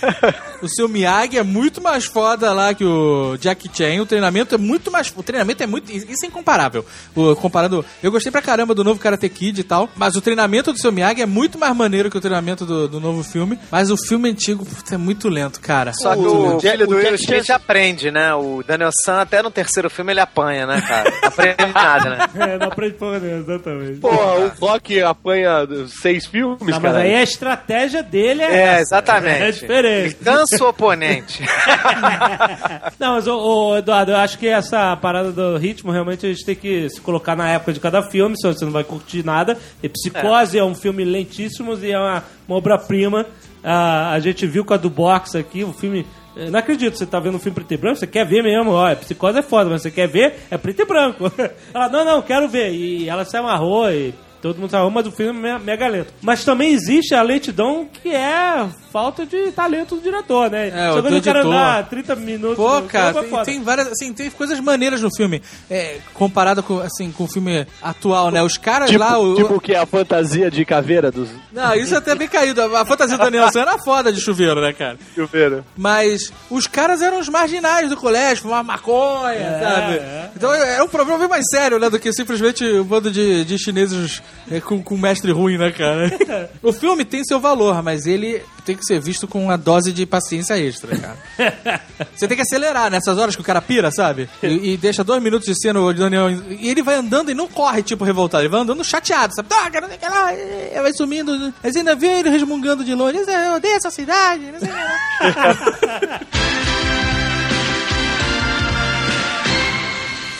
O 0.63 0.69
seu 0.69 0.89
Miyagi 0.89 1.39
é 1.39 1.43
muito 1.43 1.81
mais 1.81 2.05
foda 2.07 2.53
lá 2.53 2.73
que 2.75 2.85
o 2.85 3.37
Jack 3.39 3.69
Chan. 3.73 4.01
O 4.03 4.07
treinamento 4.07 4.55
é 4.55 4.59
muito 4.59 4.91
mais. 4.91 5.13
O 5.15 5.23
treinamento 5.23 5.63
é 5.63 5.67
muito. 5.67 5.76
Isso 5.89 6.25
é 6.25 6.29
incomparável. 6.29 6.85
O, 7.15 7.35
comparando. 7.37 7.85
Eu 8.03 8.11
gostei 8.11 8.31
pra 8.33 8.43
caramba 8.43 8.75
do 8.75 8.85
novo 8.85 9.01
Karate 9.01 9.29
Kid 9.29 9.61
e 9.61 9.65
tal. 9.65 9.89
Mas 9.97 10.17
o 10.17 10.21
treinamento 10.21 10.73
do 10.73 10.79
seu 10.79 10.93
Miyagi 10.93 11.23
é 11.23 11.27
muito 11.27 11.59
mais 11.59 11.75
maneiro 11.77 12.11
que 12.11 12.19
o 12.19 12.21
treinamento 12.21 12.65
do, 12.65 12.89
do 12.89 13.01
novo 13.01 13.23
filme. 13.23 13.59
Mas 13.71 13.91
o 13.91 13.97
filme 13.97 14.31
antigo 14.31 14.65
putz, 14.65 14.93
é 14.93 14.97
muito 14.97 15.29
lento, 15.29 15.61
cara. 15.61 15.93
Só 15.93 16.15
que 16.15 16.21
O 16.21 16.57
o, 16.57 16.61
filho 16.61 16.85
o 16.85 16.87
do 16.89 16.95
Jack 16.97 17.07
Will 17.07 17.15
Smith 17.17 17.51
aprende, 17.51 18.11
né? 18.11 18.35
O 18.35 18.63
Daniel 18.67 18.91
San 19.05 19.21
até 19.21 19.43
no 19.43 19.51
terceiro 19.51 19.89
filme 19.91 20.13
ele 20.13 20.21
apanha, 20.21 20.67
né, 20.67 20.81
cara? 20.81 21.11
Não 21.11 21.29
aprende 21.29 21.73
nada, 21.75 22.11
né? 22.11 22.19
É, 22.47 22.59
não 22.59 22.69
aprende 22.69 22.95
porra 22.95 23.19
nenhuma, 23.19 23.41
exatamente. 23.41 23.99
Porra, 24.01 24.35
o 24.37 24.49
Rock 24.61 25.03
apanha 25.03 25.67
seis 25.89 26.27
filmes, 26.27 26.61
Não, 26.61 26.67
mas 26.81 26.81
cara. 26.93 26.99
aí 26.99 27.15
a 27.15 27.23
estratégia 27.23 28.03
dele 28.03 28.43
é. 28.43 28.47
É, 28.57 28.63
essa. 28.75 28.81
exatamente. 28.97 29.43
É 29.43 29.49
Ele 29.49 29.53
diferente. 29.53 30.15
cansa 30.17 30.65
o 30.65 30.69
oponente. 30.69 31.43
Não, 32.99 33.15
mas, 33.15 33.27
ô, 33.27 33.39
ô, 33.71 33.77
Eduardo, 33.79 34.13
eu 34.13 34.17
acho 34.17 34.39
que 34.39 34.47
essa 34.49 34.97
parada 34.97 35.33
do 35.33 35.57
ritmo, 35.67 35.91
realmente 35.93 36.27
a 36.27 36.29
gente 36.29 36.45
tem 36.45 36.55
que 36.55 36.89
se 36.89 37.01
colocar 37.01 37.37
na 37.37 37.49
época 37.49 37.73
de 37.73 37.81
cada 37.81 38.03
filme, 38.03 38.37
senão 38.39 38.55
você 38.55 38.65
não 38.65 38.73
vai 38.73 38.85
curtir 38.85 39.25
nada. 39.25 39.59
E 39.83 39.89
Psicose 39.89 40.59
é, 40.59 40.65
um 40.65 40.75
filme 40.75 41.05
lentíssimo 41.05 41.75
e 41.75 41.93
é 41.93 41.99
uma, 41.99 42.25
uma 42.49 42.57
obra-prima. 42.57 43.27
Ah, 43.63 44.13
a 44.13 44.21
gente 44.21 44.47
viu 44.47 44.65
com 44.65 44.75
a 44.75 44.77
do 44.77 44.89
Box 44.89 45.37
aqui, 45.37 45.65
o 45.65 45.73
filme. 45.73 46.07
eu 46.37 46.51
Não 46.51 46.59
acredito, 46.59 46.97
você 46.97 47.07
tá 47.07 47.19
vendo 47.19 47.37
um 47.37 47.41
filme 47.41 47.55
preto 47.55 47.73
e 47.73 47.77
branco, 47.77 47.99
você 47.99 48.07
quer 48.07 48.27
ver 48.27 48.43
mesmo, 48.43 48.73
ó, 48.73 48.95
psicose 48.95 49.39
é 49.39 49.43
foda, 49.43 49.71
mas 49.71 49.83
você 49.83 49.91
quer 49.91 50.07
ver, 50.07 50.35
é 50.51 50.57
preto 50.57 50.83
e 50.83 50.85
branco. 50.85 51.33
Ela, 51.75 51.89
não, 51.89 52.05
não, 52.05 52.23
quero 52.23 52.49
ver. 52.49 52.73
E 52.73 53.09
ela 53.09 53.25
se 53.25 53.37
amarrou 53.37 53.91
e 53.91 54.15
todo 54.43 54.59
mundo 54.59 54.75
amarrou, 54.75 54.91
mas 54.91 55.07
o 55.07 55.11
filme 55.13 55.49
é 55.49 55.59
me- 55.59 55.65
mega 55.65 55.87
lento. 55.87 56.13
Mas 56.23 56.45
também 56.45 56.73
existe 56.73 57.15
a 57.15 57.23
lentidão 57.23 57.89
que 58.03 58.09
é 58.11 58.67
falta 58.93 59.27
de 59.27 59.53
talento 59.53 59.97
do 59.97 60.01
diretor, 60.03 60.51
né? 60.51 60.69
É, 60.69 60.91
Você 60.93 60.99
o 60.99 61.03
vê 61.03 61.11
do 61.11 61.17
o 61.19 61.23
cara 61.23 61.43
andar 61.45 61.87
30 61.89 62.17
minutos. 62.17 62.57
Pô, 62.57 62.81
cara, 62.83 63.19
é 63.21 63.23
tem, 63.23 63.43
tem 63.45 63.63
várias, 63.63 63.89
assim, 63.89 64.13
tem 64.13 64.31
coisas 64.31 64.59
maneiras 64.61 65.03
no 65.03 65.15
filme, 65.15 65.43
é, 65.71 65.99
comparado 66.15 66.63
com, 66.63 66.79
assim, 66.81 67.11
com 67.13 67.25
o 67.25 67.29
filme 67.29 67.67
atual, 67.83 68.31
né? 68.31 68.43
Os 68.43 68.57
caras 68.57 68.89
Tipo, 68.91 69.01
lá, 69.05 69.19
o, 69.19 69.35
tipo 69.35 69.61
que 69.61 69.73
é 69.75 69.79
a 69.79 69.87
fantasia 69.87 70.51
de 70.51 70.65
caveira 70.65 71.11
dos 71.11 71.29
não, 71.53 71.75
isso 71.75 71.95
é 71.95 71.99
até 71.99 72.15
bem 72.15 72.29
caído. 72.29 72.61
A, 72.77 72.85
fantasia 72.87 73.17
do 73.19 73.25
Daniel 73.25 73.51
San 73.51 73.61
era 73.63 73.79
foda 73.79 74.13
de 74.13 74.21
chuveiro, 74.21 74.61
né, 74.61 74.73
cara? 74.73 74.97
chuveiros. 75.15 75.63
Mas 75.77 76.33
os 76.51 76.67
caras 76.67 77.01
eram 77.03 77.19
os 77.19 77.29
marginais 77.29 77.89
do 77.91 77.97
colégio, 77.97 78.43
fumavam 78.45 78.65
maconha, 78.65 79.59
sabe? 79.61 79.97
é. 79.97 80.31
Então 80.37 80.53
é 80.55 80.83
um 80.83 80.89
problema 80.89 81.19
bem 81.19 81.29
mais 81.29 81.45
sério, 81.51 81.79
né? 81.79 81.89
Do 81.91 81.99
que 81.99 82.13
simplesmente 82.13 82.65
um 82.65 82.85
bando 82.85 83.11
de, 83.11 83.45
de 83.45 83.59
chineses 83.59 84.23
é, 84.51 84.61
com, 84.61 84.83
com 84.83 84.97
mestre 84.97 85.33
ruim, 85.33 85.59
né, 85.59 85.71
cara? 85.73 86.51
o 86.63 86.73
filme 86.73 87.05
tem 87.05 87.25
seu 87.25 87.41
valor, 87.41 87.83
mas 87.83 88.07
ele 88.07 88.43
tem 88.65 88.77
que 88.77 88.85
ser 88.85 89.01
visto 89.01 89.27
com 89.27 89.43
uma 89.43 89.57
dose 89.57 89.93
de 89.93 90.07
paciência 90.07 90.59
extra, 90.59 90.97
cara. 90.97 91.17
Você 92.15 92.27
tem 92.27 92.37
que 92.37 92.43
acelerar 92.43 92.91
nessas 92.91 93.19
horas 93.19 93.35
que 93.35 93.43
o 93.43 93.45
cara 93.45 93.61
pira, 93.61 93.91
sabe? 93.91 94.29
E, 94.43 94.73
e 94.73 94.77
deixa 94.77 95.05
dois 95.05 95.23
minutos 95.23 95.47
de 95.47 95.61
cena 95.61 95.81
o 95.81 95.93
Daniel. 95.93 96.31
E 96.31 96.69
ele 96.69 96.83
vai 96.83 96.97
andando 96.97 97.31
e 97.31 97.35
não 97.35 97.47
corre, 97.49 97.83
tipo, 97.83 98.05
revoltado. 98.05 98.43
Ele 98.43 98.51
vai 98.51 98.61
andando 98.61 98.85
chateado, 98.85 99.35
sabe? 99.35 99.49
Ah, 99.53 99.71
cara, 99.71 99.89
não 99.89 99.99
sei 99.99 100.09
lá. 100.09 100.35
e 100.35 100.83
Vai 100.83 100.93
sumindo. 100.93 101.53
Mas 101.63 101.77
ainda 101.77 101.95
vê 101.95 102.21
ele 102.21 102.31
resmungando 102.31 102.85
de 102.85 102.95
longe. 102.95 103.19
Eu 103.19 103.55
odeio 103.55 103.77
essa 103.77 103.91
cidade. 103.91 104.51
Não 104.53 104.61
sei 104.61 104.69
o 104.69 104.73
que 104.73 104.79
lá. 104.79 106.21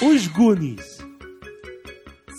Os 0.03 0.27
Goonies. 0.27 0.96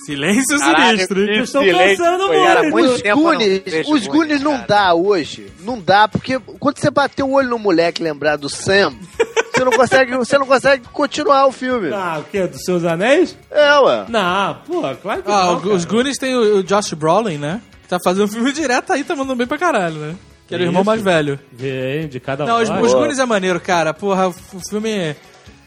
Silêncio 0.07 0.57
Caralho, 0.57 0.91
sinistro. 0.91 1.21
hein? 1.21 1.39
cansando 1.73 2.27
foi. 2.27 2.69
muito. 2.69 2.93
Os 2.93 3.01
Goonies, 3.01 3.61
os 3.89 4.07
Goonies 4.07 4.41
não 4.41 4.63
dá 4.65 4.93
hoje. 4.93 5.51
Não 5.59 5.77
dá, 5.81 6.07
porque 6.07 6.39
quando 6.39 6.79
você 6.79 6.89
bater 6.89 7.23
o 7.23 7.31
olho 7.31 7.49
no 7.49 7.59
moleque 7.59 8.01
lembrar 8.01 8.37
do 8.37 8.49
Sam, 8.49 8.93
você 9.53 9.65
não 9.65 9.71
consegue, 9.73 10.15
você 10.15 10.37
não 10.37 10.45
consegue 10.45 10.87
continuar 10.93 11.45
o 11.45 11.51
filme. 11.51 11.91
Ah, 11.93 12.19
o 12.21 12.23
quê? 12.23 12.47
Dos 12.47 12.61
seus 12.63 12.85
anéis? 12.85 13.37
É, 13.51 13.77
ué. 13.79 14.05
Não, 14.07 14.55
pô, 14.65 14.81
claro 15.01 15.23
que 15.23 15.29
Ah, 15.29 15.59
não, 15.61 15.73
os 15.73 15.83
Goonies 15.83 16.17
tem 16.17 16.33
o, 16.37 16.59
o 16.59 16.63
Josh 16.63 16.93
Brolin, 16.93 17.37
né? 17.37 17.61
Que 17.81 17.89
tá 17.89 17.97
fazendo 18.01 18.23
um 18.23 18.29
filme 18.29 18.53
direto 18.53 18.93
aí, 18.93 19.03
tá 19.03 19.13
mandando 19.13 19.35
bem 19.35 19.47
pra 19.47 19.57
caralho, 19.57 19.95
né? 19.95 20.15
Que 20.47 20.55
era 20.55 20.63
o 20.63 20.67
irmão 20.67 20.85
mais 20.85 21.01
velho. 21.01 21.37
Vem 21.51 22.07
de 22.07 22.21
cada 22.21 22.45
Não, 22.45 22.61
os, 22.61 22.69
os 22.69 22.93
Goonies 22.93 23.19
é 23.19 23.25
maneiro, 23.25 23.59
cara. 23.59 23.93
Porra, 23.93 24.29
o 24.29 24.33
filme. 24.69 25.13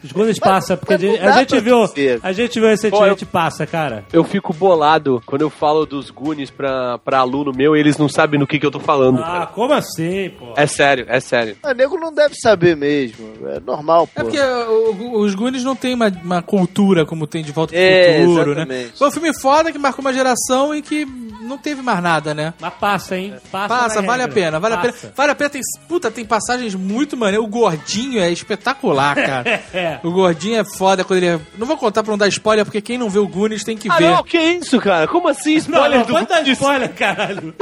Os 0.03 0.11
Goonies 0.11 0.39
passa, 0.39 0.75
porque 0.75 0.93
a 0.93 0.97
mas 0.97 1.35
a 1.35 1.39
gente 1.39 1.59
viu. 1.59 1.85
dizer. 1.87 2.19
A 2.23 2.31
gente 2.31 2.59
viu 2.59 2.69
recentemente 2.69 3.25
passa, 3.25 3.65
cara. 3.67 4.03
Eu 4.11 4.23
fico 4.23 4.53
bolado 4.53 5.21
quando 5.25 5.41
eu 5.41 5.49
falo 5.49 5.85
dos 5.85 6.09
Goonies 6.09 6.49
pra, 6.49 6.97
pra 6.99 7.19
aluno 7.19 7.51
meu 7.55 7.75
e 7.75 7.79
eles 7.79 7.97
não 7.97 8.09
sabem 8.09 8.39
no 8.39 8.47
que, 8.47 8.59
que 8.59 8.65
eu 8.65 8.71
tô 8.71 8.79
falando. 8.79 9.19
Ah, 9.19 9.23
cara. 9.25 9.45
como 9.47 9.73
assim, 9.73 10.29
pô? 10.31 10.53
É 10.57 10.65
sério, 10.67 11.05
é 11.07 11.19
sério. 11.19 11.55
O 11.63 11.71
nego 11.73 11.97
não 11.97 12.13
deve 12.13 12.35
saber 12.35 12.75
mesmo. 12.75 13.29
É 13.47 13.59
normal, 13.59 14.07
pô. 14.07 14.21
É 14.21 14.23
porque 14.23 14.39
o- 14.39 15.19
os 15.19 15.35
Goonies 15.35 15.63
não 15.63 15.75
tem 15.75 15.93
uma, 15.93 16.07
uma 16.23 16.41
cultura 16.41 17.05
como 17.05 17.27
tem 17.27 17.43
de 17.43 17.51
Volta 17.51 17.73
pro 17.73 17.81
É, 17.81 18.21
Futuro, 18.25 18.45
né? 18.55 18.61
exatamente. 18.61 18.97
Foi 18.97 19.07
um 19.07 19.11
filme 19.11 19.33
foda 19.39 19.71
que 19.71 19.77
marcou 19.77 20.03
uma 20.03 20.13
geração 20.13 20.73
e 20.73 20.81
que 20.81 21.05
não 21.41 21.57
teve 21.57 21.81
mais 21.81 22.01
nada, 22.01 22.33
né? 22.33 22.53
Mas 22.59 22.73
passa, 22.75 23.17
hein? 23.17 23.33
Passa, 23.51 23.67
Passa, 23.67 24.01
na 24.01 24.07
vale 24.07 24.23
a 24.23 24.25
regra. 24.25 24.41
pena, 24.41 24.59
vale 24.59 24.73
a 24.75 24.77
Passa. 24.77 24.93
pena. 24.93 25.13
Vale 25.15 25.31
a 25.31 25.35
pena, 25.35 25.49
tem, 25.49 25.61
puta, 25.87 26.09
tem 26.11 26.25
passagens 26.25 26.73
muito 26.75 27.17
maneiras. 27.17 27.45
O 27.45 27.49
gordinho 27.49 28.19
é 28.21 28.31
espetacular, 28.31 29.15
cara. 29.15 29.61
É. 29.73 29.90
O 30.03 30.11
gordinho 30.11 30.59
é 30.59 30.63
foda 30.63 31.03
quando 31.03 31.17
ele. 31.17 31.27
é- 31.27 31.39
Não 31.57 31.67
vou 31.67 31.77
contar 31.77 32.03
pra 32.03 32.11
não 32.11 32.17
dar 32.17 32.27
spoiler, 32.27 32.65
porque 32.65 32.81
quem 32.81 32.97
não 32.97 33.09
vê 33.09 33.19
o 33.19 33.27
Goonies 33.27 33.63
tem 33.63 33.77
que 33.77 33.89
Ah, 33.89 33.97
ver. 33.97 34.09
não, 34.11 34.23
que 34.23 34.37
isso, 34.37 34.79
cara? 34.79 35.07
Como 35.07 35.27
assim? 35.27 35.53
Não, 35.55 35.59
Spoiler 35.59 35.99
não, 35.99 36.05
do 36.05 36.13
pode 36.13 36.27
dar 36.27 36.35
Goonies? 36.39 36.57
spoiler, 36.59 36.93
caralho. 36.93 37.53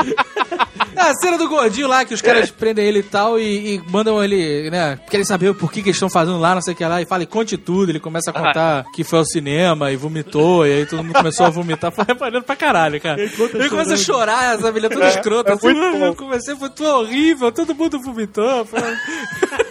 Ah, 0.95 1.09
a 1.09 1.13
cena 1.15 1.37
do 1.37 1.47
gordinho 1.49 1.87
lá, 1.87 2.03
que 2.05 2.13
os 2.13 2.21
caras 2.21 2.49
prendem 2.51 2.85
ele 2.85 2.99
e 2.99 3.03
tal, 3.03 3.39
e, 3.39 3.75
e 3.75 3.81
mandam 3.89 4.23
ele, 4.23 4.69
né? 4.69 4.99
Querem 5.09 5.25
saber 5.25 5.53
por 5.53 5.71
que, 5.71 5.81
que 5.81 5.89
eles 5.89 5.95
estão 5.97 6.09
fazendo 6.09 6.37
lá, 6.39 6.53
não 6.55 6.61
sei 6.61 6.73
o 6.73 6.77
que 6.77 6.85
lá, 6.85 7.01
e 7.01 7.05
fala, 7.05 7.23
e 7.23 7.27
conte 7.27 7.57
tudo. 7.57 7.91
Ele 7.91 7.99
começa 7.99 8.29
a 8.31 8.33
contar 8.33 8.85
que 8.93 9.03
foi 9.03 9.19
ao 9.19 9.25
cinema 9.25 9.91
e 9.91 9.95
vomitou, 9.95 10.65
e 10.67 10.71
aí 10.71 10.85
todo 10.85 11.03
mundo 11.03 11.13
começou 11.15 11.45
a 11.45 11.49
vomitar. 11.49 11.91
Foi 11.91 12.05
reparando 12.07 12.43
pra 12.43 12.55
caralho, 12.55 12.99
cara. 13.01 13.21
Ele 13.21 13.31
Ele, 13.53 13.69
começa 13.69 13.93
a 13.93 13.97
chorar, 13.97 14.53
essa 14.55 14.63
família 14.63 14.89
toda 14.89 15.07
escrota. 15.09 15.51
é 15.51 15.53
assim, 15.55 15.67
"Ah, 15.69 15.71
eu 15.95 15.99
bom." 15.99 16.15
comecei, 16.15 16.55
foi 16.55 16.69
tudo 16.69 16.89
horrível, 16.89 17.51
todo 17.51 17.73
mundo 17.75 17.99
vomitou. 17.99 18.65
Foi... 18.65 18.79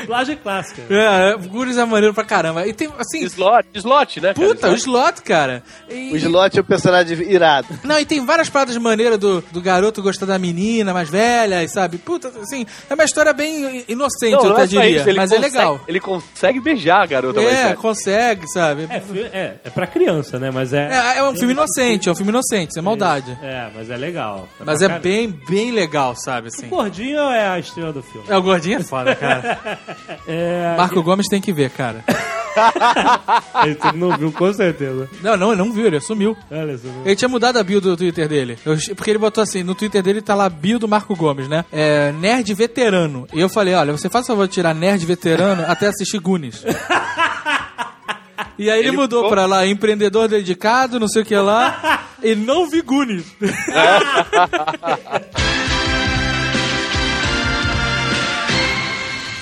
Dublagem 0.00 0.36
clássica. 0.36 0.82
é, 0.90 1.34
o 1.34 1.38
Guris 1.48 1.76
é 1.76 1.84
maneiro 1.84 2.14
pra 2.14 2.24
caramba. 2.24 2.66
E 2.66 2.72
tem, 2.72 2.88
assim, 2.98 3.24
Slot, 3.24 3.66
slot, 3.74 4.20
né? 4.20 4.34
cara? 4.34 4.48
puta, 4.48 4.68
o 4.70 4.74
Slot. 4.74 5.22
cara. 5.22 5.62
E- 5.88 6.12
O 6.12 6.16
Slot 6.16 6.58
é 6.58 6.60
um 6.60 6.64
personagem 6.64 7.18
irado. 7.30 7.68
Não, 7.84 7.98
e 7.98 8.04
tem 8.04 8.24
várias 8.24 8.48
paradas 8.48 8.76
maneiras 8.76 9.18
do, 9.18 9.40
do 9.52 9.60
garoto 9.60 10.02
gostar 10.02 10.26
da 10.26 10.38
menina 10.38 10.92
mais 10.92 11.08
velha, 11.08 11.62
e 11.62 11.68
sabe? 11.68 11.98
Puta, 11.98 12.28
assim, 12.40 12.66
é 12.88 12.94
uma 12.94 13.04
história 13.04 13.32
bem 13.32 13.84
inocente, 13.88 14.32
Não, 14.32 14.40
eu 14.40 14.44
não 14.44 14.52
até 14.52 14.62
é 14.62 14.66
diria. 14.66 14.88
isso, 15.02 15.16
mas 15.16 15.32
é 15.32 15.36
consegue- 15.36 15.56
legal. 15.56 15.80
Ele 15.88 16.00
consegue 16.00 16.60
beijar 16.60 17.02
a 17.02 17.06
garota 17.06 17.40
mais 17.40 17.54
É, 17.56 17.62
velha. 17.64 17.76
consegue, 17.76 18.48
sabe? 18.52 18.86
É, 18.90 18.96
é, 19.38 19.54
é 19.64 19.70
pra 19.70 19.86
criança, 19.86 20.38
né? 20.38 20.50
Mas 20.50 20.72
é. 20.72 20.88
É, 20.90 21.18
é 21.18 21.22
um 21.24 21.34
filme 21.34 21.52
inocente, 21.52 22.08
é 22.08 22.12
um 22.12 22.14
filme 22.16 22.30
inocente, 22.30 22.72
sem 22.74 22.82
maldade. 22.82 23.36
É, 23.42 23.68
mas 23.74 23.90
é 23.90 23.96
legal. 23.96 24.48
Mas 24.64 24.78
pra 24.82 24.94
é 24.94 24.98
bem, 24.98 25.28
bem 25.48 25.70
legal, 25.72 26.14
sabe, 26.16 26.48
assim. 26.48 26.66
O 26.66 26.70
gordinho 26.70 27.18
é 27.30 27.48
a 27.48 27.58
estrela 27.58 27.92
do 27.92 28.02
filme. 28.02 28.26
É, 28.28 28.36
o 28.36 28.42
gordinho 28.42 28.78
é 28.78 28.82
foda, 28.82 29.14
cara. 29.14 29.58
É. 30.26 30.74
Marco 30.76 31.02
Gomes 31.02 31.28
tem 31.28 31.40
que 31.40 31.52
ver, 31.52 31.70
cara. 31.70 32.02
Ele 33.64 33.76
não 33.94 34.16
viu, 34.16 34.32
com 34.32 34.52
certeza. 34.52 35.08
Não, 35.22 35.36
não, 35.36 35.52
ele 35.52 35.62
não 35.62 35.72
viu, 35.72 35.86
ele 35.86 35.96
assumiu. 35.98 36.34
Olha 36.50 36.76
só. 36.78 36.88
Ele 37.04 37.14
tinha 37.14 37.28
mudado 37.28 37.58
a 37.58 37.62
bio 37.62 37.80
do 37.82 37.96
Twitter 37.96 38.26
dele. 38.26 38.58
Eu- 38.64 38.76
porque 38.96 39.10
ele 39.10 39.18
botou 39.18 39.42
assim, 39.42 39.62
no 39.62 39.74
Twitter 39.74 40.02
dele 40.02 40.22
tá 40.22 40.34
lá 40.34 40.48
bio 40.48 40.78
do 40.78 40.88
Marco 40.88 41.14
Gomes, 41.14 41.48
né? 41.48 41.64
É, 41.70 42.12
nerd 42.12 42.52
veterano. 42.54 43.26
E 43.32 43.40
eu 43.40 43.48
falei, 43.50 43.74
olha, 43.74 43.92
você 43.92 44.08
faz 44.08 44.24
o 44.24 44.28
favor 44.28 44.48
de 44.48 44.54
tirar 44.54 44.74
nerd 44.74 45.04
veterano 45.04 45.64
até 45.68 45.88
assistir 45.88 46.18
Goonies. 46.18 46.64
E 48.58 48.70
aí 48.70 48.80
ele, 48.80 48.92
mudou 48.96 49.28
pra 49.28 49.44
lá, 49.44 49.66
empreendedor 49.66 50.26
dedicado, 50.28 50.98
não 50.98 51.08
sei 51.08 51.22
o 51.22 51.26
que 51.26 51.36
lá, 51.36 52.06
e 52.22 52.34
não 52.34 52.70
vi 52.70 52.80
Goonies. 52.80 53.26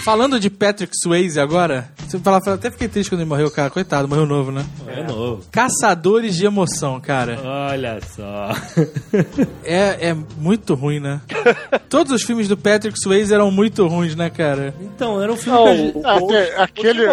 Falando 0.04 0.38
de 0.38 0.50
Patrick 0.50 0.92
Swayze 1.02 1.40
agora, 1.40 1.88
você 2.06 2.18
fala, 2.18 2.36
até 2.36 2.70
fiquei 2.70 2.88
triste 2.88 3.08
quando 3.08 3.22
ele 3.22 3.28
morreu, 3.30 3.50
cara. 3.50 3.70
Coitado, 3.70 4.06
morreu 4.06 4.26
novo, 4.26 4.52
né? 4.52 4.62
É 4.86 5.02
novo. 5.02 5.42
Caçadores 5.50 6.36
de 6.36 6.44
emoção, 6.44 7.00
cara. 7.00 7.38
Olha 7.42 7.98
só. 8.14 8.50
É, 9.64 10.10
é 10.10 10.14
muito 10.36 10.74
ruim, 10.74 11.00
né? 11.00 11.22
Todos 11.88 12.12
os 12.12 12.22
filmes 12.22 12.46
do 12.48 12.54
Patrick 12.56 12.98
Swayze 13.00 13.32
eram 13.32 13.50
muito 13.50 13.86
ruins, 13.86 14.14
né, 14.14 14.28
cara? 14.28 14.74
Então, 14.78 15.22
era 15.22 15.32
um 15.32 15.36
filme 15.38 15.58
que 15.58 15.68
a 15.68 15.76
gente... 15.76 15.98
Ah, 16.04 16.16
aque- 16.16 16.54
aquele 16.58 17.06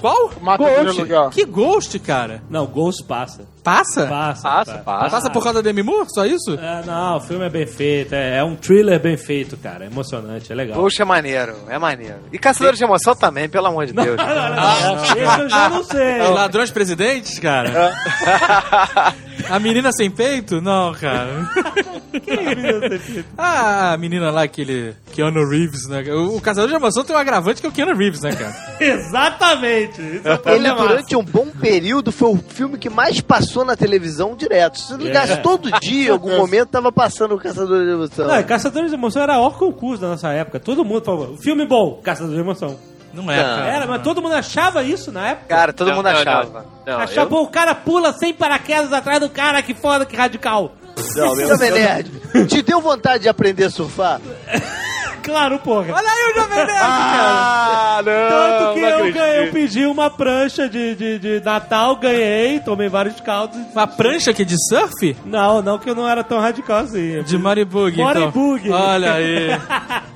Qual? 0.00 0.30
mata 0.40 0.62
Ghost. 0.62 0.80
aquele 0.80 1.02
lugar. 1.02 1.30
Que 1.30 1.44
Ghost, 1.44 1.98
cara? 1.98 2.40
Não, 2.48 2.66
Ghost 2.66 3.02
passa. 3.02 3.42
Passa? 3.70 4.06
Passa, 4.06 4.42
Passa, 4.42 4.78
passa. 4.78 5.10
Passa 5.10 5.30
por 5.30 5.42
causa 5.42 5.62
da 5.62 5.68
Demi 5.68 5.82
Moore? 5.82 6.06
Só 6.12 6.26
isso? 6.26 6.54
É, 6.54 6.82
não, 6.84 7.16
o 7.18 7.20
filme 7.20 7.44
é 7.46 7.48
bem 7.50 7.66
feito. 7.66 8.14
É, 8.14 8.38
é 8.38 8.44
um 8.44 8.56
thriller 8.56 9.00
bem 9.00 9.16
feito, 9.16 9.56
cara. 9.56 9.84
É 9.84 9.86
emocionante, 9.86 10.50
é 10.50 10.54
legal. 10.54 10.80
Poxa, 10.80 11.02
é 11.02 11.04
maneiro, 11.06 11.54
é 11.68 11.78
maneiro. 11.78 12.16
E 12.32 12.38
Caçadores 12.38 12.78
de 12.78 12.84
Emoção 12.84 13.14
também, 13.14 13.48
pelo 13.48 13.66
amor 13.66 13.86
de 13.86 13.92
Deus. 13.92 14.16
Esse 14.20 15.40
eu 15.42 15.48
já 15.48 15.68
não 15.70 15.84
sei. 15.84 16.20
Os 16.22 16.30
ladrões 16.30 16.70
presidentes, 16.70 17.38
cara? 17.38 17.94
A 19.48 19.58
menina 19.58 19.90
sem 19.92 20.10
peito? 20.10 20.60
Não, 20.60 20.92
cara. 20.94 21.48
Ah, 23.36 23.92
a 23.92 23.96
menina 23.96 24.30
lá, 24.30 24.42
aquele 24.42 24.94
Keanu 25.12 25.48
Reeves, 25.48 25.86
né? 25.88 26.02
O, 26.12 26.36
o 26.36 26.40
Caçador 26.40 26.68
de 26.68 26.74
Emoção 26.76 27.04
tem 27.04 27.14
um 27.14 27.18
agravante 27.18 27.60
que 27.60 27.66
é 27.66 27.70
o 27.70 27.72
Keanu 27.72 27.96
Reeves, 27.96 28.20
né, 28.20 28.32
cara? 28.32 28.54
Exatamente. 28.80 30.00
Isso 30.00 30.28
é 30.28 30.54
Ele, 30.54 30.72
durante 30.74 31.16
um 31.16 31.22
bom 31.22 31.46
período, 31.46 32.12
foi 32.12 32.30
o 32.30 32.36
filme 32.36 32.78
que 32.78 32.90
mais 32.90 33.20
passou 33.20 33.59
na 33.64 33.76
televisão 33.76 34.34
direto. 34.36 34.78
Se 34.78 34.94
ligasse 34.94 35.36
todo 35.38 35.70
dia, 35.80 36.08
em 36.08 36.12
algum 36.12 36.34
momento, 36.38 36.68
tava 36.70 36.90
passando 36.92 37.34
o 37.34 37.38
Caçador 37.38 37.84
de 37.84 37.90
Emoção. 37.90 38.26
Não, 38.26 38.42
Caçadores 38.42 38.90
de 38.90 38.96
Emoção 38.96 39.22
era 39.22 39.38
o 39.38 39.50
concurso 39.50 40.00
da 40.02 40.08
nossa 40.08 40.28
época. 40.32 40.58
Todo 40.60 40.84
mundo 40.84 41.04
falava, 41.04 41.36
filme 41.38 41.66
bom, 41.66 42.00
Caçadores 42.02 42.34
de 42.36 42.40
Emoção. 42.40 42.76
Não 43.12 43.28
é, 43.30 43.36
Não. 43.36 43.42
cara. 43.56 43.66
Era, 43.72 43.86
mas 43.88 44.02
todo 44.02 44.22
mundo 44.22 44.34
achava 44.34 44.82
isso 44.84 45.10
na 45.10 45.30
época. 45.30 45.48
Cara, 45.48 45.72
todo 45.72 45.88
Não, 45.88 45.96
mundo 45.96 46.04
não, 46.04 46.12
achava. 46.12 46.64
Não, 46.86 46.98
achava, 46.98 47.34
eu- 47.34 47.42
o 47.42 47.48
cara 47.48 47.74
pula 47.74 48.12
sem 48.12 48.32
paraquedas 48.32 48.92
atrás 48.92 49.18
do 49.18 49.28
cara, 49.28 49.60
que 49.62 49.74
foda, 49.74 50.06
que 50.06 50.14
radical. 50.16 50.72
Não, 51.16 51.34
meu 51.34 51.48
Jovem 51.48 51.70
Nerd, 51.72 52.10
te 52.46 52.62
deu 52.62 52.80
vontade 52.80 53.22
de 53.24 53.28
aprender 53.28 53.64
a 53.64 53.70
surfar? 53.70 54.20
Claro, 55.22 55.58
porra. 55.58 55.94
Olha 55.94 56.08
aí 56.10 56.32
o 56.32 56.34
Jovem 56.34 56.56
Nerd, 56.56 56.72
cara. 56.72 56.80
Ah, 56.82 58.02
não! 58.04 58.30
Tanto 58.30 58.74
que 58.74 58.80
eu, 58.80 58.88
acredito. 58.96 59.14
ganhei, 59.14 59.48
eu 59.48 59.52
pedi 59.52 59.86
uma 59.86 60.10
prancha 60.10 60.68
de, 60.68 60.94
de, 60.94 61.18
de 61.18 61.40
Natal, 61.44 61.96
ganhei, 61.96 62.60
tomei 62.60 62.88
vários 62.88 63.20
caldos. 63.20 63.58
Uma 63.72 63.86
prancha 63.86 64.30
aqui 64.30 64.44
de 64.44 64.56
surf? 64.68 65.16
Não, 65.24 65.62
não 65.62 65.78
que 65.78 65.88
eu 65.88 65.94
não 65.94 66.08
era 66.08 66.24
tão 66.24 66.40
radical 66.40 66.78
assim. 66.80 67.22
De 67.22 67.38
Maribug, 67.38 67.92
então. 67.92 68.04
Maribug. 68.04 68.70
Olha 68.70 69.14
aí. 69.14 69.48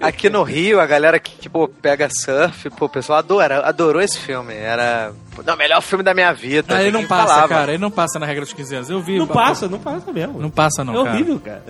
Aqui 0.00 0.30
no 0.30 0.42
Rio, 0.42 0.80
a 0.80 0.86
galera 0.86 1.18
que, 1.18 1.48
pô, 1.48 1.68
pega 1.68 2.08
surf, 2.10 2.70
pô, 2.70 2.86
o 2.86 2.88
pessoal 2.88 3.18
adora, 3.18 3.60
adorou 3.66 4.00
esse 4.00 4.18
filme. 4.18 4.54
Era 4.54 5.12
não, 5.44 5.54
o 5.54 5.56
melhor 5.56 5.80
filme 5.80 6.04
da 6.04 6.12
minha 6.12 6.32
vida. 6.32 6.76
Aí 6.76 6.86
não 6.90 7.00
Ninguém 7.00 7.06
passa, 7.06 7.26
falava. 7.26 7.48
cara. 7.48 7.72
Aí 7.72 7.78
não 7.78 7.90
passa 7.90 8.18
na 8.18 8.26
regra 8.26 8.42
dos 8.42 8.52
15 8.52 8.74
anos. 8.74 8.90
Eu 8.90 9.00
vi. 9.00 9.18
Não 9.18 9.26
passa, 9.26 9.68
não 9.68 9.78
passa 9.78 10.12
mesmo. 10.12 10.40
Não 10.40 10.50
passa, 10.50 10.84
não, 10.84 10.92
é 10.92 11.04
cara. 11.04 11.10
horrível, 11.10 11.40
cara. 11.40 11.64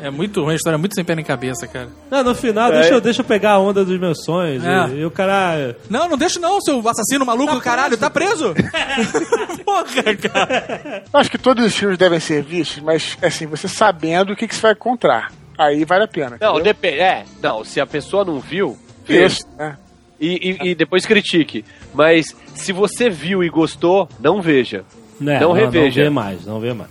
É 0.00 0.10
muito 0.10 0.42
ruim, 0.42 0.52
a 0.52 0.56
história 0.56 0.76
é 0.76 0.78
muito 0.78 0.94
sem 0.94 1.04
pé 1.04 1.14
nem 1.14 1.24
cabeça, 1.24 1.66
cara. 1.66 1.88
Não, 2.10 2.24
no 2.24 2.34
final, 2.34 2.70
deixa, 2.70 2.94
eu, 2.94 3.00
deixa 3.00 3.20
eu 3.20 3.24
pegar 3.24 3.52
a 3.52 3.58
onda 3.58 3.84
dos 3.84 3.98
meus 3.98 4.24
sonhos. 4.24 4.64
É. 4.64 4.88
E, 4.88 5.00
e 5.00 5.04
o 5.04 5.10
cara. 5.10 5.76
Não, 5.88 6.08
não 6.08 6.16
deixa 6.16 6.40
não, 6.40 6.60
seu 6.60 6.78
assassino 6.88 7.24
maluco 7.24 7.54
do 7.54 7.60
caralho. 7.60 7.96
Tá 7.96 8.10
preso. 8.10 8.54
Porra, 9.64 9.84
cara. 10.16 11.04
Eu 11.12 11.20
acho 11.20 11.30
que 11.30 11.38
todos 11.38 11.64
os 11.64 11.74
filmes 11.74 11.98
devem 11.98 12.20
ser 12.20 12.42
vistos, 12.42 12.82
mas 12.82 13.16
assim, 13.22 13.46
você 13.46 13.68
sabendo 13.68 14.32
o 14.32 14.36
que, 14.36 14.48
que 14.48 14.54
você 14.54 14.62
vai 14.62 14.72
encontrar. 14.72 15.30
Aí 15.58 15.84
vale 15.84 16.04
a 16.04 16.08
pena. 16.08 16.36
Não, 16.40 16.60
depende. 16.60 16.98
É, 17.00 17.24
não, 17.42 17.64
se 17.64 17.80
a 17.80 17.86
pessoa 17.86 18.24
não 18.24 18.40
viu, 18.40 18.78
veja. 19.06 19.26
Isso, 19.26 19.48
né? 19.58 19.76
E, 20.20 20.56
e- 20.62 20.68
e 20.70 20.74
depois 20.74 21.04
critique. 21.04 21.64
Mas 21.92 22.34
se 22.54 22.72
você 22.72 23.10
viu 23.10 23.42
e 23.42 23.48
gostou, 23.48 24.08
não 24.20 24.40
veja. 24.40 24.84
Né, 25.20 25.38
Não 25.38 25.48
Não 25.48 25.52
reveja. 25.54 26.02
vê 26.04 26.10
mais, 26.10 26.44
não 26.46 26.58
vê 26.60 26.72
mais. 26.72 26.90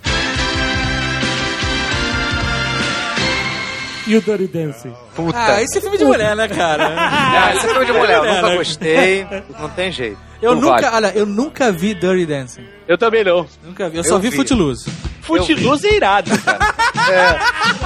E 4.08 4.16
o 4.18 4.22
Dirty 4.22 4.48
Dancing? 4.48 4.94
Puta. 5.16 5.38
Ah, 5.38 5.62
esse 5.62 5.78
é 5.78 5.82
filme 5.82 5.98
de 5.98 6.04
mulher, 6.04 6.36
né, 6.36 6.48
cara? 6.48 6.90
Ah, 6.98 7.54
esse 7.56 7.68
filme 7.68 7.86
de 7.86 7.92
mulher, 7.94 8.18
eu 8.18 8.26
É, 8.26 8.36
nunca 8.36 8.50
né? 8.50 8.56
gostei. 8.58 9.28
Não 9.60 9.70
tem 9.70 9.92
jeito. 9.92 10.18
Eu 10.42 10.56
Não 10.56 10.62
nunca, 10.62 10.82
vale. 10.90 10.96
olha, 11.08 11.18
eu 11.18 11.26
nunca 11.26 11.72
vi 11.72 11.94
Dirty 11.94 12.26
Dancing. 12.26 12.64
Eu 12.88 12.98
também 12.98 13.24
não. 13.24 13.46
Nunca 13.64 13.88
vi. 13.90 13.98
Eu 13.98 14.04
só 14.04 14.16
Eu 14.16 14.20
vi, 14.20 14.30
vi. 14.30 14.36
Footloose. 14.38 14.90
Footloose 15.22 15.88
é 15.88 15.96
irado, 15.96 16.32
cara. 16.40 16.60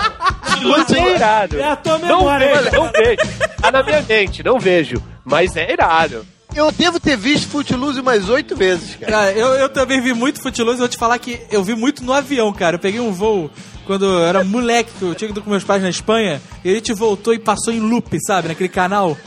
Footloose 0.62 0.96
é 0.98 1.16
irado. 1.16 1.60
É 1.60 1.70
a 1.72 1.76
tua 1.76 1.98
Não 2.00 2.20
memória. 2.20 2.56
vejo, 2.56 2.76
não 2.76 2.92
vejo. 2.92 3.38
Tá 3.62 3.72
na 3.72 3.84
minha 3.84 4.02
mente, 4.02 4.44
não 4.44 4.60
vejo. 4.60 5.02
Mas 5.24 5.56
é 5.56 5.72
irado. 5.72 6.26
Eu 6.56 6.72
devo 6.72 7.00
ter 7.00 7.18
visto 7.18 7.50
Footloose 7.50 8.00
umas 8.00 8.30
oito 8.30 8.56
vezes, 8.56 8.96
cara. 8.96 9.12
Cara, 9.12 9.32
eu, 9.34 9.48
eu 9.56 9.70
também 9.70 10.00
vi 10.02 10.14
muito 10.14 10.42
Footloose. 10.42 10.80
Vou 10.80 10.88
te 10.88 10.98
falar 10.98 11.18
que 11.20 11.40
eu 11.52 11.64
vi 11.64 11.76
muito 11.76 12.04
no 12.04 12.14
avião, 12.14 12.52
cara. 12.54 12.76
Eu 12.76 12.80
peguei 12.80 13.00
um 13.02 13.12
voo 13.12 13.50
quando 13.86 14.06
eu 14.06 14.24
era 14.26 14.44
moleque, 14.44 14.92
que 14.98 15.04
eu 15.04 15.16
tinha 15.16 15.30
ido 15.30 15.42
com 15.42 15.50
meus 15.50 15.64
pais 15.64 15.82
na 15.82 15.90
Espanha. 15.90 16.42
E 16.64 16.70
a 16.72 16.74
gente 16.74 16.94
voltou 16.94 17.34
e 17.34 17.40
passou 17.40 17.74
em 17.74 17.80
loop, 17.80 18.18
sabe? 18.26 18.48
Naquele 18.48 18.70
canal. 18.70 19.18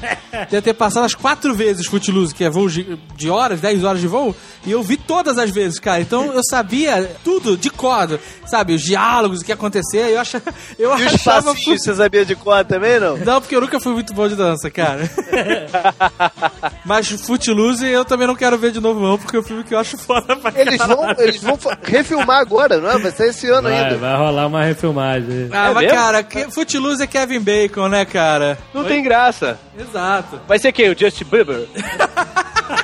Deve 0.50 0.62
ter 0.62 0.74
passado 0.74 1.04
as 1.04 1.14
quatro 1.14 1.54
vezes 1.54 1.86
Footloose, 1.86 2.34
que 2.34 2.44
é 2.44 2.50
voo 2.50 2.68
de, 2.68 3.30
horas, 3.30 3.60
10 3.60 3.84
horas 3.84 4.00
de 4.00 4.06
voo. 4.06 4.34
E 4.66 4.70
eu 4.70 4.82
vi 4.82 4.96
todas 4.96 5.38
as 5.38 5.50
vezes, 5.50 5.78
cara. 5.78 6.00
Então 6.00 6.32
eu 6.32 6.42
sabia 6.44 7.10
tudo 7.24 7.56
de 7.56 7.70
cor, 7.70 8.18
sabe? 8.46 8.74
Os 8.74 8.82
diálogos, 8.82 9.40
o 9.40 9.44
que 9.44 9.50
ia 9.50 9.54
acontecer. 9.54 10.10
Eu, 10.10 10.20
achava, 10.20 10.44
eu 10.78 10.90
E 10.98 11.06
os 11.06 11.14
achava. 11.14 11.52
passinhos, 11.54 11.82
você 11.82 11.94
sabia 11.94 12.24
de 12.24 12.34
cor 12.34 12.64
também, 12.64 12.98
não? 13.00 13.16
Não, 13.16 13.40
porque 13.40 13.54
eu 13.56 13.60
nunca 13.60 13.80
fui 13.80 13.92
muito 13.92 14.12
bom 14.12 14.28
de 14.28 14.34
dança, 14.36 14.70
cara. 14.70 15.08
Mas 16.84 17.08
Footloose 17.08 17.86
eu 17.86 18.04
também 18.04 18.26
não 18.26 18.34
quero 18.34 18.58
ver 18.58 18.70
de 18.72 18.80
novo, 18.80 19.00
não, 19.00 19.18
porque 19.18 19.36
é 19.36 19.40
um 19.40 19.42
filme 19.42 19.64
que 19.64 19.74
eu 19.74 19.78
acho 19.78 19.96
foda 19.98 20.36
pra 20.36 20.52
Eles 20.60 20.78
vão, 20.78 21.10
eles 21.18 21.42
vão 21.42 21.58
refilmar 21.82 22.38
agora, 22.40 22.78
não 22.80 22.90
é? 22.90 22.98
Vai 22.98 23.10
ser 23.12 23.28
esse 23.30 23.48
ano 23.48 23.68
Vai, 23.68 23.84
ainda. 23.84 23.96
vai 23.96 24.16
rolar 24.16 24.47
uma 24.48 24.64
refilmagem. 24.64 25.48
Ah, 25.52 25.68
É 25.70 25.74
mas 25.74 25.84
mesmo? 25.84 25.96
cara, 25.98 26.22
que, 26.22 26.50
Footloose 26.50 27.02
é 27.02 27.06
Kevin 27.06 27.40
Bacon, 27.40 27.88
né, 27.88 28.04
cara? 28.04 28.58
Não 28.74 28.84
tem 28.84 29.02
graça. 29.02 29.58
Exato. 29.78 30.40
Vai 30.48 30.58
ser 30.58 30.72
quem? 30.72 30.90
O 30.90 30.98
Justin 30.98 31.24
Bieber? 31.24 31.66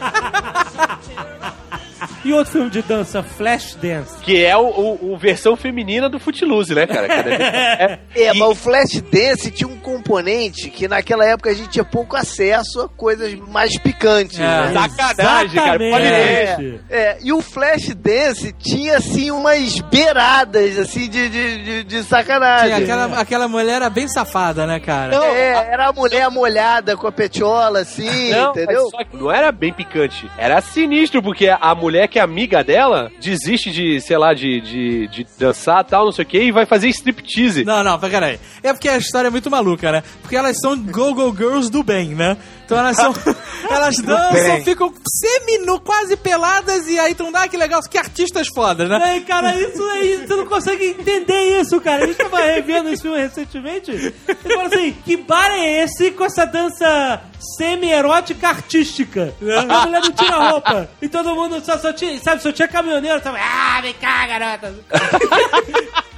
E 2.24 2.32
outro 2.32 2.52
filme 2.52 2.70
de 2.70 2.82
dança, 2.82 3.22
Flashdance. 3.22 4.18
Que 4.22 4.44
é 4.44 4.56
o, 4.56 4.62
o, 4.66 5.12
o 5.12 5.16
versão 5.18 5.56
feminina 5.56 6.08
do 6.08 6.18
Footloose, 6.18 6.74
né, 6.74 6.86
cara? 6.86 7.06
É, 7.06 7.98
É, 8.14 8.30
e- 8.34 8.38
mas 8.38 8.48
o 8.48 8.54
Flashdance 8.54 9.50
tinha 9.50 9.68
um 9.68 9.76
componente 9.78 10.70
que 10.70 10.88
naquela 10.88 11.24
época 11.26 11.50
a 11.50 11.54
gente 11.54 11.68
tinha 11.68 11.84
pouco 11.84 12.16
acesso 12.16 12.80
a 12.80 12.88
coisas 12.88 13.34
mais 13.48 13.78
picantes. 13.78 14.38
É. 14.38 14.42
né? 14.42 14.72
Sacanagem, 14.72 15.54
cara. 15.56 15.78
Pode 15.78 16.04
ver. 16.04 16.42
Exatamente. 16.42 16.80
É, 16.90 17.18
e 17.22 17.32
o 17.32 17.40
Flashdance 17.42 18.52
tinha, 18.58 18.96
assim, 18.98 19.30
umas 19.30 19.78
beiradas, 19.80 20.78
assim, 20.78 21.08
de, 21.08 21.28
de, 21.28 21.62
de, 21.62 21.84
de 21.84 22.02
sacanagem. 22.04 22.76
Sim, 22.76 22.82
aquela, 22.84 23.20
aquela 23.20 23.48
mulher 23.48 23.74
era 23.76 23.90
bem 23.90 24.08
safada, 24.08 24.66
né, 24.66 24.80
cara? 24.80 25.16
Não, 25.18 25.24
é, 25.24 25.68
era 25.72 25.88
a 25.88 25.92
mulher 25.92 26.30
molhada 26.30 26.96
com 26.96 27.06
a 27.06 27.12
petiola, 27.12 27.80
assim, 27.80 28.30
Não, 28.30 28.50
entendeu? 28.50 28.82
mas 28.84 28.90
só 28.90 29.04
que 29.04 29.16
não 29.16 29.30
era 29.30 29.50
bem 29.52 29.72
picante. 29.72 30.30
Era 30.38 30.60
sinistro, 30.60 31.22
porque 31.22 31.48
a 31.48 31.74
mulher 31.74 32.08
que 32.14 32.18
amiga 32.20 32.62
dela 32.62 33.10
desiste 33.20 33.72
de, 33.72 34.00
sei 34.00 34.16
lá, 34.16 34.32
de, 34.32 34.60
de, 34.60 35.08
de 35.08 35.26
dançar 35.36 35.82
tal, 35.84 36.04
não 36.04 36.12
sei 36.12 36.24
o 36.24 36.28
que, 36.28 36.38
e 36.38 36.52
vai 36.52 36.64
fazer 36.64 36.88
striptease. 36.90 37.64
Não, 37.64 37.82
não, 37.82 37.98
peraí. 37.98 38.38
É 38.62 38.72
porque 38.72 38.88
a 38.88 38.96
história 38.96 39.26
é 39.26 39.30
muito 39.32 39.50
maluca, 39.50 39.90
né? 39.90 40.00
Porque 40.22 40.36
elas 40.36 40.56
são 40.60 40.78
go-go 40.78 41.34
girls 41.36 41.68
do 41.68 41.82
bem, 41.82 42.14
né? 42.14 42.36
Então 42.64 42.78
elas 42.78 42.96
são. 42.96 43.12
elas 43.70 43.96
dançam, 43.96 44.64
ficam 44.64 44.92
semi-nu, 45.06 45.80
quase 45.80 46.16
peladas, 46.16 46.86
e 46.88 46.98
aí 46.98 47.12
então 47.12 47.30
dá 47.30 47.46
que 47.48 47.56
legal, 47.56 47.82
que 47.82 47.98
artistas 47.98 48.48
fodas, 48.54 48.88
né? 48.88 49.14
Ei, 49.14 49.20
cara, 49.22 49.54
isso 49.54 49.82
aí, 49.90 50.26
você 50.26 50.34
não 50.34 50.46
consegue 50.46 50.86
entender 50.86 51.60
isso, 51.60 51.80
cara. 51.80 52.04
A 52.04 52.06
gente 52.06 52.16
tava 52.16 52.40
revendo 52.40 52.88
esse 52.90 53.02
filme 53.02 53.18
recentemente. 53.18 53.92
E 53.92 54.48
falou 54.48 54.66
assim: 54.66 54.92
que 55.04 55.16
bar 55.16 55.50
é 55.50 55.84
esse 55.84 56.10
com 56.12 56.24
essa 56.24 56.44
dança 56.44 57.20
semi-erótica 57.56 58.48
artística? 58.48 59.34
A 59.40 59.86
mulher 59.86 60.00
não 60.02 60.12
tira 60.12 60.50
roupa. 60.50 60.88
E 61.00 61.08
todo 61.08 61.34
mundo 61.34 61.62
só, 61.64 61.78
só 61.78 61.92
tinha, 61.92 62.18
sabe, 62.18 62.42
só 62.42 62.52
tinha 62.52 62.68
caminhoneiro, 62.68 63.22
sabe? 63.22 63.38
Ah, 63.40 63.80
vem 63.82 63.94
cá, 63.94 64.26
garota. 64.26 64.74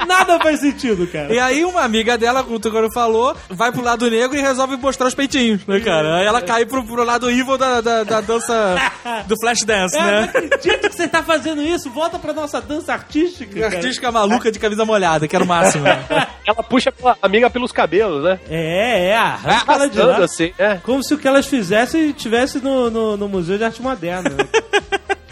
Nada 0.06 0.38
faz 0.40 0.60
sentido, 0.60 1.06
cara. 1.06 1.32
E 1.32 1.38
aí 1.38 1.64
uma 1.64 1.82
amiga 1.82 2.18
dela, 2.18 2.42
como 2.42 2.56
o 2.56 2.60
Togoro 2.60 2.88
falou, 2.92 3.36
vai 3.48 3.70
pro 3.72 3.82
lado 3.82 4.10
negro 4.10 4.36
e 4.36 4.40
resolve 4.40 4.76
mostrar 4.76 5.06
os 5.06 5.14
peitinhos, 5.14 5.66
né, 5.66 5.80
cara? 5.80 6.16
Aí 6.18 6.26
ela 6.26 6.42
cai 6.42 6.66
pro, 6.66 6.84
pro 6.84 7.04
lado 7.04 7.30
evil 7.30 7.56
da, 7.56 7.80
da, 7.80 8.04
da 8.04 8.20
dança 8.20 8.76
do 9.26 9.34
flash 9.40 9.60
dance, 9.64 9.96
É, 9.96 10.00
não 10.00 10.06
né? 10.10 10.22
acredito 10.24 10.88
que 10.90 10.96
você 10.96 11.08
tá 11.08 11.22
fazendo 11.22 11.62
isso. 11.62 11.90
Volta 11.90 12.18
pra 12.18 12.32
nossa 12.32 12.60
dança 12.60 12.92
artística. 12.92 13.60
cara. 13.60 13.76
Artística 13.76 14.12
maluca 14.12 14.50
de 14.52 14.58
camisa 14.58 14.84
molhada, 14.84 15.26
que 15.26 15.34
era 15.34 15.44
o 15.44 15.48
máximo. 15.48 15.84
né? 15.84 16.04
Ela 16.46 16.62
puxa 16.62 16.92
a 17.04 17.16
amiga 17.22 17.48
pelos 17.50 17.72
cabelos, 17.72 18.22
né? 18.24 18.38
É, 18.48 19.08
é, 19.10 19.16
arranca 19.16 19.72
ela 19.72 19.88
de 19.88 19.98
lá. 19.98 20.18
Assim, 20.18 20.52
é. 20.58 20.76
Como 20.82 21.02
se 21.02 21.14
o 21.14 21.18
que 21.18 21.26
elas 21.26 21.46
fizessem 21.46 22.12
tivesse 22.12 22.58
no, 22.58 22.90
no, 22.90 23.16
no 23.16 23.28
Museu 23.28 23.58
de 23.58 23.64
Arte 23.64 23.82
Moderna. 23.82 24.30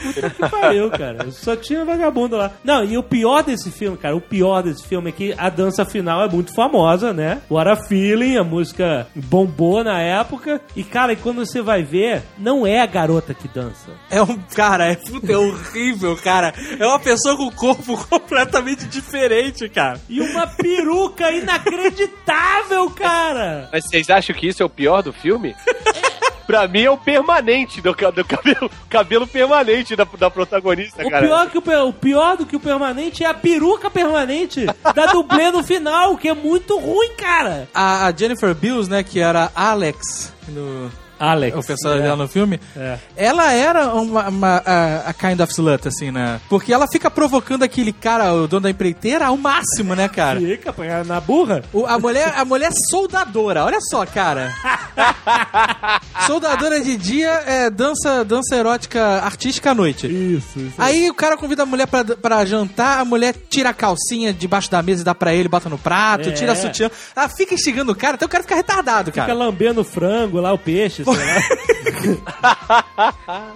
Puta 0.05 0.30
que 0.30 0.48
pariu, 0.48 0.90
cara. 0.90 1.30
Só 1.30 1.57
tinha 1.57 1.84
vagabundo 1.84 2.36
lá. 2.36 2.52
Não, 2.62 2.84
e 2.84 2.98
o 2.98 3.02
pior 3.02 3.42
desse 3.42 3.70
filme, 3.70 3.96
cara, 3.96 4.14
o 4.14 4.20
pior 4.20 4.62
desse 4.62 4.86
filme 4.86 5.09
é 5.09 5.12
que 5.12 5.34
a 5.36 5.48
dança 5.48 5.84
final 5.84 6.22
é 6.22 6.28
muito 6.28 6.55
famosa, 6.55 7.12
né? 7.12 7.40
What 7.50 7.70
a 7.70 7.76
Feeling, 7.76 8.36
a 8.36 8.44
música 8.44 9.07
bombou 9.14 9.82
na 9.82 10.00
época. 10.00 10.61
E, 10.76 10.84
cara, 10.84 11.12
e 11.12 11.16
quando 11.16 11.44
você 11.44 11.62
vai 11.62 11.82
ver, 11.82 12.22
não 12.38 12.66
é 12.66 12.80
a 12.80 12.86
garota 12.86 13.34
que 13.34 13.48
dança. 13.48 13.90
É 14.11 14.22
um. 14.22 14.38
Cara, 14.55 14.86
é, 14.86 14.96
puta, 14.96 15.32
é 15.32 15.36
horrível, 15.36 16.16
cara. 16.16 16.52
É 16.78 16.86
uma 16.86 16.98
pessoa 16.98 17.36
com 17.36 17.46
o 17.46 17.52
corpo 17.52 17.96
completamente 18.09 18.86
diferente, 18.86 19.68
cara. 19.68 20.00
E 20.09 20.20
uma 20.20 20.46
peruca 20.46 21.30
inacreditável, 21.30 22.90
cara! 22.90 23.68
Mas 23.72 23.84
vocês 23.86 24.11
acham 24.11 24.34
que 24.34 24.46
isso 24.48 24.62
é 24.62 24.66
o 24.66 24.70
pior 24.70 25.02
do 25.02 25.12
filme? 25.12 25.55
pra 26.47 26.66
mim 26.68 26.82
é 26.82 26.90
o 26.90 26.97
permanente 26.97 27.80
do, 27.80 27.92
do 27.92 28.24
cabelo, 28.24 28.70
cabelo 28.88 29.26
permanente 29.26 29.97
da, 29.97 30.05
da 30.18 30.30
protagonista, 30.30 31.05
O 31.07 31.11
cara. 31.11 31.26
pior, 31.26 31.51
que 31.51 31.59
o, 31.59 31.88
o 31.88 31.92
pior 31.92 32.36
do 32.36 32.47
que 32.47 32.57
o 32.57 32.61
permanente 32.61 33.24
é 33.24 33.26
a 33.26 33.34
peruca 33.34 33.90
permanente 33.90 34.66
da 34.95 35.07
dublê 35.07 35.51
no 35.51 35.62
final, 35.62 36.16
que 36.16 36.28
é 36.28 36.34
muito 36.34 36.78
ruim, 36.78 37.12
cara. 37.16 37.68
A, 37.74 38.07
a 38.07 38.12
Jennifer 38.16 38.55
Bills, 38.55 38.90
né, 38.90 39.03
que 39.03 39.20
era 39.20 39.51
Alex 39.55 40.32
no. 40.49 40.90
Alex. 41.31 41.57
O 41.57 41.62
personagem 41.66 42.03
dela 42.03 42.16
no 42.16 42.29
filme, 42.29 42.61
É. 42.77 42.99
ela 43.16 43.53
era 43.53 43.95
uma, 43.95 44.29
uma- 44.29 44.62
a, 44.64 45.11
a 45.11 45.12
kind 45.14 45.41
of 45.41 45.53
slut, 45.53 45.89
assim, 45.89 46.11
né? 46.11 46.41
Porque 46.49 46.72
ela 46.72 46.87
fica 46.87 47.11
provocando 47.11 47.62
aquele 47.62 47.93
cara, 47.93 48.33
o 48.33 48.47
dono 48.49 48.62
da 48.62 48.70
empreiteira, 48.70 49.27
ao 49.27 49.37
máximo, 49.37 49.95
né, 49.95 50.09
cara? 50.09 50.41
Fica 50.41 50.75
na 51.05 51.20
burra. 51.20 51.62
O- 51.72 51.87
a, 51.87 51.99
mulher, 51.99 52.33
a 52.37 52.45
mulher 52.45 52.70
soldadora, 52.91 53.64
olha 53.64 53.79
só, 53.81 54.05
cara. 54.07 54.53
soldadora 56.27 56.81
de 56.81 56.97
dia 56.97 57.31
é 57.47 57.70
dança, 57.70 58.25
dança 58.25 58.57
erótica 58.57 59.03
artística 59.22 59.70
à 59.70 59.75
noite. 59.75 60.07
Isso, 60.07 60.59
isso. 60.59 60.75
Aí 60.79 61.09
o 61.11 61.14
cara 61.14 61.37
convida 61.37 61.62
a 61.62 61.66
mulher 61.66 61.87
pra, 61.87 62.05
pra 62.05 62.45
jantar, 62.45 63.01
a 63.01 63.05
mulher 63.05 63.35
tira 63.49 63.70
a 63.70 63.75
calcinha 63.75 64.33
debaixo 64.33 64.70
da 64.70 64.83
mesa 64.83 65.03
e 65.03 65.05
dá 65.05 65.14
pra 65.14 65.35
ele, 65.35 65.49
bota 65.49 65.68
no 65.68 65.79
prato, 65.79 66.29
É. 66.29 66.33
tira 66.33 66.53
a 66.53 66.57
sutiã. 66.57 66.91
Ela 67.14 67.29
fica 67.29 67.55
instigando 67.55 67.93
o 67.93 67.95
cara, 67.95 68.14
até 68.14 68.25
o 68.27 68.29
cara 68.29 68.43
fica 68.43 68.55
retardado, 68.55 69.11
Fica 69.11 69.22
cara. 69.27 69.35
lambendo 69.35 69.81
o 69.81 69.85
frango 69.85 70.41
lá, 70.41 70.53
o 70.53 70.59
peixe. 70.59 71.03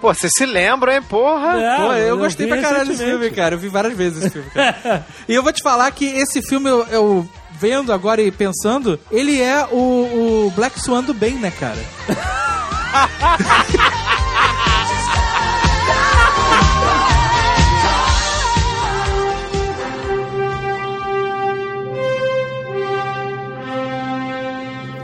Pô, 0.01 0.13
vocês 0.13 0.31
se 0.35 0.45
lembram, 0.45 0.93
hein, 0.93 1.01
porra? 1.01 1.61
É, 1.61 1.77
Pô, 1.77 1.93
eu 1.93 2.17
gostei 2.17 2.47
pra 2.47 2.61
caralho 2.61 2.87
desse 2.87 3.03
filme, 3.03 3.29
cara. 3.31 3.55
Eu 3.55 3.59
vi 3.59 3.69
várias 3.69 3.93
vezes 3.95 4.23
esse 4.23 4.29
filme, 4.31 4.49
cara. 4.49 5.05
e 5.27 5.33
eu 5.33 5.43
vou 5.43 5.51
te 5.51 5.61
falar 5.61 5.91
que 5.91 6.05
esse 6.05 6.41
filme, 6.41 6.69
eu, 6.69 6.85
eu 6.87 7.29
vendo 7.51 7.91
agora 7.91 8.21
e 8.21 8.31
pensando, 8.31 8.99
ele 9.11 9.41
é 9.41 9.65
o, 9.71 10.47
o 10.47 10.53
Black 10.55 10.79
Swan 10.79 11.03
do 11.03 11.13
bem, 11.13 11.33
né, 11.35 11.51
cara? 11.51 11.77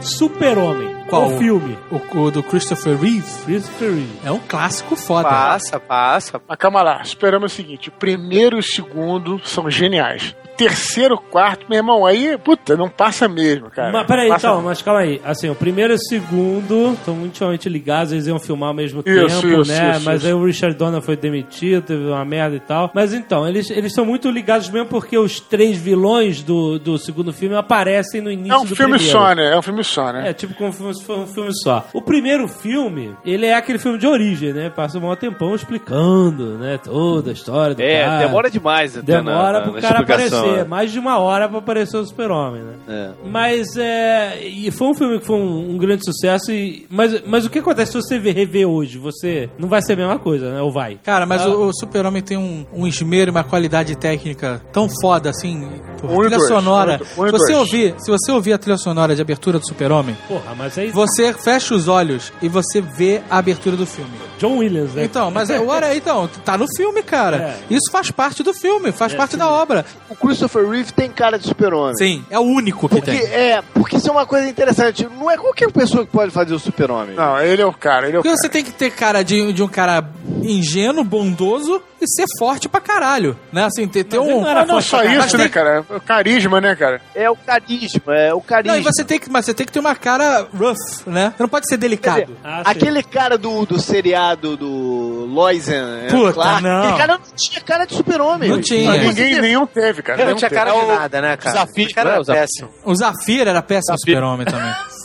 Super-Homem. 0.02 0.95
Qual? 1.08 1.28
O 1.28 1.38
filme. 1.38 1.78
O, 1.92 2.20
o 2.20 2.32
do 2.32 2.42
Christopher 2.42 2.98
Reeve. 2.98 3.44
Christopher 3.46 3.90
Reeve. 3.92 4.20
É 4.24 4.32
um 4.32 4.40
clássico 4.40 4.96
foda. 4.96 5.30
Passa, 5.30 5.80
passa. 5.80 6.42
Mas 6.48 6.58
calma 6.58 6.82
lá, 6.82 7.02
esperamos 7.02 7.54
o 7.54 7.56
seguinte: 7.56 7.90
o 7.90 7.92
primeiro 7.92 8.58
e 8.58 8.60
o 8.60 8.64
segundo 8.64 9.40
são 9.44 9.70
geniais. 9.70 10.36
Terceiro, 10.58 11.18
quarto, 11.18 11.66
meu 11.70 11.78
irmão, 11.78 12.06
aí, 12.06 12.38
puta, 12.38 12.76
não 12.78 12.90
passa 12.90 13.28
mesmo, 13.28 13.70
cara. 13.70 13.92
Mas 13.92 14.08
peraí, 14.08 14.30
Passa 14.30 14.48
então, 14.48 14.56
mesmo. 14.58 14.70
mas 14.70 14.82
calma 14.82 15.00
aí. 15.02 15.22
Assim, 15.24 15.50
o 15.50 15.56
primeiro 15.56 15.94
e 15.94 15.96
o 15.96 16.00
segundo 16.00 16.94
estão 16.94 17.26
intimamente 17.26 17.68
ligados, 17.70 18.14
eles 18.14 18.28
iam 18.28 18.40
filmar 18.40 18.70
ao 18.70 18.74
mesmo 18.76 19.04
Isso, 19.06 19.42
tempo, 19.42 19.62
isso, 19.62 19.72
né? 19.72 19.92
isso, 19.92 20.06
mas 20.06 20.18
isso. 20.20 20.28
aí 20.28 20.34
o 20.34 20.46
Richard 20.46 20.78
Donner 20.78 21.02
foi 21.02 21.16
demitido, 21.18 21.84
teve 21.84 22.06
uma 22.06 22.24
merda 22.24 22.56
e 22.56 22.60
tal. 22.60 22.92
Mas 22.94 23.14
então, 23.14 23.48
eles 23.48 23.70
eles 23.70 23.88
estão 23.92 24.06
muito 24.06 24.30
ligados 24.30 24.70
mesmo 24.70 24.88
porque 24.88 25.18
os 25.18 25.40
três 25.40 25.78
vilões 25.78 26.42
do, 26.42 26.80
do 26.80 26.98
segundo 26.98 27.34
filme 27.34 27.56
aparecem 27.56 28.22
no 28.22 28.32
início 28.32 28.54
É 28.54 28.58
um 28.58 28.66
do 28.66 28.76
filme 28.76 28.94
primeiro. 28.98 29.12
só, 29.20 29.34
né? 29.36 29.54
É 29.54 29.58
um 29.58 29.62
filme 29.62 29.84
só, 29.84 30.12
né? 30.14 30.30
É, 30.30 30.34
tipo 30.34 30.54
como 30.54 30.72
se 30.72 30.80
fosse 31.04 31.12
um 31.12 31.28
filme 31.28 31.52
só. 31.64 31.86
O 31.94 32.02
primeiro 32.02 32.48
filme, 32.48 33.16
ele 33.26 33.46
é 33.46 33.56
aquele 33.56 33.78
filme 33.80 33.98
de 33.98 34.08
origem, 34.08 34.54
né? 34.54 34.70
Passa 34.70 34.98
um 34.98 35.02
maior 35.02 35.16
tempão 35.16 35.54
explicando, 35.54 36.58
né? 36.58 36.78
Toda 36.84 37.30
a 37.32 37.34
história 37.34 37.76
do 37.76 37.82
É, 37.82 38.04
cara. 38.06 38.20
demora 38.26 38.50
demais 38.50 38.98
até 38.98 39.06
Demora 39.18 39.36
na, 39.36 39.60
na, 39.60 39.62
pro 39.62 39.74
na 39.74 39.82
cara 39.82 40.00
explicação, 40.02 40.40
aparecer. 40.40 40.45
Né? 40.52 40.64
Mais 40.64 40.92
de 40.92 41.00
uma 41.00 41.18
hora 41.20 41.48
pra 41.50 41.60
aparecer 41.60 41.98
o 41.98 42.06
super-homem, 42.06 42.62
né? 42.62 42.74
É. 42.88 43.10
Mas 43.30 43.76
é. 43.78 44.40
E 44.46 44.70
foi 44.72 44.88
um 44.88 44.94
filme 44.96 45.20
que 45.20 45.26
foi 45.26 45.36
um, 45.36 45.72
um 45.72 45.78
grande 45.78 46.04
sucesso. 46.06 46.52
E, 46.52 46.86
mas, 46.90 47.22
mas 47.26 47.46
o 47.46 47.50
que 47.50 47.60
acontece 47.60 47.92
se 47.94 48.02
você 48.02 48.20
ver- 48.20 48.34
rever 48.36 48.68
hoje? 48.68 48.98
Você. 48.98 49.50
Não 49.58 49.68
vai 49.68 49.82
ser 49.82 49.94
a 49.94 49.96
mesma 49.98 50.20
coisa, 50.20 50.52
né? 50.54 50.62
Ou 50.62 50.72
vai? 50.72 51.00
Cara, 51.04 51.26
mas 51.26 51.42
Ah. 51.42 51.50
o, 51.50 51.68
o 51.68 51.74
Super-Homem 51.74 52.22
tem 52.22 52.38
um, 52.38 52.66
um 52.74 52.88
esmero 52.88 53.30
e 53.30 53.32
uma 53.32 53.44
qualidade 53.44 53.96
técnica 53.98 54.62
tão 54.72 54.88
foda 55.02 55.30
assim. 55.30 55.68
Por 56.00 56.12
e 56.12 56.18
trilha 56.30 56.38
dois, 56.38 56.48
sonora. 56.48 57.00
um 57.18 57.22
um 57.24 57.26
se, 57.26 57.32
você 57.32 57.54
dois. 57.54 57.58
ouvir, 57.60 57.96
se 57.98 58.12
você 58.12 58.32
ouvir 58.32 58.54
a 58.54 58.58
trilha 58.58 58.78
sonora 58.78 59.16
de 59.16 59.22
abertura 59.22 59.60
do 59.60 59.68
Super-Homem, 59.68 60.16
Porra, 60.28 60.54
mas 60.58 60.78
aí. 60.78 60.92
você 60.92 61.34
fecha 61.34 61.74
os 61.74 61.88
olhos 61.88 62.32
e 62.42 62.48
você 62.50 62.82
vê 62.82 63.22
a 63.30 63.38
abertura 63.38 63.76
do 63.76 63.86
filme. 63.86 64.12
John 64.38 64.58
Williams, 64.58 64.94
né? 64.94 65.04
Então, 65.06 65.32
mas 65.32 65.50
é, 65.50 65.60
ora, 65.60 65.96
então, 65.96 66.28
tá 66.44 66.58
no 66.58 66.66
filme, 66.76 67.02
cara. 67.02 67.38
É. 67.70 67.74
Isso 67.74 67.90
faz 67.92 68.12
parte 68.12 68.44
do 68.44 68.54
filme, 68.54 68.92
faz 68.92 69.14
parte 69.14 69.38
da 69.38 69.50
obra. 69.50 69.86
O 70.10 70.16
Christopher 70.36 70.68
Reeve 70.70 70.92
tem 70.92 71.10
cara 71.10 71.40
de 71.40 71.48
super-homem. 71.48 71.96
Sim, 71.96 72.26
é 72.30 72.38
o 72.38 72.42
único 72.44 72.90
que 72.90 72.96
Porque, 72.96 73.12
tem. 73.12 73.22
é, 73.34 73.64
porque 73.74 73.96
isso 73.96 74.10
é 74.10 74.12
uma 74.12 74.26
coisa 74.26 74.48
interessante. 74.50 75.08
Não 75.18 75.32
é 75.32 75.38
qualquer 75.38 75.72
pessoa 75.72 76.06
que 76.06 76.12
pode 76.12 76.32
fazer 76.32 76.54
o 76.54 76.60
super-homem. 76.60 77.16
Não, 77.16 77.40
ele 77.40 77.62
é 77.62 77.66
o 77.66 77.72
cara, 77.74 78.08
ele 78.08 78.18
é 78.18 78.20
o 78.20 78.24
Porque 78.24 78.36
cara. 78.36 78.42
você 78.42 78.50
tem 78.50 78.64
que 78.64 78.72
ter 78.72 78.92
cara 78.92 79.24
de, 79.24 79.54
de 79.54 79.64
um 79.64 79.68
cara 79.68 80.04
ingênuo, 80.44 81.04
bondoso 81.04 81.82
e 82.02 82.06
ser 82.08 82.26
forte 82.38 82.68
pra 82.68 82.82
caralho, 82.82 83.38
né? 83.52 83.64
Assim, 83.66 83.88
ter, 83.88 84.04
ter 84.04 84.20
Mas 84.20 84.28
um... 84.28 84.42
não 84.42 84.50
era 84.50 84.66
não 84.66 84.82
só 84.82 85.04
isso, 85.04 85.38
né, 85.38 85.48
cara? 85.48 85.84
O 85.90 86.00
carisma, 86.02 86.60
né, 86.60 86.76
cara? 86.76 87.02
É 87.16 87.30
o 87.30 87.36
carisma, 87.36 88.14
é 88.16 88.34
o 88.34 88.42
carisma. 88.42 88.74
Não, 88.74 88.82
e 88.82 88.84
você 88.84 89.04
tem 89.04 89.18
que, 89.18 89.32
mas 89.32 89.46
você 89.46 89.54
tem 89.54 89.66
que 89.66 89.72
ter 89.72 89.80
uma 89.80 89.96
cara 89.96 90.46
rough, 90.56 90.76
né? 91.08 91.34
Você 91.36 91.44
não 91.44 91.50
pode 91.50 91.68
ser 91.70 91.78
delicado. 91.78 92.26
dizer, 92.26 92.38
Ah, 92.44 92.58
sim. 92.66 92.72
aquele 92.72 93.02
cara 93.02 93.38
do, 93.38 93.66
do 93.66 93.80
seriado 93.80 94.58
do 94.58 95.26
Loisen, 95.30 95.76
é, 96.06 96.08
Puta, 96.10 96.34
Clark, 96.34 96.62
não. 96.64 96.80
aquele 96.84 96.98
cara 96.98 97.14
não 97.14 97.22
tinha 97.36 97.62
cara 97.62 97.86
de 97.86 97.96
super-homem. 97.96 98.50
Não 98.50 98.62
tinha. 98.62 98.92
Ninguém, 98.98 99.40
nenhum 99.42 99.66
teve, 99.66 100.02
cara. 100.04 100.25
Não 100.30 100.36
tinha 100.36 100.50
cara 100.50 100.72
de 100.72 100.86
nada, 100.86 101.22
né, 101.22 101.38
cara? 101.38 101.54
Desafio, 101.54 101.86
O 101.86 101.88
né, 101.88 102.12
era 102.12 102.20
desafio. 102.20 102.42
péssimo. 102.42 102.70
O 102.84 102.96
Zafir 102.96 103.48
era 103.48 103.62
péssimo 103.62 103.98
super-homem 104.00 104.46
também. 104.46 104.74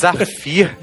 Zafir. 0.00 0.76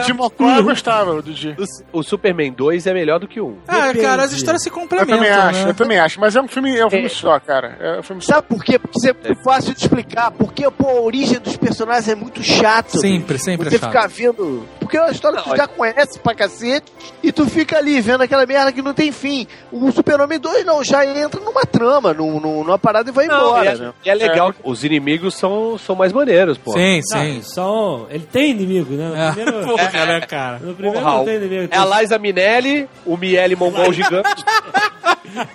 Didi 0.00 0.12
Mocó 0.12 0.48
eu 0.56 0.64
gostava, 0.64 1.20
Didi. 1.22 1.56
O, 1.92 1.98
o 2.00 2.02
Superman 2.02 2.52
2 2.52 2.86
é 2.86 2.94
melhor 2.94 3.18
do 3.18 3.26
que 3.28 3.40
o 3.40 3.48
1. 3.48 3.58
Ah, 3.66 3.86
Depende. 3.88 4.04
cara, 4.04 4.22
as 4.24 4.32
histórias 4.32 4.62
se 4.62 4.68
Eu 4.68 4.72
complementam, 4.74 5.16
também 5.16 5.30
acho, 5.32 5.64
né? 5.64 5.70
eu 5.70 5.74
também 5.74 5.98
acho. 5.98 6.20
Mas 6.20 6.36
é 6.36 6.40
um 6.40 6.48
filme, 6.48 6.76
é 6.76 6.86
um 6.86 6.90
filme 6.90 7.08
só, 7.08 7.38
cara. 7.40 7.76
É 7.80 7.98
um 7.98 8.02
filme 8.02 8.22
só. 8.22 8.34
Sabe 8.34 8.46
por 8.48 8.64
quê? 8.64 8.78
Porque 8.78 8.98
isso 8.98 9.08
é 9.08 9.12
muito 9.28 9.42
fácil 9.42 9.74
de 9.74 9.80
explicar. 9.80 10.30
Porque, 10.30 10.70
pô, 10.70 10.88
a 10.88 11.00
origem 11.00 11.38
dos 11.40 11.56
personagens 11.56 12.08
é 12.08 12.14
muito 12.14 12.42
chato. 12.42 12.98
Sempre, 12.98 13.38
sempre 13.38 13.66
é 13.66 13.70
Você 13.70 13.78
chato. 13.78 13.90
ficar 13.90 14.06
vendo... 14.08 14.66
Porque 14.78 14.96
é 14.96 15.00
uma 15.00 15.10
história 15.10 15.40
que 15.40 15.48
tu 15.48 15.56
já 15.56 15.66
conhece 15.66 16.18
pra 16.18 16.34
cacete 16.34 16.92
e 17.22 17.32
tu 17.32 17.46
fica 17.46 17.78
ali 17.78 18.00
vendo 18.00 18.22
aquela 18.22 18.44
merda 18.46 18.70
que 18.72 18.82
não 18.82 18.92
tem 18.94 19.10
fim. 19.10 19.46
O 19.72 19.90
Super-Homem 19.90 20.38
2 20.38 20.64
não, 20.64 20.84
já 20.84 21.04
entra 21.06 21.40
numa 21.40 21.62
trama, 21.64 22.12
num, 22.12 22.38
num- 22.38 22.62
numa 22.62 22.78
parada 22.78 23.08
e 23.10 23.12
vai 23.12 23.26
Não, 23.26 23.34
embora, 23.48 23.64
e, 23.64 23.68
é, 23.68 23.76
né? 23.78 23.92
e 24.04 24.10
é 24.10 24.14
legal, 24.14 24.52
que 24.52 24.60
os 24.62 24.84
inimigos 24.84 25.34
são, 25.34 25.78
são 25.78 25.96
mais 25.96 26.12
maneiros, 26.12 26.58
pô. 26.58 26.72
Sim, 26.74 27.00
Não, 27.10 27.13
sim. 27.20 27.42
são. 27.42 28.06
Ele 28.10 28.26
tem 28.30 28.50
inimigo, 28.50 28.94
né? 28.94 29.08
No 29.08 29.16
É. 29.16 29.32
primeiro. 29.32 29.66
Porra, 29.76 30.06
né, 30.06 30.20
cara? 30.22 30.58
No 30.60 30.74
primeiro 30.74 31.00
Porra, 31.00 31.16
não 31.18 31.24
tem 31.24 31.36
inimigo. 31.36 31.68
É 31.72 31.76
a 31.78 32.00
Liza 32.00 32.18
Minelli, 32.18 32.88
o 33.06 33.16
Miele 33.16 33.56
Mongol 33.56 33.92
gigante 33.92 34.44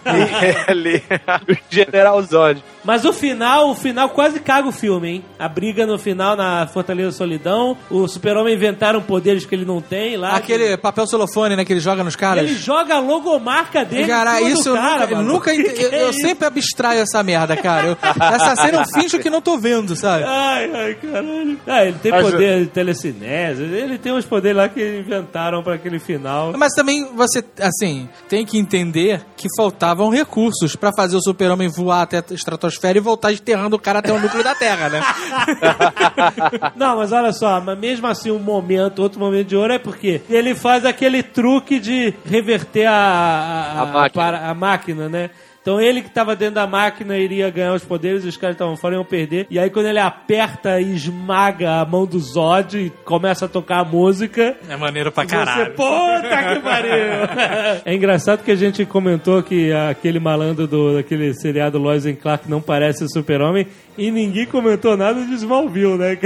Ele. 0.68 1.03
e 1.47 1.51
o 1.53 1.57
General 1.70 2.22
Zod. 2.22 2.64
Mas 2.84 3.04
o 3.04 3.12
final, 3.12 3.70
o 3.72 3.76
final 3.76 4.10
quase 4.10 4.40
caga 4.40 4.68
o 4.68 4.72
filme, 4.72 5.10
hein? 5.10 5.26
A 5.38 5.50
briga 5.50 5.86
no 5.86 5.98
final 6.00 6.36
na 6.36 6.66
Fortaleza 6.68 7.10
da 7.10 7.16
Solidão, 7.18 7.76
o 7.90 8.08
super-homem 8.08 8.54
inventaram 8.56 9.02
poderes 9.02 9.46
que 9.46 9.54
ele 9.54 9.66
não 9.66 9.82
tem 9.82 10.16
lá. 10.16 10.36
Aquele 10.36 10.78
papel 10.78 11.06
celofane, 11.06 11.56
né, 11.58 11.66
que 11.66 11.74
ele 11.74 11.80
joga 11.82 12.04
nos 12.04 12.16
caras. 12.16 12.46
Ele 12.46 12.56
joga 12.56 12.96
a 12.96 13.00
logomarca 13.00 13.84
dele. 13.84 14.08
Cara, 14.08 14.40
isso 14.42 14.70
eu 14.70 14.76
cara, 14.76 15.00
nunca, 15.02 15.12
eu, 15.12 15.18
mano. 15.18 15.34
nunca 15.34 15.52
Que 15.52 15.62
ent- 15.62 15.74
que 15.74 15.82
eu, 15.84 15.92
é 15.92 16.04
eu 16.04 16.14
sempre 16.14 16.46
abstraio 16.48 17.02
essa 17.02 17.22
merda, 17.22 17.58
cara. 17.58 17.88
Eu- 17.88 17.98
essa 18.34 18.56
cena 18.56 18.82
eu 18.82 18.86
finjo 19.02 19.20
que 19.20 19.30
não 19.30 19.42
tô 19.42 19.58
vendo, 19.58 19.94
sabe? 19.96 20.24
Ai, 20.24 20.72
ai, 20.74 20.94
caralho. 20.96 21.60
Ah, 21.68 21.84
ele 21.86 21.98
tem 22.02 22.12
poder 22.12 22.62
de 22.62 22.68
telecinese, 22.68 23.64
ele 23.64 23.98
tem 23.98 24.14
uns 24.14 24.26
poderes 24.26 24.56
lá 24.58 24.70
que 24.70 25.00
inventaram 25.00 25.62
pra 25.62 25.74
aquele 25.76 26.00
final. 26.00 26.54
Mas 26.58 26.74
também 26.74 27.06
você, 27.14 27.44
assim, 27.60 28.08
tem 28.30 28.46
que 28.46 28.58
entender 28.58 29.22
que 29.36 29.48
faltavam 29.58 30.10
recursos 30.10 30.76
pra 30.78 30.92
fazer 30.96 31.18
o 31.18 31.22
super-homem 31.22 31.68
voar 31.68 32.04
até 32.04 32.20
a 32.20 32.24
estratosfera 32.34 32.69
e 32.98 33.02
voltar 33.02 33.32
enterrando 33.34 33.76
o 33.76 33.80
cara 33.80 34.00
até 34.00 34.12
o 34.14 34.20
núcleo 34.20 34.44
da 34.44 34.56
Terra, 34.56 34.90
né? 34.90 35.02
Não, 36.76 36.98
mas 36.98 37.12
olha 37.12 37.32
só, 37.32 37.60
mas 37.62 37.78
mesmo 37.78 38.08
assim, 38.08 38.32
um 38.32 38.40
momento, 38.40 39.02
outro 39.02 39.20
momento 39.20 39.48
de 39.48 39.56
ouro 39.56 39.74
é 39.74 39.80
porque 39.80 40.22
ele 40.30 40.56
faz 40.56 40.86
aquele 40.86 41.22
truque 41.24 41.80
de 41.80 42.14
reverter 42.26 42.86
a, 42.88 42.94
a, 42.94 43.82
A 43.82 43.86
máquina. 43.86 44.10
para- 44.24 44.50
a 44.50 44.54
máquina, 44.54 45.10
né? 45.10 45.30
Então 45.62 45.80
ele 45.80 46.01
que 46.01 46.10
tava 46.10 46.36
dentro 46.36 46.55
da 46.55 46.66
máquina 46.68 47.18
iria 47.18 47.49
ganhar 47.49 47.74
os 47.74 47.84
poderes, 47.84 48.24
os 48.26 48.38
caras 48.38 48.55
estavam 48.55 48.76
fora 48.78 48.95
iam 48.95 49.03
perder. 49.05 49.45
E 49.49 49.60
aí 49.60 49.70
quando 49.70 49.88
ele 49.88 49.99
aperta 49.99 50.80
e 50.80 50.93
esmaga 50.95 51.82
a 51.82 51.86
mão 51.86 52.05
do 52.05 52.18
Zod 52.20 52.77
e 52.77 52.90
começa 53.03 53.45
a 53.45 53.48
tocar 53.49 53.80
a 53.80 53.84
música, 53.86 54.56
É 54.69 54.76
maneiro 54.77 55.11
pra 55.11 55.23
você, 55.23 55.30
caralho. 55.36 55.73
puta 55.76 56.53
que 56.56 56.60
pariu! 56.61 56.91
é 57.86 57.94
engraçado 57.94 58.44
que 58.44 58.52
a 58.52 58.56
gente 58.56 58.86
comentou 58.86 59.44
que 59.44 59.72
aquele 59.73 60.19
malandro 60.19 60.65
do, 60.68 60.95
daquele 60.95 61.34
seriado 61.34 61.77
Lois 61.77 62.06
and 62.06 62.15
Clark 62.15 62.49
não 62.49 62.61
parece 62.61 63.03
o 63.03 63.10
super-homem 63.10 63.68
e 64.00 64.12
ninguém 64.12 64.46
comentou 64.46 64.96
nada 64.96 65.26
de 65.26 65.34
Smallville, 65.34 65.98
né? 65.98 66.18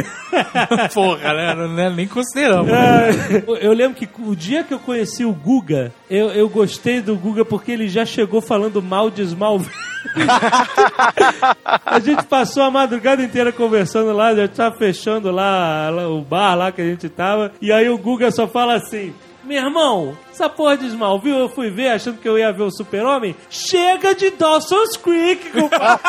Porra, 0.93 1.33
né? 1.33 1.55
Não, 1.55 1.73
né? 1.73 1.89
Nem 1.89 2.07
consideramos. 2.07 2.71
É, 2.71 3.43
eu 3.61 3.73
lembro 3.73 3.95
que 3.97 4.07
o 4.21 4.35
dia 4.35 4.63
que 4.63 4.73
eu 4.73 4.79
conheci 4.79 5.25
o 5.25 5.33
Guga, 5.33 5.91
eu, 6.09 6.29
eu 6.29 6.47
gostei 6.47 7.01
do 7.01 7.15
Guga 7.15 7.43
porque 7.43 7.71
ele 7.71 7.87
já 7.87 8.05
chegou 8.05 8.41
falando 8.41 8.81
mal 8.81 9.09
de 9.09 9.23
Smallville. 9.23 9.73
a 11.85 11.99
gente 11.99 12.23
passou 12.25 12.63
a 12.63 12.69
madrugada 12.69 13.23
inteira 13.23 13.51
conversando 13.51 14.13
lá, 14.13 14.35
já 14.35 14.47
tava 14.47 14.77
fechando 14.77 15.31
lá, 15.31 15.89
lá 15.89 16.07
o 16.09 16.21
bar 16.21 16.55
lá 16.55 16.71
que 16.71 16.81
a 16.81 16.85
gente 16.85 17.09
tava, 17.09 17.51
e 17.61 17.71
aí 17.71 17.89
o 17.89 17.97
Guga 17.97 18.29
só 18.31 18.47
fala 18.47 18.75
assim. 18.75 19.13
Meu 19.43 19.61
irmão, 19.61 20.17
essa 20.31 20.49
porra 20.49 20.77
de 20.77 20.87
Smallville 20.87 21.37
eu 21.37 21.49
fui 21.49 21.69
ver 21.69 21.89
achando 21.89 22.17
que 22.17 22.27
eu 22.27 22.37
ia 22.37 22.51
ver 22.53 22.63
o 22.63 22.71
Super-Homem. 22.71 23.35
Chega 23.49 24.15
de 24.15 24.29
Dawson's 24.31 24.95
Creek, 24.95 25.49
compadre. 25.51 26.01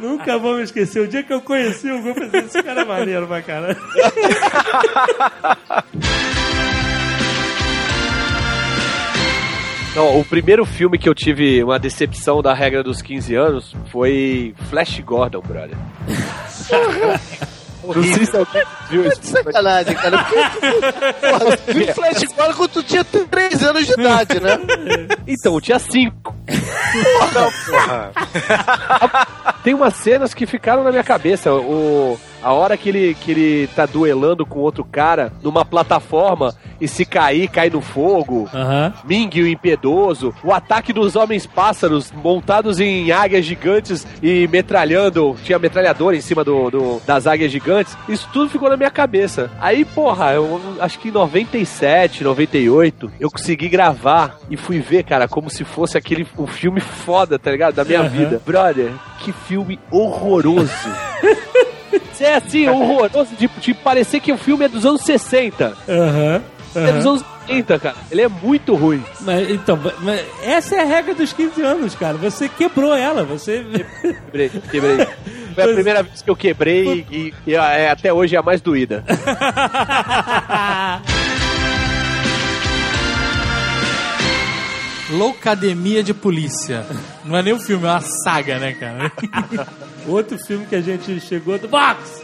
Nunca 0.00 0.38
vou 0.38 0.56
me 0.56 0.62
esquecer. 0.62 1.00
O 1.02 1.08
dia 1.08 1.22
que 1.22 1.32
eu 1.32 1.40
conheci 1.40 1.90
o 1.90 2.02
Guga, 2.02 2.24
eu 2.24 2.30
pensei, 2.30 2.40
esse 2.40 2.62
cara 2.62 2.82
é 2.82 2.84
maneiro 2.84 3.26
pra 3.26 3.40
caralho. 3.40 3.76
Não, 9.94 10.20
o 10.20 10.24
primeiro 10.26 10.66
filme 10.66 10.98
que 10.98 11.08
eu 11.08 11.14
tive 11.14 11.64
uma 11.64 11.78
decepção 11.78 12.42
da 12.42 12.52
regra 12.52 12.82
dos 12.82 13.00
15 13.00 13.34
anos 13.34 13.74
foi 13.90 14.54
Flash 14.68 15.00
Gordon, 15.00 15.40
brother. 15.40 15.78
Não 17.94 18.02
sei 18.02 18.26
se 18.26 18.36
alguém 18.36 18.62
viu 18.90 19.06
esse 19.06 19.20
filme. 19.20 19.44
Sacanagem, 19.44 19.94
cara. 19.94 20.18
Porque, 20.18 20.36
porra, 21.20 21.56
tu 21.56 21.72
viu 21.72 21.86
Flash 21.94 22.22
agora 22.32 22.54
quando 22.54 22.70
tu 22.70 22.82
tinha 22.82 23.04
3 23.04 23.62
anos 23.62 23.86
de 23.86 23.92
idade, 23.92 24.40
né? 24.40 24.58
Então, 25.26 25.54
eu 25.54 25.60
tinha 25.60 25.78
5. 25.78 26.34
Tem 29.62 29.74
umas 29.74 29.94
cenas 29.94 30.34
que 30.34 30.46
ficaram 30.46 30.84
na 30.84 30.90
minha 30.90 31.04
cabeça. 31.04 31.52
O, 31.52 32.18
a 32.42 32.52
hora 32.52 32.76
que 32.76 32.88
ele, 32.88 33.14
que 33.14 33.30
ele 33.30 33.66
tá 33.74 33.86
duelando 33.86 34.44
com 34.46 34.60
outro 34.60 34.84
cara 34.84 35.32
numa 35.42 35.64
plataforma 35.64 36.54
e 36.80 36.86
se 36.86 37.04
cair, 37.04 37.48
cai 37.48 37.70
no 37.70 37.80
fogo. 37.80 38.48
Aham. 38.54 38.92
Ming, 39.04 39.30
o 39.40 39.46
impiedoso, 39.48 40.34
o 40.44 40.52
ataque 40.52 40.92
dos 40.92 41.16
homens 41.16 41.46
pássaros 41.46 42.12
montados 42.12 42.78
em 42.80 43.10
águias 43.12 43.44
gigantes 43.44 44.06
e 44.22 44.46
metralhando, 44.48 45.34
tinha 45.42 45.58
metralhador 45.58 46.14
em 46.14 46.20
cima 46.20 46.44
do, 46.44 46.70
do- 46.70 47.02
das 47.06 47.26
águias 47.26 47.50
gigantes, 47.50 47.96
isso 48.08 48.28
tudo 48.32 48.50
ficou 48.50 48.68
na 48.68 48.76
minha 48.76 48.90
cabeça. 48.90 49.50
Aí, 49.60 49.84
porra, 49.84 50.32
eu 50.34 50.60
acho 50.80 50.98
que 50.98 51.08
em 51.08 51.12
97, 51.12 52.22
98, 52.24 53.10
eu 53.18 53.30
consegui 53.30 53.68
gravar 53.68 54.38
e 54.50 54.56
fui 54.56 54.78
ver, 54.78 55.02
cara, 55.04 55.26
como 55.26 55.48
se 55.50 55.64
fosse 55.64 55.96
aquele 55.96 56.26
um 56.38 56.46
filme 56.46 56.80
foda, 56.80 57.38
tá 57.38 57.50
ligado? 57.50 57.74
Da 57.74 57.84
minha 57.84 58.00
Aham. 58.00 58.08
vida. 58.08 58.42
Brother, 58.44 58.92
que 59.20 59.32
filme 59.32 59.78
horroroso. 59.90 60.70
É 62.18 62.34
assim, 62.34 62.66
horroroso, 62.68 63.36
de, 63.36 63.48
de 63.60 63.74
parecer 63.74 64.20
que 64.20 64.32
o 64.32 64.38
filme 64.38 64.64
é 64.64 64.68
dos 64.68 64.86
anos 64.86 65.02
60. 65.02 65.76
Aham. 65.88 66.42
É 66.74 66.92
dos 66.92 67.06
anos 67.06 67.24
80, 67.48 67.78
cara. 67.78 67.96
Ele 68.10 68.22
é 68.22 68.28
muito 68.28 68.74
ruim. 68.74 69.02
Mas, 69.20 69.48
então, 69.50 69.78
mas 70.00 70.24
essa 70.42 70.76
é 70.76 70.80
a 70.80 70.84
regra 70.84 71.14
dos 71.14 71.32
15 71.32 71.62
anos, 71.62 71.94
cara. 71.94 72.18
Você 72.18 72.48
quebrou 72.48 72.94
ela, 72.94 73.24
você. 73.24 73.64
Quebrei, 74.02 74.50
quebrei. 74.70 75.06
Foi 75.54 75.64
a 75.64 75.68
primeira 75.74 76.02
vez 76.02 76.20
que 76.20 76.28
eu 76.30 76.36
quebrei 76.36 77.06
e, 77.10 77.32
e 77.46 77.54
é, 77.54 77.88
até 77.90 78.12
hoje 78.12 78.36
é 78.36 78.38
a 78.38 78.42
mais 78.42 78.60
doída. 78.60 79.02
Loucademia 85.10 86.02
de 86.02 86.12
Polícia. 86.12 86.84
Não 87.24 87.36
é 87.36 87.42
nem 87.42 87.54
um 87.54 87.60
filme, 87.60 87.86
é 87.86 87.90
uma 87.90 88.00
saga, 88.00 88.58
né, 88.58 88.72
cara? 88.72 89.10
Outro 90.06 90.38
filme 90.38 90.66
que 90.66 90.76
a 90.76 90.80
gente 90.80 91.20
chegou 91.20 91.58
do 91.58 91.68
box! 91.68 92.22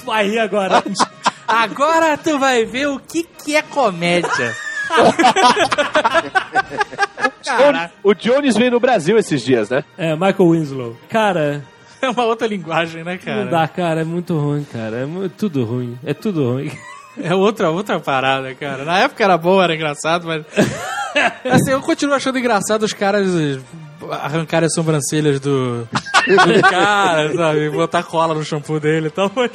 Tu 0.00 0.06
vai 0.06 0.28
rir 0.28 0.38
agora. 0.38 0.82
Agora 1.48 2.16
tu 2.18 2.38
vai 2.38 2.66
ver 2.66 2.88
o 2.88 3.00
que, 3.00 3.22
que 3.22 3.56
é 3.56 3.62
comédia. 3.62 4.54
Cara, 7.44 7.90
O 8.02 8.14
Jones 8.14 8.56
veio 8.56 8.70
no 8.72 8.80
Brasil 8.80 9.16
esses 9.16 9.42
dias, 9.42 9.70
né? 9.70 9.82
É, 9.96 10.12
Michael 10.14 10.50
Winslow. 10.50 10.96
Cara, 11.08 11.64
é 12.02 12.08
uma 12.10 12.24
outra 12.24 12.46
linguagem, 12.46 13.02
né, 13.02 13.16
cara? 13.16 13.44
não 13.44 13.50
dá, 13.50 13.66
cara. 13.66 14.02
É 14.02 14.04
muito 14.04 14.36
ruim, 14.38 14.66
cara. 14.70 14.98
É 15.24 15.28
tudo 15.36 15.64
ruim. 15.64 15.98
É 16.04 16.14
tudo 16.14 16.52
ruim. 16.52 16.70
É 17.20 17.34
outra, 17.34 17.68
outra 17.68 17.98
parada, 17.98 18.54
cara. 18.54 18.84
Na 18.84 18.96
época 19.00 19.24
era 19.24 19.36
bom, 19.36 19.60
era 19.60 19.74
engraçado, 19.74 20.24
mas. 20.24 20.44
Assim, 21.50 21.72
eu 21.72 21.80
continuo 21.80 22.14
achando 22.14 22.38
engraçado 22.38 22.84
os 22.84 22.92
caras 22.92 23.26
arrancarem 24.10 24.66
as 24.66 24.74
sobrancelhas 24.74 25.40
do, 25.40 25.80
do 26.26 26.62
cara, 26.68 27.32
sabe? 27.34 27.70
Botar 27.70 28.02
cola 28.02 28.34
no 28.34 28.44
shampoo 28.44 28.78
dele 28.80 29.08
e 29.08 29.10
tal. 29.10 29.30
Mas, 29.34 29.50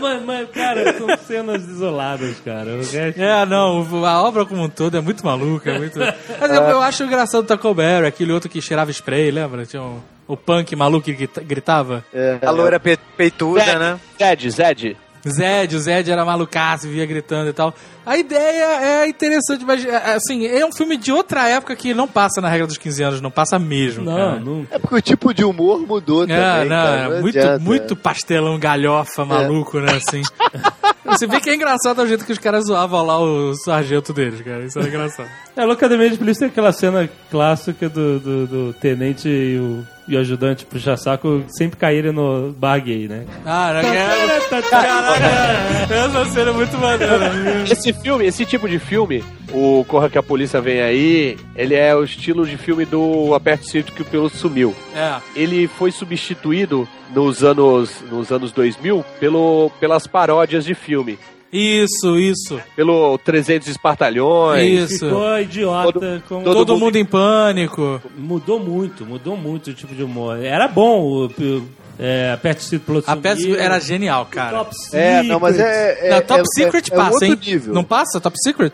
mas, 0.00 0.22
mas, 0.24 0.50
cara, 0.50 0.98
são 0.98 1.08
cenas 1.26 1.64
isoladas, 1.64 2.36
cara. 2.44 2.76
Resto... 2.76 3.20
é, 3.20 3.46
não, 3.46 4.06
a 4.06 4.22
obra 4.22 4.44
como 4.44 4.62
um 4.62 4.68
todo 4.68 4.96
é 4.96 5.00
muito 5.00 5.24
maluca. 5.24 5.70
É 5.72 5.78
muito... 5.78 5.98
Mas 6.40 6.50
eu, 6.50 6.62
eu 6.62 6.80
acho 6.82 7.04
engraçado 7.04 7.42
o 7.42 7.46
Taco 7.46 7.72
Berry, 7.74 8.06
aquele 8.06 8.32
outro 8.32 8.48
que 8.48 8.60
cheirava 8.60 8.90
spray, 8.90 9.30
lembra? 9.30 9.64
Tinha 9.64 9.82
um, 9.82 10.00
o 10.26 10.36
punk 10.36 10.74
maluco 10.76 11.04
que 11.06 11.12
grita- 11.14 11.40
gritava. 11.42 12.04
A 12.42 12.50
loira 12.50 12.78
pe- 12.78 12.98
peituda, 13.16 13.78
né? 13.78 14.00
Zed, 14.18 14.50
Zed. 14.50 14.96
Zed, 15.30 15.74
o 15.76 15.78
Zed 15.80 16.10
era 16.10 16.24
malucaço, 16.24 16.88
via 16.88 17.04
gritando 17.06 17.50
e 17.50 17.52
tal. 17.52 17.74
A 18.04 18.16
ideia 18.16 19.02
é 19.02 19.08
interessante, 19.08 19.64
mas 19.64 19.84
é, 19.84 20.14
assim, 20.14 20.46
é 20.46 20.64
um 20.64 20.72
filme 20.72 20.96
de 20.96 21.10
outra 21.10 21.48
época 21.48 21.74
que 21.74 21.92
não 21.92 22.06
passa 22.06 22.40
na 22.40 22.48
regra 22.48 22.66
dos 22.66 22.78
15 22.78 23.02
anos, 23.02 23.20
não 23.20 23.30
passa 23.30 23.58
mesmo. 23.58 24.04
Não, 24.04 24.16
cara. 24.16 24.40
não. 24.40 24.66
É 24.70 24.78
porque 24.78 24.94
o 24.96 25.02
tipo 25.02 25.34
de 25.34 25.44
humor 25.44 25.80
mudou 25.80 26.24
É, 26.24 26.26
também, 26.28 26.68
não, 26.68 26.76
cara. 26.84 26.96
é 26.96 27.08
Não 27.08 27.20
muito, 27.20 27.38
adianta. 27.38 27.58
muito 27.64 27.96
pastelão 27.96 28.58
galhofa, 28.58 29.24
maluco, 29.24 29.78
né, 29.80 29.92
assim. 29.94 30.22
Você 31.06 31.26
vê 31.26 31.40
que 31.40 31.48
é 31.50 31.54
engraçado 31.54 32.02
o 32.02 32.06
jeito 32.06 32.24
que 32.24 32.32
os 32.32 32.38
caras 32.38 32.64
zoavam 32.66 33.04
lá 33.06 33.18
o 33.20 33.54
sargento 33.54 34.12
deles, 34.12 34.40
cara. 34.42 34.64
Isso 34.64 34.78
era 34.78 34.88
engraçado. 34.88 35.28
É, 35.56 35.64
Loucademia 35.64 36.10
de 36.10 36.18
Polícia 36.18 36.40
tem 36.40 36.48
aquela 36.48 36.72
cena 36.72 37.08
clássica 37.30 37.88
do, 37.88 38.18
do, 38.18 38.46
do 38.46 38.72
tenente 38.74 39.28
e 39.28 39.56
o, 39.58 39.86
e 40.08 40.16
o 40.16 40.20
ajudante 40.20 40.64
puxa 40.64 40.96
saco 40.96 41.44
sempre 41.48 41.78
caírem 41.78 42.12
no 42.12 42.52
bar 42.52 42.78
gay, 42.78 43.08
né? 43.08 43.24
Ah, 43.44 43.72
não, 43.72 43.80
é... 43.80 44.62
Caraca, 44.62 45.94
essa 45.94 46.24
cena 46.26 46.50
é 46.50 46.54
muito 46.54 46.78
maneira. 46.78 47.64
Esse 47.70 47.92
filme, 47.92 48.24
esse 48.26 48.44
tipo 48.44 48.68
de 48.68 48.78
filme, 48.78 49.24
o 49.52 49.84
Corra 49.86 50.08
que 50.08 50.18
a 50.18 50.22
Polícia 50.22 50.60
Vem 50.60 50.80
Aí, 50.80 51.36
ele 51.54 51.74
é 51.74 51.94
o 51.94 52.04
estilo 52.04 52.46
de 52.46 52.56
filme 52.56 52.84
do 52.84 53.34
Aperto 53.34 53.66
Cinto 53.66 53.92
que 53.92 54.02
o 54.02 54.04
piloto 54.04 54.36
sumiu. 54.36 54.74
É. 54.94 55.16
Ele 55.34 55.66
foi 55.66 55.90
substituído 55.90 56.88
nos 57.14 57.42
anos, 57.42 58.02
nos 58.10 58.30
anos 58.30 58.52
2000 58.52 59.04
pelo, 59.18 59.70
pelas 59.80 60.06
paródias 60.06 60.64
de 60.64 60.74
filme. 60.74 61.18
Isso, 61.56 62.18
isso. 62.18 62.60
Pelo 62.74 63.16
300 63.18 63.68
Espartalhões. 63.68 64.90
Isso. 64.90 65.06
Ficou 65.06 65.38
idiota. 65.40 66.22
como- 66.28 66.44
todo 66.44 66.54
Todo, 66.54 66.72
mundo- 66.74 66.84
mundo 66.86 66.96
em 66.96 67.04
pânico. 67.04 68.00
Mudou 68.16 68.58
muito, 68.60 69.04
mudou 69.06 69.36
muito 69.36 69.70
o 69.70 69.74
tipo 69.74 69.94
de 69.94 70.02
humor. 70.02 70.38
Era 70.42 70.68
bom 70.68 71.00
o, 71.00 71.26
o 71.26 71.68
é, 71.98 72.32
Aperte 72.32 72.60
o 72.60 72.64
Cinto 72.64 72.84
pelo 72.84 73.02
A 73.06 73.16
peça 73.16 73.48
era 73.56 73.78
genial, 73.80 74.26
cara. 74.26 74.58
Top 74.58 74.70
É, 74.92 75.22
não, 75.22 75.40
mas 75.40 75.56
Secret. 75.56 75.72
é. 75.72 76.06
é 76.06 76.10
Na 76.10 76.20
Top 76.20 76.40
é- 76.40 76.44
Secret 76.62 76.84
é, 76.90 76.94
é 76.94 76.96
passa, 76.96 77.10
outro 77.12 77.24
hein? 77.26 77.38
nível. 77.44 77.74
Não 77.74 77.84
passa? 77.84 78.20
Top 78.20 78.36
Secret? 78.42 78.72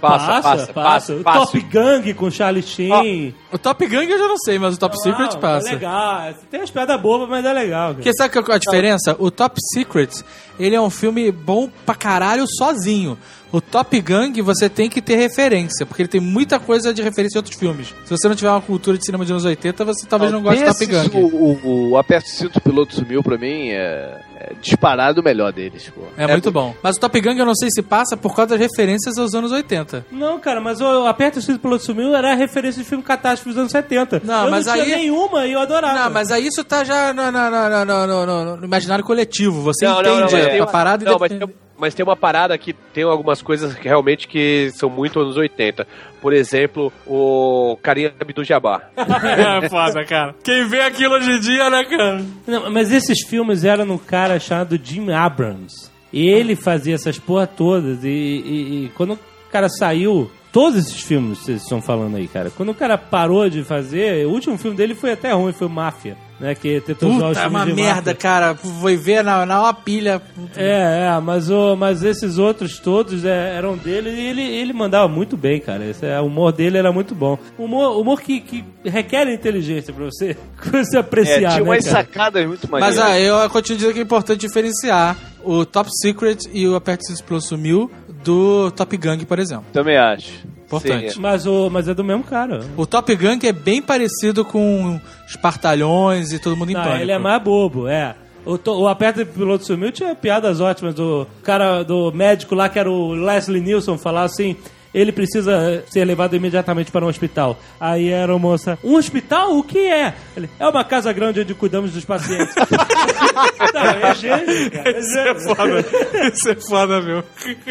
Passa, 0.00 0.40
passa, 0.40 0.72
passa. 0.72 1.12
O 1.14 1.22
passa. 1.24 1.38
Top 1.46 1.60
Gang 1.60 2.14
com 2.14 2.30
Charlie 2.30 2.62
Sheen. 2.62 3.34
O 3.52 3.58
Top 3.58 3.84
Gang 3.84 4.08
eu 4.08 4.16
já 4.18 4.28
não 4.28 4.38
sei, 4.38 4.56
mas 4.56 4.76
o 4.76 4.78
Top 4.78 4.96
Secret 5.02 5.32
Não, 5.32 5.40
passa. 5.40 5.70
É 5.70 5.72
legal. 5.72 6.34
Tem 6.48 6.60
umas 6.60 6.70
piadas 6.70 7.00
bobas, 7.00 7.28
mas 7.28 7.44
é 7.44 7.52
legal. 7.52 7.80
cara. 7.88 7.94
Porque 7.94 8.12
sabe 8.14 8.32
qual 8.32 8.44
é 8.48 8.54
a 8.54 8.58
diferença? 8.58 9.16
O 9.18 9.28
Top 9.28 9.56
Secret, 9.74 10.10
ele 10.58 10.74
é 10.74 10.80
um 10.80 10.90
filme 10.90 11.30
bom 11.32 11.68
pra 11.86 11.94
caralho 11.94 12.44
sozinho. 12.46 13.18
O 13.50 13.62
Top 13.62 13.98
Gang, 14.02 14.42
você 14.42 14.68
tem 14.68 14.90
que 14.90 15.00
ter 15.00 15.16
referência, 15.16 15.86
porque 15.86 16.02
ele 16.02 16.08
tem 16.08 16.20
muita 16.20 16.58
coisa 16.60 16.92
de 16.92 17.00
referência 17.00 17.38
em 17.38 17.40
outros 17.40 17.56
filmes. 17.56 17.94
Se 18.04 18.10
você 18.10 18.28
não 18.28 18.34
tiver 18.36 18.50
uma 18.50 18.60
cultura 18.60 18.98
de 18.98 19.06
cinema 19.06 19.24
de 19.24 19.32
anos 19.32 19.44
80, 19.46 19.86
você 19.86 20.06
talvez 20.06 20.30
não 20.30 20.42
goste 20.42 20.60
de 20.62 20.66
Top 20.66 20.84
Gang. 20.86 21.10
O, 21.16 21.26
o, 21.66 21.90
o 21.92 21.96
Aperto 21.96 22.28
o 22.28 22.30
Cinto, 22.30 22.60
Piloto 22.60 22.94
Sumiu, 22.94 23.22
pra 23.22 23.38
mim, 23.38 23.70
é, 23.70 24.20
é 24.36 24.52
disparado 24.60 25.22
o 25.22 25.24
melhor 25.24 25.50
deles, 25.50 25.88
pô. 25.88 26.02
É, 26.18 26.26
muito 26.26 26.50
bom. 26.52 26.74
Mas 26.82 26.96
o 26.98 27.00
Top 27.00 27.18
Gang 27.22 27.38
eu 27.40 27.46
não 27.46 27.54
sei 27.54 27.70
se 27.70 27.80
passa 27.80 28.18
por 28.18 28.36
causa 28.36 28.50
das 28.50 28.60
referências 28.60 29.16
aos 29.16 29.34
anos 29.34 29.50
80. 29.50 30.04
Não, 30.12 30.38
cara, 30.38 30.60
mas 30.60 30.82
o 30.82 31.06
Aperta 31.06 31.38
o 31.38 31.42
Cinto 31.42 31.58
pelo 31.58 31.78
Sumiu 31.78 32.14
era 32.14 32.32
a 32.32 32.36
referência 32.36 32.82
de 32.82 32.86
filme 32.86 33.02
catástrofe 33.02 33.48
dos 33.48 33.56
anos 33.58 33.72
70. 33.72 34.20
Não, 34.24 34.44
eu 34.44 34.50
mas 34.50 34.66
não 34.66 34.74
tinha 34.74 34.84
aí- 34.84 34.90
nenhuma 34.90 35.46
e 35.46 35.52
eu 35.52 35.60
adorava. 35.60 36.00
Não, 36.00 36.10
mas 36.10 36.30
aí 36.30 36.46
isso 36.46 36.62
tá 36.64 36.84
já 36.84 37.14
no, 37.14 37.32
no- 37.32 37.50
no- 37.50 37.84
no- 37.86 38.06
no- 38.06 38.26
no- 38.26 38.56
no 38.58 38.64
imaginário 38.66 39.02
coletivo. 39.02 39.62
Você 39.62 39.86
Não, 39.86 39.94
não, 39.94 40.00
entende 40.00 40.16
não, 40.34 40.38
mas 40.38 40.47
a 40.48 40.64
tem- 40.64 40.72
parada 40.72 41.04
e 41.04 41.06
Não, 41.06 41.18
mas 41.18 41.28
tem, 41.32 41.48
Mas 41.80 41.94
tem 41.94 42.04
uma 42.04 42.16
parada 42.16 42.58
que 42.58 42.72
tem 42.72 43.04
algumas 43.04 43.40
coisas 43.40 43.72
que 43.74 43.86
realmente 43.86 44.26
que 44.26 44.70
são 44.74 44.90
muito 44.90 45.20
anos 45.20 45.36
80. 45.36 45.86
Por 46.20 46.32
exemplo, 46.32 46.92
o 47.06 47.78
Carinha 47.82 48.12
Abdul-Jabbar. 48.20 48.90
é 48.96 49.68
foda, 49.68 50.04
cara. 50.04 50.34
Quem 50.42 50.66
vê 50.66 50.80
aquilo 50.80 51.14
hoje 51.14 51.30
em 51.30 51.40
dia, 51.40 51.70
né, 51.70 51.84
cara? 51.84 52.20
Não, 52.46 52.68
mas 52.70 52.90
esses 52.90 53.24
filmes 53.26 53.62
eram 53.64 53.84
no 53.84 53.98
cara 53.98 54.40
chamado 54.40 54.78
Jim 54.82 55.12
Abrams. 55.12 55.88
Ele 56.12 56.56
fazia 56.56 56.94
essas 56.96 57.18
porra 57.18 57.46
todas. 57.46 58.02
E, 58.02 58.08
e- 58.08 58.84
e 58.86 58.88
quando 58.96 59.12
o 59.14 59.18
cara 59.52 59.68
saiu. 59.68 60.30
Todos 60.52 60.78
esses 60.78 61.00
filmes 61.02 61.38
que 61.40 61.44
vocês 61.44 61.62
estão 61.62 61.80
falando 61.82 62.16
aí, 62.16 62.26
cara. 62.26 62.50
Quando 62.50 62.70
o 62.70 62.74
cara 62.74 62.96
parou 62.96 63.48
de 63.50 63.62
fazer, 63.62 64.26
o 64.26 64.30
último 64.30 64.56
filme 64.56 64.76
dele 64.76 64.94
foi 64.94 65.12
até 65.12 65.32
ruim, 65.32 65.52
foi 65.52 65.66
o 65.66 65.70
Máfia. 65.70 66.16
Né, 66.40 66.54
que 66.54 66.80
tentou 66.82 67.10
usar 67.10 67.30
os 67.30 67.36
Puta, 67.36 67.40
é 67.40 67.48
uma 67.48 67.66
de 67.66 67.72
merda, 67.72 67.94
máfia. 67.96 68.14
cara. 68.14 68.54
Foi 68.54 68.96
ver 68.96 69.24
na, 69.24 69.44
na 69.44 69.60
uma 69.60 69.74
pilha. 69.74 70.22
É, 70.54 71.08
é, 71.08 71.20
mas, 71.20 71.50
o, 71.50 71.74
mas 71.74 72.04
esses 72.04 72.38
outros 72.38 72.78
todos 72.78 73.24
é, 73.24 73.56
eram 73.56 73.76
dele 73.76 74.10
e 74.10 74.26
ele, 74.28 74.42
ele 74.42 74.72
mandava 74.72 75.08
muito 75.08 75.36
bem, 75.36 75.58
cara. 75.60 75.84
Esse, 75.84 76.06
é, 76.06 76.20
o 76.20 76.26
humor 76.26 76.52
dele 76.52 76.78
era 76.78 76.92
muito 76.92 77.12
bom. 77.12 77.36
Humor, 77.58 78.00
humor 78.00 78.20
que, 78.20 78.38
que 78.38 78.64
requer 78.84 79.28
inteligência 79.32 79.92
pra 79.92 80.04
você, 80.04 80.36
pra 80.70 80.84
você 80.84 80.96
É, 80.98 81.00
apreciar, 81.00 81.38
tinha 81.54 81.64
né, 81.64 81.70
umas 81.70 81.84
sacadas 81.84 82.46
muito 82.46 82.68
Mas 82.70 82.94
maneiras. 82.96 83.10
ah, 83.10 83.20
eu 83.44 83.50
continuo 83.50 83.76
dizendo 83.78 83.94
que 83.94 83.98
é 83.98 84.02
importante 84.04 84.40
diferenciar 84.40 85.16
o 85.42 85.66
Top 85.66 85.90
Secret 86.00 86.38
e 86.52 86.68
o 86.68 86.76
Aperte 86.76 87.04
se 87.04 87.12
Explode 87.14 87.46
Sumiu 87.46 87.90
do 88.24 88.70
Top 88.72 88.96
Gang, 88.96 89.24
por 89.24 89.38
exemplo. 89.38 89.64
Também 89.72 89.96
acho. 89.96 90.30
Importante. 90.66 91.14
Sim, 91.14 91.20
Mas, 91.20 91.46
o, 91.46 91.70
mas 91.70 91.88
é 91.88 91.94
do 91.94 92.04
mesmo 92.04 92.22
cara. 92.24 92.60
O 92.76 92.84
Top 92.84 93.14
Gang 93.16 93.46
é 93.46 93.52
bem 93.52 93.80
parecido 93.80 94.44
com 94.44 95.00
Espartalhões 95.26 96.32
e 96.32 96.38
Todo 96.38 96.56
Mundo 96.56 96.70
em 96.70 96.74
Não, 96.74 96.82
Pânico. 96.82 97.00
ele 97.02 97.12
é 97.12 97.18
mais 97.18 97.42
bobo, 97.42 97.88
é. 97.88 98.14
O, 98.44 98.56
to- 98.58 98.78
o 98.80 98.86
Aperta 98.88 99.24
de 99.24 99.30
Piloto 99.30 99.64
Sumiu 99.64 99.90
tinha 99.92 100.14
piadas 100.14 100.60
ótimas 100.60 100.94
do 100.94 101.26
cara, 101.42 101.82
do 101.82 102.12
médico 102.12 102.54
lá, 102.54 102.68
que 102.68 102.78
era 102.78 102.90
o 102.90 103.12
Leslie 103.12 103.60
Nielsen, 103.60 103.96
falar 103.98 104.24
assim... 104.24 104.56
Ele 104.92 105.12
precisa 105.12 105.84
ser 105.86 106.04
levado 106.04 106.34
imediatamente 106.34 106.90
para 106.90 107.04
um 107.04 107.08
hospital. 107.08 107.58
Aí 107.78 108.08
era 108.10 108.32
a 108.32 108.38
moça, 108.38 108.78
um 108.82 108.94
hospital? 108.96 109.56
O 109.56 109.62
que 109.62 109.78
é? 109.78 110.14
Ele, 110.36 110.48
é 110.58 110.66
uma 110.66 110.84
casa 110.84 111.12
grande 111.12 111.40
onde 111.40 111.54
cuidamos 111.54 111.92
dos 111.92 112.04
pacientes. 112.04 112.54
Não, 113.74 113.82
é 113.82 114.14
gênio, 114.14 114.70
cara. 114.70 114.90
É 114.90 115.02
gênio. 115.02 115.40
foda. 115.40 115.84
Isso 116.32 116.48
é 116.48 116.54
foda, 116.54 117.00
meu. 117.00 117.24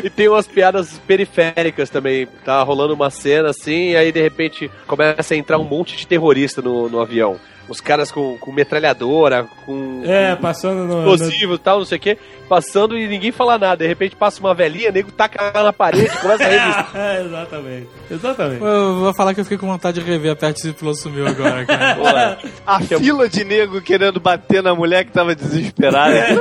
E 0.03 0.09
tem 0.09 0.27
umas 0.27 0.47
piadas 0.47 0.99
periféricas 1.07 1.89
também. 1.89 2.27
Tá 2.45 2.61
rolando 2.63 2.93
uma 2.93 3.09
cena 3.09 3.49
assim, 3.49 3.91
e 3.91 3.97
aí 3.97 4.11
de 4.11 4.21
repente 4.21 4.69
começa 4.85 5.33
a 5.33 5.37
entrar 5.37 5.57
um 5.57 5.63
monte 5.63 5.97
de 5.97 6.07
terrorista 6.07 6.61
no, 6.61 6.87
no 6.87 6.99
avião. 6.99 7.39
Os 7.69 7.81
caras 7.81 8.11
com, 8.11 8.37
com 8.37 8.51
metralhadora, 8.51 9.45
com 9.65 10.01
É, 10.05 10.35
passando 10.35 10.85
no... 10.85 11.01
no... 11.03 11.13
explosivo 11.15 11.55
e 11.55 11.57
tal, 11.57 11.79
não 11.79 11.85
sei 11.85 11.97
o 11.97 12.01
que, 12.01 12.17
passando 12.47 12.97
e 12.97 13.07
ninguém 13.07 13.31
fala 13.31 13.57
nada. 13.57 13.77
De 13.77 13.87
repente 13.87 14.15
passa 14.15 14.39
uma 14.39 14.53
velhinha, 14.53 14.89
nego 14.91 15.11
taca 15.11 15.51
ela 15.53 15.65
na 15.65 15.73
parede, 15.73 16.09
começa 16.21 16.43
a 16.45 16.47
revistar. 16.47 16.91
É, 16.95 17.21
exatamente. 17.25 17.87
Exatamente. 18.09 18.61
Eu 18.63 18.95
vou 18.99 19.13
falar 19.13 19.33
que 19.33 19.41
eu 19.41 19.43
fiquei 19.43 19.57
com 19.57 19.67
vontade 19.67 19.99
de 20.01 20.09
rever 20.09 20.31
Aperte 20.31 20.61
se 20.61 20.69
Explode 20.69 20.97
Sumiu 20.99 21.27
agora, 21.27 21.65
cara. 21.65 22.37
A 22.65 22.79
fila 22.79 23.27
de 23.27 23.43
nego 23.43 23.81
querendo 23.81 24.19
bater 24.19 24.63
na 24.63 24.73
mulher 24.73 25.03
que 25.03 25.11
tava 25.11 25.35
desesperada. 25.35 26.15
É 26.17 26.31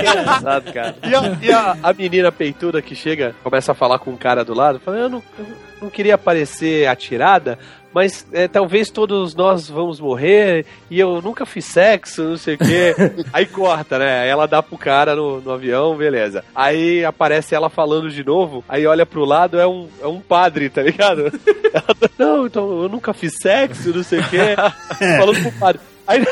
engraçado, 0.00 0.72
cara. 0.72 0.96
E, 1.02 1.14
a, 1.14 1.38
e 1.42 1.50
a- 1.52 1.76
a 1.82 1.92
menina 1.94 2.30
peituda 2.30 2.82
que 2.82 2.94
chega, 2.94 3.34
começa 3.42 3.72
a 3.72 3.74
falar 3.74 3.98
com 3.98 4.10
o 4.12 4.18
cara 4.18 4.44
do 4.44 4.52
lado, 4.54 4.78
fala, 4.80 4.98
eu 4.98 5.08
não, 5.08 5.22
eu 5.38 5.46
não 5.82 5.88
queria 5.90 6.18
parecer 6.18 6.86
atirada, 6.86 7.58
mas 7.94 8.26
é, 8.32 8.48
talvez 8.48 8.90
todos 8.90 9.34
nós 9.36 9.68
vamos 9.68 10.00
morrer 10.00 10.66
e 10.90 10.98
eu 10.98 11.22
nunca 11.22 11.46
fiz 11.46 11.66
sexo, 11.66 12.24
não 12.24 12.36
sei 12.36 12.56
o 12.56 12.58
quê. 12.58 12.94
Aí 13.32 13.46
corta, 13.46 13.98
né? 13.98 14.22
Aí 14.22 14.28
ela 14.28 14.48
dá 14.48 14.60
pro 14.60 14.76
cara 14.76 15.14
no, 15.14 15.40
no 15.40 15.52
avião, 15.52 15.96
beleza. 15.96 16.44
Aí 16.54 17.04
aparece 17.04 17.54
ela 17.54 17.70
falando 17.70 18.10
de 18.10 18.24
novo, 18.24 18.64
aí 18.68 18.86
olha 18.86 19.06
pro 19.06 19.24
lado, 19.24 19.60
é 19.60 19.66
um, 19.66 19.88
é 20.02 20.06
um 20.06 20.20
padre, 20.20 20.68
tá 20.68 20.82
ligado? 20.82 21.32
Ela 21.72 21.94
tá, 21.94 22.10
não, 22.18 22.46
então 22.46 22.82
eu 22.82 22.88
nunca 22.88 23.12
fiz 23.12 23.34
sexo, 23.40 23.94
não 23.94 24.02
sei 24.02 24.18
o 24.18 24.28
quê. 24.28 24.56
Falando 25.18 25.40
pro 25.42 25.52
padre. 25.52 25.80
Aí 26.06 26.22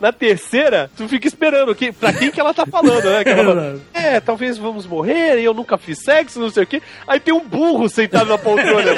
na 0.00 0.12
terceira, 0.12 0.90
tu 0.96 1.08
fica 1.08 1.28
esperando 1.28 1.74
que, 1.74 1.92
pra 1.92 2.12
quem 2.12 2.30
que 2.30 2.40
ela 2.40 2.52
tá 2.52 2.66
falando, 2.66 3.04
né? 3.04 3.22
Que 3.22 3.30
ela 3.30 3.44
fala, 3.44 3.80
é, 3.94 4.20
talvez 4.20 4.58
vamos 4.58 4.86
morrer 4.86 5.38
e 5.38 5.44
eu 5.44 5.54
nunca 5.54 5.78
fiz 5.78 6.02
sexo, 6.02 6.40
não 6.40 6.50
sei 6.50 6.64
o 6.64 6.66
quê. 6.66 6.82
Aí 7.06 7.20
tem 7.20 7.32
um 7.32 7.46
burro 7.46 7.88
sentado 7.88 8.28
na 8.28 8.38
poltrona. 8.38 8.90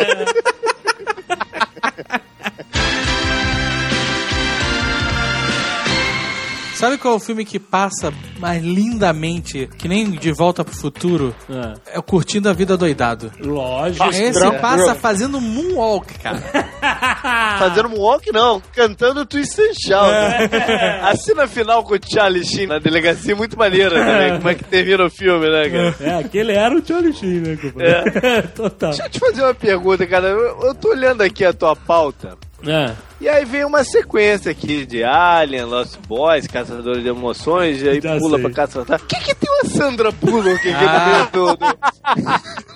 Sabe 6.83 6.99
qual 6.99 7.15
é 7.15 7.17
o 7.17 7.21
filme 7.21 7.45
que 7.45 7.61
passa 7.61 8.13
mais 8.41 8.61
lindamente, 8.61 9.71
que 9.79 9.87
nem 9.87 10.11
De 10.11 10.33
Volta 10.33 10.65
pro 10.65 10.75
Futuro? 10.75 11.33
É. 11.49 11.95
É 11.95 11.99
o 12.01 12.03
Curtindo 12.03 12.49
a 12.49 12.53
Vida 12.53 12.77
Doidado. 12.77 13.31
Lógico. 13.39 14.05
Esse 14.11 14.51
passa 14.59 14.93
fazendo 14.97 15.41
moonwalk, 15.41 16.13
cara. 16.19 16.43
Fazendo 17.61 17.91
um 17.91 18.01
walk, 18.01 18.33
não. 18.33 18.61
Cantando 18.75 19.25
Twist 19.25 19.61
and 19.61 19.75
Shout. 19.81 20.11
É. 20.13 21.01
A 21.03 21.15
cena 21.15 21.47
final 21.47 21.85
com 21.85 21.95
o 21.95 21.99
Charlie 22.05 22.45
Sheen 22.45 22.67
na 22.67 22.81
delegacia 22.81 23.33
é 23.33 23.37
muito 23.37 23.57
maneira 23.57 23.91
também. 24.05 24.37
Como 24.39 24.49
é 24.49 24.55
que 24.57 24.65
termina 24.65 25.05
o 25.05 25.11
filme, 25.11 25.49
né, 25.49 25.71
cara? 25.71 25.97
É, 26.01 26.19
aquele 26.19 26.53
era 26.53 26.75
o 26.77 26.85
Charlie 26.85 27.13
Sheen, 27.13 27.41
né, 27.43 27.57
compadre? 27.63 28.49
Total. 28.57 28.91
Deixa 28.91 29.05
eu 29.05 29.11
te 29.11 29.21
fazer 29.21 29.43
uma 29.43 29.55
pergunta, 29.55 30.05
cara. 30.05 30.27
Eu, 30.27 30.63
eu 30.63 30.75
tô 30.75 30.89
olhando 30.89 31.23
aqui 31.23 31.45
a 31.45 31.53
tua 31.53 31.77
pauta. 31.77 32.37
É. 32.67 32.93
E 33.21 33.29
aí 33.29 33.45
vem 33.45 33.65
uma 33.65 33.85
sequência 33.85 34.51
aqui 34.51 34.85
de 34.85 35.05
Alien, 35.05 35.65
Lost 35.65 35.97
Boys, 36.09 36.47
Caçadores 36.49 37.03
de 37.03 37.09
Emoções, 37.09 37.81
e 37.81 37.89
aí 37.89 38.01
Já 38.01 38.17
pula 38.19 38.39
sei. 38.39 38.47
pra 38.51 38.55
Caça 38.67 38.81
O 38.83 38.85
que 39.07 39.17
que 39.21 39.35
tem 39.35 39.51
uma 39.51 39.71
Sandra 39.71 40.11
Bullock 40.11 40.55
aqui 40.57 40.69
Ah. 40.75 40.99
no 40.99 41.13
meio 41.13 41.27
do, 41.33 41.57
do- 41.57 41.79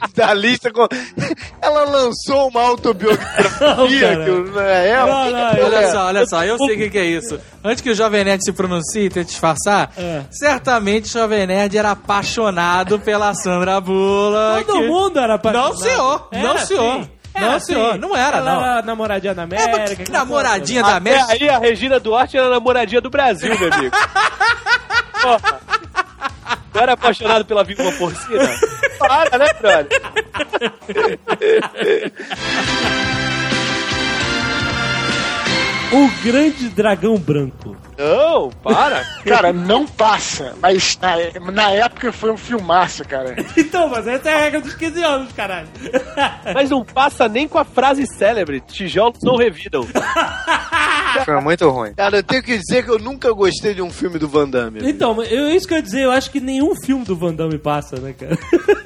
da 0.14 0.32
lista? 0.34 0.70
Com... 0.72 0.86
Ela 1.60 1.84
lançou 1.84 2.48
uma 2.48 2.62
autobiografia 2.62 3.58
Não, 4.16 4.24
que 4.44 4.50
não 4.52 4.60
é 4.60 4.88
ela? 4.88 5.06
Não, 5.06 5.24
Que 5.24 5.26
que 5.26 5.32
não, 5.32 5.50
porra 5.50 5.66
Olha 5.66 5.76
é? 5.84 5.90
só, 5.90 6.06
olha 6.06 6.26
só, 6.26 6.44
eu 6.44 6.58
sei 6.58 6.74
o 6.74 6.78
que, 6.78 6.90
que 6.90 6.98
é 6.98 7.04
isso. 7.06 7.40
Antes 7.64 7.80
que 7.82 7.90
o 7.90 7.94
Jovem 7.94 8.24
Nerd 8.24 8.44
se 8.44 8.52
pronuncie 8.52 9.06
e 9.06 9.10
tente 9.10 9.30
disfarçar, 9.30 9.90
É. 9.98 10.22
certamente 10.30 11.06
o 11.06 11.12
Jovem 11.12 11.46
Nerd 11.46 11.76
era 11.76 11.90
apaixonado 11.90 13.00
pela 13.00 13.34
Sandra 13.34 13.80
Bullock. 13.80 14.64
Todo 14.64 14.84
mundo 14.86 15.18
era 15.18 15.34
apaixonado. 15.34 15.70
Não, 15.72 15.76
senhor. 15.76 16.28
Era 16.30 16.48
Não, 16.48 16.58
senhor. 16.58 17.08
Assim. 17.36 17.44
Não, 17.44 17.50
Era 17.50 17.60
senhor. 17.60 17.90
assim. 17.90 17.98
Não 17.98 18.16
era, 18.16 18.36
Ela 18.38 18.54
não. 18.54 18.64
era 18.64 18.82
namoradinha 18.82 19.34
da 19.34 19.42
É, 19.42 19.44
América. 19.44 19.78
mas 19.78 19.94
que 19.94 20.10
namoradinha 20.10 20.82
da 20.82 20.88
Até 20.88 20.96
América. 20.96 21.32
aí 21.32 21.48
a 21.48 21.58
Regina 21.58 22.00
Duarte 22.00 22.36
era 22.36 22.48
namoradinha 22.50 23.00
do 23.00 23.10
Brasil, 23.10 23.56
meu 23.58 23.72
amigo. 23.72 23.96
Porra. 25.22 25.60
Tu 26.72 26.78
era 26.78 26.92
apaixonado 26.92 27.44
pela 27.44 27.64
vítima 27.64 27.90
porcina? 27.92 28.50
Para, 28.98 29.38
né, 29.38 29.46
brother? 29.60 29.88
O 35.92 36.08
Grande 36.24 36.68
Dragão 36.70 37.16
Branco. 37.16 37.76
Não, 37.98 38.50
para. 38.62 39.04
Cara, 39.24 39.52
não 39.52 39.86
passa. 39.86 40.54
Mas 40.60 40.98
na, 41.00 41.50
na 41.52 41.70
época 41.70 42.12
foi 42.12 42.30
um 42.30 42.36
filmaço, 42.36 43.04
cara. 43.04 43.36
Então, 43.56 43.88
mas 43.88 44.06
essa 44.06 44.28
é 44.30 44.34
a 44.34 44.38
regra 44.38 44.60
dos 44.60 44.74
15 44.74 45.02
anos, 45.02 45.32
caralho. 45.32 45.66
Mas 46.54 46.70
não 46.70 46.84
passa 46.84 47.28
nem 47.28 47.48
com 47.48 47.58
a 47.58 47.64
frase 47.64 48.06
célebre: 48.16 48.60
tijolos 48.60 49.18
não 49.22 49.36
revidam. 49.36 49.86
Foi 51.24 51.40
muito 51.40 51.68
ruim. 51.68 51.94
Cara, 51.94 52.18
eu 52.18 52.22
tenho 52.22 52.42
que 52.42 52.56
dizer 52.58 52.84
que 52.84 52.90
eu 52.90 52.98
nunca 52.98 53.32
gostei 53.32 53.74
de 53.74 53.82
um 53.82 53.90
filme 53.90 54.18
do 54.18 54.28
Van 54.28 54.48
Damme. 54.48 54.80
Então, 54.88 55.20
eu, 55.22 55.50
isso 55.50 55.66
que 55.66 55.74
eu 55.74 55.78
ia 55.78 55.82
dizer, 55.82 56.02
eu 56.02 56.10
acho 56.12 56.30
que 56.30 56.40
nenhum 56.40 56.74
filme 56.76 57.04
do 57.04 57.16
Van 57.16 57.34
Damme 57.34 57.58
passa, 57.58 57.96
né, 57.98 58.12
cara? 58.18 58.38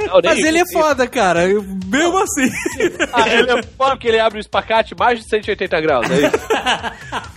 Não, 0.07 0.21
Mas 0.25 0.39
ele 0.39 0.59
é 0.59 0.65
foda, 0.73 1.07
cara. 1.07 1.49
Eu- 1.49 1.63
Mesmo 1.87 2.19
assim. 2.19 2.49
Ah, 3.13 3.29
ele 3.29 3.51
é 3.51 3.63
foda 3.63 3.91
porque 3.91 4.09
ele 4.09 4.21
abre 4.21 4.39
o 4.39 4.41
espacate 4.41 4.95
mais 4.97 5.19
de 5.19 5.29
180 5.29 5.81
graus, 5.81 6.07
é 6.11 6.27
isso? 6.27 6.49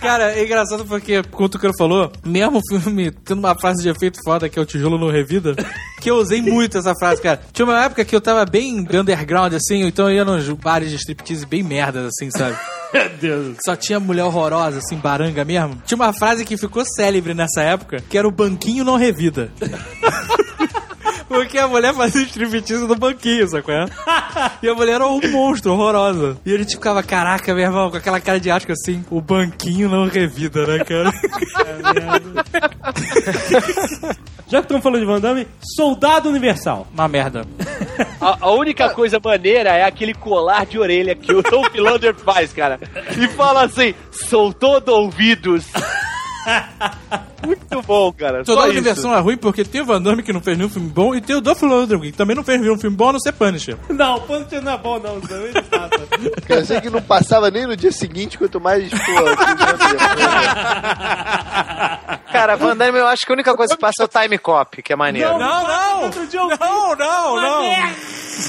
Cara, 0.00 0.32
é 0.32 0.44
engraçado 0.44 0.84
porque, 0.84 1.22
como 1.24 1.48
o 1.66 1.72
Tucano 1.72 1.74
falou, 1.76 2.12
mesmo 2.24 2.58
o 2.58 2.80
filme 2.80 3.10
tendo 3.10 3.38
uma 3.38 3.58
frase 3.58 3.82
de 3.82 3.88
efeito 3.88 4.18
foda 4.24 4.48
que 4.48 4.58
é 4.58 4.62
o 4.62 4.66
tijolo 4.66 4.98
não 4.98 5.10
revida, 5.10 5.54
que 6.00 6.10
eu 6.10 6.16
usei 6.16 6.42
muito 6.42 6.76
essa 6.76 6.92
frase, 6.98 7.22
cara. 7.22 7.40
Tinha 7.52 7.64
uma 7.64 7.84
época 7.84 8.04
que 8.04 8.14
eu 8.14 8.20
tava 8.20 8.44
bem 8.44 8.80
underground, 8.80 9.54
assim, 9.54 9.82
então 9.82 10.10
eu 10.10 10.16
ia 10.16 10.24
nos 10.24 10.48
bares 10.50 10.90
de 10.90 10.96
striptease 10.96 11.46
bem 11.46 11.62
merdas, 11.62 12.06
assim, 12.06 12.30
sabe? 12.30 12.56
Meu 12.92 13.08
Deus. 13.20 13.56
Só 13.64 13.74
tinha 13.74 13.98
mulher 13.98 14.24
horrorosa, 14.24 14.78
assim, 14.78 14.96
baranga 14.96 15.44
mesmo. 15.44 15.82
Tinha 15.84 15.96
uma 15.96 16.12
frase 16.12 16.44
que 16.44 16.56
ficou 16.56 16.84
célebre 16.84 17.34
nessa 17.34 17.60
época, 17.62 18.02
que 18.08 18.16
era 18.16 18.28
o 18.28 18.30
banquinho 18.30 18.84
não 18.84 18.96
revida. 18.96 19.50
Porque 21.28 21.58
a 21.58 21.66
mulher 21.66 21.94
fazia 21.94 22.22
striptease 22.22 22.86
no 22.86 22.96
banquinho, 22.96 23.48
sacou? 23.48 23.74
é? 23.74 23.86
E 24.62 24.68
a 24.68 24.74
mulher 24.74 24.94
era 24.94 25.06
um 25.06 25.20
monstro, 25.30 25.72
horrorosa. 25.72 26.36
E 26.44 26.52
ele 26.52 26.64
tipo, 26.64 26.78
ficava, 26.78 27.02
caraca, 27.02 27.54
meu 27.54 27.64
irmão, 27.64 27.90
com 27.90 27.96
aquela 27.96 28.20
cara 28.20 28.40
de 28.40 28.50
asco 28.50 28.72
assim, 28.72 29.04
o 29.10 29.20
banquinho 29.20 29.88
não 29.88 30.06
revida, 30.06 30.66
né, 30.66 30.84
cara? 30.84 31.12
Já 34.46 34.58
que 34.58 34.66
estamos 34.66 34.82
falando 34.82 35.00
de 35.00 35.06
Van 35.06 35.20
Damme, 35.20 35.48
Soldado 35.76 36.28
Universal. 36.28 36.86
Uma 36.92 37.08
merda. 37.08 37.46
A, 38.20 38.46
a 38.46 38.50
única 38.52 38.90
coisa 38.90 39.18
maneira 39.22 39.70
é 39.70 39.84
aquele 39.84 40.14
colar 40.14 40.66
de 40.66 40.78
orelha 40.78 41.14
que 41.14 41.32
o 41.32 41.42
Tom 41.42 41.64
Philander 41.70 42.14
faz, 42.14 42.52
cara. 42.52 42.78
E 43.18 43.26
fala 43.28 43.64
assim: 43.64 43.94
sou 44.12 44.52
todo 44.52 44.90
ouvidos. 44.90 45.64
Muito 47.46 47.82
bom, 47.82 48.12
cara. 48.12 48.44
Toda 48.44 48.60
Só 48.60 48.66
a 48.66 48.68
isso. 48.68 48.76
diversão 48.78 49.14
é 49.14 49.20
ruim 49.20 49.36
porque 49.36 49.64
tem 49.64 49.80
o 49.80 49.84
Van 49.86 50.00
Damme 50.00 50.22
que 50.22 50.32
não 50.32 50.40
fez 50.40 50.56
nenhum 50.56 50.70
filme 50.70 50.88
bom 50.88 51.14
e 51.14 51.20
tem 51.20 51.36
o 51.36 51.40
Dolph 51.40 51.62
Lundgren 51.62 52.00
que 52.00 52.12
também 52.12 52.34
não 52.36 52.44
fez 52.44 52.60
nenhum 52.60 52.78
filme 52.78 52.96
bom 52.96 53.10
a 53.10 53.12
não 53.14 53.20
ser 53.20 53.32
Punisher. 53.32 53.76
Não, 53.88 54.20
Punisher 54.20 54.62
não 54.62 54.72
é 54.72 54.78
bom, 54.78 54.98
não. 54.98 55.20
Também 55.20 55.52
não 55.52 55.62
passa. 55.64 56.06
Cara, 56.46 56.60
eu 56.60 56.66
sei 56.66 56.80
que 56.80 56.90
não 56.90 57.02
passava 57.02 57.50
nem 57.50 57.66
no 57.66 57.76
dia 57.76 57.92
seguinte, 57.92 58.38
quanto 58.38 58.60
mais, 58.60 58.88
pô, 58.90 58.96
Cara, 62.32 62.56
Van 62.56 62.76
Damme, 62.76 62.98
eu 62.98 63.06
acho 63.06 63.24
que 63.24 63.32
a 63.32 63.34
única 63.34 63.54
coisa 63.54 63.74
que 63.74 63.80
passa 63.80 64.02
é 64.02 64.04
o 64.04 64.08
Time 64.08 64.38
Cop, 64.38 64.82
que 64.82 64.92
é 64.92 64.96
maneiro. 64.96 65.38
Não, 65.38 65.66
não! 65.66 66.02
Outro 66.04 66.26
dia 66.26 66.40
eu 66.40 66.48
vi 66.48 66.56
Não, 66.58 66.96
não, 66.96 67.36
não! 67.40 67.62
merda. 67.62 67.94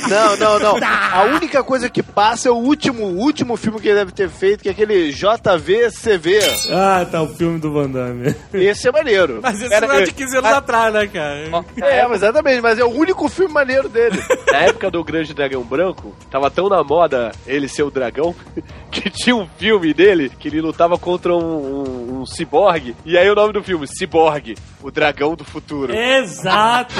Não, 0.09 0.35
não, 0.37 0.59
não. 0.79 0.87
A 1.13 1.23
única 1.35 1.63
coisa 1.63 1.87
que 1.89 2.01
passa 2.01 2.47
é 2.49 2.51
o 2.51 2.55
último, 2.55 3.03
o 3.05 3.17
último 3.19 3.55
filme 3.55 3.79
que 3.79 3.87
ele 3.87 3.99
deve 3.99 4.11
ter 4.11 4.27
feito, 4.29 4.63
que 4.63 4.69
é 4.69 4.71
aquele 4.71 5.11
JVCV. 5.11 6.39
Ah, 6.71 7.05
tá, 7.09 7.21
o 7.21 7.27
filme 7.27 7.59
do 7.59 7.71
Van 7.71 7.87
Damme. 7.89 8.35
Esse 8.53 8.84
é 8.87 8.91
maneiro. 8.91 9.39
Mas 9.41 9.61
isso 9.61 9.73
Era- 9.73 9.87
não 9.87 9.95
é 9.95 10.03
de 10.03 10.11
15 10.13 10.37
anos 10.37 10.51
atrás, 10.51 10.93
né, 10.93 11.07
cara? 11.07 11.65
É, 11.81 12.07
mas 12.07 12.17
exatamente, 12.17 12.61
mas 12.61 12.79
é 12.79 12.83
o 12.83 12.89
único 12.89 13.27
filme 13.29 13.53
maneiro 13.53 13.89
dele. 13.89 14.17
Na 14.51 14.59
época 14.59 14.89
do 14.91 15.03
Grande 15.03 15.33
Dragão 15.33 15.63
Branco, 15.63 16.15
tava 16.29 16.49
tão 16.49 16.69
na 16.69 16.83
moda 16.83 17.31
ele 17.45 17.67
ser 17.67 17.83
o 17.83 17.91
dragão, 17.91 18.35
que 18.91 19.09
tinha 19.09 19.35
um 19.35 19.47
filme 19.57 19.93
dele 19.93 20.31
que 20.39 20.47
ele 20.47 20.61
lutava 20.61 20.97
contra 20.97 21.33
um, 21.33 21.39
um, 21.39 22.21
um 22.21 22.25
ciborgue. 22.25 22.95
E 23.05 23.17
aí 23.17 23.29
o 23.29 23.35
nome 23.35 23.53
do 23.53 23.63
filme, 23.63 23.87
Ciborgue, 23.87 24.55
o 24.81 24.91
dragão 24.91 25.35
do 25.35 25.43
futuro. 25.43 25.93
Exato. 25.93 26.93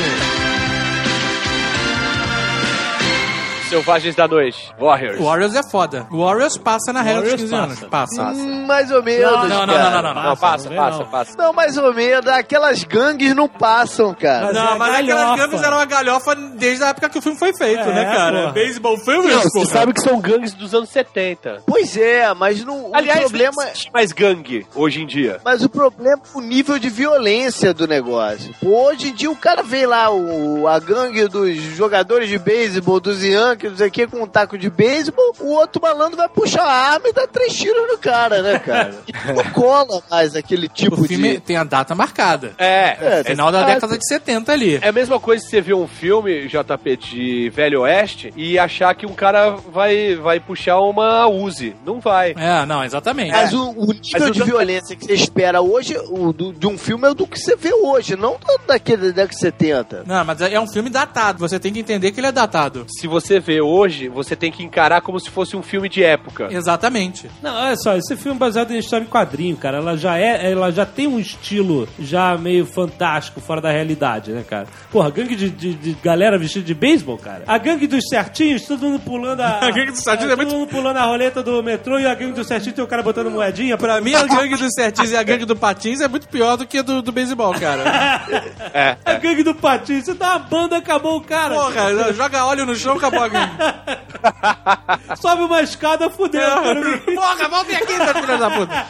Selvagens 3.70 4.16
da 4.16 4.28
Noite, 4.28 4.72
Warriors. 4.80 5.20
Warriors 5.20 5.56
é 5.56 5.64
foda. 5.64 6.08
Warriors 6.12 6.56
passa 6.58 6.94
na 6.94 7.02
regra 7.02 7.22
dos 7.24 7.50
Warriors 7.50 7.52
15 7.52 7.56
anos. 7.56 7.80
passa. 7.90 8.16
Passa. 8.16 8.40
Hum, 8.40 8.66
mais 8.68 8.92
ou 8.92 9.02
menos. 9.02 9.26
Não, 9.32 9.48
não, 9.48 9.66
não, 9.66 9.74
cara. 9.74 9.90
não, 9.90 10.02
não, 10.02 10.14
não. 10.14 10.24
Não, 10.30 10.38
passa, 10.38 10.70
não, 10.70 10.76
passa, 10.76 10.98
não. 11.00 11.06
passa. 11.08 11.38
Não, 11.38 11.54
mais 11.54 11.78
ou 11.78 11.94
menos. 11.94 12.28
Aquelas 12.28 12.84
gangues 12.84 13.36
não 13.36 13.48
passam, 13.50 14.14
cara. 14.14 14.46
Mas 14.48 14.56
é 14.56 14.60
Não, 14.60 14.78
mas 14.78 14.96
aquelas 14.96 15.24
galhofa. 15.24 15.38
gangues 15.48 15.64
eram 15.64 15.78
uma 15.78 15.86
galhofa 15.86 16.36
desde 16.36 16.84
a 16.84 16.88
época 16.90 17.10
que 17.10 17.18
o 17.18 17.22
filme 17.22 17.38
foi 17.40 17.54
feito, 17.58 17.82
É, 17.82 17.94
né, 17.94 18.06
cara? 18.06 18.40
porra. 18.42 18.52
Baseball 18.54 18.98
filme, 18.98 19.28
Não, 19.34 19.42
você 19.42 19.66
sabe 19.66 19.94
que 19.94 20.02
são 20.02 20.20
gangues 20.22 20.54
dos 20.54 20.74
anos 20.76 20.90
70. 20.90 21.64
Pois 21.66 21.98
é, 21.98 22.32
mas 22.36 22.64
não, 22.64 22.92
Aliás, 22.94 23.20
o 23.20 23.24
problema 23.24 23.54
não 23.58 23.64
existe 23.64 23.92
mais 23.92 24.12
gangue 24.12 24.66
hoje 24.76 25.02
em 25.02 25.08
dia. 25.08 25.40
Mas 25.44 25.64
o 25.64 25.70
problema 25.70 26.22
é 26.34 26.38
o 26.38 26.42
nível 26.42 26.78
de 26.78 26.90
violência 26.90 27.74
do 27.74 27.88
negócio. 27.88 28.54
Hoje 28.64 29.10
em 29.10 29.14
dia 29.14 29.32
o 29.32 29.36
cara 29.36 29.64
vê 29.64 29.88
lá 29.88 30.12
o, 30.12 30.68
a 30.68 30.78
gangue 30.80 31.28
dos 31.28 31.56
jogadores 31.56 32.30
de 32.30 32.38
beisebol, 32.38 33.00
dos 33.00 33.24
Yankees, 33.56 33.72
não 33.72 33.78
sei 33.78 33.88
o 33.88 33.92
que, 33.92 34.08
com 34.08 34.22
um 34.24 34.28
taco 34.28 34.58
de 34.58 34.70
beisebol, 34.70 35.34
o 35.40 35.48
outro 35.52 35.82
malandro 35.82 36.18
vai 36.18 36.30
puxar 36.30 36.64
a 36.64 36.92
arma 36.94 37.08
e 37.10 37.14
dar 37.14 37.28
três 37.28 37.54
tiros 37.54 37.88
no 37.88 37.98
cara, 37.98 38.42
né, 38.42 38.60
cara? 38.60 38.94
E 39.08 39.14
não 39.34 39.44
cola 39.52 40.02
mais 40.10 40.36
aquele 40.36 40.68
tipo 40.68 41.02
O 41.02 41.08
filme 41.08 41.34
de... 41.34 41.40
tem 41.40 41.58
a 41.58 41.64
data 41.64 41.96
marcada. 41.96 42.54
É, 42.58 42.98
É, 43.20 43.24
Final 43.24 43.52
da 43.52 43.64
década 43.64 43.98
de 43.98 44.08
70 44.08 44.52
ali. 44.52 44.76
É 44.82 44.90
a 44.90 44.92
mesma 44.92 45.20
coisa 45.20 45.44
que 45.44 45.50
você 45.50 45.62
ver 45.62 45.74
um 45.74 45.88
filme, 45.88 46.48
JP, 46.48 46.98
de 46.98 47.50
Velho 47.50 47.82
Oeste 47.82 48.34
e 48.36 48.58
achar 48.60 48.94
que 48.96 49.06
um 49.06 49.14
cara 49.14 49.52
vai, 49.52 50.16
vai 50.16 50.40
puxar 50.40 50.80
uma 50.80 51.28
Uzi. 51.28 51.76
Não 51.86 52.00
vai. 52.00 52.34
É, 52.38 52.66
não, 52.66 52.84
exatamente. 52.84 53.32
Mas 53.32 53.54
o, 53.54 53.70
o 53.72 53.86
nível 53.94 54.20
Mas 54.20 54.32
de 54.32 54.44
violência 54.44 54.96
que 54.96 55.06
você 55.06 55.14
espera 55.14 55.62
hoje 55.62 55.98
o, 56.10 56.32
do- 56.34 56.54
de 56.54 56.68
um 56.68 56.78
filme 56.78 57.08
é 57.08 57.12
o 57.12 57.14
do 57.14 57.28
que 57.28 57.40
você 57.40 57.56
vê 57.56 57.74
hoje, 57.74 58.16
não 58.16 58.38
daquele 58.68 59.08
da 59.08 59.24
década 59.24 59.28
de 59.30 59.40
70. 59.40 60.04
Não, 60.06 60.26
mas 60.26 60.42
é 60.42 60.60
um 60.60 60.68
filme 60.68 60.90
datado. 60.90 61.40
Você 61.40 61.60
tem 61.60 61.72
que 61.74 61.80
entender 61.80 62.12
que 62.12 62.20
ele 62.20 62.28
é 62.28 62.32
datado. 62.32 62.86
Se 62.90 63.08
você 63.08 63.40
vê 63.46 63.62
hoje, 63.62 64.08
você 64.08 64.36
tem 64.36 64.52
que 64.52 64.64
encarar 64.64 65.02
como 65.02 65.20
se 65.20 65.30
fosse 65.30 65.56
um 65.56 65.62
filme 65.62 65.88
de 65.88 66.04
época. 66.04 66.48
Exatamente. 66.52 67.30
Não, 67.42 67.54
olha 67.56 67.76
só, 67.78 67.96
esse 67.96 68.16
filme 68.16 68.36
é 68.36 68.40
baseado 68.40 68.72
em 68.72 68.78
história 68.80 69.04
em 69.04 69.08
quadrinho, 69.08 69.56
cara. 69.56 69.78
Ela 69.78 69.96
já 69.98 70.18
é, 70.18 70.52
ela 70.52 70.72
já 70.72 70.86
tem 70.86 71.08
um 71.08 71.20
estilo 71.20 71.88
já 72.00 72.38
meio 72.38 72.66
fantástico, 72.66 73.40
fora 73.40 73.62
da 73.62 73.72
realidade, 73.72 74.32
né, 74.32 74.44
cara? 74.48 74.68
Porra, 74.92 75.10
gangue 75.12 75.36
de, 75.36 75.50
de- 75.50 75.74
de 75.76 75.94
galera 76.04 76.38
vestida 76.38 76.66
de 76.66 76.74
beisebol, 76.74 77.18
cara. 77.18 77.44
A 77.48 77.58
gangue 77.58 77.86
dos 77.88 78.04
certinhos, 78.10 78.64
todo 78.64 78.82
mundo 78.82 79.00
pulando 79.00 79.42
a. 79.42 79.60
A 79.66 79.72
gangue 79.72 79.92
dos 79.92 80.02
certinhos 80.04 80.32
é 80.32 80.36
todo 80.36 80.46
muito- 80.46 80.58
mundo 80.60 80.70
pulando 80.70 80.98
a 80.98 81.04
roleta 81.04 81.42
do 81.44 81.62
metrô 81.64 82.00
e 82.00 82.06
a 82.06 82.14
gangue 82.16 82.34
dos 82.34 82.48
certinhos 82.48 82.76
tem 82.76 82.84
o 82.84 82.88
cara 82.88 83.04
botando 83.04 83.30
moedinha. 83.30 83.78
Pra 83.78 84.00
mim, 84.02 84.14
a 84.14 84.24
gangue 84.26 84.56
dos 84.58 84.74
certinhos 84.74 85.12
e 85.12 85.18
a 85.18 85.24
gangue 85.24 85.46
do 85.46 85.56
patins 85.56 86.02
é 86.02 86.08
muito 86.08 86.28
pior 86.28 86.56
do 86.58 86.66
que 86.66 86.80
a 86.80 86.82
do, 86.82 87.02
do 87.02 87.12
beisebol, 87.12 87.54
cara. 87.54 88.26
É. 88.74 88.96
A 89.06 89.14
gangue 89.16 89.44
do 89.44 89.54
patinho, 89.56 90.04
você 90.04 90.14
dá 90.14 90.32
uma 90.32 90.40
banda, 90.40 90.78
acabou 90.78 91.18
o 91.18 91.22
cara. 91.22 91.56
Porra, 91.56 92.14
joga 92.14 92.46
óleo 92.46 92.66
no 92.66 92.76
chão, 92.76 92.96
acabou 92.98 93.22
a 93.24 93.28
Sobe 95.16 95.42
uma 95.44 95.62
escada, 95.62 96.10
fudeu. 96.10 96.42
cara. 96.42 96.98
Porra, 97.16 97.48
voltem 97.50 97.76
aqui, 97.76 97.94
seus 97.96 98.12
filhos 98.12 98.40
da 98.40 98.50
puta. 98.50 98.86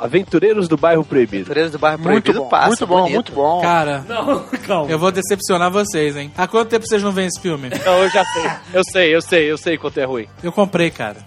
Aventureiros 0.00 0.68
do 0.68 0.76
Bairro 0.76 1.04
Proibido. 1.04 1.44
Natureza 1.44 1.70
do 1.70 1.78
Bairro 1.78 1.98
Muito 1.98 2.22
Proibido 2.24 2.40
bom, 2.44 2.48
passa. 2.48 2.68
muito 2.68 2.86
bom, 2.86 2.96
bonito. 3.02 3.14
muito 3.14 3.32
bom. 3.32 3.60
Cara, 3.62 4.04
Não, 4.08 4.44
calma. 4.66 4.90
eu 4.90 4.98
vou 4.98 5.10
decepcionar 5.10 5.70
vocês, 5.70 6.16
hein? 6.16 6.32
Há 6.36 6.46
quanto 6.46 6.68
tempo 6.68 6.86
vocês 6.86 7.02
não 7.02 7.12
veem 7.12 7.28
esse 7.28 7.40
filme? 7.40 7.70
Não, 7.84 7.98
eu 8.02 8.10
já 8.10 8.24
sei. 8.24 8.50
Eu 8.72 8.82
sei, 8.84 9.14
eu 9.14 9.20
sei, 9.22 9.50
eu 9.50 9.58
sei 9.58 9.78
quanto 9.78 9.98
é 9.98 10.04
ruim. 10.04 10.26
Eu 10.42 10.52
comprei, 10.52 10.90
cara. 10.90 11.16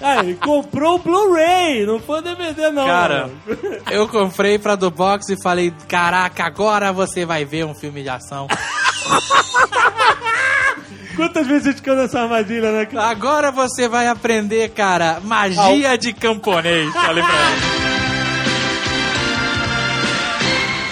Ah, 0.00 0.22
ele 0.22 0.36
comprou 0.36 0.94
o 0.94 0.98
Blu-ray, 0.98 1.84
não 1.84 1.98
foi 1.98 2.22
DVD 2.22 2.70
não. 2.70 2.86
Cara, 2.86 3.28
mano. 3.46 3.58
eu 3.90 4.08
comprei 4.08 4.58
pra 4.58 4.76
do 4.76 4.90
box 4.90 5.28
e 5.28 5.42
falei: 5.42 5.72
caraca, 5.88 6.44
agora 6.44 6.92
você 6.92 7.26
vai 7.26 7.44
ver 7.44 7.64
um 7.66 7.74
filme 7.74 8.02
de 8.02 8.08
ação. 8.08 8.46
Quantas 11.16 11.46
vezes 11.48 11.66
a 11.66 11.70
gente 11.72 11.82
caiu 11.82 11.96
nessa 11.96 12.20
armadilha, 12.20 12.70
né? 12.70 12.86
cara? 12.86 13.08
Agora 13.08 13.50
você 13.50 13.88
vai 13.88 14.06
aprender, 14.06 14.70
cara, 14.70 15.18
magia 15.20 15.98
de 15.98 16.12
camponês. 16.12 16.92
Falei 16.92 17.24
pra 17.24 17.34
ele. 17.34 17.78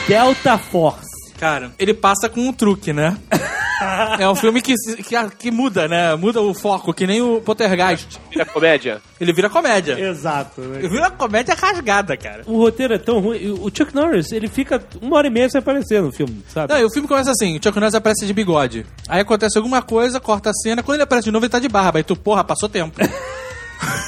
Delta 0.08 0.58
Force. 0.58 1.06
Cara, 1.38 1.70
ele 1.78 1.94
passa 1.94 2.28
com 2.28 2.40
um 2.40 2.52
truque, 2.52 2.92
né? 2.92 3.16
É 4.18 4.28
um 4.28 4.34
filme 4.34 4.62
que, 4.62 4.74
que, 4.74 5.30
que 5.38 5.50
muda, 5.50 5.86
né? 5.86 6.14
Muda 6.16 6.40
o 6.40 6.54
foco, 6.54 6.94
que 6.94 7.06
nem 7.06 7.20
o 7.20 7.40
Poltergeist. 7.40 8.18
Vira 8.30 8.44
comédia? 8.46 9.02
Ele 9.20 9.32
vira 9.32 9.50
comédia. 9.50 9.98
Exato, 9.98 10.60
Ele 10.60 10.82
né? 10.82 10.88
vira 10.88 11.10
comédia 11.10 11.54
rasgada, 11.54 12.16
cara. 12.16 12.42
O 12.46 12.58
roteiro 12.58 12.94
é 12.94 12.98
tão 12.98 13.20
ruim. 13.20 13.50
O 13.60 13.70
Chuck 13.74 13.94
Norris, 13.94 14.32
ele 14.32 14.48
fica 14.48 14.82
uma 15.00 15.16
hora 15.16 15.26
e 15.26 15.30
meia 15.30 15.48
sem 15.48 15.58
aparecer 15.58 16.00
no 16.02 16.12
filme, 16.12 16.42
sabe? 16.48 16.72
Não, 16.72 16.80
e 16.80 16.84
o 16.84 16.90
filme 16.90 17.06
começa 17.08 17.30
assim, 17.30 17.56
o 17.58 17.62
Chuck 17.62 17.78
Norris 17.78 17.94
aparece 17.94 18.26
de 18.26 18.32
bigode. 18.32 18.86
Aí 19.08 19.20
acontece 19.20 19.56
alguma 19.58 19.82
coisa, 19.82 20.18
corta 20.20 20.50
a 20.50 20.54
cena, 20.54 20.82
quando 20.82 20.96
ele 20.96 21.02
aparece 21.04 21.26
de 21.26 21.30
novo 21.32 21.44
ele 21.44 21.50
tá 21.52 21.58
de 21.58 21.68
barba. 21.68 21.98
Aí 21.98 22.04
tu, 22.04 22.16
porra, 22.16 22.42
passou 22.44 22.68
tempo. 22.68 22.98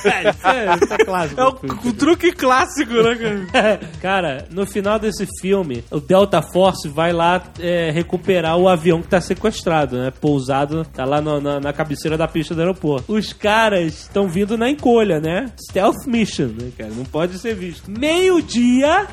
É, 0.04 0.30
isso, 0.30 0.46
é, 0.46 0.74
isso 0.76 0.94
é 0.94 0.98
clássico. 0.98 1.40
É 1.40 1.44
o, 1.88 1.92
truque 1.92 2.32
clássico, 2.32 2.92
né, 2.94 3.46
cara? 3.50 3.80
Cara, 4.00 4.48
no 4.50 4.64
final 4.66 4.98
desse 4.98 5.26
filme, 5.40 5.84
o 5.90 6.00
Delta 6.00 6.40
Force 6.40 6.88
vai 6.88 7.12
lá 7.12 7.42
é, 7.58 7.90
recuperar 7.90 8.56
o 8.56 8.68
avião 8.68 9.02
que 9.02 9.08
tá 9.08 9.20
sequestrado, 9.20 9.98
né? 9.98 10.10
Pousado, 10.20 10.84
tá 10.94 11.04
lá 11.04 11.20
no- 11.20 11.40
na, 11.40 11.60
na 11.60 11.72
cabeceira 11.72 12.16
da 12.16 12.28
pista 12.28 12.54
do 12.54 12.60
aeroporto. 12.60 13.12
Os 13.12 13.32
caras 13.32 13.92
estão 14.02 14.28
vindo 14.28 14.56
na 14.56 14.70
encolha, 14.70 15.20
né? 15.20 15.46
Stealth 15.68 16.06
Mission, 16.06 16.46
né, 16.58 16.70
cara? 16.76 16.90
Não 16.94 17.04
pode 17.04 17.38
ser 17.38 17.54
visto. 17.54 17.90
Meio-dia, 17.90 19.06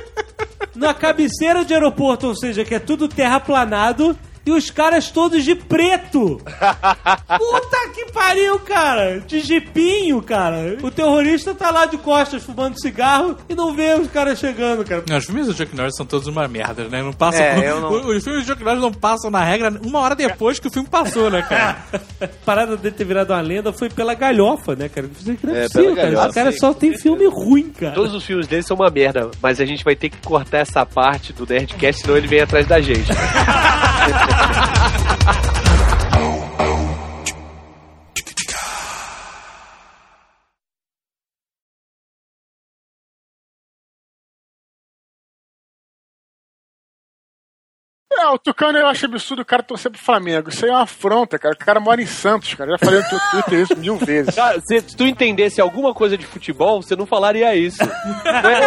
na 0.74 0.92
cabeceira 0.94 1.64
de 1.64 1.74
aeroporto, 1.74 2.26
ou 2.26 2.34
seja, 2.36 2.64
que 2.64 2.74
é 2.74 2.78
tudo 2.78 3.08
terraplanado. 3.08 4.16
E 4.46 4.50
os 4.52 4.70
caras 4.70 5.10
todos 5.10 5.42
de 5.44 5.56
preto. 5.56 6.40
Puta 7.38 7.88
que 7.94 8.12
pariu, 8.12 8.58
cara. 8.60 9.18
De 9.20 9.40
jipinho, 9.40 10.22
cara. 10.22 10.78
O 10.82 10.90
terrorista 10.90 11.52
tá 11.54 11.70
lá 11.72 11.84
de 11.86 11.98
costas 11.98 12.44
fumando 12.44 12.80
cigarro 12.80 13.36
e 13.48 13.54
não 13.56 13.74
vê 13.74 13.94
os 13.94 14.08
caras 14.08 14.38
chegando, 14.38 14.84
cara. 14.84 15.02
Não, 15.08 15.16
os 15.18 15.24
filmes 15.24 15.46
do 15.48 15.54
Chuck 15.54 15.74
Norris 15.74 15.96
são 15.96 16.06
todos 16.06 16.28
uma 16.28 16.46
merda, 16.46 16.84
né? 16.88 17.02
Não 17.02 17.12
passam. 17.12 17.42
É, 17.42 17.72
por- 17.72 17.80
não- 17.80 18.16
Os 18.16 18.22
filmes 18.22 18.44
do 18.44 18.52
Chuck 18.52 18.62
Norris 18.62 18.80
não 18.80 18.92
passam 18.92 19.30
na 19.30 19.42
regra 19.42 19.72
uma 19.84 19.98
hora 19.98 20.14
depois 20.14 20.60
que 20.60 20.68
o 20.68 20.70
filme 20.70 20.88
passou, 20.88 21.28
né, 21.30 21.42
cara? 21.42 21.78
A 22.20 22.28
parada 22.46 22.76
dele 22.76 22.94
ter 22.94 23.04
virado 23.04 23.32
uma 23.32 23.40
lenda 23.40 23.72
foi 23.72 23.88
pela 23.90 24.14
galhofa, 24.14 24.76
né, 24.76 24.88
cara? 24.88 25.10
Não 25.42 25.54
é, 25.54 25.58
É, 25.58 25.62
possível, 25.64 25.96
cara. 25.96 26.06
galhofa, 26.10 26.26
Esse 26.28 26.34
cara 26.34 26.52
sim, 26.52 26.58
só 26.58 26.72
tem 26.72 26.90
certeza. 26.90 27.02
filme 27.02 27.26
ruim, 27.26 27.70
cara. 27.70 27.94
Todos 27.94 28.14
os 28.14 28.24
filmes 28.24 28.46
dele 28.46 28.62
são 28.62 28.76
uma 28.76 28.90
merda, 28.90 29.28
mas 29.42 29.60
a 29.60 29.64
gente 29.64 29.82
vai 29.82 29.96
ter 29.96 30.08
que 30.08 30.18
cortar 30.24 30.58
essa 30.58 30.86
parte 30.86 31.32
do 31.32 31.44
Nerdcast, 31.44 32.02
senão 32.02 32.16
ele 32.16 32.28
vem 32.28 32.40
atrás 32.40 32.64
da 32.66 32.80
gente. 32.80 33.10
oh, 36.18 36.56
oh. 36.58 36.75
É, 48.18 48.28
o 48.28 48.38
Tucano 48.38 48.78
eu 48.78 48.86
acho 48.86 49.04
absurdo 49.04 49.42
o 49.42 49.44
cara 49.44 49.62
torcer 49.62 49.90
pro 49.90 50.00
Flamengo. 50.00 50.48
Isso 50.48 50.64
aí 50.64 50.70
é 50.70 50.74
uma 50.74 50.82
afronta, 50.82 51.38
cara. 51.38 51.54
O 51.54 51.58
cara 51.58 51.78
mora 51.78 52.00
em 52.00 52.06
Santos, 52.06 52.54
cara. 52.54 52.70
Já 52.70 52.78
falei 52.78 53.00
no 53.00 53.08
teu 53.08 53.18
Twitter 53.30 53.60
isso 53.60 53.76
mil 53.76 53.96
vezes. 53.98 54.34
Cara, 54.34 54.60
se, 54.60 54.80
tu 54.96 55.04
entendesse 55.04 55.60
alguma 55.60 55.92
coisa 55.92 56.16
de 56.16 56.24
futebol, 56.24 56.82
você 56.82 56.96
não 56.96 57.04
falaria 57.06 57.54
isso. 57.54 57.78
Não 58.24 58.50
é, 58.50 58.60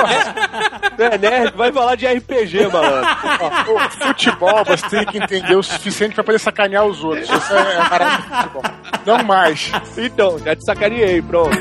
não 0.97 1.05
é 1.05 1.17
nerd, 1.17 1.57
vai 1.57 1.71
falar 1.71 1.95
de 1.95 2.05
RPG, 2.05 2.67
malandro. 2.67 3.09
O 3.73 3.89
futebol, 4.07 4.63
você 4.65 4.87
tem 4.89 5.05
que 5.05 5.17
entender 5.17 5.55
o 5.55 5.63
suficiente 5.63 6.13
pra 6.13 6.23
poder 6.23 6.39
sacanear 6.39 6.85
os 6.85 7.03
outros. 7.03 7.29
Isso 7.29 7.53
é 7.53 7.77
a 7.77 7.89
parada 7.89 8.17
do 8.17 8.23
futebol. 8.23 8.63
Não 9.05 9.23
mais. 9.23 9.71
Então, 9.97 10.37
já 10.39 10.55
te 10.55 10.63
sacaneei, 10.65 11.21
pronto. 11.21 11.57